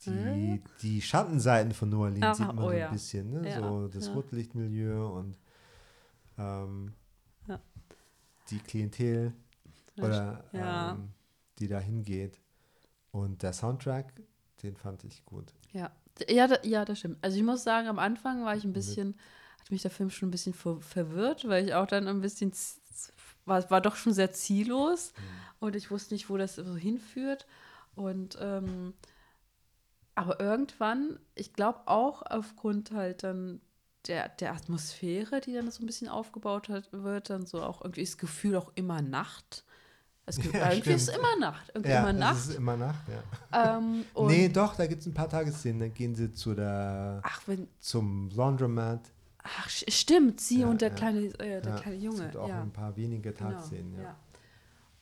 [0.05, 0.63] Die, Mhm.
[0.81, 2.87] die Schattenseiten von New Orleans Aha, sieht man oh so ja.
[2.89, 3.49] ein bisschen, ne?
[3.49, 4.13] Ja, so das ja.
[4.15, 5.39] Rotlichtmilieu und
[6.39, 6.93] ähm,
[7.47, 7.61] Ja.
[8.51, 9.33] die Klientel
[9.97, 10.93] Ja, oder ja.
[10.93, 11.09] ähm,
[11.59, 12.41] die da hingeht.
[13.13, 14.13] Und der Soundtrack,
[14.63, 15.53] den fand ich gut.
[15.73, 15.91] Ja,
[16.29, 17.19] ja, da, ja, das stimmt.
[17.23, 19.17] Also ich muss sagen, am Anfang war ich ein bisschen,
[19.61, 22.53] hat mich der Film schon ein bisschen ver verwirrt, weil ich auch dann ein bisschen,
[23.45, 25.13] war, war doch schon sehr ziellos
[25.61, 27.47] und ich wusste nicht, wo das so hinführt.
[27.95, 28.95] Und ähm,
[30.15, 33.61] aber irgendwann, ich glaube auch aufgrund halt dann
[34.07, 38.05] der, der Atmosphäre, die dann so ein bisschen aufgebaut hat, wird, dann so auch irgendwie
[38.05, 39.65] das Gefühl auch immer Nacht
[40.27, 41.19] Es gibt Ja, irgendwie ist stimmt.
[41.19, 41.71] immer Nacht.
[41.75, 42.49] Irgendwie Ja, immer es Nacht.
[42.49, 43.79] ist immer Nacht, ja.
[43.79, 45.81] Ähm, Nee, doch, da gibt es ein paar Tagesszenen.
[45.81, 49.01] Da gehen sie zu der, ach, wenn, zum Laundromat.
[49.43, 50.97] Ach, stimmt, sie Ja, und der ja.
[50.97, 52.21] kleine, äh, der Ja, kleine Es Junge.
[52.21, 52.63] gibt auch ja.
[52.63, 54.17] ein paar wenige Genau, Tageszenen, ja.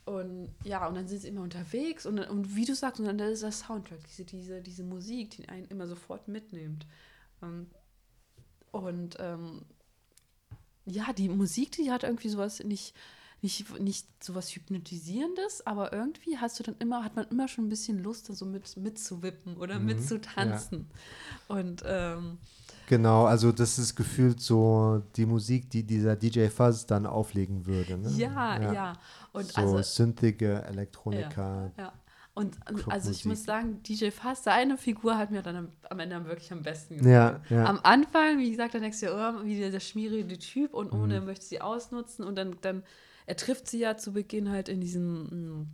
[0.04, 3.18] Und ja, und dann sind sie immer unterwegs und, und wie du sagst, und dann
[3.20, 6.86] ist der Soundtrack, diese, diese, diese Musik, die einen immer sofort mitnimmt.
[7.42, 7.68] Ähm,
[8.72, 9.62] Und ähm,
[10.86, 12.94] ja, die Musik, die hat irgendwie sowas nicht,
[13.42, 17.68] nicht, nicht sowas Hypnotisierendes, aber irgendwie hast du dann immer, hat man immer schon ein
[17.68, 20.90] bisschen Lust, da so mit, mitzuwippen oder Mhm, mitzutanzen.
[21.48, 22.38] Und ähm,
[22.90, 27.96] Genau, also das ist gefühlt so die Musik, die dieser DJ Fuzz dann auflegen würde.
[27.96, 28.10] Ne?
[28.16, 28.92] ja, ja,
[29.32, 31.70] Und so also synthige Elektronika.
[31.78, 31.92] Ja.
[32.34, 36.00] Und und also ich muss sagen, DJ Fast, seine Figur hat mir dann am, am
[36.00, 37.40] Ende wirklich am besten gefallen.
[37.48, 37.64] Ja, ja.
[37.66, 41.00] Am Anfang, wie gesagt, dann denkst du, oh, wie der, schmierige Typ und Mhm.
[41.00, 42.82] ohne möchte sie ausnutzen und dann, dann
[43.26, 45.68] er trifft sie ja zu Beginn halt in diesem, mm,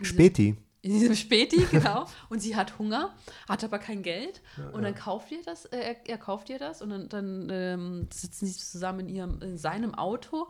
[0.00, 0.56] diesem Späti.
[0.84, 2.06] In diesem Späti, genau.
[2.28, 3.14] und sie hat Hunger,
[3.48, 4.42] hat aber kein Geld.
[4.72, 8.08] und dann kauft ihr das, äh, er, er kauft ihr das und dann, dann ähm,
[8.12, 10.48] sitzen sie zusammen in ihrem, in seinem Auto.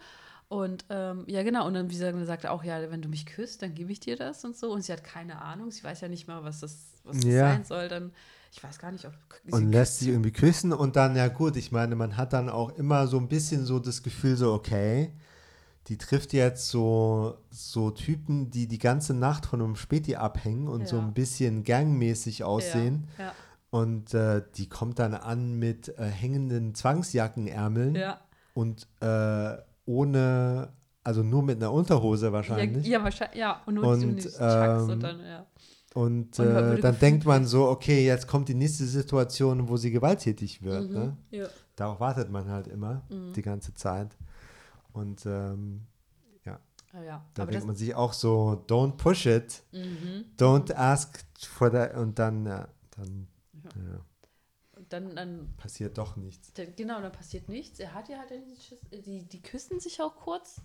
[0.49, 3.27] Und ähm, ja, genau, und dann, wie gesagt, sagt er auch, ja, wenn du mich
[3.27, 4.73] küsst, dann gebe ich dir das und so.
[4.73, 7.49] Und sie hat keine Ahnung, sie weiß ja nicht mal, was das, was das Ja.
[7.53, 7.89] sein soll.
[7.89, 8.13] Dann,
[8.53, 9.13] ich weiß gar nicht, ob
[9.45, 12.49] sie Und lässt sich irgendwie küssen und dann, ja gut, ich meine, man hat dann
[12.49, 15.13] auch immer so ein bisschen so das Gefühl, so, okay,
[15.89, 20.89] die trifft jetzt so, so Typen, die die ganze Nacht von einem Späti abhängen und
[20.89, 21.03] so Ja.
[21.03, 23.09] ein bisschen gangmäßig aussehen.
[23.19, 23.33] Ja,
[23.71, 28.21] Und äh, die kommt dann an mit äh, hängenden Zwangsjackenärmeln ja, ja.
[28.55, 29.57] und äh,
[29.87, 32.87] ohne, also nur mit einer Unterhose Ja, wahrscheinlich.
[32.87, 33.61] ja, wahrscheinlich, ja.
[33.67, 35.47] Und nur Und, Chucks ähm, und dann, ja.
[35.95, 39.77] Und Und man äh, dann denkt man so, okay, jetzt kommt die nächste Situation, wo
[39.77, 40.91] sie gewalttätig wird.
[40.91, 41.17] Ne?
[41.31, 41.39] Mhm.
[41.39, 41.47] ja.
[41.77, 43.33] Darauf wartet man halt immer Mhm.
[43.35, 44.17] die ganze Zeit.
[44.95, 45.87] Und ähm,
[46.97, 47.25] Ah, ja.
[47.35, 50.27] da Aber denkt man sich auch so, don't push it, mhm.
[50.39, 51.97] don't ask for that.
[51.97, 53.27] Und dann, ja, dann
[53.65, 53.71] Ja.
[53.83, 56.53] ja, dann, dann passiert doch nichts.
[56.53, 57.81] Dann- Genau, dann passiert nichts.
[57.81, 58.31] Er hat ja halt
[58.61, 60.61] Schiss, äh, die, die küssen sich auch kurz.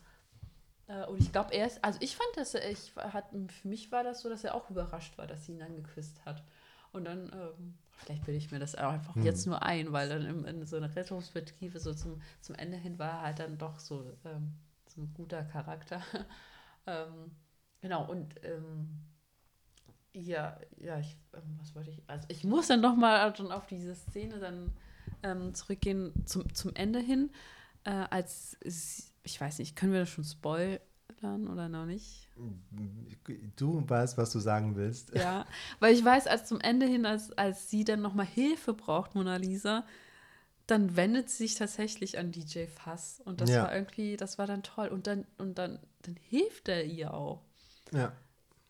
[0.85, 4.03] Äh, Und ich glaube, er ist, also ich fand das, ich hat, für mich war
[4.03, 6.43] das so, dass er auch überrascht war, dass sie ihn dann geküsst hat.
[6.91, 9.23] Und dann, ähm, vielleicht bilde ich mir das auch einfach Hm.
[9.23, 12.97] jetzt nur ein, weil dann im, in so einer Rettungsperspektive so zum, zum Ende hin
[12.99, 14.53] war er halt dann doch so, ähm,
[14.87, 16.01] so ein guter Charakter.
[16.87, 17.31] ähm,
[17.81, 18.89] genau, und ähm,
[20.13, 23.95] ja, ja, ich, ähm, was wollte ich, also ich muss dann nochmal schon auf diese
[23.95, 24.71] Szene dann
[25.23, 27.31] ähm, zurückgehen zum, zum Ende hin,
[27.83, 28.57] äh, als,
[29.23, 30.23] ich weiß nicht, können wir das schon
[31.19, 32.27] spoilern oder noch nicht?
[33.55, 35.13] Du weißt, was du sagen willst.
[35.15, 35.45] Ja,
[35.79, 39.35] weil ich weiß, als zum Ende hin, als, als sie dann nochmal Hilfe braucht, Mona
[39.37, 39.85] Lisa,
[40.67, 43.21] dann wendet sie sich tatsächlich an DJ Fass.
[43.25, 43.63] Und das Ja.
[43.63, 44.87] war irgendwie, das war dann toll.
[44.87, 47.41] Und dann, und dann, dann hilft er ihr auch.
[47.91, 48.13] Ja.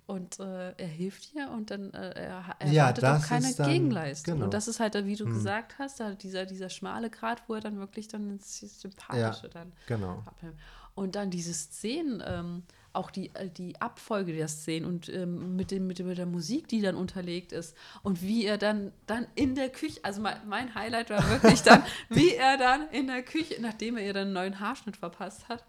[0.08, 3.70] Und äh, er hilft ihr und dann äh, er ha- Ja, erwartet auch keine dann-
[3.70, 4.36] Gegenleistung.
[4.36, 4.46] genau.
[4.46, 5.34] Und das ist halt, wie du Hm.
[5.34, 10.24] gesagt hast, dieser, dieser schmale Grat, wo er dann wirklich dann ins Sympathische dann Genau.
[10.26, 10.58] abnimmt.
[11.00, 15.72] Und dann diese Szenen, ähm, auch die, äh, die Abfolge der Szenen und ähm, mit,
[15.72, 17.74] dem, mit, dem, mit der Musik, die dann unterlegt ist
[18.04, 21.84] und wie er dann, dann in der Küche, also mein, mein Highlight war wirklich dann,
[22.10, 25.64] wie er dann in der Küche, nachdem er ihr dann einen neuen Haarschnitt verpasst hat,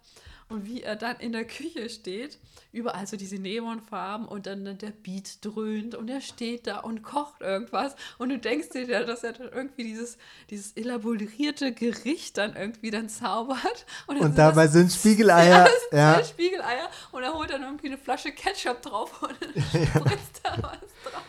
[0.51, 2.37] und wie er dann in der Küche steht,
[2.73, 7.41] überall so diese Neonfarben und dann der Beat dröhnt und er steht da und kocht
[7.41, 10.17] irgendwas und du denkst dir, ja, dass er dann irgendwie dieses,
[10.49, 13.85] dieses elaborierte Gericht dann irgendwie dann zaubert.
[14.07, 15.67] dann Und sind dabei das sind Spiegeleier.
[15.89, 20.57] zwei Ja, Spiegeleier und er holt dann irgendwie eine Flasche Ketchup drauf und spritzt da
[20.61, 21.23] was drauf.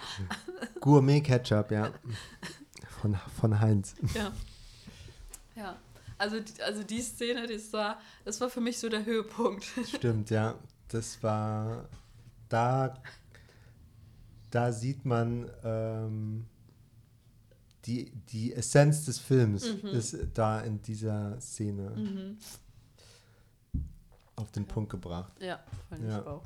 [0.80, 1.90] Gourmet-Ketchup, ja.
[3.00, 3.96] Von, von Heinz.
[4.14, 4.30] Ja.
[6.22, 9.64] Also, die- also die Szene, das war, das war für mich so der Höhepunkt.
[9.96, 10.54] Stimmt, ja.
[10.88, 11.88] Das war
[12.48, 12.94] da,
[14.50, 16.44] da sieht man ähm,
[17.86, 19.88] die, die Essenz des Films Mhm.
[19.88, 22.36] ist da in dieser Szene Mhm.
[24.36, 25.32] auf den Punkt gebracht.
[25.40, 26.20] Ja, fand Ja.
[26.20, 26.44] ich auch.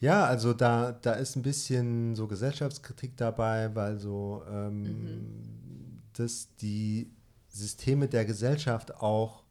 [0.00, 6.02] Ja, also da, da ist ein bisschen so Gesellschaftskritik dabei, weil so ähm, Mhm.
[6.14, 7.10] dass die
[7.50, 9.42] Systeme der Gesellschaft auch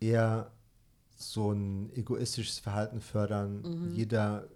[0.00, 0.50] eher
[1.16, 3.62] so ein egoistisches Verhalten fördern.
[3.62, 3.94] Mhm.
[3.94, 4.48] Jeder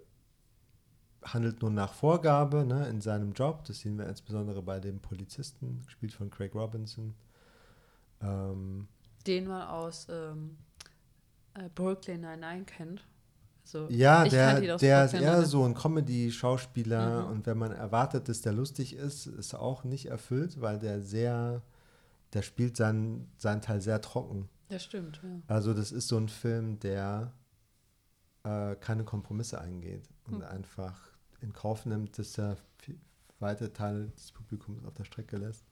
[1.23, 3.63] handelt nur nach Vorgabe ne, in seinem Job.
[3.65, 7.15] Das sehen wir insbesondere bei dem Polizisten, gespielt von Craig Robinson.
[8.21, 8.87] Ähm,
[9.25, 10.57] Den man aus ähm,
[11.55, 13.03] äh, Brooklyn Nine-Nine kennt.
[13.63, 17.31] Also, Ja, ich der, der ist eher so ein Comedy-Schauspieler Mhm.
[17.31, 21.61] und wenn man erwartet, dass der lustig ist, ist auch nicht erfüllt, weil der sehr,
[22.33, 24.49] der spielt seinen, seinen Teil sehr trocken.
[24.69, 25.29] Das stimmt, ja.
[25.47, 27.33] Also das ist so ein Film, der
[28.43, 30.43] äh, keine Kompromisse eingeht und Hm.
[30.43, 30.99] einfach
[31.41, 32.57] in Kauf nimmt, dass er
[33.39, 35.65] weite Teile des Publikums auf der Strecke lässt.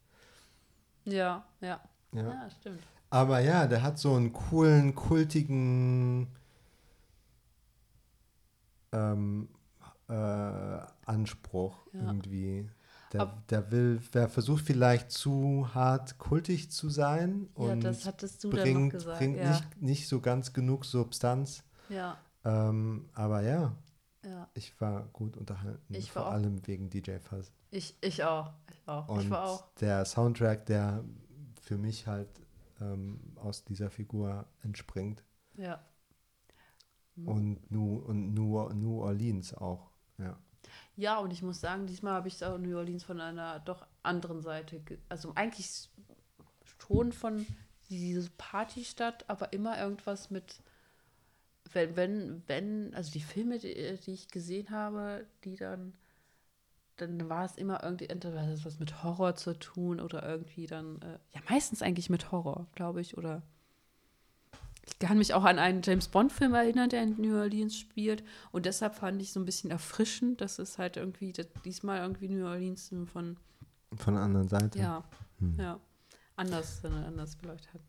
[1.06, 1.82] Ja, ja.
[2.14, 2.22] Ja.
[2.34, 2.82] Ja, stimmt.
[3.10, 6.28] Aber ja, der hat so einen coolen, kultigen
[8.92, 9.50] ähm,
[10.10, 10.14] äh,
[11.06, 12.00] Anspruch Ja.
[12.08, 12.70] irgendwie.
[13.14, 18.44] Der, der will, der versucht vielleicht zu hart kultig zu sein Ja, und das hattest
[18.44, 19.18] du dann noch bringt, gesagt.
[19.20, 19.50] bringt ja.
[19.50, 21.64] nicht, nicht so ganz genug Substanz.
[21.90, 23.74] ja, Ähm, aber ja,
[24.26, 24.50] ja.
[24.54, 26.32] ich war gut unterhalten, Ich vor auch.
[26.32, 27.52] allem wegen DJ Fuzz.
[27.72, 28.52] Ich, ich auch.
[28.72, 29.08] Ich auch.
[29.08, 29.74] Und ich war auch.
[29.76, 31.04] der Soundtrack, der
[31.62, 32.30] für mich halt
[32.82, 35.24] ähm, aus dieser Figur entspringt.
[35.56, 35.80] Ja.
[37.16, 37.28] Mhm.
[37.28, 39.92] Und, New, und New, New Orleans auch.
[40.18, 40.38] Ja.
[40.98, 43.86] Ja, und ich muss sagen, diesmal habe ich es auch New Orleans von einer doch
[44.02, 44.82] anderen Seite.
[45.10, 45.90] Also eigentlich
[46.80, 47.46] schon von
[47.88, 50.64] diese Partystadt, aber immer irgendwas mit,
[51.72, 55.94] wenn, wenn, wenn, also die Filme, die, die ich gesehen habe, die dann,
[56.96, 60.66] dann war es immer irgendwie, entweder hat es was mit Horror zu tun oder irgendwie
[60.66, 63.44] dann, äh, ja, meistens eigentlich mit Horror, glaube ich, oder
[64.88, 68.24] ich kann mich auch an einen James Bond-Film erinnern, der in New Orleans spielt.
[68.52, 71.34] Und deshalb fand ich so ein bisschen erfrischend, dass es halt irgendwie
[71.66, 73.38] diesmal irgendwie New Orleans von,
[73.96, 74.80] Von der anderen Seite.
[74.80, 75.04] ja,
[75.40, 75.56] Hm.
[75.60, 75.80] ja,
[76.36, 77.82] anders, anders beleuchtet hat.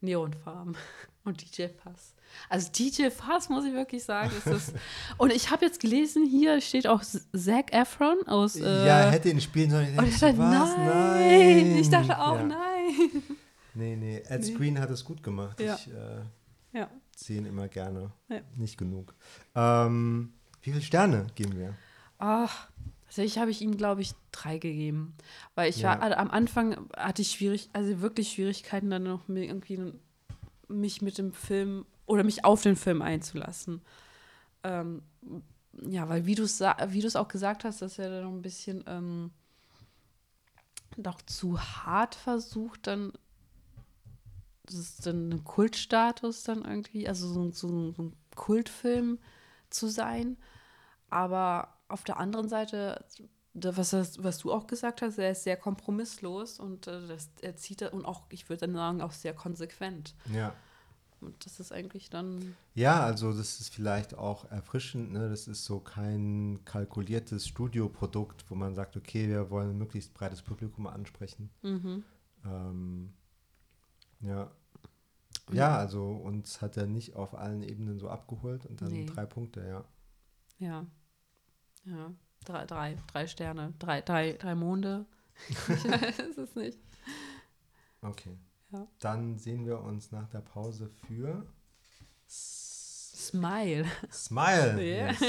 [0.00, 0.76] Neonfarben
[1.24, 2.14] und DJ Fass.
[2.50, 4.72] Also DJ Fass, muss ich wirklich sagen, ist das.
[5.16, 8.56] und ich habe jetzt gelesen, hier steht auch Zac Efron aus.
[8.56, 9.98] Äh, ja, hätte ihn spielen sollen.
[9.98, 10.76] und ich dachte, was?
[10.76, 11.76] nein.
[11.78, 12.42] Ich dachte auch, ja.
[12.44, 13.22] nein.
[13.74, 14.18] Nee, nee.
[14.28, 14.54] Ed Nee.
[14.54, 15.60] Screen hat es gut gemacht.
[15.60, 15.74] Ja.
[15.74, 16.22] Ich äh,
[16.78, 16.90] Ja.
[17.16, 18.12] sehe ihn immer gerne.
[18.28, 18.40] Ja.
[18.56, 19.14] Nicht genug.
[19.54, 20.32] Ähm,
[20.62, 21.74] wie viele Sterne geben wir?
[22.18, 22.68] Ach,
[23.06, 25.14] tatsächlich habe ich ihm, glaube ich, drei gegeben.
[25.54, 29.44] Weil ich war, also am Anfang hatte ich schwierig, also wirklich Schwierigkeiten, dann noch mir
[29.44, 29.92] irgendwie
[30.68, 33.82] mich mit dem Film oder mich auf den Film einzulassen.
[34.62, 35.02] Ähm,
[35.86, 38.84] ja, weil wie du es wie auch gesagt hast, dass er dann noch ein bisschen
[38.86, 39.30] ähm,
[40.96, 43.12] doch zu hart versucht, dann
[44.64, 49.18] das ist dann ein Kultstatus dann irgendwie, also so, so, so ein Kultfilm
[49.70, 50.36] zu sein.
[51.10, 53.04] Aber auf der anderen Seite,
[53.54, 57.56] was, das- was du auch gesagt hast, er ist sehr kompromisslos und äh, das, er
[57.56, 60.14] zieht und auch, ich würde dann sagen, auch sehr konsequent.
[60.32, 60.54] Ja.
[61.20, 65.12] Und das ist eigentlich dann, Ja, also das ist vielleicht auch erfrischend.
[65.12, 65.28] Ne?
[65.30, 70.42] Das ist so kein kalkuliertes Studioprodukt, wo man sagt, okay, wir wollen ein möglichst breites
[70.42, 71.50] Publikum ansprechen.
[71.62, 72.04] mhm.
[72.44, 73.14] Ähm,
[74.24, 74.50] ja.
[75.52, 79.04] Ja, also uns hat er nicht auf allen Ebenen so abgeholt und dann Nee.
[79.06, 79.84] drei Punkte, ja.
[80.58, 80.86] ja,
[81.84, 85.04] ja, drei, drei, drei Sterne, drei, drei, drei Monde.
[85.48, 86.78] ich weiß es nicht.
[88.00, 88.38] Okay.
[88.72, 88.86] Ja.
[89.00, 91.46] Dann sehen wir uns nach der Pause für
[92.26, 93.84] Smile.
[94.10, 94.82] Smile.
[94.82, 95.10] Ja.
[95.10, 95.20] Yes.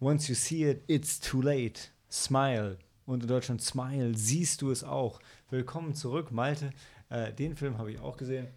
[0.00, 1.88] Once you see it, it's too late.
[2.10, 2.78] Smile.
[3.06, 5.20] Und in Deutschland Smile, siehst du es auch.
[5.48, 6.70] Willkommen zurück, Malte.
[7.08, 8.48] Äh, den Film habe ich auch gesehen.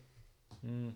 [0.61, 0.95] Hm.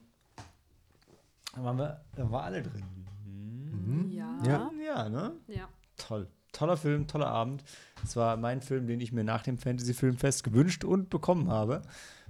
[1.56, 2.84] Da waren wir, da waren alle drin.
[3.24, 4.12] Hm.
[4.12, 4.40] Ja.
[4.46, 4.72] Ja.
[4.86, 5.34] Ja, ne?
[5.48, 5.70] Ja.
[5.96, 6.28] Toll.
[6.52, 7.64] Toller Film, toller Abend.
[8.04, 11.84] Es war mein Film, den ich mir nach dem Fantasy-Filmfest gewünscht und bekommen habe.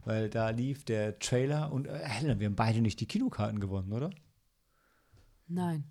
[0.06, 3.92] Weil da lief der Trailer und äh, Helena, wir haben beide nicht die Kinokarten gewonnen,
[3.92, 4.11] oder?
[5.48, 5.85] Nein.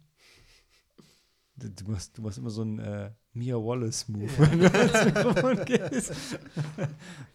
[1.63, 6.13] Du, machst, du machst immer so einen äh, Mia Wallace-Move, wenn du ans Mikrofon gehst.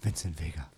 [0.02, 0.70] Vincent Vega.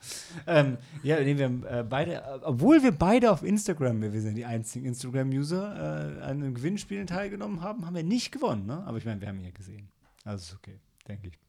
[0.45, 4.45] Ähm, ja, nee, wir haben äh, beide, obwohl wir beide auf Instagram, wir sind die
[4.45, 8.83] einzigen Instagram-User, äh, an einem Gewinnspielen teilgenommen haben, haben wir nicht gewonnen, ne?
[8.85, 9.89] Aber ich meine, wir haben ihn ja gesehen.
[10.23, 11.39] Also ist okay, denke ich.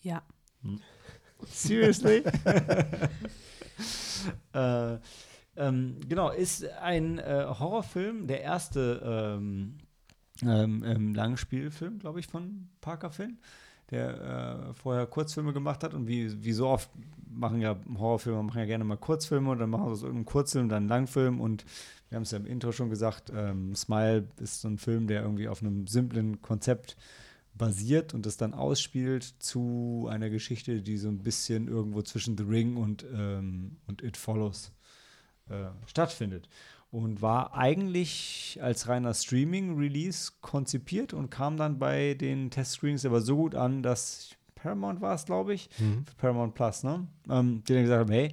[0.00, 0.22] Ja.
[1.46, 2.22] Seriously?
[4.54, 4.98] äh,
[5.56, 9.78] ähm, genau, ist ein äh, Horrorfilm, der erste ähm,
[10.42, 13.38] ähm, ähm, Langspielfilm, glaube ich, von Parker Finn,
[13.90, 16.90] der äh, vorher Kurzfilme gemacht hat und wie, wie so oft
[17.30, 20.68] machen ja Horrorfilme, machen ja gerne mal Kurzfilme und dann machen sie aus irgendeinem Kurzfilm
[20.68, 21.64] dann einen Langfilm und
[22.08, 25.22] wir haben es ja im Intro schon gesagt, ähm, Smile ist so ein Film, der
[25.22, 26.96] irgendwie auf einem simplen Konzept
[27.54, 32.44] basiert und das dann ausspielt zu einer Geschichte, die so ein bisschen irgendwo zwischen The
[32.44, 34.72] Ring und, ähm, und It Follows
[35.48, 36.48] äh, stattfindet.
[36.94, 43.34] Und war eigentlich als reiner Streaming-Release konzipiert und kam dann bei den Testscreens aber so
[43.34, 46.04] gut an, dass Paramount war es, glaube ich, Mhm.
[46.18, 47.08] Paramount Plus, ne?
[47.28, 48.26] Ähm, die dann gesagt haben, hey,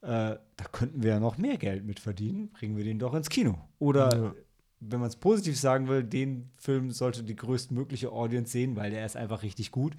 [0.00, 3.28] äh, da könnten wir ja noch mehr Geld mit verdienen, bringen wir den doch ins
[3.28, 3.56] Kino.
[3.78, 4.34] Oder Ja.
[4.80, 9.06] wenn man es positiv sagen will, den Film sollte die größtmögliche Audience sehen, weil der
[9.06, 9.94] ist einfach richtig gut.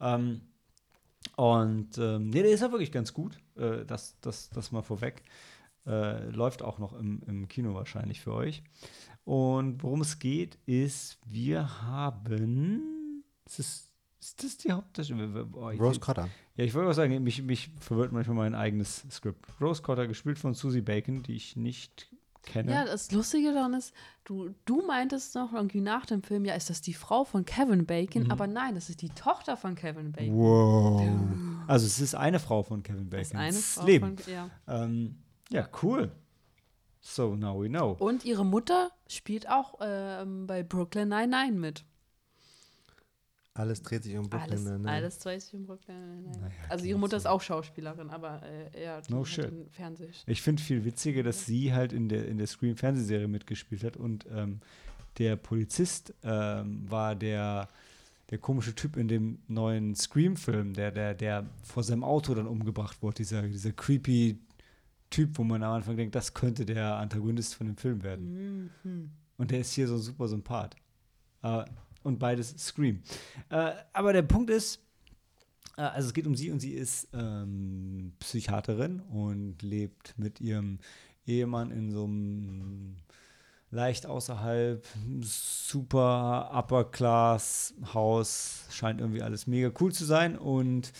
[0.00, 0.42] Ähm,
[1.36, 3.38] Und ähm, nee, der ist ja wirklich ganz gut.
[3.56, 5.22] Äh, das, das, das mal vorweg.
[5.86, 8.62] Äh, läuft auch noch im, im Kino wahrscheinlich für euch.
[9.24, 13.24] Und worum es geht, ist, wir haben.
[13.46, 13.88] Ist das,
[14.20, 15.48] ist das die Hauptdarstellerin?
[15.54, 16.28] Oh, Rose Cotter.
[16.56, 19.44] Ja, ich wollte auch sagen, mich, mich verwirrt manchmal mein eigenes Skript.
[19.60, 22.08] Rose Cotter, gespielt von Susie Bacon, die ich nicht
[22.42, 22.72] kenne.
[22.72, 23.94] Ja, das Lustige daran ist,
[24.24, 27.86] du, du meintest noch irgendwie nach dem Film, ja, ist das die Frau von Kevin
[27.86, 28.24] Bacon?
[28.24, 28.30] Mhm.
[28.30, 30.36] Aber nein, das ist die Tochter von Kevin Bacon.
[30.36, 31.02] Wow.
[31.68, 33.44] Also es ist eine Frau von Kevin Das ist Bacon.
[33.46, 34.18] eine Frau Leben.
[34.18, 34.50] von, ja.
[34.68, 35.16] Ähm,
[35.52, 36.10] ja, cool.
[37.00, 37.96] So, now we know.
[37.98, 41.84] Und ihre Mutter spielt auch ähm, bei Brooklyn Nine-Nine mit.
[43.54, 44.50] Alles dreht sich um Brooklyn.
[44.50, 44.90] Alles, Nine-Nine.
[44.90, 46.38] alles dreht sich um Brooklyn Nine-Nine.
[46.40, 49.44] Naja, Also ihre Mutter ist auch Schauspielerin, aber äh, ja, die No shit.
[49.44, 50.08] den Fernseh.
[50.26, 54.24] Ich finde viel witziger, dass sie halt in der, in der Scream-Fernsehserie mitgespielt hat und
[54.34, 54.60] ähm,
[55.18, 57.68] der Polizist ähm, war der,
[58.30, 63.02] der komische Typ in dem neuen Scream-Film, der, der, der vor seinem Auto dann umgebracht
[63.02, 64.38] wurde, dieser, dieser creepy
[65.12, 68.70] Typ, wo man am Anfang denkt, das könnte der Antagonist von dem Film werden.
[68.82, 69.10] Mhm.
[69.36, 70.74] Und der ist hier so ein super Sympath.
[71.42, 71.64] Äh,
[72.02, 73.02] und beides Scream.
[73.48, 74.80] Äh, aber der Punkt ist,
[75.76, 80.78] äh, also es geht um sie und sie ist ähm, Psychiaterin und lebt mit ihrem
[81.26, 82.96] Ehemann in so einem
[83.70, 84.86] leicht außerhalb
[85.22, 88.66] super Upper Class Haus.
[88.70, 90.36] Scheint irgendwie alles mega cool zu sein.
[90.36, 90.92] Und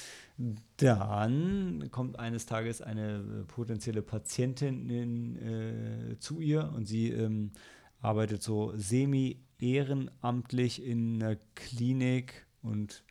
[0.76, 7.52] dann kommt eines Tages eine äh, potenzielle Patientin in, äh, zu ihr und sie ähm,
[8.00, 13.04] arbeitet so semi-ehrenamtlich in einer Klinik und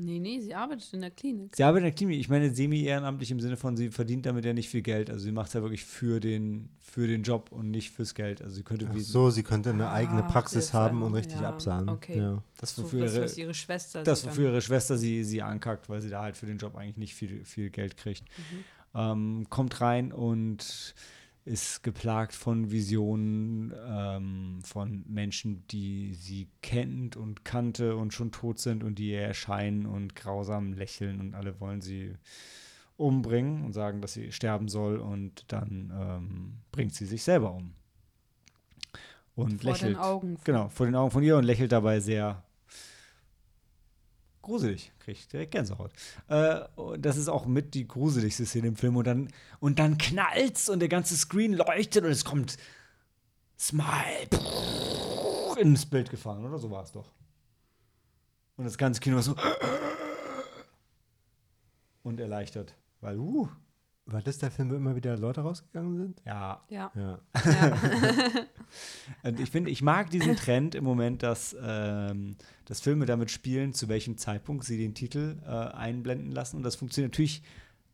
[0.00, 1.56] Nee, nee, sie arbeitet in der Klinik.
[1.56, 4.52] sie arbeitet in der Klinik, ich meine semi-ehrenamtlich im Sinne von, sie verdient damit ja
[4.52, 5.10] nicht viel Geld.
[5.10, 8.40] Also sie macht es ja wirklich für den, für den Job und nicht fürs Geld.
[8.40, 11.40] Also sie könnte Ach so, sie könnte eine eigene Ah, Praxis jetzt haben und richtig
[11.40, 11.88] ja, absahnen.
[11.88, 12.16] okay.
[12.16, 12.42] Ja.
[12.58, 16.00] das So, wofür das, ihre, ihre Schwester das, wofür ihre Schwester sie, sie ankackt, weil
[16.00, 18.22] sie da halt für den Job eigentlich nicht viel, viel Geld kriegt.
[18.94, 20.94] Ähm, kommt rein und
[21.48, 28.58] ist geplagt von Visionen ähm, von Menschen, die sie kennt und kannte und schon tot
[28.58, 32.14] sind und die ihr erscheinen und grausam lächeln und alle wollen sie
[32.96, 37.72] umbringen und sagen, dass sie sterben soll und dann ähm, bringt sie sich selber um.
[39.34, 39.92] Und vor lächelt.
[39.94, 40.36] den Augen.
[40.36, 42.42] von- Genau, vor den Augen von ihr und lächelt dabei sehr
[44.42, 44.92] gruselig.
[44.98, 45.92] Kriegt direkt Gänsehaut.
[46.28, 46.60] Äh,
[46.98, 48.96] das ist auch mit die gruseligste Szene im Film.
[48.96, 49.28] Und dann,
[49.60, 52.56] und dann knallt's und der ganze Screen leuchtet und es kommt
[53.58, 54.28] Smile
[55.58, 56.58] ins Bild gefahren, oder?
[56.58, 57.10] So war es doch.
[58.56, 59.36] Und das ganze Kino war so
[62.02, 62.74] und erleichtert.
[63.00, 63.48] Weil, uh,
[64.10, 66.22] War das der Film, wo immer wieder Leute rausgegangen sind?
[66.24, 66.90] ja, Ja.
[66.94, 67.18] Ja.
[67.44, 68.46] ja.
[69.22, 73.74] Und ich finde, ich mag diesen Trend im Moment, dass, ähm, dass Filme damit spielen,
[73.74, 76.56] zu welchem Zeitpunkt sie den Titel äh, einblenden lassen.
[76.56, 77.42] Und das funktioniert natürlich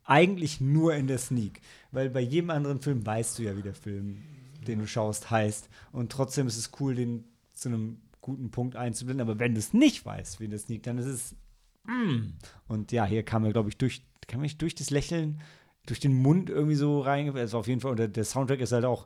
[0.05, 1.59] eigentlich nur in der Sneak.
[1.91, 4.23] Weil bei jedem anderen Film weißt du ja, wie der Film,
[4.65, 5.67] den du schaust, heißt.
[5.91, 9.27] Und trotzdem ist es cool, den zu einem guten Punkt einzublenden.
[9.27, 11.35] Aber wenn du es nicht weißt, wie in der Sneak, dann ist es.
[11.83, 12.33] Mm.
[12.69, 15.41] Und ja, hier kam er, glaube ich, durch, kam ich durch das Lächeln,
[15.85, 17.35] durch den Mund irgendwie so rein.
[17.35, 19.05] Also auf jeden Fall, und der, der Soundtrack ist halt auch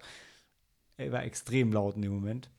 [0.99, 2.49] er war extrem laut in dem Moment.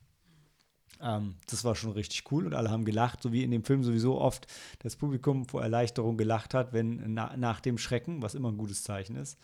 [1.01, 3.85] Ähm, das war schon richtig cool und alle haben gelacht, so wie in dem Film
[3.85, 4.47] sowieso oft
[4.81, 8.83] das Publikum vor Erleichterung gelacht hat, wenn na, nach dem Schrecken, was immer ein gutes
[8.83, 9.39] Zeichen ist.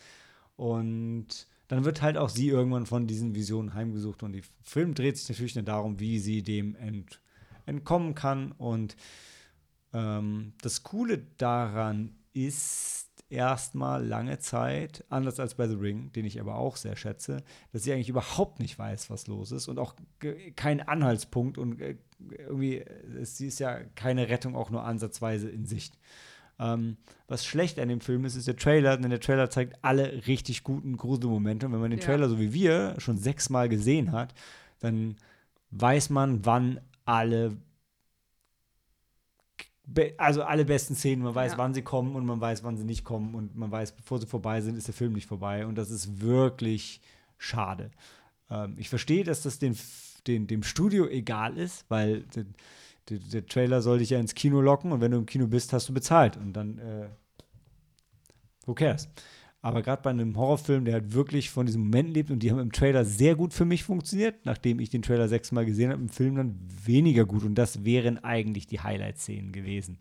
[0.55, 5.17] Und dann wird halt auch sie irgendwann von diesen Visionen heimgesucht und der Film dreht
[5.17, 7.21] sich natürlich nicht darum, wie sie dem ent,
[7.65, 8.51] entkommen kann.
[8.53, 8.95] Und
[9.93, 16.39] ähm, das Coole daran ist erstmal lange Zeit, anders als bei The Ring, den ich
[16.39, 19.95] aber auch sehr schätze, dass sie eigentlich überhaupt nicht weiß, was los ist und auch
[20.19, 21.97] ge- kein Anhaltspunkt und äh,
[22.37, 22.83] irgendwie,
[23.21, 25.97] sie ist ja keine Rettung auch nur ansatzweise in Sicht.
[26.59, 26.97] Ähm,
[27.27, 30.63] was schlecht an dem Film ist, ist der Trailer, denn der Trailer zeigt alle richtig
[30.63, 31.67] guten Gruselmomente.
[31.67, 32.05] Und wenn man den Ja.
[32.05, 34.33] Trailer, so wie wir, schon sechsmal gesehen hat,
[34.79, 35.17] dann
[35.69, 37.57] weiß man, wann alle
[40.17, 41.57] also alle besten Szenen, man weiß, Ja.
[41.57, 44.27] wann sie kommen und man weiß, wann sie nicht kommen und man weiß, bevor sie
[44.27, 47.01] vorbei sind, ist der Film nicht vorbei und das ist wirklich
[47.37, 47.91] schade.
[48.49, 49.77] Ähm, ich verstehe, dass das den,
[50.27, 52.45] den, dem Studio egal ist, weil der,
[53.09, 55.71] der, der Trailer soll dich ja ins Kino locken und wenn du im Kino bist,
[55.71, 57.07] hast du bezahlt und dann äh,
[58.65, 59.07] who cares?
[59.61, 62.59] Aber gerade bei einem Horrorfilm, der halt wirklich von diesem Moment lebt und die haben
[62.59, 66.09] im Trailer sehr gut für mich funktioniert, nachdem ich den Trailer sechsmal gesehen habe, im
[66.09, 67.43] Film dann weniger gut.
[67.43, 69.97] Und das wären eigentlich die Highlight-Szenen gewesen.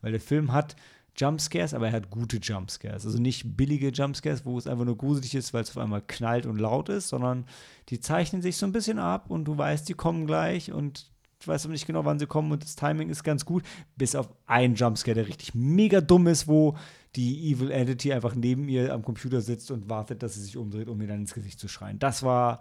[0.00, 0.76] Weil der Film hat
[1.16, 3.04] Jumpscares, aber er hat gute Jumpscares.
[3.04, 6.46] Also nicht billige Jumpscares, wo es einfach nur gruselig ist, weil es auf einmal knallt
[6.46, 7.46] und laut ist, sondern
[7.88, 11.10] die zeichnen sich so ein bisschen ab und du weißt, die kommen gleich und
[11.44, 13.64] weiß aber nicht genau, wann sie kommen und das Timing ist ganz gut.
[13.96, 16.76] Bis auf einen Jumpscare, der richtig mega dumm ist, wo
[17.16, 20.88] die Evil Entity einfach neben ihr am Computer sitzt und wartet, dass sie sich umdreht,
[20.88, 21.98] um ihr dann ins Gesicht zu schreien.
[21.98, 22.60] Das war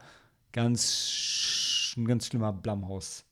[0.51, 3.25] ganz, ein ganz schlimmer Blumhaus.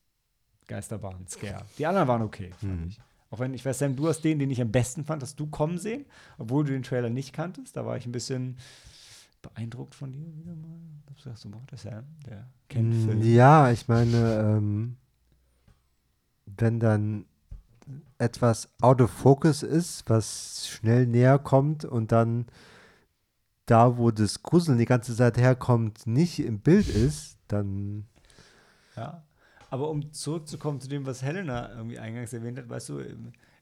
[0.68, 1.66] Geisterbahn-Scare.
[1.78, 2.88] Die anderen waren okay, fand Mhm.
[2.90, 3.00] ich.
[3.30, 5.48] Auch wenn, ich weiß, Sam, du hast den, den ich am besten fand, hast du
[5.48, 6.06] kommen sehen,
[6.38, 7.76] obwohl du den Trailer nicht kanntest.
[7.76, 8.58] Da war ich ein bisschen
[9.42, 10.80] beeindruckt von dir wieder mal.
[11.14, 13.22] Du sagst so, boah, der Sam, der kennt Mm, Film.
[13.24, 14.98] Ja, ich meine, ähm,
[16.46, 17.26] wenn dann
[18.18, 22.46] etwas out of focus ist, was schnell näher kommt und dann
[23.66, 28.08] da, wo das Gruseln die ganze Zeit herkommt, nicht im Bild ist, dann
[28.96, 29.24] Ja.
[29.70, 33.02] Aber um zurückzukommen zu dem, was Helena irgendwie eingangs erwähnt hat, weißt du,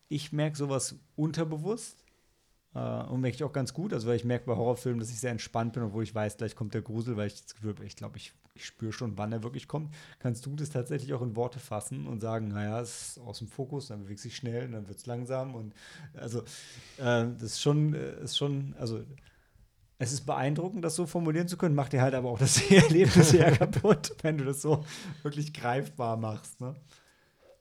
[0.08, 2.05] ich merke sowas unterbewusst
[2.80, 3.94] und merke ich auch ganz gut.
[3.94, 6.56] Also, weil ich merke bei Horrorfilmen, dass ich sehr entspannt bin, obwohl ich weiß, gleich
[6.56, 9.32] kommt der Grusel, weil ich das Gefühl habe, ich glaube, ich, ich spüre schon, wann
[9.32, 9.94] er wirklich kommt.
[10.20, 13.48] Kannst du das tatsächlich auch in Worte fassen und sagen, naja, es ist aus dem
[13.48, 15.74] Fokus, dann bewegt sich schnell und dann wird es langsam und
[16.16, 16.42] also,
[16.98, 19.04] äh, das ist schon, äh, ist schon, also,
[19.98, 23.34] es ist beeindruckend, das so formulieren zu können, macht dir halt aber auch das Erlebnis
[23.34, 24.84] eher kaputt, wenn du das so
[25.24, 26.60] wirklich greifbar machst.
[26.60, 26.76] Ne?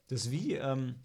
[0.09, 0.97] Das wie, ähm,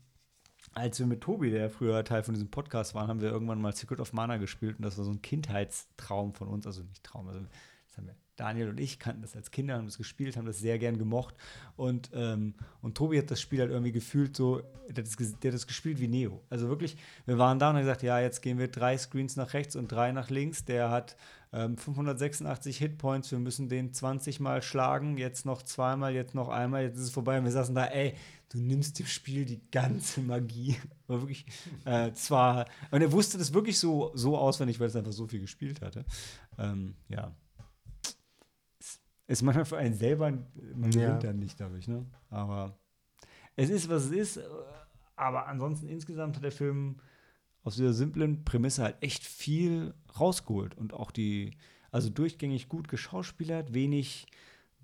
[0.73, 3.75] als wir mit Tobi, der früher Teil von diesem Podcast war, haben wir irgendwann mal
[3.75, 7.27] Secret of Mana gespielt und das war so ein Kindheitstraum von uns, also nicht Traum,
[7.27, 7.39] also
[7.87, 10.59] das haben wir, Daniel und ich kannten das als Kinder, haben das gespielt, haben das
[10.59, 11.35] sehr gern gemocht.
[11.75, 15.51] Und, ähm, und Tobi hat das Spiel halt irgendwie gefühlt so, der hat, das, der
[15.51, 16.41] hat das gespielt wie Neo.
[16.49, 19.53] Also wirklich, wir waren da und haben gesagt, ja, jetzt gehen wir drei Screens nach
[19.53, 21.17] rechts und drei nach links, der hat
[21.51, 26.83] ähm, 586 Hitpoints, wir müssen den 20 Mal schlagen, jetzt noch zweimal, jetzt noch einmal,
[26.83, 28.13] jetzt ist es vorbei und wir saßen da, ey,
[28.49, 30.77] du nimmst dem Spiel die ganze Magie.
[31.07, 31.45] War wirklich,
[31.85, 35.39] äh, zwar, und er wusste das wirklich so, so auswendig, weil es einfach so viel
[35.41, 36.05] gespielt hatte.
[36.59, 37.35] Ähm, ja.
[38.79, 41.05] Ist- Ist manchmal für einen selber, man Ja.
[41.07, 42.05] gewinnt dann nicht dadurch, ne?
[42.29, 42.77] Aber
[43.55, 44.39] es ist, was es ist.
[45.15, 46.99] Aber ansonsten insgesamt hat der Film
[47.63, 51.51] aus dieser simplen Prämisse halt echt viel rausgeholt und auch die,
[51.91, 54.27] also durchgängig gut geschauspielert, wenig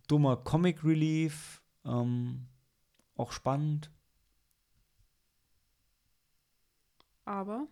[0.08, 2.48] dummer Comic Relief, ähm,
[3.16, 3.92] auch spannend.
[7.24, 7.68] Aber,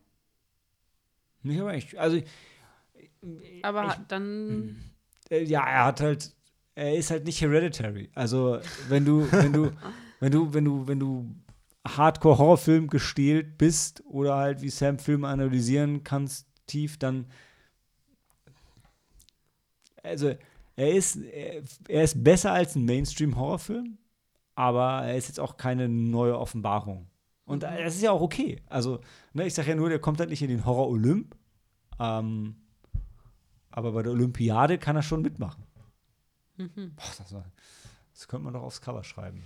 [1.43, 2.19] Nicht aber echt, also
[3.61, 4.83] aber ich, dann,
[5.29, 6.35] äh, ja, er hat halt,
[6.75, 8.09] er ist halt nicht hereditary.
[8.15, 8.59] Also
[8.89, 9.71] wenn du, wenn du,
[10.19, 11.35] wenn du, wenn du, wenn du
[11.87, 17.27] Hardcore-Horrorfilm gestählt bist oder halt wie Sam Filme analysieren kannst tief, dann
[20.01, 20.33] also
[20.75, 23.97] er ist, er, ist besser als ein Mainstream-Horrorfilm,
[24.55, 27.07] aber er ist jetzt auch keine neue Offenbarung.
[27.45, 27.67] Und Mhm.
[27.83, 28.61] das ist ja auch okay.
[28.67, 28.99] Also,
[29.33, 31.35] ne, ich sage ja nur, der kommt halt nicht in den Horror-Olymp.
[31.99, 32.55] Ähm,
[33.69, 35.63] aber bei der Olympiade kann er schon mitmachen.
[36.57, 36.93] mhm.
[36.95, 37.45] Boah, das, war,
[38.13, 39.43] das könnte man doch aufs Cover schreiben.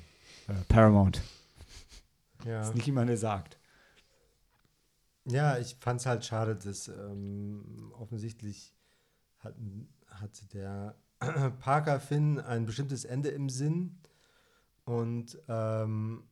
[0.48, 1.22] Äh, Paramount.
[2.48, 2.60] Ja.
[2.60, 3.60] Das ist nicht jemand, sagt.
[5.26, 8.74] Ja, ich fand es halt schade, dass ähm, offensichtlich
[9.40, 9.56] hat,
[10.10, 10.96] hatte der
[11.60, 14.00] Parker Finn ein bestimmtes Ende im Sinn
[14.86, 16.24] und ähm,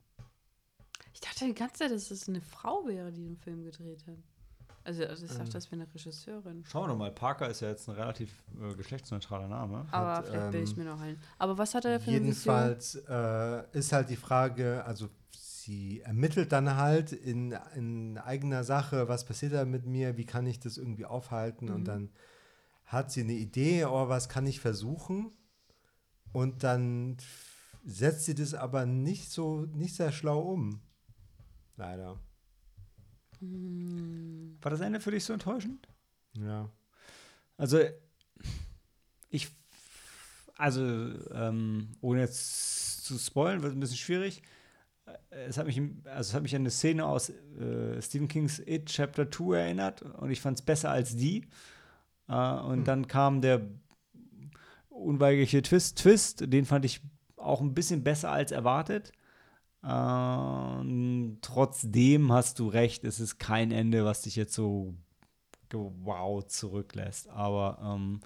[1.13, 4.17] Ich dachte die ganze Zeit, dass es eine Frau wäre, die den Film gedreht hat.
[4.85, 5.49] Also, also ich dachte, Ähm.
[5.51, 6.63] das wäre eine Regisseurin.
[6.65, 9.87] Schauen wir doch mal, Parker ist ja jetzt ein relativ äh, geschlechtsneutraler Name.
[9.89, 11.19] Aber hat, vielleicht bilde ich ähm, mir noch ein.
[11.39, 15.09] Aber was hat er für eine jedenfalls äh, ist halt die Frage, also
[15.65, 20.45] sie ermittelt dann halt in, in eigener Sache, was passiert da mit mir, wie kann
[20.45, 21.73] ich das irgendwie aufhalten Mhm.
[21.73, 22.09] und dann
[22.85, 25.31] hat sie eine Idee, oh, was kann ich versuchen
[26.33, 27.17] und dann
[27.83, 30.81] setzt sie das aber nicht so, nicht sehr schlau um.
[31.77, 32.19] Leider.
[33.39, 34.57] Hm.
[34.61, 35.87] War das Ende für dich so enttäuschend?
[36.37, 36.69] Ja.
[37.57, 37.79] Also,
[39.29, 39.49] ich,
[40.57, 40.81] also,
[41.31, 44.41] ähm, ohne jetzt zu spoilen, wird ein bisschen schwierig.
[45.29, 48.87] Es hat mich, also es hat mich an eine Szene aus äh, Stephen Kings It
[48.87, 51.47] Chapter 2 erinnert und ich fand es besser als die.
[52.27, 52.83] Äh, und Hm.
[52.85, 53.61] dann kam der
[54.89, 57.01] unweigerliche Twist, Twist, den fand ich
[57.37, 59.11] auch ein bisschen besser als erwartet.
[59.83, 64.95] Ähm, trotzdem hast du recht, es ist kein Ende, was dich jetzt so
[65.71, 67.29] wow zurücklässt.
[67.29, 68.21] Aber ähm,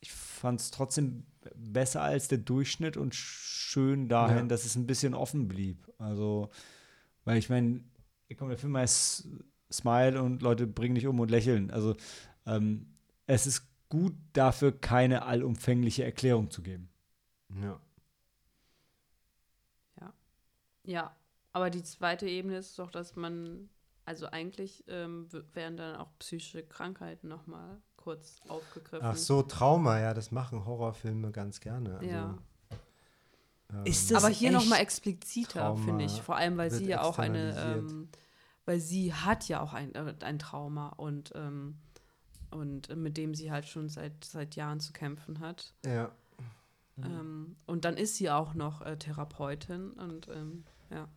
[0.00, 4.44] ich fand es trotzdem besser als der Durchschnitt und schön dahin, Ja.
[4.46, 5.90] dass es ein bisschen offen blieb.
[5.98, 6.50] Also,
[7.24, 7.82] weil ich meine,
[8.36, 9.28] komm, der Film heißt
[9.72, 11.70] Smile und Leute bringen dich um und lächeln.
[11.70, 11.96] Also,
[12.46, 12.86] ähm,
[13.26, 16.88] es ist gut dafür, keine allumfängliche Erklärung zu geben.
[17.62, 17.80] Ja.
[20.84, 21.14] Ja,
[21.52, 23.68] aber die zweite Ebene ist doch, dass man,
[24.04, 29.06] also eigentlich ähm, w- werden dann auch psychische Krankheiten nochmal kurz aufgegriffen.
[29.06, 31.98] Ach so, Trauma, ja, das machen Horrorfilme ganz gerne.
[31.98, 32.38] Also, Ja.
[33.72, 36.20] ähm, Ist das Aber hier nochmal expliziter, finde ich.
[36.22, 38.08] Vor allem, weil sie ja auch eine, ähm,
[38.64, 41.78] weil sie hat ja auch ein, äh, ein Trauma und, ähm,
[42.50, 45.74] und äh, mit dem sie halt schon seit, seit Jahren zu kämpfen hat.
[45.84, 46.10] ja.
[47.02, 51.08] Ähm, und dann ist sie auch noch äh, Therapeutin und ähm, ja.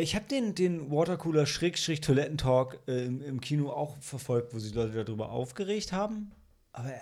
[0.00, 4.74] Ich habe den, den Watercooler Schrägstrich Toilettentalk äh, im, im Kino auch verfolgt, wo sich
[4.74, 6.30] Leute darüber aufgeregt haben.
[6.72, 6.98] Aber äh,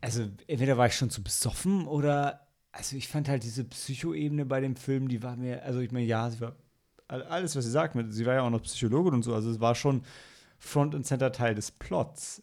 [0.00, 4.60] also entweder war ich schon zu besoffen oder also ich fand halt diese Psychoebene bei
[4.60, 6.54] dem Film, die war mir, also ich meine, ja, sie war
[7.08, 9.58] all- alles, was sie sagt, sie war ja auch noch Psychologin und so, also es
[9.58, 10.02] war schon
[10.58, 12.42] Front und Center Teil des Plots.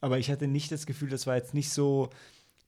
[0.00, 2.10] Aber ich hatte nicht das Gefühl, das war jetzt nicht so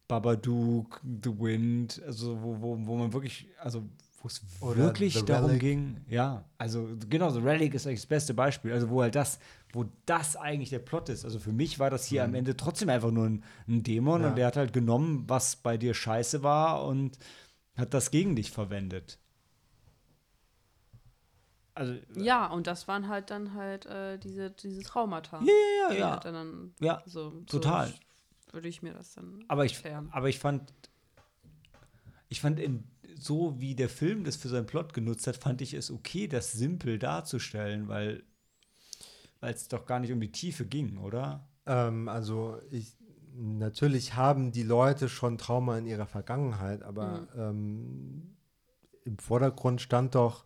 [0.09, 3.85] Babadook, The Wind, also wo, wo, wo man wirklich, also
[4.21, 5.61] wo es wirklich The darum Relic.
[5.61, 9.39] ging, ja, also genau, The Relic ist eigentlich das beste Beispiel, also wo halt das,
[9.73, 11.25] wo das eigentlich der Plot ist.
[11.25, 14.25] Also für mich war das hier am Ende trotzdem einfach nur ein, ein Dämon Mhm.
[14.25, 14.31] Ja.
[14.31, 17.19] und der hat halt genommen, was bei dir scheiße war und
[17.77, 19.19] hat das gegen dich verwendet.
[21.75, 25.41] Also, Ja, und das waren halt dann halt äh, diese, diese Traumata.
[25.41, 25.53] ja,
[25.89, 26.11] ja, die ja.
[26.11, 27.93] halt dann Ja, so, so total.
[28.51, 30.09] Würde ich mir das dann Aber ich, erklären.
[30.11, 30.73] aber ich fand,
[32.29, 32.85] ich fand in,
[33.21, 36.53] so wie der Film das für seinen Plot genutzt hat, fand ich es okay, das
[36.53, 38.23] simpel darzustellen, weil
[39.41, 41.49] weil es doch gar nicht um die Tiefe ging, oder?
[41.67, 42.97] Ähm, also ich
[43.35, 48.37] natürlich haben die Leute schon Trauma in ihrer Vergangenheit, aber ähm,
[49.05, 50.45] im Vordergrund stand doch,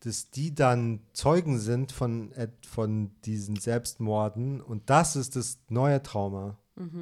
[0.00, 2.32] dass die dann Zeugen sind von,
[2.66, 6.56] von diesen Selbstmorden und das ist das neue Trauma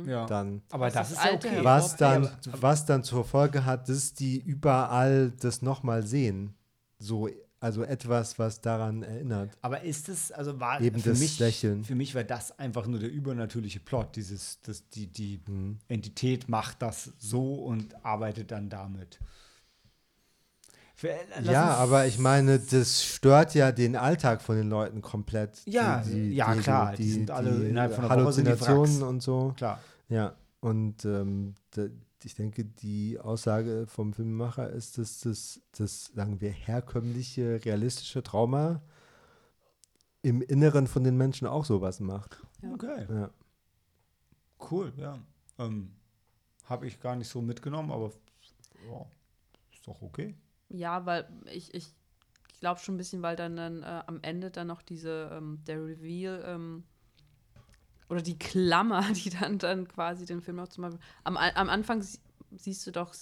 [0.06, 0.26] Ja.
[0.26, 0.62] dann.
[0.70, 1.58] aber Das das ist okay.
[1.62, 6.54] Was dann, was dann zur Folge hat, dass die überall das nochmal sehen.
[6.98, 7.28] So,
[7.60, 9.50] also etwas, was daran erinnert.
[9.62, 11.84] Aber ist es, also war Eben für das mich, Lächeln.
[11.84, 14.14] für mich war das einfach nur der übernatürliche Plot.
[14.16, 15.78] Dieses, das, die, die Mhm.
[15.88, 19.18] Entität macht das so und arbeitet dann damit.
[21.00, 25.60] Lass Ja, aber ich meine, das stört ja den Alltag von den Leuten komplett.
[25.64, 29.54] Ja, ja, klar, die sind alle innerhalb von einer die Halluzinationen und so.
[29.56, 29.80] Klar.
[30.08, 31.86] Ja, und ähm, da,
[32.24, 38.82] ich denke, die Aussage vom Filmemacher ist, dass das, das, sagen wir, herkömmliche, realistische Trauma
[40.22, 42.42] im Inneren von den Menschen auch sowas macht.
[42.62, 42.72] Ja.
[42.72, 43.06] Okay.
[43.08, 43.30] Ja.
[44.70, 45.18] Cool, ja.
[45.58, 45.92] Ähm,
[46.64, 48.10] Habe ich gar nicht so mitgenommen, aber
[48.90, 49.06] ja,
[49.72, 50.34] ist doch okay.
[50.70, 51.94] Ja, weil ich, ich
[52.60, 55.78] glaube schon ein bisschen, weil dann, dann äh, am Ende dann noch diese, ähm, der
[55.84, 56.84] Reveal ähm,
[58.08, 61.00] oder die Klammer, die dann, dann quasi den Film auch zum Beispiel.
[61.24, 62.18] Am, am Anfang sie,
[62.56, 63.14] siehst du doch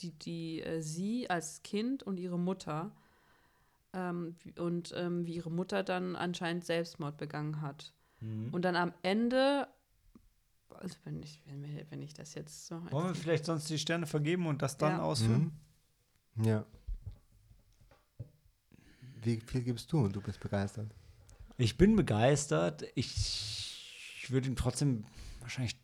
[0.00, 2.92] die, die, äh, sie als Kind und ihre Mutter.
[3.92, 7.92] Ähm, und ähm, wie ihre Mutter dann anscheinend Selbstmord begangen hat.
[8.52, 9.68] Und dann am Ende,
[10.70, 12.82] also wenn ich, wenn, wenn ich das jetzt so.
[12.90, 15.02] Wollen wir vielleicht sonst die Sterne vergeben und das dann Ja.
[15.02, 15.52] ausführen?
[16.34, 16.46] Mhm.
[16.46, 16.64] Ja.
[19.24, 20.08] Wie viel gibst du?
[20.08, 20.88] Du bist begeistert.
[21.56, 22.84] Ich bin begeistert.
[22.94, 25.04] Ich würde ihn trotzdem
[25.40, 25.76] wahrscheinlich,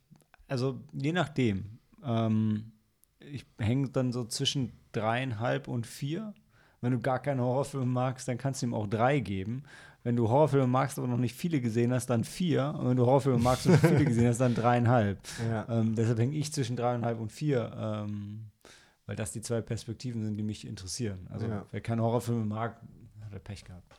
[0.48, 1.78] also je nachdem.
[2.04, 2.72] Ähm,
[3.20, 6.34] ich hänge dann so zwischen dreieinhalb und vier.
[6.80, 9.64] Wenn du gar keine Horrorfilme magst, dann kannst du ihm auch drei geben.
[10.02, 12.74] Wenn du Horrorfilme magst, aber noch nicht viele gesehen hast, dann vier.
[12.78, 15.18] Und wenn du Horrorfilme magst und viele gesehen hast, dann dreieinhalb.
[15.50, 15.66] Ja.
[15.68, 18.46] Ähm, deshalb hänge ich zwischen dreieinhalb und vier, ähm,
[19.04, 21.26] weil das die zwei Perspektiven sind, die mich interessieren.
[21.30, 21.66] Also Ja.
[21.70, 22.80] wer keine Horrorfilme mag,
[23.30, 23.94] hat er Pech gehabt.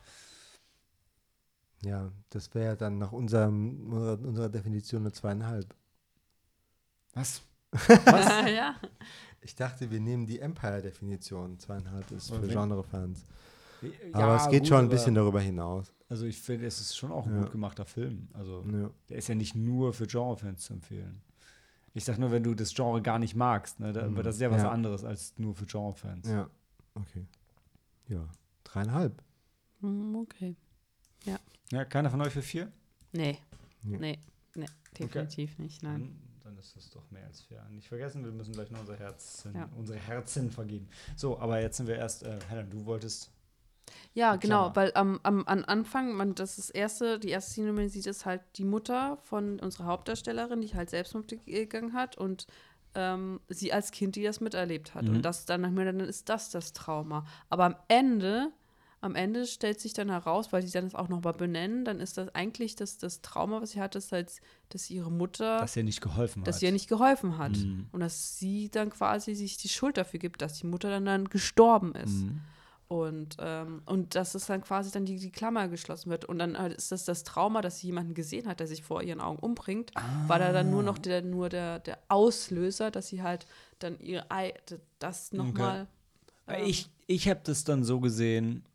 [1.83, 5.73] Ja, das wäre dann nach unserem, unserer, unserer Definition eine zweieinhalb.
[7.13, 7.41] Was?
[7.89, 8.75] ja.
[9.41, 11.57] Ich dachte, wir nehmen die Empire-Definition.
[11.57, 13.25] Zweieinhalb ist für Genrefans.
[13.81, 15.91] Ja, Aber es geht gut, schon ein bisschen darüber hinaus.
[16.07, 17.41] Also ich finde, es ist schon auch ein Ja.
[17.43, 18.27] gut gemachter Film.
[18.33, 18.91] Also Ja.
[19.09, 21.21] der ist ja nicht nur für Genrefans zu empfehlen.
[21.93, 24.41] Ich sag nur, wenn du das Genre gar nicht magst, ne, da, aber das ist
[24.41, 24.69] ja was Ja.
[24.71, 26.27] anderes als nur für Genrefans.
[26.29, 26.47] ja,
[26.93, 27.25] okay.
[28.07, 28.27] Ja,
[28.71, 29.21] dreieinhalb.
[29.81, 30.55] Hm, Okay.
[31.73, 32.69] Ja, keiner von euch für vier?
[33.13, 33.37] Nee.
[33.81, 33.97] Nee.
[33.97, 34.19] Nee,
[34.55, 34.65] nee,
[34.99, 36.17] definitiv nicht, nein.
[36.43, 37.65] Dann, dann ist das doch mehr als fair.
[37.69, 39.69] Nicht vergessen, wir müssen gleich noch unser Herzen, Ja.
[39.77, 40.89] unsere Herzen vergeben.
[41.15, 43.31] So, aber jetzt sind wir erst, äh, Helen, du wolltest.
[44.13, 44.75] Ja, genau, Klammer.
[44.75, 48.25] weil am, am, am Anfang, man, das ist erste, die erste Szene, man sieht, ist
[48.25, 52.47] halt die Mutter von unserer Hauptdarstellerin, die halt Selbstmord gegangen hat und
[52.95, 55.05] ähm, sie als Kind, die das miterlebt hat.
[55.05, 55.15] Mhm.
[55.15, 57.25] Und das dann, dann ist das das Trauma.
[57.49, 58.51] Aber am Ende,
[59.01, 62.17] am Ende stellt sich dann heraus, weil sie dann das auch nochmal benennen, dann ist
[62.17, 64.31] das eigentlich das, das Trauma, was sie hat, ist halt,
[64.69, 66.61] dass ihre Mutter, Dass ihr nicht geholfen dass hat.
[66.61, 67.57] ihr nicht geholfen hat.
[67.57, 67.87] Mhm.
[67.91, 71.29] Und dass sie dann quasi sich die Schuld dafür gibt, dass die Mutter dann, dann
[71.29, 72.21] gestorben ist.
[72.23, 72.41] Mhm.
[72.87, 76.25] Und, ähm, und dass es dann quasi dann die, die Klammer geschlossen wird.
[76.25, 79.01] Und dann halt ist das das Trauma, dass sie jemanden gesehen hat, der sich vor
[79.01, 79.93] ihren Augen umbringt,
[80.27, 83.47] war da dann nur noch der, nur der, der Auslöser, dass sie halt
[83.79, 84.53] dann ihr Ei,
[84.99, 85.87] das nochmal
[86.47, 88.65] ähm, Ich, ich habe das dann so gesehen.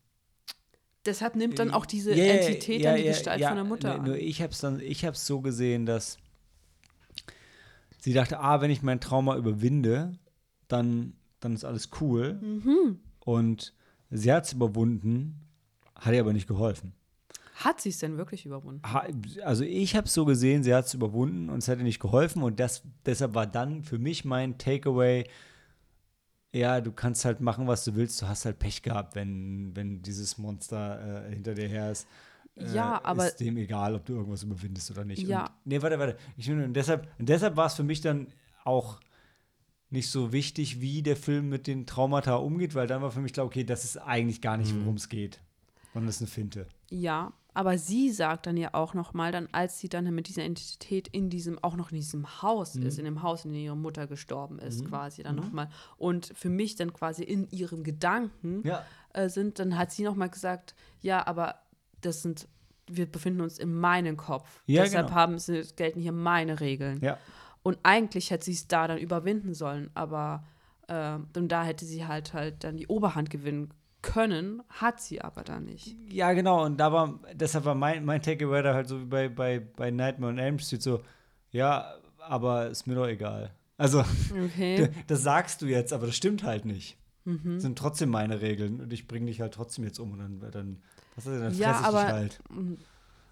[1.06, 3.94] Deshalb nimmt dann auch diese ja, Entität ja, dann die ja, Gestalt von der Mutter
[4.00, 4.04] an.
[4.04, 6.18] Nur ich habe es dann, ich habe es so gesehen, dass
[8.00, 10.18] sie dachte, ah, wenn ich mein Trauma überwinde,
[10.68, 12.34] dann, dann ist alles cool.
[12.34, 12.98] Mhm.
[13.24, 13.74] Und
[14.10, 15.40] sie hat es überwunden,
[15.94, 16.92] hat ihr aber nicht geholfen.
[17.56, 18.82] Hat sie es denn wirklich überwunden?
[18.84, 19.06] Ha-
[19.42, 22.00] Also ich habe es so gesehen, sie hat es überwunden und es hat ihr nicht
[22.00, 25.24] geholfen und das, deshalb war dann für mich mein Takeaway,
[26.56, 30.02] ja, du kannst halt machen, was du willst, du hast halt Pech gehabt, wenn, wenn
[30.02, 32.06] dieses Monster äh, hinter dir her ist.
[32.56, 35.22] Äh, Ja, aber- Ist dem egal, ob du irgendwas überwindest oder nicht.
[35.22, 35.42] Ja.
[35.46, 36.16] Und, nee, warte, warte.
[36.36, 38.28] Ich, und deshalb, und deshalb war es für mich dann
[38.64, 38.98] auch
[39.90, 43.32] nicht so wichtig, wie der Film mit den Traumata umgeht, weil dann war für mich
[43.32, 45.40] klar, okay, das ist eigentlich gar nicht, worum es geht.
[45.92, 46.66] Sondern das ist eine Finte.
[46.90, 50.44] Ja, aber sie sagt dann ja auch noch mal, dann als sie dann mit dieser
[50.44, 52.82] Entität in diesem auch noch in diesem Haus Mhm.
[52.86, 56.32] ist, in dem Haus, in dem ihre Mutter gestorben ist, quasi dann noch mal und
[56.34, 58.84] für mich dann quasi in ihrem Gedanken Ja.
[59.14, 61.56] äh, sind, dann hat sie noch mal gesagt, ja, aber
[62.02, 62.46] das sind
[62.88, 64.62] wir befinden uns in meinem Kopf.
[64.66, 65.18] Ja, Deshalb genau.
[65.18, 67.00] haben sie, gelten hier meine Regeln.
[67.00, 67.18] Ja.
[67.64, 70.44] Und eigentlich hätte sie es da dann überwinden sollen, aber
[70.88, 73.70] äh, und da hätte sie halt halt dann die Oberhand gewinnen
[74.12, 75.96] können, hat sie aber da nicht.
[76.10, 76.64] Ja, genau.
[76.64, 79.90] Und da war, deshalb war mein, mein Takeaway da halt so wie bei, bei, bei
[79.90, 81.02] Nightmare on Elm Street so,
[81.50, 83.50] ja, aber ist mir doch egal.
[83.76, 84.04] Also,
[84.46, 84.88] Okay.
[85.08, 86.96] das sagst du jetzt, aber das stimmt halt nicht.
[87.24, 90.50] Das sind trotzdem meine Regeln und ich bringe dich halt trotzdem jetzt um und dann,
[90.52, 90.82] dann,
[91.16, 92.40] was ist denn, dann Ja, fress ich aber- dich halt.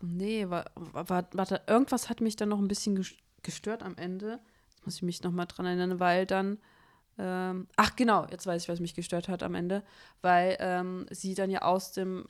[0.00, 4.40] Nee, wa- wa- warte, irgendwas hat mich dann noch ein bisschen ges- gestört am Ende.
[4.70, 6.58] Jetzt muss ich mich noch mal dran erinnern, weil dann
[7.18, 9.82] ähm, ach genau, jetzt weiß ich, was mich gestört hat am Ende,
[10.22, 12.26] weil ähm, sie dann ja aus dem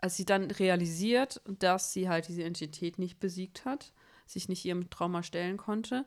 [0.00, 3.92] als sie dann realisiert, dass sie halt diese Entität nicht besiegt hat,
[4.26, 6.04] sich nicht ihrem Trauma stellen konnte.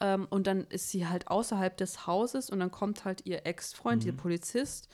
[0.00, 4.04] Ähm, und dann ist sie halt außerhalb des Hauses und dann kommt halt ihr Ex-Freund,
[4.04, 4.88] ihr Polizist.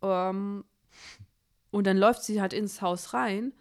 [0.00, 0.64] Ähm,
[1.70, 3.52] und dann läuft sie halt ins Haus rein.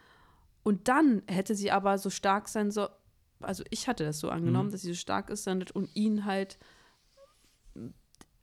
[0.63, 2.87] Und dann hätte sie aber so stark sein so,
[3.41, 6.57] also ich hatte das so angenommen, dass sie so stark ist dann und ihn halt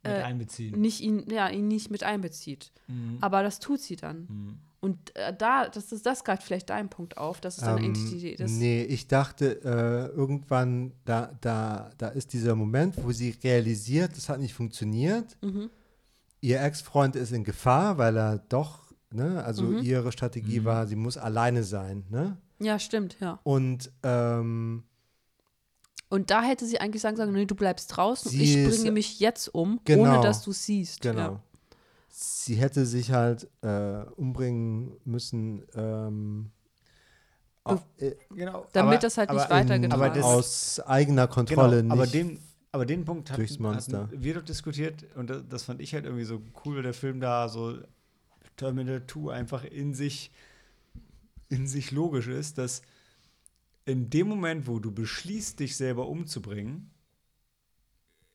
[0.05, 0.81] Mit äh, einbeziehen.
[0.81, 2.73] nicht ihn, ja, ihn nicht mit einbezieht.
[2.87, 3.19] Mhm.
[3.21, 4.27] Aber das tut sie dann.
[4.29, 4.59] Mhm.
[4.81, 7.87] Und äh, da, das, ist, das greift vielleicht deinen Punkt auf, dass es dann eine
[7.87, 8.53] Ähm, Entität ist.
[8.53, 14.29] nee, ich dachte äh, irgendwann, da, da, da ist dieser Moment, wo sie realisiert, das
[14.29, 15.37] hat nicht funktioniert.
[15.43, 15.69] Mhm.
[16.41, 19.79] Ihr Ex-Freund ist in Gefahr, weil er doch, ne, also Mhm.
[19.83, 22.37] ihre Strategie war, sie muss alleine sein, ne?
[22.61, 23.41] Ja, stimmt, ja.
[23.43, 24.85] Und ähm,
[26.11, 28.93] Und da hätte sie eigentlich sagen sollen, nee, du bleibst draußen Sie ich ist- bringe
[28.93, 30.15] mich jetzt um, Genau.
[30.15, 31.01] ohne dass du siehst.
[31.03, 31.19] genau.
[31.21, 31.41] Ja.
[32.11, 36.51] Sie hätte sich halt äh, umbringen müssen, ähm,
[37.63, 38.67] auf, äh, Genau.
[38.73, 42.15] Damit aber, das halt nicht aber, weitergetragen aber das- aus eigener Kontrolle genau, aber nicht.
[42.15, 42.41] den,
[42.73, 44.05] aber den Punkt hatten, durchs Monster.
[44.05, 46.95] hatten wir doch diskutiert und das, das fand ich halt irgendwie so cool, weil der
[46.95, 47.77] Film da so
[48.57, 50.31] Terminal 2 einfach in sich,
[51.51, 52.81] in sich logisch ist, dass
[53.89, 56.91] in dem Moment, wo du beschließt, dich selber umzubringen,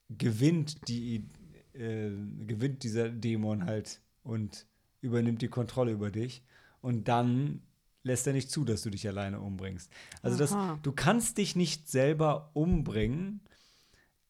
[0.09, 1.29] gewinnt die
[1.73, 2.09] äh,
[2.47, 4.65] gewinnt dieser Dämon halt und
[5.01, 6.43] übernimmt die Kontrolle über dich
[6.81, 7.61] und dann
[8.01, 9.91] lässt er nicht zu, dass du dich alleine umbringst.
[10.23, 13.39] Also das, du kannst dich nicht selber umbringen.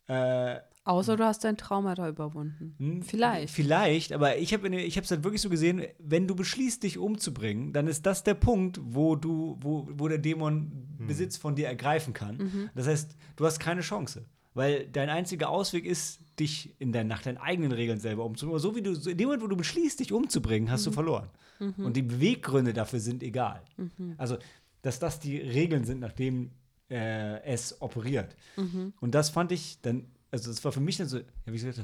[0.08, 2.76] Äh, Außer du hast dein Trauma da überwunden.
[2.78, 3.54] hm, Vielleicht.
[3.54, 7.72] Vielleicht, aber ich habe ich es halt wirklich so gesehen, wenn du beschließt, dich umzubringen,
[7.72, 10.72] dann ist das der Punkt, wo du, wo, wo der Dämon
[11.08, 12.38] Besitz von dir ergreifen kann.
[12.38, 12.70] Mhm.
[12.76, 14.26] Das heißt, du hast keine Chance.
[14.56, 18.54] Weil dein einziger Ausweg ist, dich in dein, nach deinen eigenen Regeln selber umzubringen.
[18.54, 20.94] Aber so wie du, in dem Moment, wo du beschließt, dich umzubringen, hast du Mhm.
[20.94, 21.30] verloren.
[21.78, 23.62] Und die Beweggründe dafür sind egal.
[23.78, 24.16] Mhm.
[24.18, 24.38] Also,
[24.82, 26.52] dass das die Regeln sind, nach denen
[26.90, 28.36] äh, es operiert.
[28.58, 28.94] Mhm.
[29.00, 31.78] Und das fand ich dann, also das war für mich dann so, ja, wie gesagt,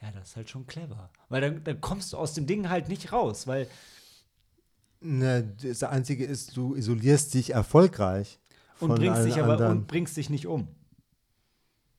[0.00, 1.10] ja, das ist halt schon clever.
[1.28, 3.66] Weil dann, dann kommst du aus dem Ding halt nicht raus, weil
[5.00, 8.40] Ne, das Einzige ist, du isolierst dich erfolgreich.
[8.80, 9.78] und von bringst dich aber anderen.
[9.78, 10.68] und bringst dich nicht um.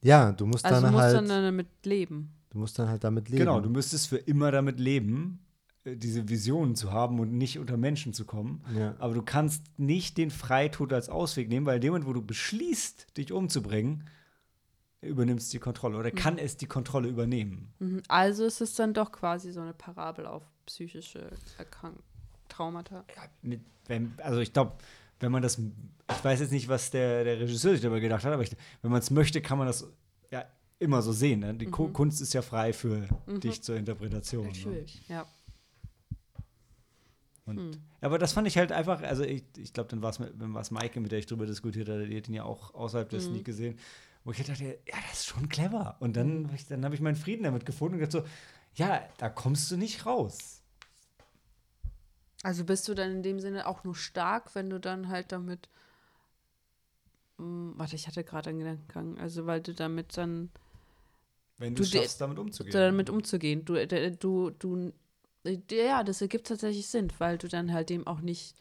[0.02, 2.32] Ja, du musst Also du dann musst halt, dann damit leben.
[2.50, 3.40] du musst dann halt damit leben.
[3.40, 5.40] Genau, du müsstest für immer damit leben,
[5.84, 8.64] äh, diese Visionen zu haben und nicht unter Menschen zu kommen.
[8.76, 8.96] Ja.
[9.00, 12.22] Aber du kannst nicht den Freitod als Ausweg nehmen, weil in dem Moment, wo du
[12.24, 14.06] beschließt, dich umzubringen,
[15.08, 17.72] übernimmst du die Kontrolle oder kann es die Kontrolle übernehmen.
[17.80, 18.04] Mhm.
[18.08, 21.98] Also ist es dann doch quasi so eine Parabel auf psychische Erkrank
[22.50, 23.06] Traumata.
[23.42, 24.74] Mit, wenn, also ich glaube,
[25.20, 28.34] wenn man das, ich weiß jetzt nicht, was der, der Regisseur sich dabei gedacht hat,
[28.34, 29.88] aber ich, wenn man es möchte, kann man das
[30.32, 30.46] ja
[30.80, 31.40] immer so sehen.
[31.40, 31.54] Ne?
[31.56, 34.44] Die Ku- Kunst ist ja frei für dich zur Interpretation.
[34.46, 34.52] Ne?
[34.54, 35.26] Natürlich, ja.
[37.46, 37.72] Und, Hm.
[38.02, 41.12] Aber das fand ich halt einfach, also ich, ich glaube, dann war es Maike, mit
[41.12, 43.80] der ich drüber diskutiert hatte, die hat ihn ja auch außerhalb der Sneak gesehen,
[44.28, 45.98] wo ich dachte, ja, das ist schon clever.
[46.02, 48.24] Und dann, dann habe ich meinen Frieden damit gefunden und gedacht so,
[48.76, 50.62] ja, da kommst du nicht raus.
[52.44, 55.70] Also bist du dann in dem Sinne auch nur stark, wenn du dann halt damit.
[57.38, 59.20] Hm, warte, ich hatte gerade einen Gedankengang.
[59.20, 60.50] Also weil du damit dann
[61.58, 62.74] Wenn Du du schaffst, damit umzugehen.
[62.74, 63.66] damit umzugehen.
[63.66, 64.92] Du, d- du, du,
[65.72, 68.56] ja, das ergibt tatsächlich Sinn, weil du dann halt dem auch nicht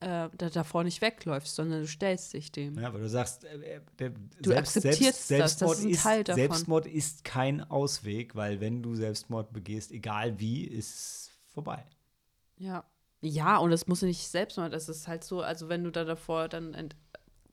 [0.00, 2.78] äh, da, davor nicht wegläufst, sondern du stellst dich dem.
[2.78, 6.34] Ja, weil du sagst, äh, äh, Du akzeptierst das, das ist ein ist.
[6.34, 11.84] Selbstmord ist kein Ausweg, weil wenn du Selbstmord begehst, egal wie, ist es vorbei.
[12.56, 12.84] Ja.
[13.22, 14.72] Ja, und das muss nicht selbst machen.
[14.72, 16.96] Das ist halt so, also wenn du da davor dann ent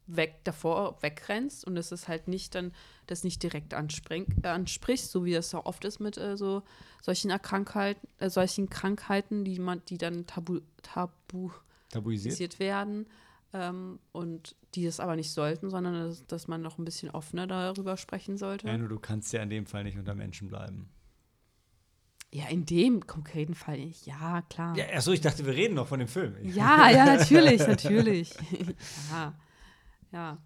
[0.10, 2.72] weg davor wegrennst und es ist halt nicht dann
[3.08, 6.64] das nicht direkt anspring, äh, ansprichst, so wie das so oft ist mit äh, so
[7.02, 12.60] solchen Krankheiten, äh, solchen Krankheiten, die man, die dann tabu, tabuisiert Tabuisiert.
[12.60, 13.08] werden
[13.54, 17.48] ähm, und die es aber nicht sollten, sondern dass, dass man noch ein bisschen offener
[17.48, 18.68] darüber sprechen sollte.
[18.68, 20.90] Ja, nur du kannst ja in dem Fall nicht unter Menschen bleiben.
[22.30, 24.06] Ja, in dem konkreten Fall nicht.
[24.06, 24.76] Ja, klar.
[24.76, 26.36] Ja, achso, ich dachte, wir reden noch von dem Film.
[26.44, 28.34] Ja, ja, natürlich, natürlich.
[29.12, 29.34] ja,
[30.12, 30.38] ja,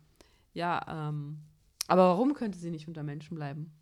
[0.54, 1.10] ja.
[1.10, 1.40] Ähm,
[1.88, 3.74] aber warum könnte sie nicht unter Menschen bleiben?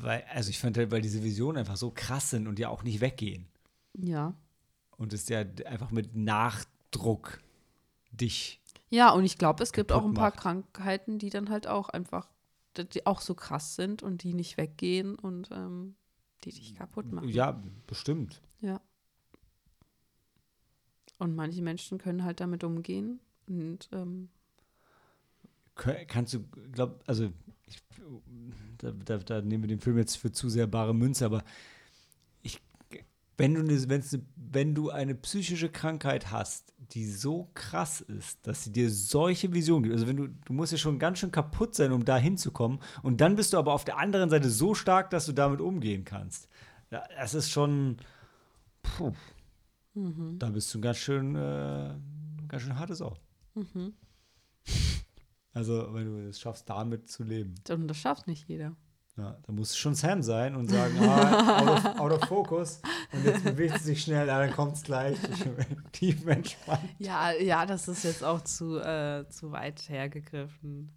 [0.00, 2.82] Weil, also ich fand halt, weil diese Visionen einfach so krass sind und ja auch
[2.82, 3.46] nicht weggehen.
[3.96, 4.34] Ja.
[4.96, 7.40] Und es ja einfach mit Nachdruck
[8.12, 8.60] dich.
[8.90, 10.40] Ja, und ich glaube, es gibt auch ein paar macht.
[10.40, 12.28] Krankheiten, die dann halt auch einfach,
[12.76, 15.96] die auch so krass sind und die nicht weggehen und ähm,
[16.44, 17.28] die dich kaputt machen.
[17.28, 18.40] Ja, bestimmt.
[18.60, 18.80] Ja.
[21.18, 24.28] Und manche Menschen können halt damit umgehen und ähm,
[25.74, 27.32] Kannst du, glaub, also
[27.66, 27.82] ich,
[28.78, 31.42] da, da, da nehmen wir den Film jetzt für zu sehr bare Münze, aber
[33.36, 34.04] wenn du, eine, eine,
[34.36, 39.84] wenn du eine psychische Krankheit hast, die so krass ist, dass sie dir solche Visionen
[39.84, 42.78] gibt, also wenn du, du musst ja schon ganz schön kaputt sein, um da hinzukommen,
[43.02, 46.04] und dann bist du aber auf der anderen Seite so stark, dass du damit umgehen
[46.04, 46.48] kannst.
[46.90, 47.96] Das ist schon,
[48.82, 49.12] puh,
[49.94, 51.94] da bist du ganz schön, äh,
[52.48, 53.16] ganz schön harte Sau.
[55.52, 57.54] Also, wenn du es schaffst, damit zu leben.
[57.70, 58.74] und das schafft nicht jeder.
[59.16, 62.82] Ja, da musst du schon Sam sein und sagen, ah, out, of, out of focus.
[63.12, 65.16] Und jetzt bewegt sie sich schnell, ja, dann kommt es gleich.
[65.92, 66.80] Tief entspannt.
[66.98, 70.92] Ja, ja, das ist jetzt auch zu, äh, zu weit hergegriffen.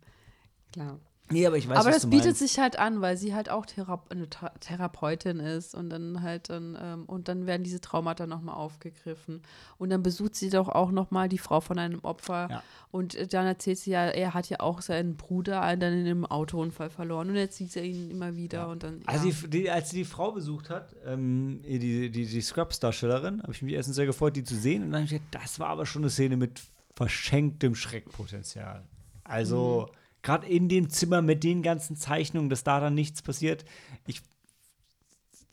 [0.74, 1.00] Klar.
[1.30, 3.66] Nee, aber ich weiß, Aber was das bietet sich halt an, weil sie halt auch
[3.66, 4.30] Thera eine
[4.62, 9.42] Therapeutin ist und dann halt dann, ähm, und dann werden diese Traumata nochmal aufgegriffen.
[9.78, 12.48] Und dann besucht sie doch auch nochmal die Frau von einem Opfer.
[12.50, 12.64] Ja.
[12.92, 16.26] Und äh, dann erzählt sie ja, er hat ja auch seinen Bruder dann in einem
[16.26, 18.66] Autounfall verloren und jetzt sieht sie ihn immer wieder Ja.
[18.68, 19.02] und dann.
[19.06, 19.36] Also ja.
[19.44, 23.62] die, die, als sie die Frau besucht hat, ähm, die, die, die Scrubs-Darstellerin, habe ich
[23.62, 24.84] mich erstens sehr gefreut, die zu sehen.
[24.84, 26.62] Und dann habe ich gedacht, das war aber schon eine Szene mit
[26.96, 28.84] verschenktem Schreckpotenzial.
[29.24, 29.90] Also
[30.22, 33.66] gerade in dem Zimmer mit den ganzen Zeichnungen, dass da dann nichts passiert.
[34.06, 34.22] Ich,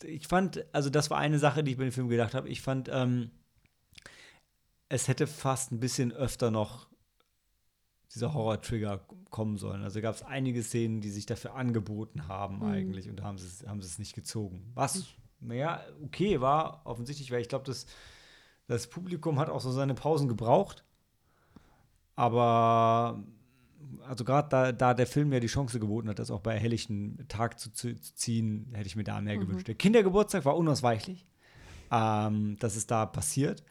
[0.03, 2.49] ich fand, also das war eine Sache, die ich bei dem Film gedacht habe.
[2.49, 3.31] Ich fand, ähm,
[4.89, 6.87] es hätte fast ein bisschen öfter noch
[8.13, 9.83] dieser Horror-Trigger kommen sollen.
[9.83, 13.47] Also gab es einige Szenen, die sich dafür angeboten haben eigentlich und da haben sie
[13.47, 14.71] es haben es nicht gezogen.
[14.73, 15.05] Was,
[15.41, 17.85] naja, okay war, offensichtlich, weil ich glaube, das,
[18.67, 20.85] das Publikum hat auch so seine Pausen gebraucht.
[22.15, 23.21] Aber
[24.07, 27.25] also gerade da, da der Film ja die Chance geboten hat, das auch bei helllichten
[27.27, 29.67] Tag zu, zu, ziehen, hätte ich mir da mehr gewünscht.
[29.67, 31.25] Der Kindergeburtstag war unausweichlich,
[31.91, 33.63] ähm, dass es da passiert.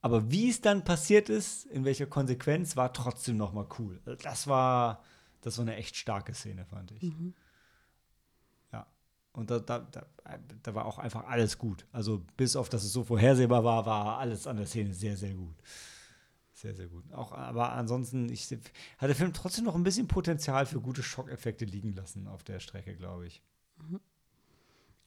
[0.00, 4.00] Aber wie es dann passiert ist, in welcher Konsequenz, war trotzdem noch mal cool.
[4.06, 5.02] Also Das war,
[5.40, 7.02] das war eine echt starke Szene, fand ich.
[8.72, 8.86] Ja.
[9.32, 10.06] Und da, da, da,
[10.62, 11.86] da war auch einfach alles gut.
[11.90, 15.34] Also bis auf, dass es so vorhersehbar war, war alles an der Szene sehr, sehr
[15.34, 15.56] gut.
[16.58, 17.04] Sehr, sehr gut.
[17.12, 21.64] Auch, aber ansonsten ich, hat der Film trotzdem noch ein bisschen Potenzial für gute Schockeffekte
[21.64, 23.40] liegen lassen auf der Strecke, glaube ich.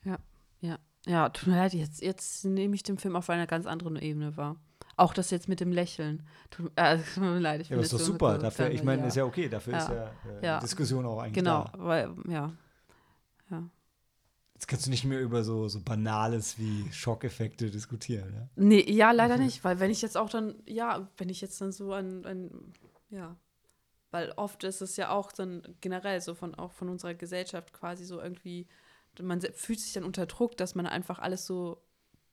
[0.06, 0.18] Ja,
[0.62, 0.80] ja.
[1.06, 4.38] Ja, tut mir leid, jetzt, jetzt nehme ich den Film auf einer ganz anderen Ebene
[4.38, 4.56] wahr.
[4.96, 6.26] Auch das jetzt mit dem Lächeln.
[6.52, 8.38] Tut, äh, tut mir leid, ich Ja, aber ist doch super.
[8.38, 9.50] Dafür, ich meine, ist ja okay.
[9.50, 9.96] Dafür ist Ja.
[9.96, 10.60] ja, äh, Ja.
[10.60, 11.80] die Diskussion auch eigentlich Genau, da.
[11.80, 12.54] weil, ja.
[13.50, 13.70] Ja.
[14.62, 18.32] Jetzt kannst du nicht mehr über so, so Banales wie Schockeffekte diskutieren.
[18.32, 18.48] Ja?
[18.56, 21.72] Nee, ja, leider nicht, weil wenn ich jetzt auch dann, ja, wenn ich jetzt dann
[21.72, 22.72] so an, an
[23.10, 23.36] ja,
[24.12, 28.06] weil oft ist es ja auch dann generell so von auch von unserer Gesellschaft quasi
[28.06, 28.68] so irgendwie,
[29.20, 31.82] man fühlt sich dann unter Druck, dass man einfach alles so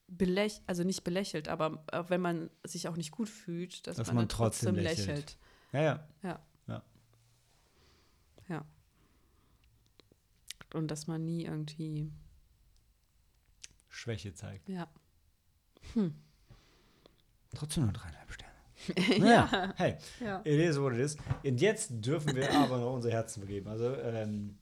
[0.07, 4.09] belächelt, also nicht belächelt, aber äh, wenn man sich auch nicht gut fühlt, dass, Dass
[4.09, 5.07] man, man trotzdem, trotzdem lächelt.
[5.09, 5.39] lächelt.
[5.73, 6.07] Ja, ja.
[6.23, 6.41] Ja.
[6.67, 6.83] Ja.
[8.51, 8.67] Ja.
[10.75, 12.11] Und dass man nie irgendwie,
[13.89, 14.69] Schwäche zeigt.
[14.69, 14.87] ja.
[17.55, 18.53] Trotzdem nur dreieinhalb Sterne.
[19.19, 20.41] Naja, hey, Ja.
[20.45, 21.17] it is what it is.
[21.43, 23.69] Und jetzt dürfen wir aber noch unser Herzen begeben.
[23.69, 24.57] Also, ähm,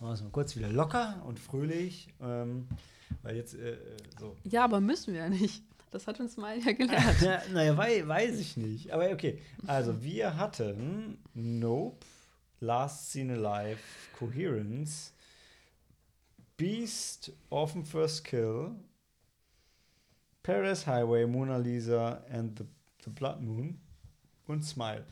[0.00, 2.08] machen wir es mal kurz wieder locker und fröhlich.
[2.20, 2.66] Ähm,
[3.22, 3.76] Weil jetzt, äh,
[4.18, 4.34] so.
[4.44, 5.62] Ja, aber müssen wir ja nicht.
[5.92, 7.20] Das hat uns Smile ja gelernt.
[7.22, 8.90] Ja, naja, wei weiß ich nicht.
[8.90, 9.40] Aber okay.
[9.66, 12.04] Also, wir hatten Nope,
[12.60, 13.78] Last Seen Alive,
[14.18, 15.12] Coherence,
[16.56, 18.74] Beast, Orphan First Kill,
[20.42, 22.64] Paradise Highway, Mona Lisa and the,
[23.04, 23.80] the Blood Moon
[24.46, 25.04] und Smile.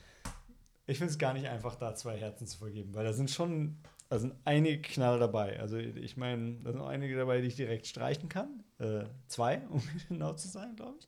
[0.86, 3.76] Ich finde es gar nicht einfach, da zwei Herzen zu vergeben, weil da sind schon,
[4.08, 5.58] da sind einige Knall dabei.
[5.60, 8.62] Also ich meine, da sind auch einige dabei, die ich direkt streichen kann.
[8.78, 11.06] Äh, zwei, um genau zu sein, glaube ich.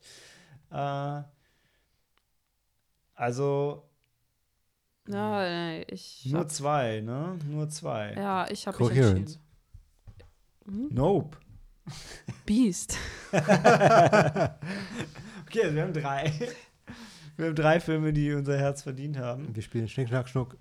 [0.71, 1.23] Äh,
[3.15, 3.89] also
[5.09, 6.27] Ja, nee, ich.
[6.27, 7.39] nur Hab, zwei, ne?
[7.47, 8.15] Nur zwei.
[8.15, 9.46] ja, ich habe mich entschieden.
[10.67, 10.89] Hm?
[10.91, 11.37] Nope.
[12.45, 12.97] Beast.
[15.49, 16.33] Okay, also wir haben drei.
[17.37, 19.55] Wir haben drei Filme, die unser Herz verdient haben.
[19.55, 20.57] Wir spielen Schnick, Schnack, Schnuck.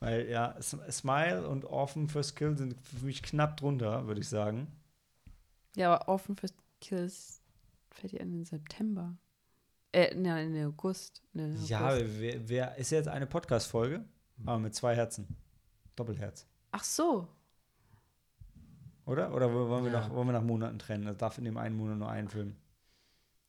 [0.00, 4.66] Weil ja, Smile und Orphan First Kill sind für mich knapp drunter, würde ich sagen.
[5.74, 6.48] Ja, aber Offen für
[6.80, 7.40] Kills
[7.90, 9.16] fällt ja in den September.
[9.92, 11.22] Äh, nein, in den August.
[11.32, 12.04] Nee, in den Ja, August.
[12.18, 14.04] wer, wer ist jetzt eine Podcast-Folge?
[14.44, 15.26] Aber mit zwei Herzen.
[15.94, 16.46] Doppelherz.
[16.72, 17.28] Ach so.
[19.06, 19.32] Oder?
[19.34, 20.00] Oder wollen wir, Ja.
[20.00, 21.06] nach, wollen wir nach Monaten trennen?
[21.06, 22.56] Das darf in dem einen Monat nur einen Film.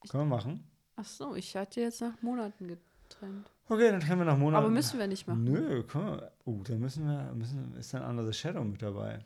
[0.10, 0.64] Können wir machen?
[0.96, 3.52] Ach so, ich hatte jetzt nach Monaten getrennt.
[3.68, 4.64] Okay, dann trennen wir nach Monaten.
[4.64, 5.44] Aber müssen wir nicht machen.
[5.44, 6.06] Nö, komm.
[6.06, 6.32] mal.
[6.46, 9.26] Uh, dann müssen wir, müssen, ist dann Under the Shadow mit dabei.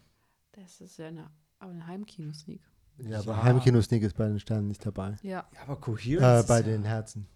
[0.53, 1.29] Das ist ja eine,
[1.59, 2.61] aber eine Heimkino-Sneak.
[2.97, 3.43] Ja, aber Ja.
[3.43, 5.15] Heimkino-Sneak ist bei den Sternen nicht dabei.
[5.21, 6.23] Ja, Ja, aber Coherence.
[6.23, 7.27] Äh, ist bei ja, den Herzen.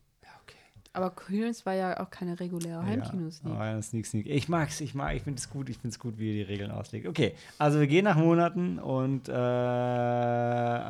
[0.95, 3.53] Aber Coherence war ja auch keine reguläre Heimkino-Sneak.
[3.53, 4.27] Ja, Sneak, Sneak.
[4.27, 6.51] Ich mag's, ich mag, ich finde es gut, ich finde es gut, wie ihr die
[6.51, 7.07] Regeln auslegt.
[7.07, 9.31] Okay, also wir gehen nach Monaten und äh,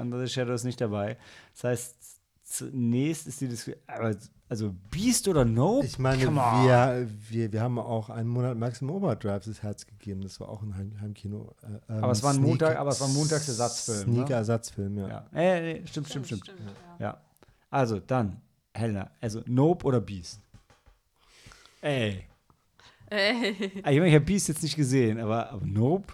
[0.01, 1.17] Under the Shadow ist nicht dabei.
[1.53, 1.95] Das heißt,
[2.43, 4.16] zunächst ist die Diskussion, aber
[4.48, 5.88] also Beast oder Nope?
[5.88, 10.22] Ich meine, wir, wir, wir haben auch einen Monat Maximum Overdrive das Herz gegeben.
[10.22, 11.56] Das war auch ein Heim, Heimkino.
[11.64, 14.14] Äh, ähm, Aber es war ein Montag- aber es war ein Montagsersatzfilm, ne?
[14.17, 15.08] Sneak-Ersatzfilm, ja.
[15.08, 16.43] Ja, äh, nee, stimmt, stimmt, stimmt.
[17.00, 17.06] ja.
[17.08, 17.17] Ja.
[17.72, 18.38] Also, dann,
[18.76, 20.40] Helena, also Nope oder Beast?
[21.82, 22.26] Ey.
[23.10, 23.72] Ey.
[23.84, 26.14] Ah, Ich meine, ich habe Beast jetzt nicht gesehen, aber, aber Nope?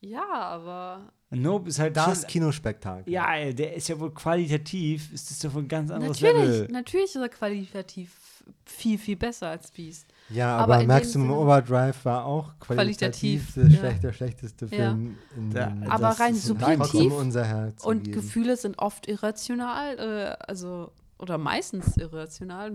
[0.00, 3.12] Ja, aber Nope ist halt Das schon, Kinospektakel.
[3.12, 6.42] Ja, ey, der ist ja wohl qualitativ, ist das doch wohl ein ganz anderes natürlich,
[6.48, 6.68] Level.
[6.72, 10.06] natürlich ist er qualitativ viel, viel besser als Beast.
[10.28, 13.78] Ja, Aber aber, Maximum Sinne- Overdrive war auch qualitativ, Qualitativ, der, ja.
[13.78, 14.70] schlecht, der schlechteste Ja.
[14.70, 15.16] Film.
[15.36, 17.84] In Da- Aber rein subjektiv unser Herz.
[17.84, 18.10] Und.
[18.10, 20.90] Gefühle sind oft irrational, äh, also,
[21.22, 22.72] oder meistens irrational.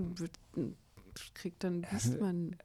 [1.34, 2.56] Kriegt dann Beast man.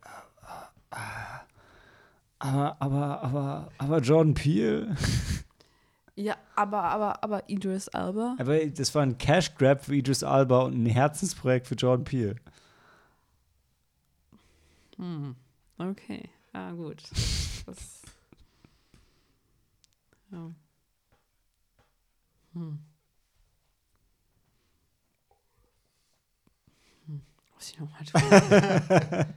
[2.38, 4.96] Aber, aber, aber, aber Jordan Peele,
[6.14, 8.36] Ja, aber, aber, aber Idris Elba.
[8.38, 12.36] aber das war ein Cash Grab für Idris Alba und ein Herzensprojekt für Jordan Peele.
[14.98, 15.34] Hm.
[15.78, 17.02] Okay, ah, gut.
[17.64, 18.02] Das,
[20.30, 20.50] ja.
[22.52, 22.78] Hm.
[27.06, 27.22] Hm.
[27.62, 28.22] Muss ich nochmal tun?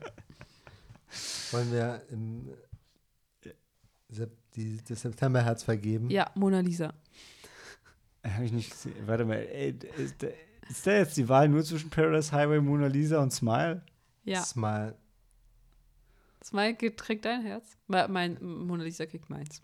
[1.52, 2.48] Wollen wir im
[4.08, 6.10] Sep die, das Septemberherz vergeben?
[6.10, 6.92] ja, Mona Lisa.
[8.26, 8.94] Habe ich nicht gesehen.
[9.06, 10.28] Warte mal, ey, ist, da-
[10.68, 13.84] ist da jetzt die Wahl nur zwischen Paradise Highway, Mona Lisa und Smile?
[14.24, 14.96] Ja, Smile.
[16.42, 17.76] Smile trägt dein Herz.
[17.86, 19.62] Me- Mein Mona Lisa kriegt meins.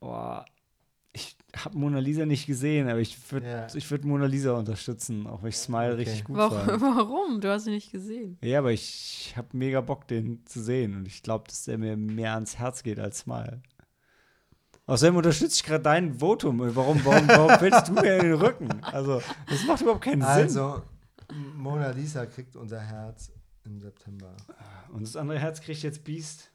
[0.00, 0.46] Boah,
[1.14, 5.42] ich habe Mona Lisa nicht gesehen, aber ich würde ich würd Mona Lisa unterstützen, auch
[5.42, 5.96] wenn ich Smile Okay.
[6.02, 6.58] richtig gut Warum?
[6.58, 6.80] fand.
[6.80, 7.40] Warum?
[7.40, 8.38] Du hast ihn nicht gesehen.
[8.42, 11.96] Ja, aber ich habe mega Bock, den zu sehen und ich glaube, dass der mir
[11.96, 13.60] mehr ans Herz geht als Smile.
[14.86, 16.58] Außerdem unterstütze ich gerade dein Votum.
[16.74, 18.68] Warum, warum, warum fällst du mir in den Rücken?
[18.84, 20.28] Also, das macht überhaupt keinen Sinn.
[20.28, 20.82] Also,
[21.56, 23.30] Mona Lisa kriegt unser Herz
[23.64, 24.34] im September.
[24.92, 26.50] Und das andere Herz kriegt jetzt Beast.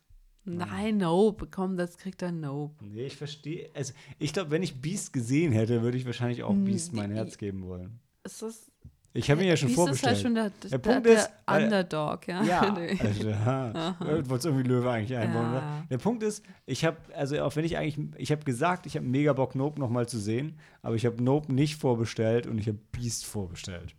[0.47, 1.47] Nein, Nope.
[1.51, 2.75] Komm, das kriegt er Nope.
[2.85, 3.69] Nee, ich verstehe.
[3.73, 7.11] Also, ich glaube, wenn ich Beast gesehen hätte, würde ich wahrscheinlich auch Mm, Beast mein
[7.11, 7.99] Herz geben wollen.
[8.23, 8.71] Ist das.
[9.13, 10.17] Ich habe ihn ja schon Beast vorbestellt.
[10.17, 12.43] ist halt schon der, Der der, Punkt der, ist, weil- Underdog, ja.
[12.43, 12.61] Ja,
[12.99, 15.83] also, du wolltest irgendwie Löwe eigentlich einbauen, Ja.
[15.89, 19.07] Der Punkt ist, ich habe, also auch wenn ich eigentlich, ich habe gesagt, ich habe
[19.07, 22.77] mega Bock, Nope nochmal zu sehen, aber ich habe Nope nicht vorbestellt und ich habe
[22.91, 23.95] Beast vorbestellt.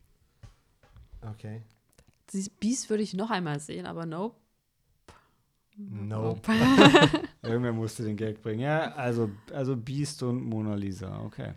[1.23, 1.63] Okay.
[2.61, 4.37] Beast würde ich noch einmal sehen, aber Nope.
[5.81, 6.41] Nope.
[7.43, 8.61] Irgendwer musste den Geld bringen.
[8.61, 11.55] Ja, also, also Beast und Mona Lisa, okay.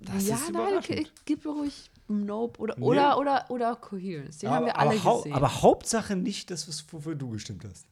[0.00, 2.84] Das ja, ist nein, gib ruhig Nope oder, Nee.
[2.84, 4.38] oder, oder, oder Coherence.
[4.38, 5.32] Den haben wir alle aber, gesehen.
[5.34, 7.86] aber Hauptsache nicht das, was- wofür du gestimmt hast.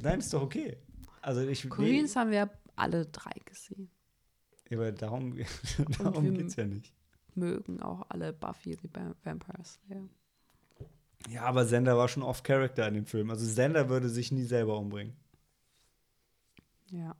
[0.00, 0.76] Nein, ist doch okay.
[1.22, 3.90] Also ich Coherence haben wir alle drei gesehen.
[4.68, 5.34] nee, aber darum,
[5.98, 6.92] darum geht es ja nicht.
[7.34, 10.08] Mögen auch alle Buffy the Vamp- Vampire Slayer.
[11.30, 13.30] Ja, aber Sender war schon off-Character in dem Film.
[13.30, 15.16] Also Sender würde sich nie selber umbringen.
[16.90, 17.16] Ja.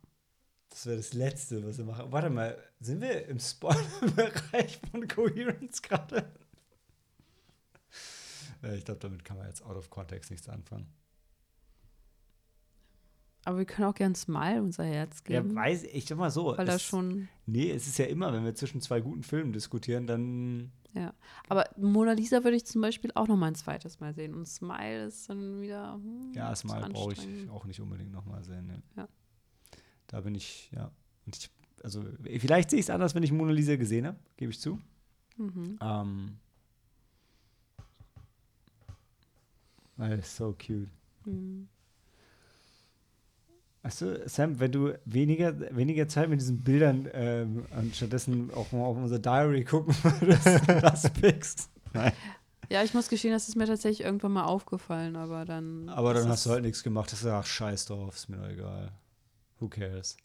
[0.68, 2.10] Das wäre das Letzte, was wir machen.
[2.10, 6.30] Warte mal, sind wir im Spoiler-Bereich von Coherence gerade?
[8.62, 10.86] Äh, ich glaube, damit kann man jetzt out of context nichts anfangen.
[13.44, 15.50] Aber wir können auch gern Smile unser Herz geben.
[15.50, 16.56] Ja, weiß ich sag mal so.
[16.56, 17.28] weil er es, schon.
[17.46, 20.72] Nee, es ist ja immer, wenn wir zwischen zwei guten Filmen diskutieren, dann.
[20.94, 21.12] Ja.
[21.48, 24.32] Aber Mona Lisa würde ich zum Beispiel auch noch mal ein zweites Mal sehen.
[24.34, 25.94] Und Smile ist dann wieder.
[25.94, 28.66] Hm, Ja, Smile brauche ich auch nicht unbedingt nochmal sehen.
[28.66, 28.82] Ne?
[28.96, 29.08] Ja.
[30.06, 30.90] Da bin ich, ja.
[31.26, 31.50] Und ich,
[31.82, 32.04] also,
[32.38, 34.80] vielleicht sehe ich es anders, wenn ich Mona Lisa gesehen habe, gebe ich zu.
[35.36, 35.78] Mhm.
[35.80, 36.38] Ähm,
[39.96, 40.88] weil es so cute.
[41.24, 41.68] Mhm.
[43.84, 48.72] Weißt du, Sam, wenn du weniger, weniger Zeit mit diesen Bildern ähm, und stattdessen auch
[48.72, 51.68] mal auf unser Diary gucken würdest, das pickst.
[51.92, 52.12] Nein.
[52.70, 55.90] Ja, ich muss gestehen, das ist mir tatsächlich irgendwann mal aufgefallen, aber dann.
[55.90, 57.12] Aber dann hast du halt nichts gemacht.
[57.12, 58.90] Das ist ach, scheiß drauf, ist mir doch egal.
[59.60, 60.16] Who cares?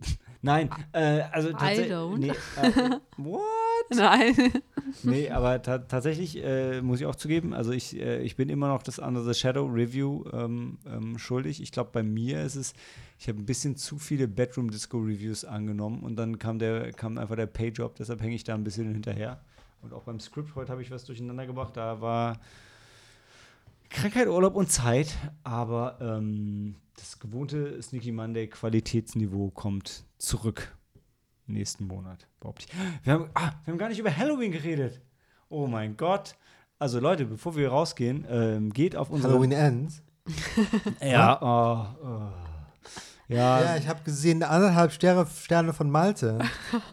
[0.42, 1.92] Nein, äh, also I tatsächlich.
[1.92, 2.18] don't.
[2.18, 3.42] Nee, äh, what?
[3.94, 4.52] Nein.
[5.02, 8.68] Nee, aber ta tatsächlich äh, muss ich auch zugeben, also ich, äh, ich bin immer
[8.68, 11.62] noch das Under the Shadow Review ähm, ähm, schuldig.
[11.62, 12.74] Ich glaube, bei mir ist es,
[13.18, 17.18] ich habe ein bisschen zu viele Bedroom Disco Reviews angenommen und dann kam der, kam
[17.18, 19.40] einfach der Payjob, deshalb hänge ich da ein bisschen hinterher.
[19.82, 21.76] Und auch beim Script heute habe ich was durcheinander gebracht.
[21.76, 22.38] Da war
[23.90, 30.76] Krankheit, Urlaub und Zeit, aber ähm, das gewohnte Sneaky Monday Qualitätsniveau kommt zurück
[31.52, 33.04] nächsten Monat, behaupte ich.
[33.04, 35.00] Wir haben, ah, wir haben gar nicht über Halloween geredet.
[35.48, 36.34] Oh mein Gott.
[36.78, 40.02] Also Leute, bevor wir rausgehen, ähm, geht auf unsere Halloween Ends.
[41.00, 42.32] Ja, oh, oh.
[43.28, 46.38] Ja, Ja, ich habe gesehen, anderthalb Sterne, Sterne von Malte.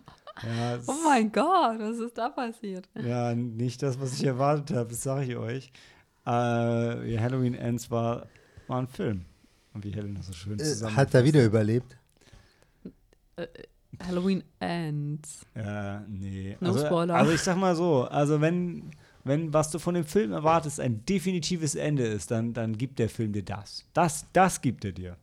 [0.44, 2.88] ja, Oh mein Gott, was ist da passiert?
[2.96, 5.72] ja, nicht das, was ich erwartet habe, das sage ich euch.
[6.26, 8.28] Äh, ja, Halloween Ends war,
[8.68, 9.26] war ein Film.
[9.74, 10.96] Und wie Helen das so schön Äh, zusammen.
[10.96, 11.98] Hat er wieder überlebt?
[13.36, 13.48] Äh,
[14.06, 15.46] Halloween Ends.
[15.56, 16.58] Ja, nee.
[16.60, 17.16] No also, Spoiler.
[17.16, 18.92] also ich sag mal so, also wenn,
[19.24, 23.10] wenn was du von dem Film erwartest, ein definitives Ende ist, dann, dann gibt der
[23.10, 23.86] Film dir das.
[23.94, 25.18] Das, das gibt er dir.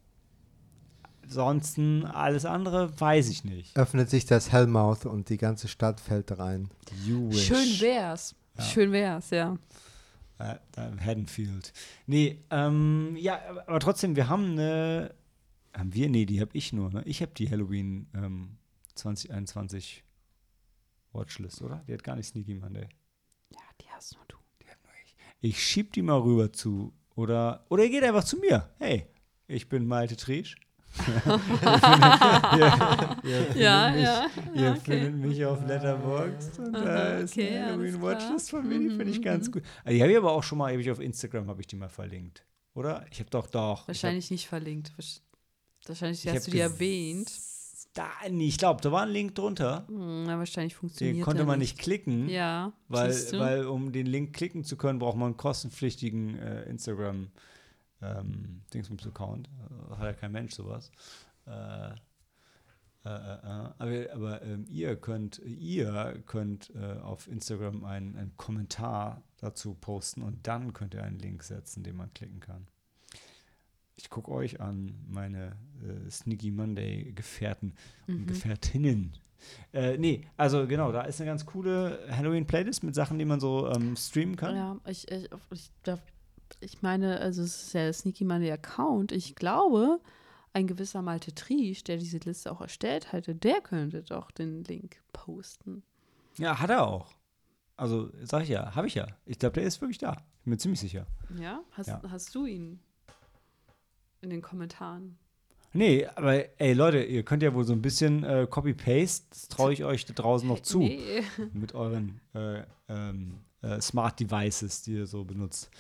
[1.22, 3.76] Ansonsten alles andere weiß ich nicht.
[3.76, 6.68] Öffnet sich das Hellmouth und die ganze Stadt fällt rein.
[7.04, 7.46] You wish.
[7.46, 8.34] Schön wär's.
[8.56, 8.64] Ja.
[8.64, 9.56] Schön wär's, ja.
[10.38, 11.72] Äh, äh, Haddonfield.
[12.06, 15.14] Nee, ähm, ja, aber, aber trotzdem, wir haben eine.
[15.72, 16.08] Haben wir?
[16.08, 16.90] Nee, die habe ich nur.
[16.90, 17.02] Ne?
[17.06, 18.56] Ich habe die Halloween ähm,
[18.96, 20.04] 2021
[21.12, 21.84] Watchlist, oder?
[21.88, 22.88] Die hat gar nicht Sneaky Monday.
[23.50, 24.36] Ja, die hast nur du.
[25.40, 26.92] Ich schieb die mal rüber zu.
[27.14, 28.68] Oder, oder ihr geht einfach zu mir.
[28.78, 29.06] Hey,
[29.46, 30.56] ich bin Malte Triesch.
[30.96, 31.34] ihr,
[33.24, 34.26] ihr findet Ja, mich, ja.
[34.54, 34.80] Ihr ja, okay.
[34.80, 38.00] findet mich auf Letterboxd und da ist okay, eine.
[38.02, 39.52] Watchlist von mir, die finde ich Mhm, ganz mhm.
[39.52, 39.62] gut.
[39.84, 41.76] Also die habe ich aber auch schon mal, hab ich auf Instagram habe ich die
[41.76, 42.46] mal verlinkt.
[42.74, 43.04] Oder?
[43.10, 43.86] Ich habe doch, doch.
[43.88, 44.92] Wahrscheinlich nicht verlinkt.
[44.98, 45.20] Wahrsch-
[45.86, 47.30] Wahrscheinlich Ich hab hast du die erwähnt.
[47.96, 49.86] Da, nee, ich glaube, da war ein Link drunter.
[49.88, 52.28] Hm, na, wahrscheinlich funktioniert Den konnte man nicht klicken.
[52.28, 57.30] Ja, Weil, weil um den Link klicken zu können, braucht man einen kostenpflichtigen äh, Instagram
[58.02, 59.48] ähm, Dingsbums-Account.
[59.48, 60.90] Äh, hat ja kein Mensch sowas.
[61.46, 61.94] Äh, äh,
[63.06, 63.70] äh, äh.
[63.78, 70.46] Aber, aber ähm, ihr könnt, ihr könnt auf Instagram einen, einen Kommentar dazu posten und
[70.46, 72.68] dann könnt ihr einen Link setzen, den man klicken kann.
[73.94, 77.74] Ich gucke euch an, meine äh, Sneaky Monday Gefährten
[78.06, 78.26] und Mhm.
[78.26, 79.16] Gefährtinnen.
[79.72, 83.70] Äh, nee, also genau, da ist eine ganz coole Halloween-Playlist mit Sachen, die man so
[83.70, 84.56] ähm, streamen kann.
[84.56, 85.70] Ja, ich, ich, ich,
[86.60, 89.12] ich meine, also es ist ja der Sneaky Money Account.
[89.12, 90.00] Ich glaube,
[90.52, 94.96] ein gewisser Malte Triesch, der diese Liste auch erstellt hatte, der könnte doch den Link
[95.12, 95.82] posten.
[96.38, 97.12] Ja, hat er auch.
[97.76, 99.06] Also, sag ich ja, habe ich ja.
[99.26, 100.12] Ich glaube, der ist wirklich da.
[100.44, 101.06] Bin mir ziemlich sicher.
[101.38, 101.60] Ja?
[101.72, 102.00] Hast, Ja.
[102.08, 102.80] hast du ihn
[104.22, 105.18] in den Kommentaren?
[105.76, 109.72] Nee, aber ey, Leute, ihr könnt ja wohl so ein bisschen äh, Copy-Paste, das traue
[109.72, 110.78] ich euch da draußen noch zu.
[110.80, 111.22] Nee.
[111.52, 115.70] Mit euren äh, ähm, äh, Smart Devices, die ihr so benutzt.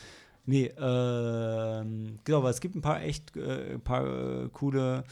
[0.44, 5.04] Nee, ähm, genau, aber es gibt ein paar echt äh, ein paar äh, coole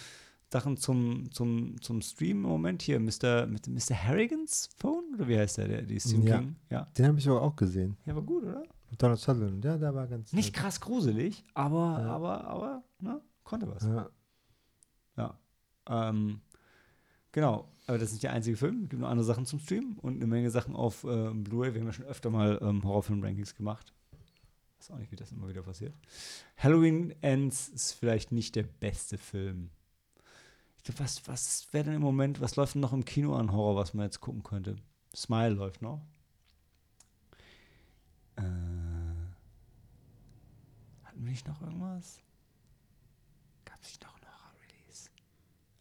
[0.53, 2.83] Sachen zum, zum, zum Stream im Moment.
[2.83, 3.47] Hier, Mr.
[3.47, 3.95] mit Mr.
[4.01, 5.03] Harrigans Phone?
[5.15, 6.39] Oder wie heißt der, der die Stephen Ja.
[6.39, 6.57] King?
[6.71, 6.87] Ja.
[6.97, 7.97] Den habe ich aber auch gesehen.
[8.07, 8.63] Ja, war gut, oder?
[8.91, 9.65] Mit Donald Sutherland.
[9.65, 12.07] Ja, der war ganz Nicht krass gruselig, aber, Ja.
[12.15, 13.83] aber, aber, ne, konnte was.
[13.83, 14.09] Ja.
[15.89, 16.41] Ähm,
[17.33, 17.69] genau.
[17.87, 18.85] Aber das ist nicht der einzige Film.
[18.85, 21.75] Es gibt noch andere Sachen zum Streamen und eine Menge Sachen auf ähm, Blu-ray.
[21.75, 23.93] Wir haben ja schon öfter mal ähm, Horrorfilm-Rankings gemacht.
[24.79, 25.95] Weiß auch nicht, wie das immer wieder passiert.
[26.57, 29.71] Halloween Ends ist vielleicht nicht der beste Film.
[30.79, 33.53] Ich glaube, was, was wäre denn im Moment, was läuft denn noch im Kino an
[33.53, 34.77] Horror, was man jetzt gucken könnte?
[35.15, 36.01] Smile läuft noch.
[38.37, 38.43] Äh,
[41.05, 42.19] hatten wir nicht noch irgendwas?
[43.65, 44.14] Gab es nicht noch?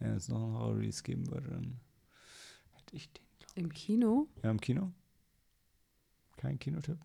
[0.03, 1.79] Wenn es noch einen Horror-Release geben würde, dann
[2.71, 3.23] hätte ich den.
[3.55, 4.27] Im Kino?
[4.43, 4.91] Ja, im Kino?
[6.35, 6.97] Kein Kinotipp?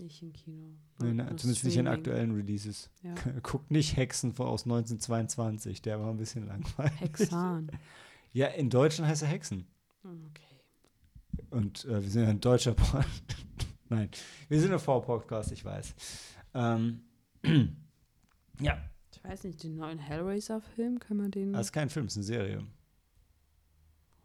[0.00, 0.66] Nicht im Kino.
[1.00, 1.88] Nee, na, zumindest nicht in Streaming.
[1.88, 2.90] aktuellen Releases.
[3.02, 3.14] Ja.
[3.42, 7.00] Guckt nicht Hexen vor aus 1922, der war ein bisschen langweilig.
[7.00, 7.70] Hexan.
[8.32, 9.64] Ja, in Deutschland heißt er Hexen.
[10.02, 10.42] Okay.
[11.50, 13.22] Und äh, wir sind ja ein deutscher Podcast.
[13.88, 14.10] Nein,
[14.48, 15.94] wir sind ein V-Podcast, ich weiß.
[16.54, 17.04] Ähm,
[18.60, 18.76] ja,
[19.24, 21.54] Ich weiß nicht, den neuen Hellraiser-Film, kann man den.
[21.54, 22.66] das ist kein Film, es ist eine Serie.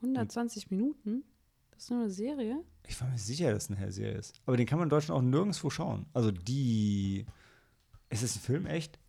[0.02, 1.24] 120 Minuten?
[1.72, 2.64] Das ist nur eine Serie?
[2.86, 4.42] Ich war mir sicher, dass es eine Serie ist.
[4.45, 6.06] Aber den kann man in Deutschland auch nirgendwo schauen.
[6.14, 7.26] Also die.
[8.10, 9.00] Ist es ein Film, echt?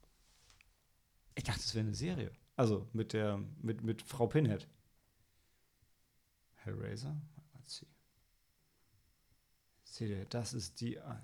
[1.34, 2.30] Ich dachte, es wäre eine Serie.
[2.54, 4.68] Also mit der, mit, mit Frau Pinhead.
[6.54, 7.20] Hellraiser?
[7.54, 7.86] Let's see.
[9.82, 11.00] Seht ihr, das ist die.
[11.00, 11.20] Ah,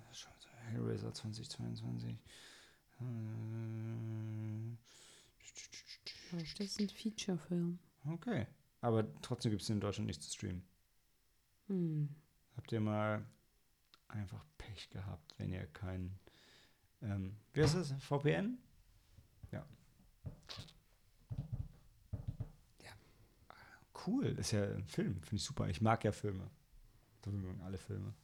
[0.72, 2.18] Hellraiser 2022.
[3.00, 4.76] Äh,
[6.32, 7.78] Das ist ein Feature-Film.
[8.10, 8.46] Okay.
[8.80, 10.62] Aber trotzdem gibt es in Deutschland nicht zu streamen.
[11.68, 12.08] Hm.
[12.56, 13.24] Habt ihr mal
[14.08, 16.18] einfach Pech gehabt, wenn ihr kein,
[17.02, 18.58] ähm, wie heißt das, VPN?
[19.50, 19.66] Ja.
[22.82, 22.92] Ja.
[24.06, 25.68] Cool, das ist ja ein Film, finde ich super.
[25.68, 26.50] Ich mag ja Filme.
[27.64, 28.14] Alle Filme.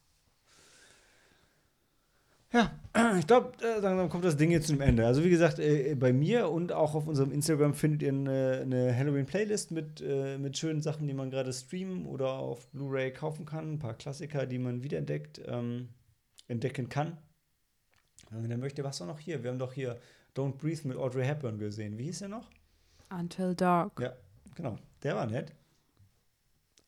[2.53, 2.71] Ja,
[3.19, 5.07] ich glaube, äh, langsam kommt das Ding jetzt zum Ende.
[5.07, 8.95] Also wie gesagt, äh, bei mir und auch auf unserem Instagram findet ihr eine, eine
[8.95, 13.73] Halloween-Playlist mit, äh, mit schönen Sachen, die man gerade streamen oder auf Blu-ray kaufen kann.
[13.73, 15.89] Ein paar Klassiker, die man wiederentdeckt, ähm,
[16.47, 17.17] entdecken kann.
[18.29, 19.43] Und dann möchte, was war noch hier?
[19.43, 19.99] Wir haben doch hier
[20.35, 21.97] Don't Breathe mit Audrey Hepburn gesehen.
[21.97, 22.49] Wie hieß der noch?
[23.09, 23.99] Until Dark.
[23.99, 24.13] Ja,
[24.55, 24.77] genau.
[25.01, 25.53] Der war nett.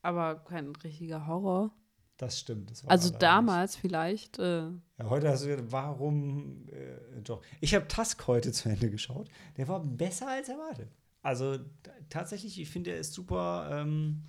[0.02, 1.72] Aber kein richtiger Horror.
[2.16, 2.70] Das stimmt.
[2.70, 4.38] Das Also damals vielleicht.
[4.38, 7.42] Äh, Ja, heute hast du gesagt, warum äh, doch?
[7.60, 9.28] Ich habe Tusk heute zu Ende geschaut.
[9.56, 10.90] Der war besser als erwartet.
[11.22, 11.58] Also
[12.08, 14.22] tatsächlich, ich finde, er ist super ähm,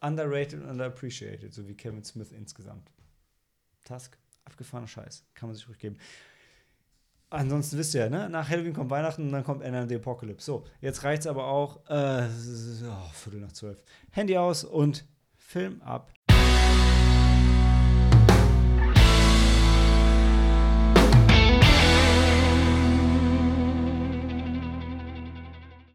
[0.00, 2.90] underrated und underappreciated, so wie Kevin Smith insgesamt.
[3.84, 5.24] Tusk, abgefahrener Scheiß.
[5.34, 5.96] Kann man sich ruhig geben.
[7.30, 8.28] Ansonsten wisst ihr ja, ne?
[8.28, 10.44] Nach Halloween kommt Weihnachten und dann kommt Ende Apocalypse.
[10.44, 11.84] So, jetzt reicht's aber auch.
[11.88, 13.82] Äh, oh, Viertel nach zwölf.
[14.10, 15.04] Handy aus und
[15.36, 16.12] Film ab.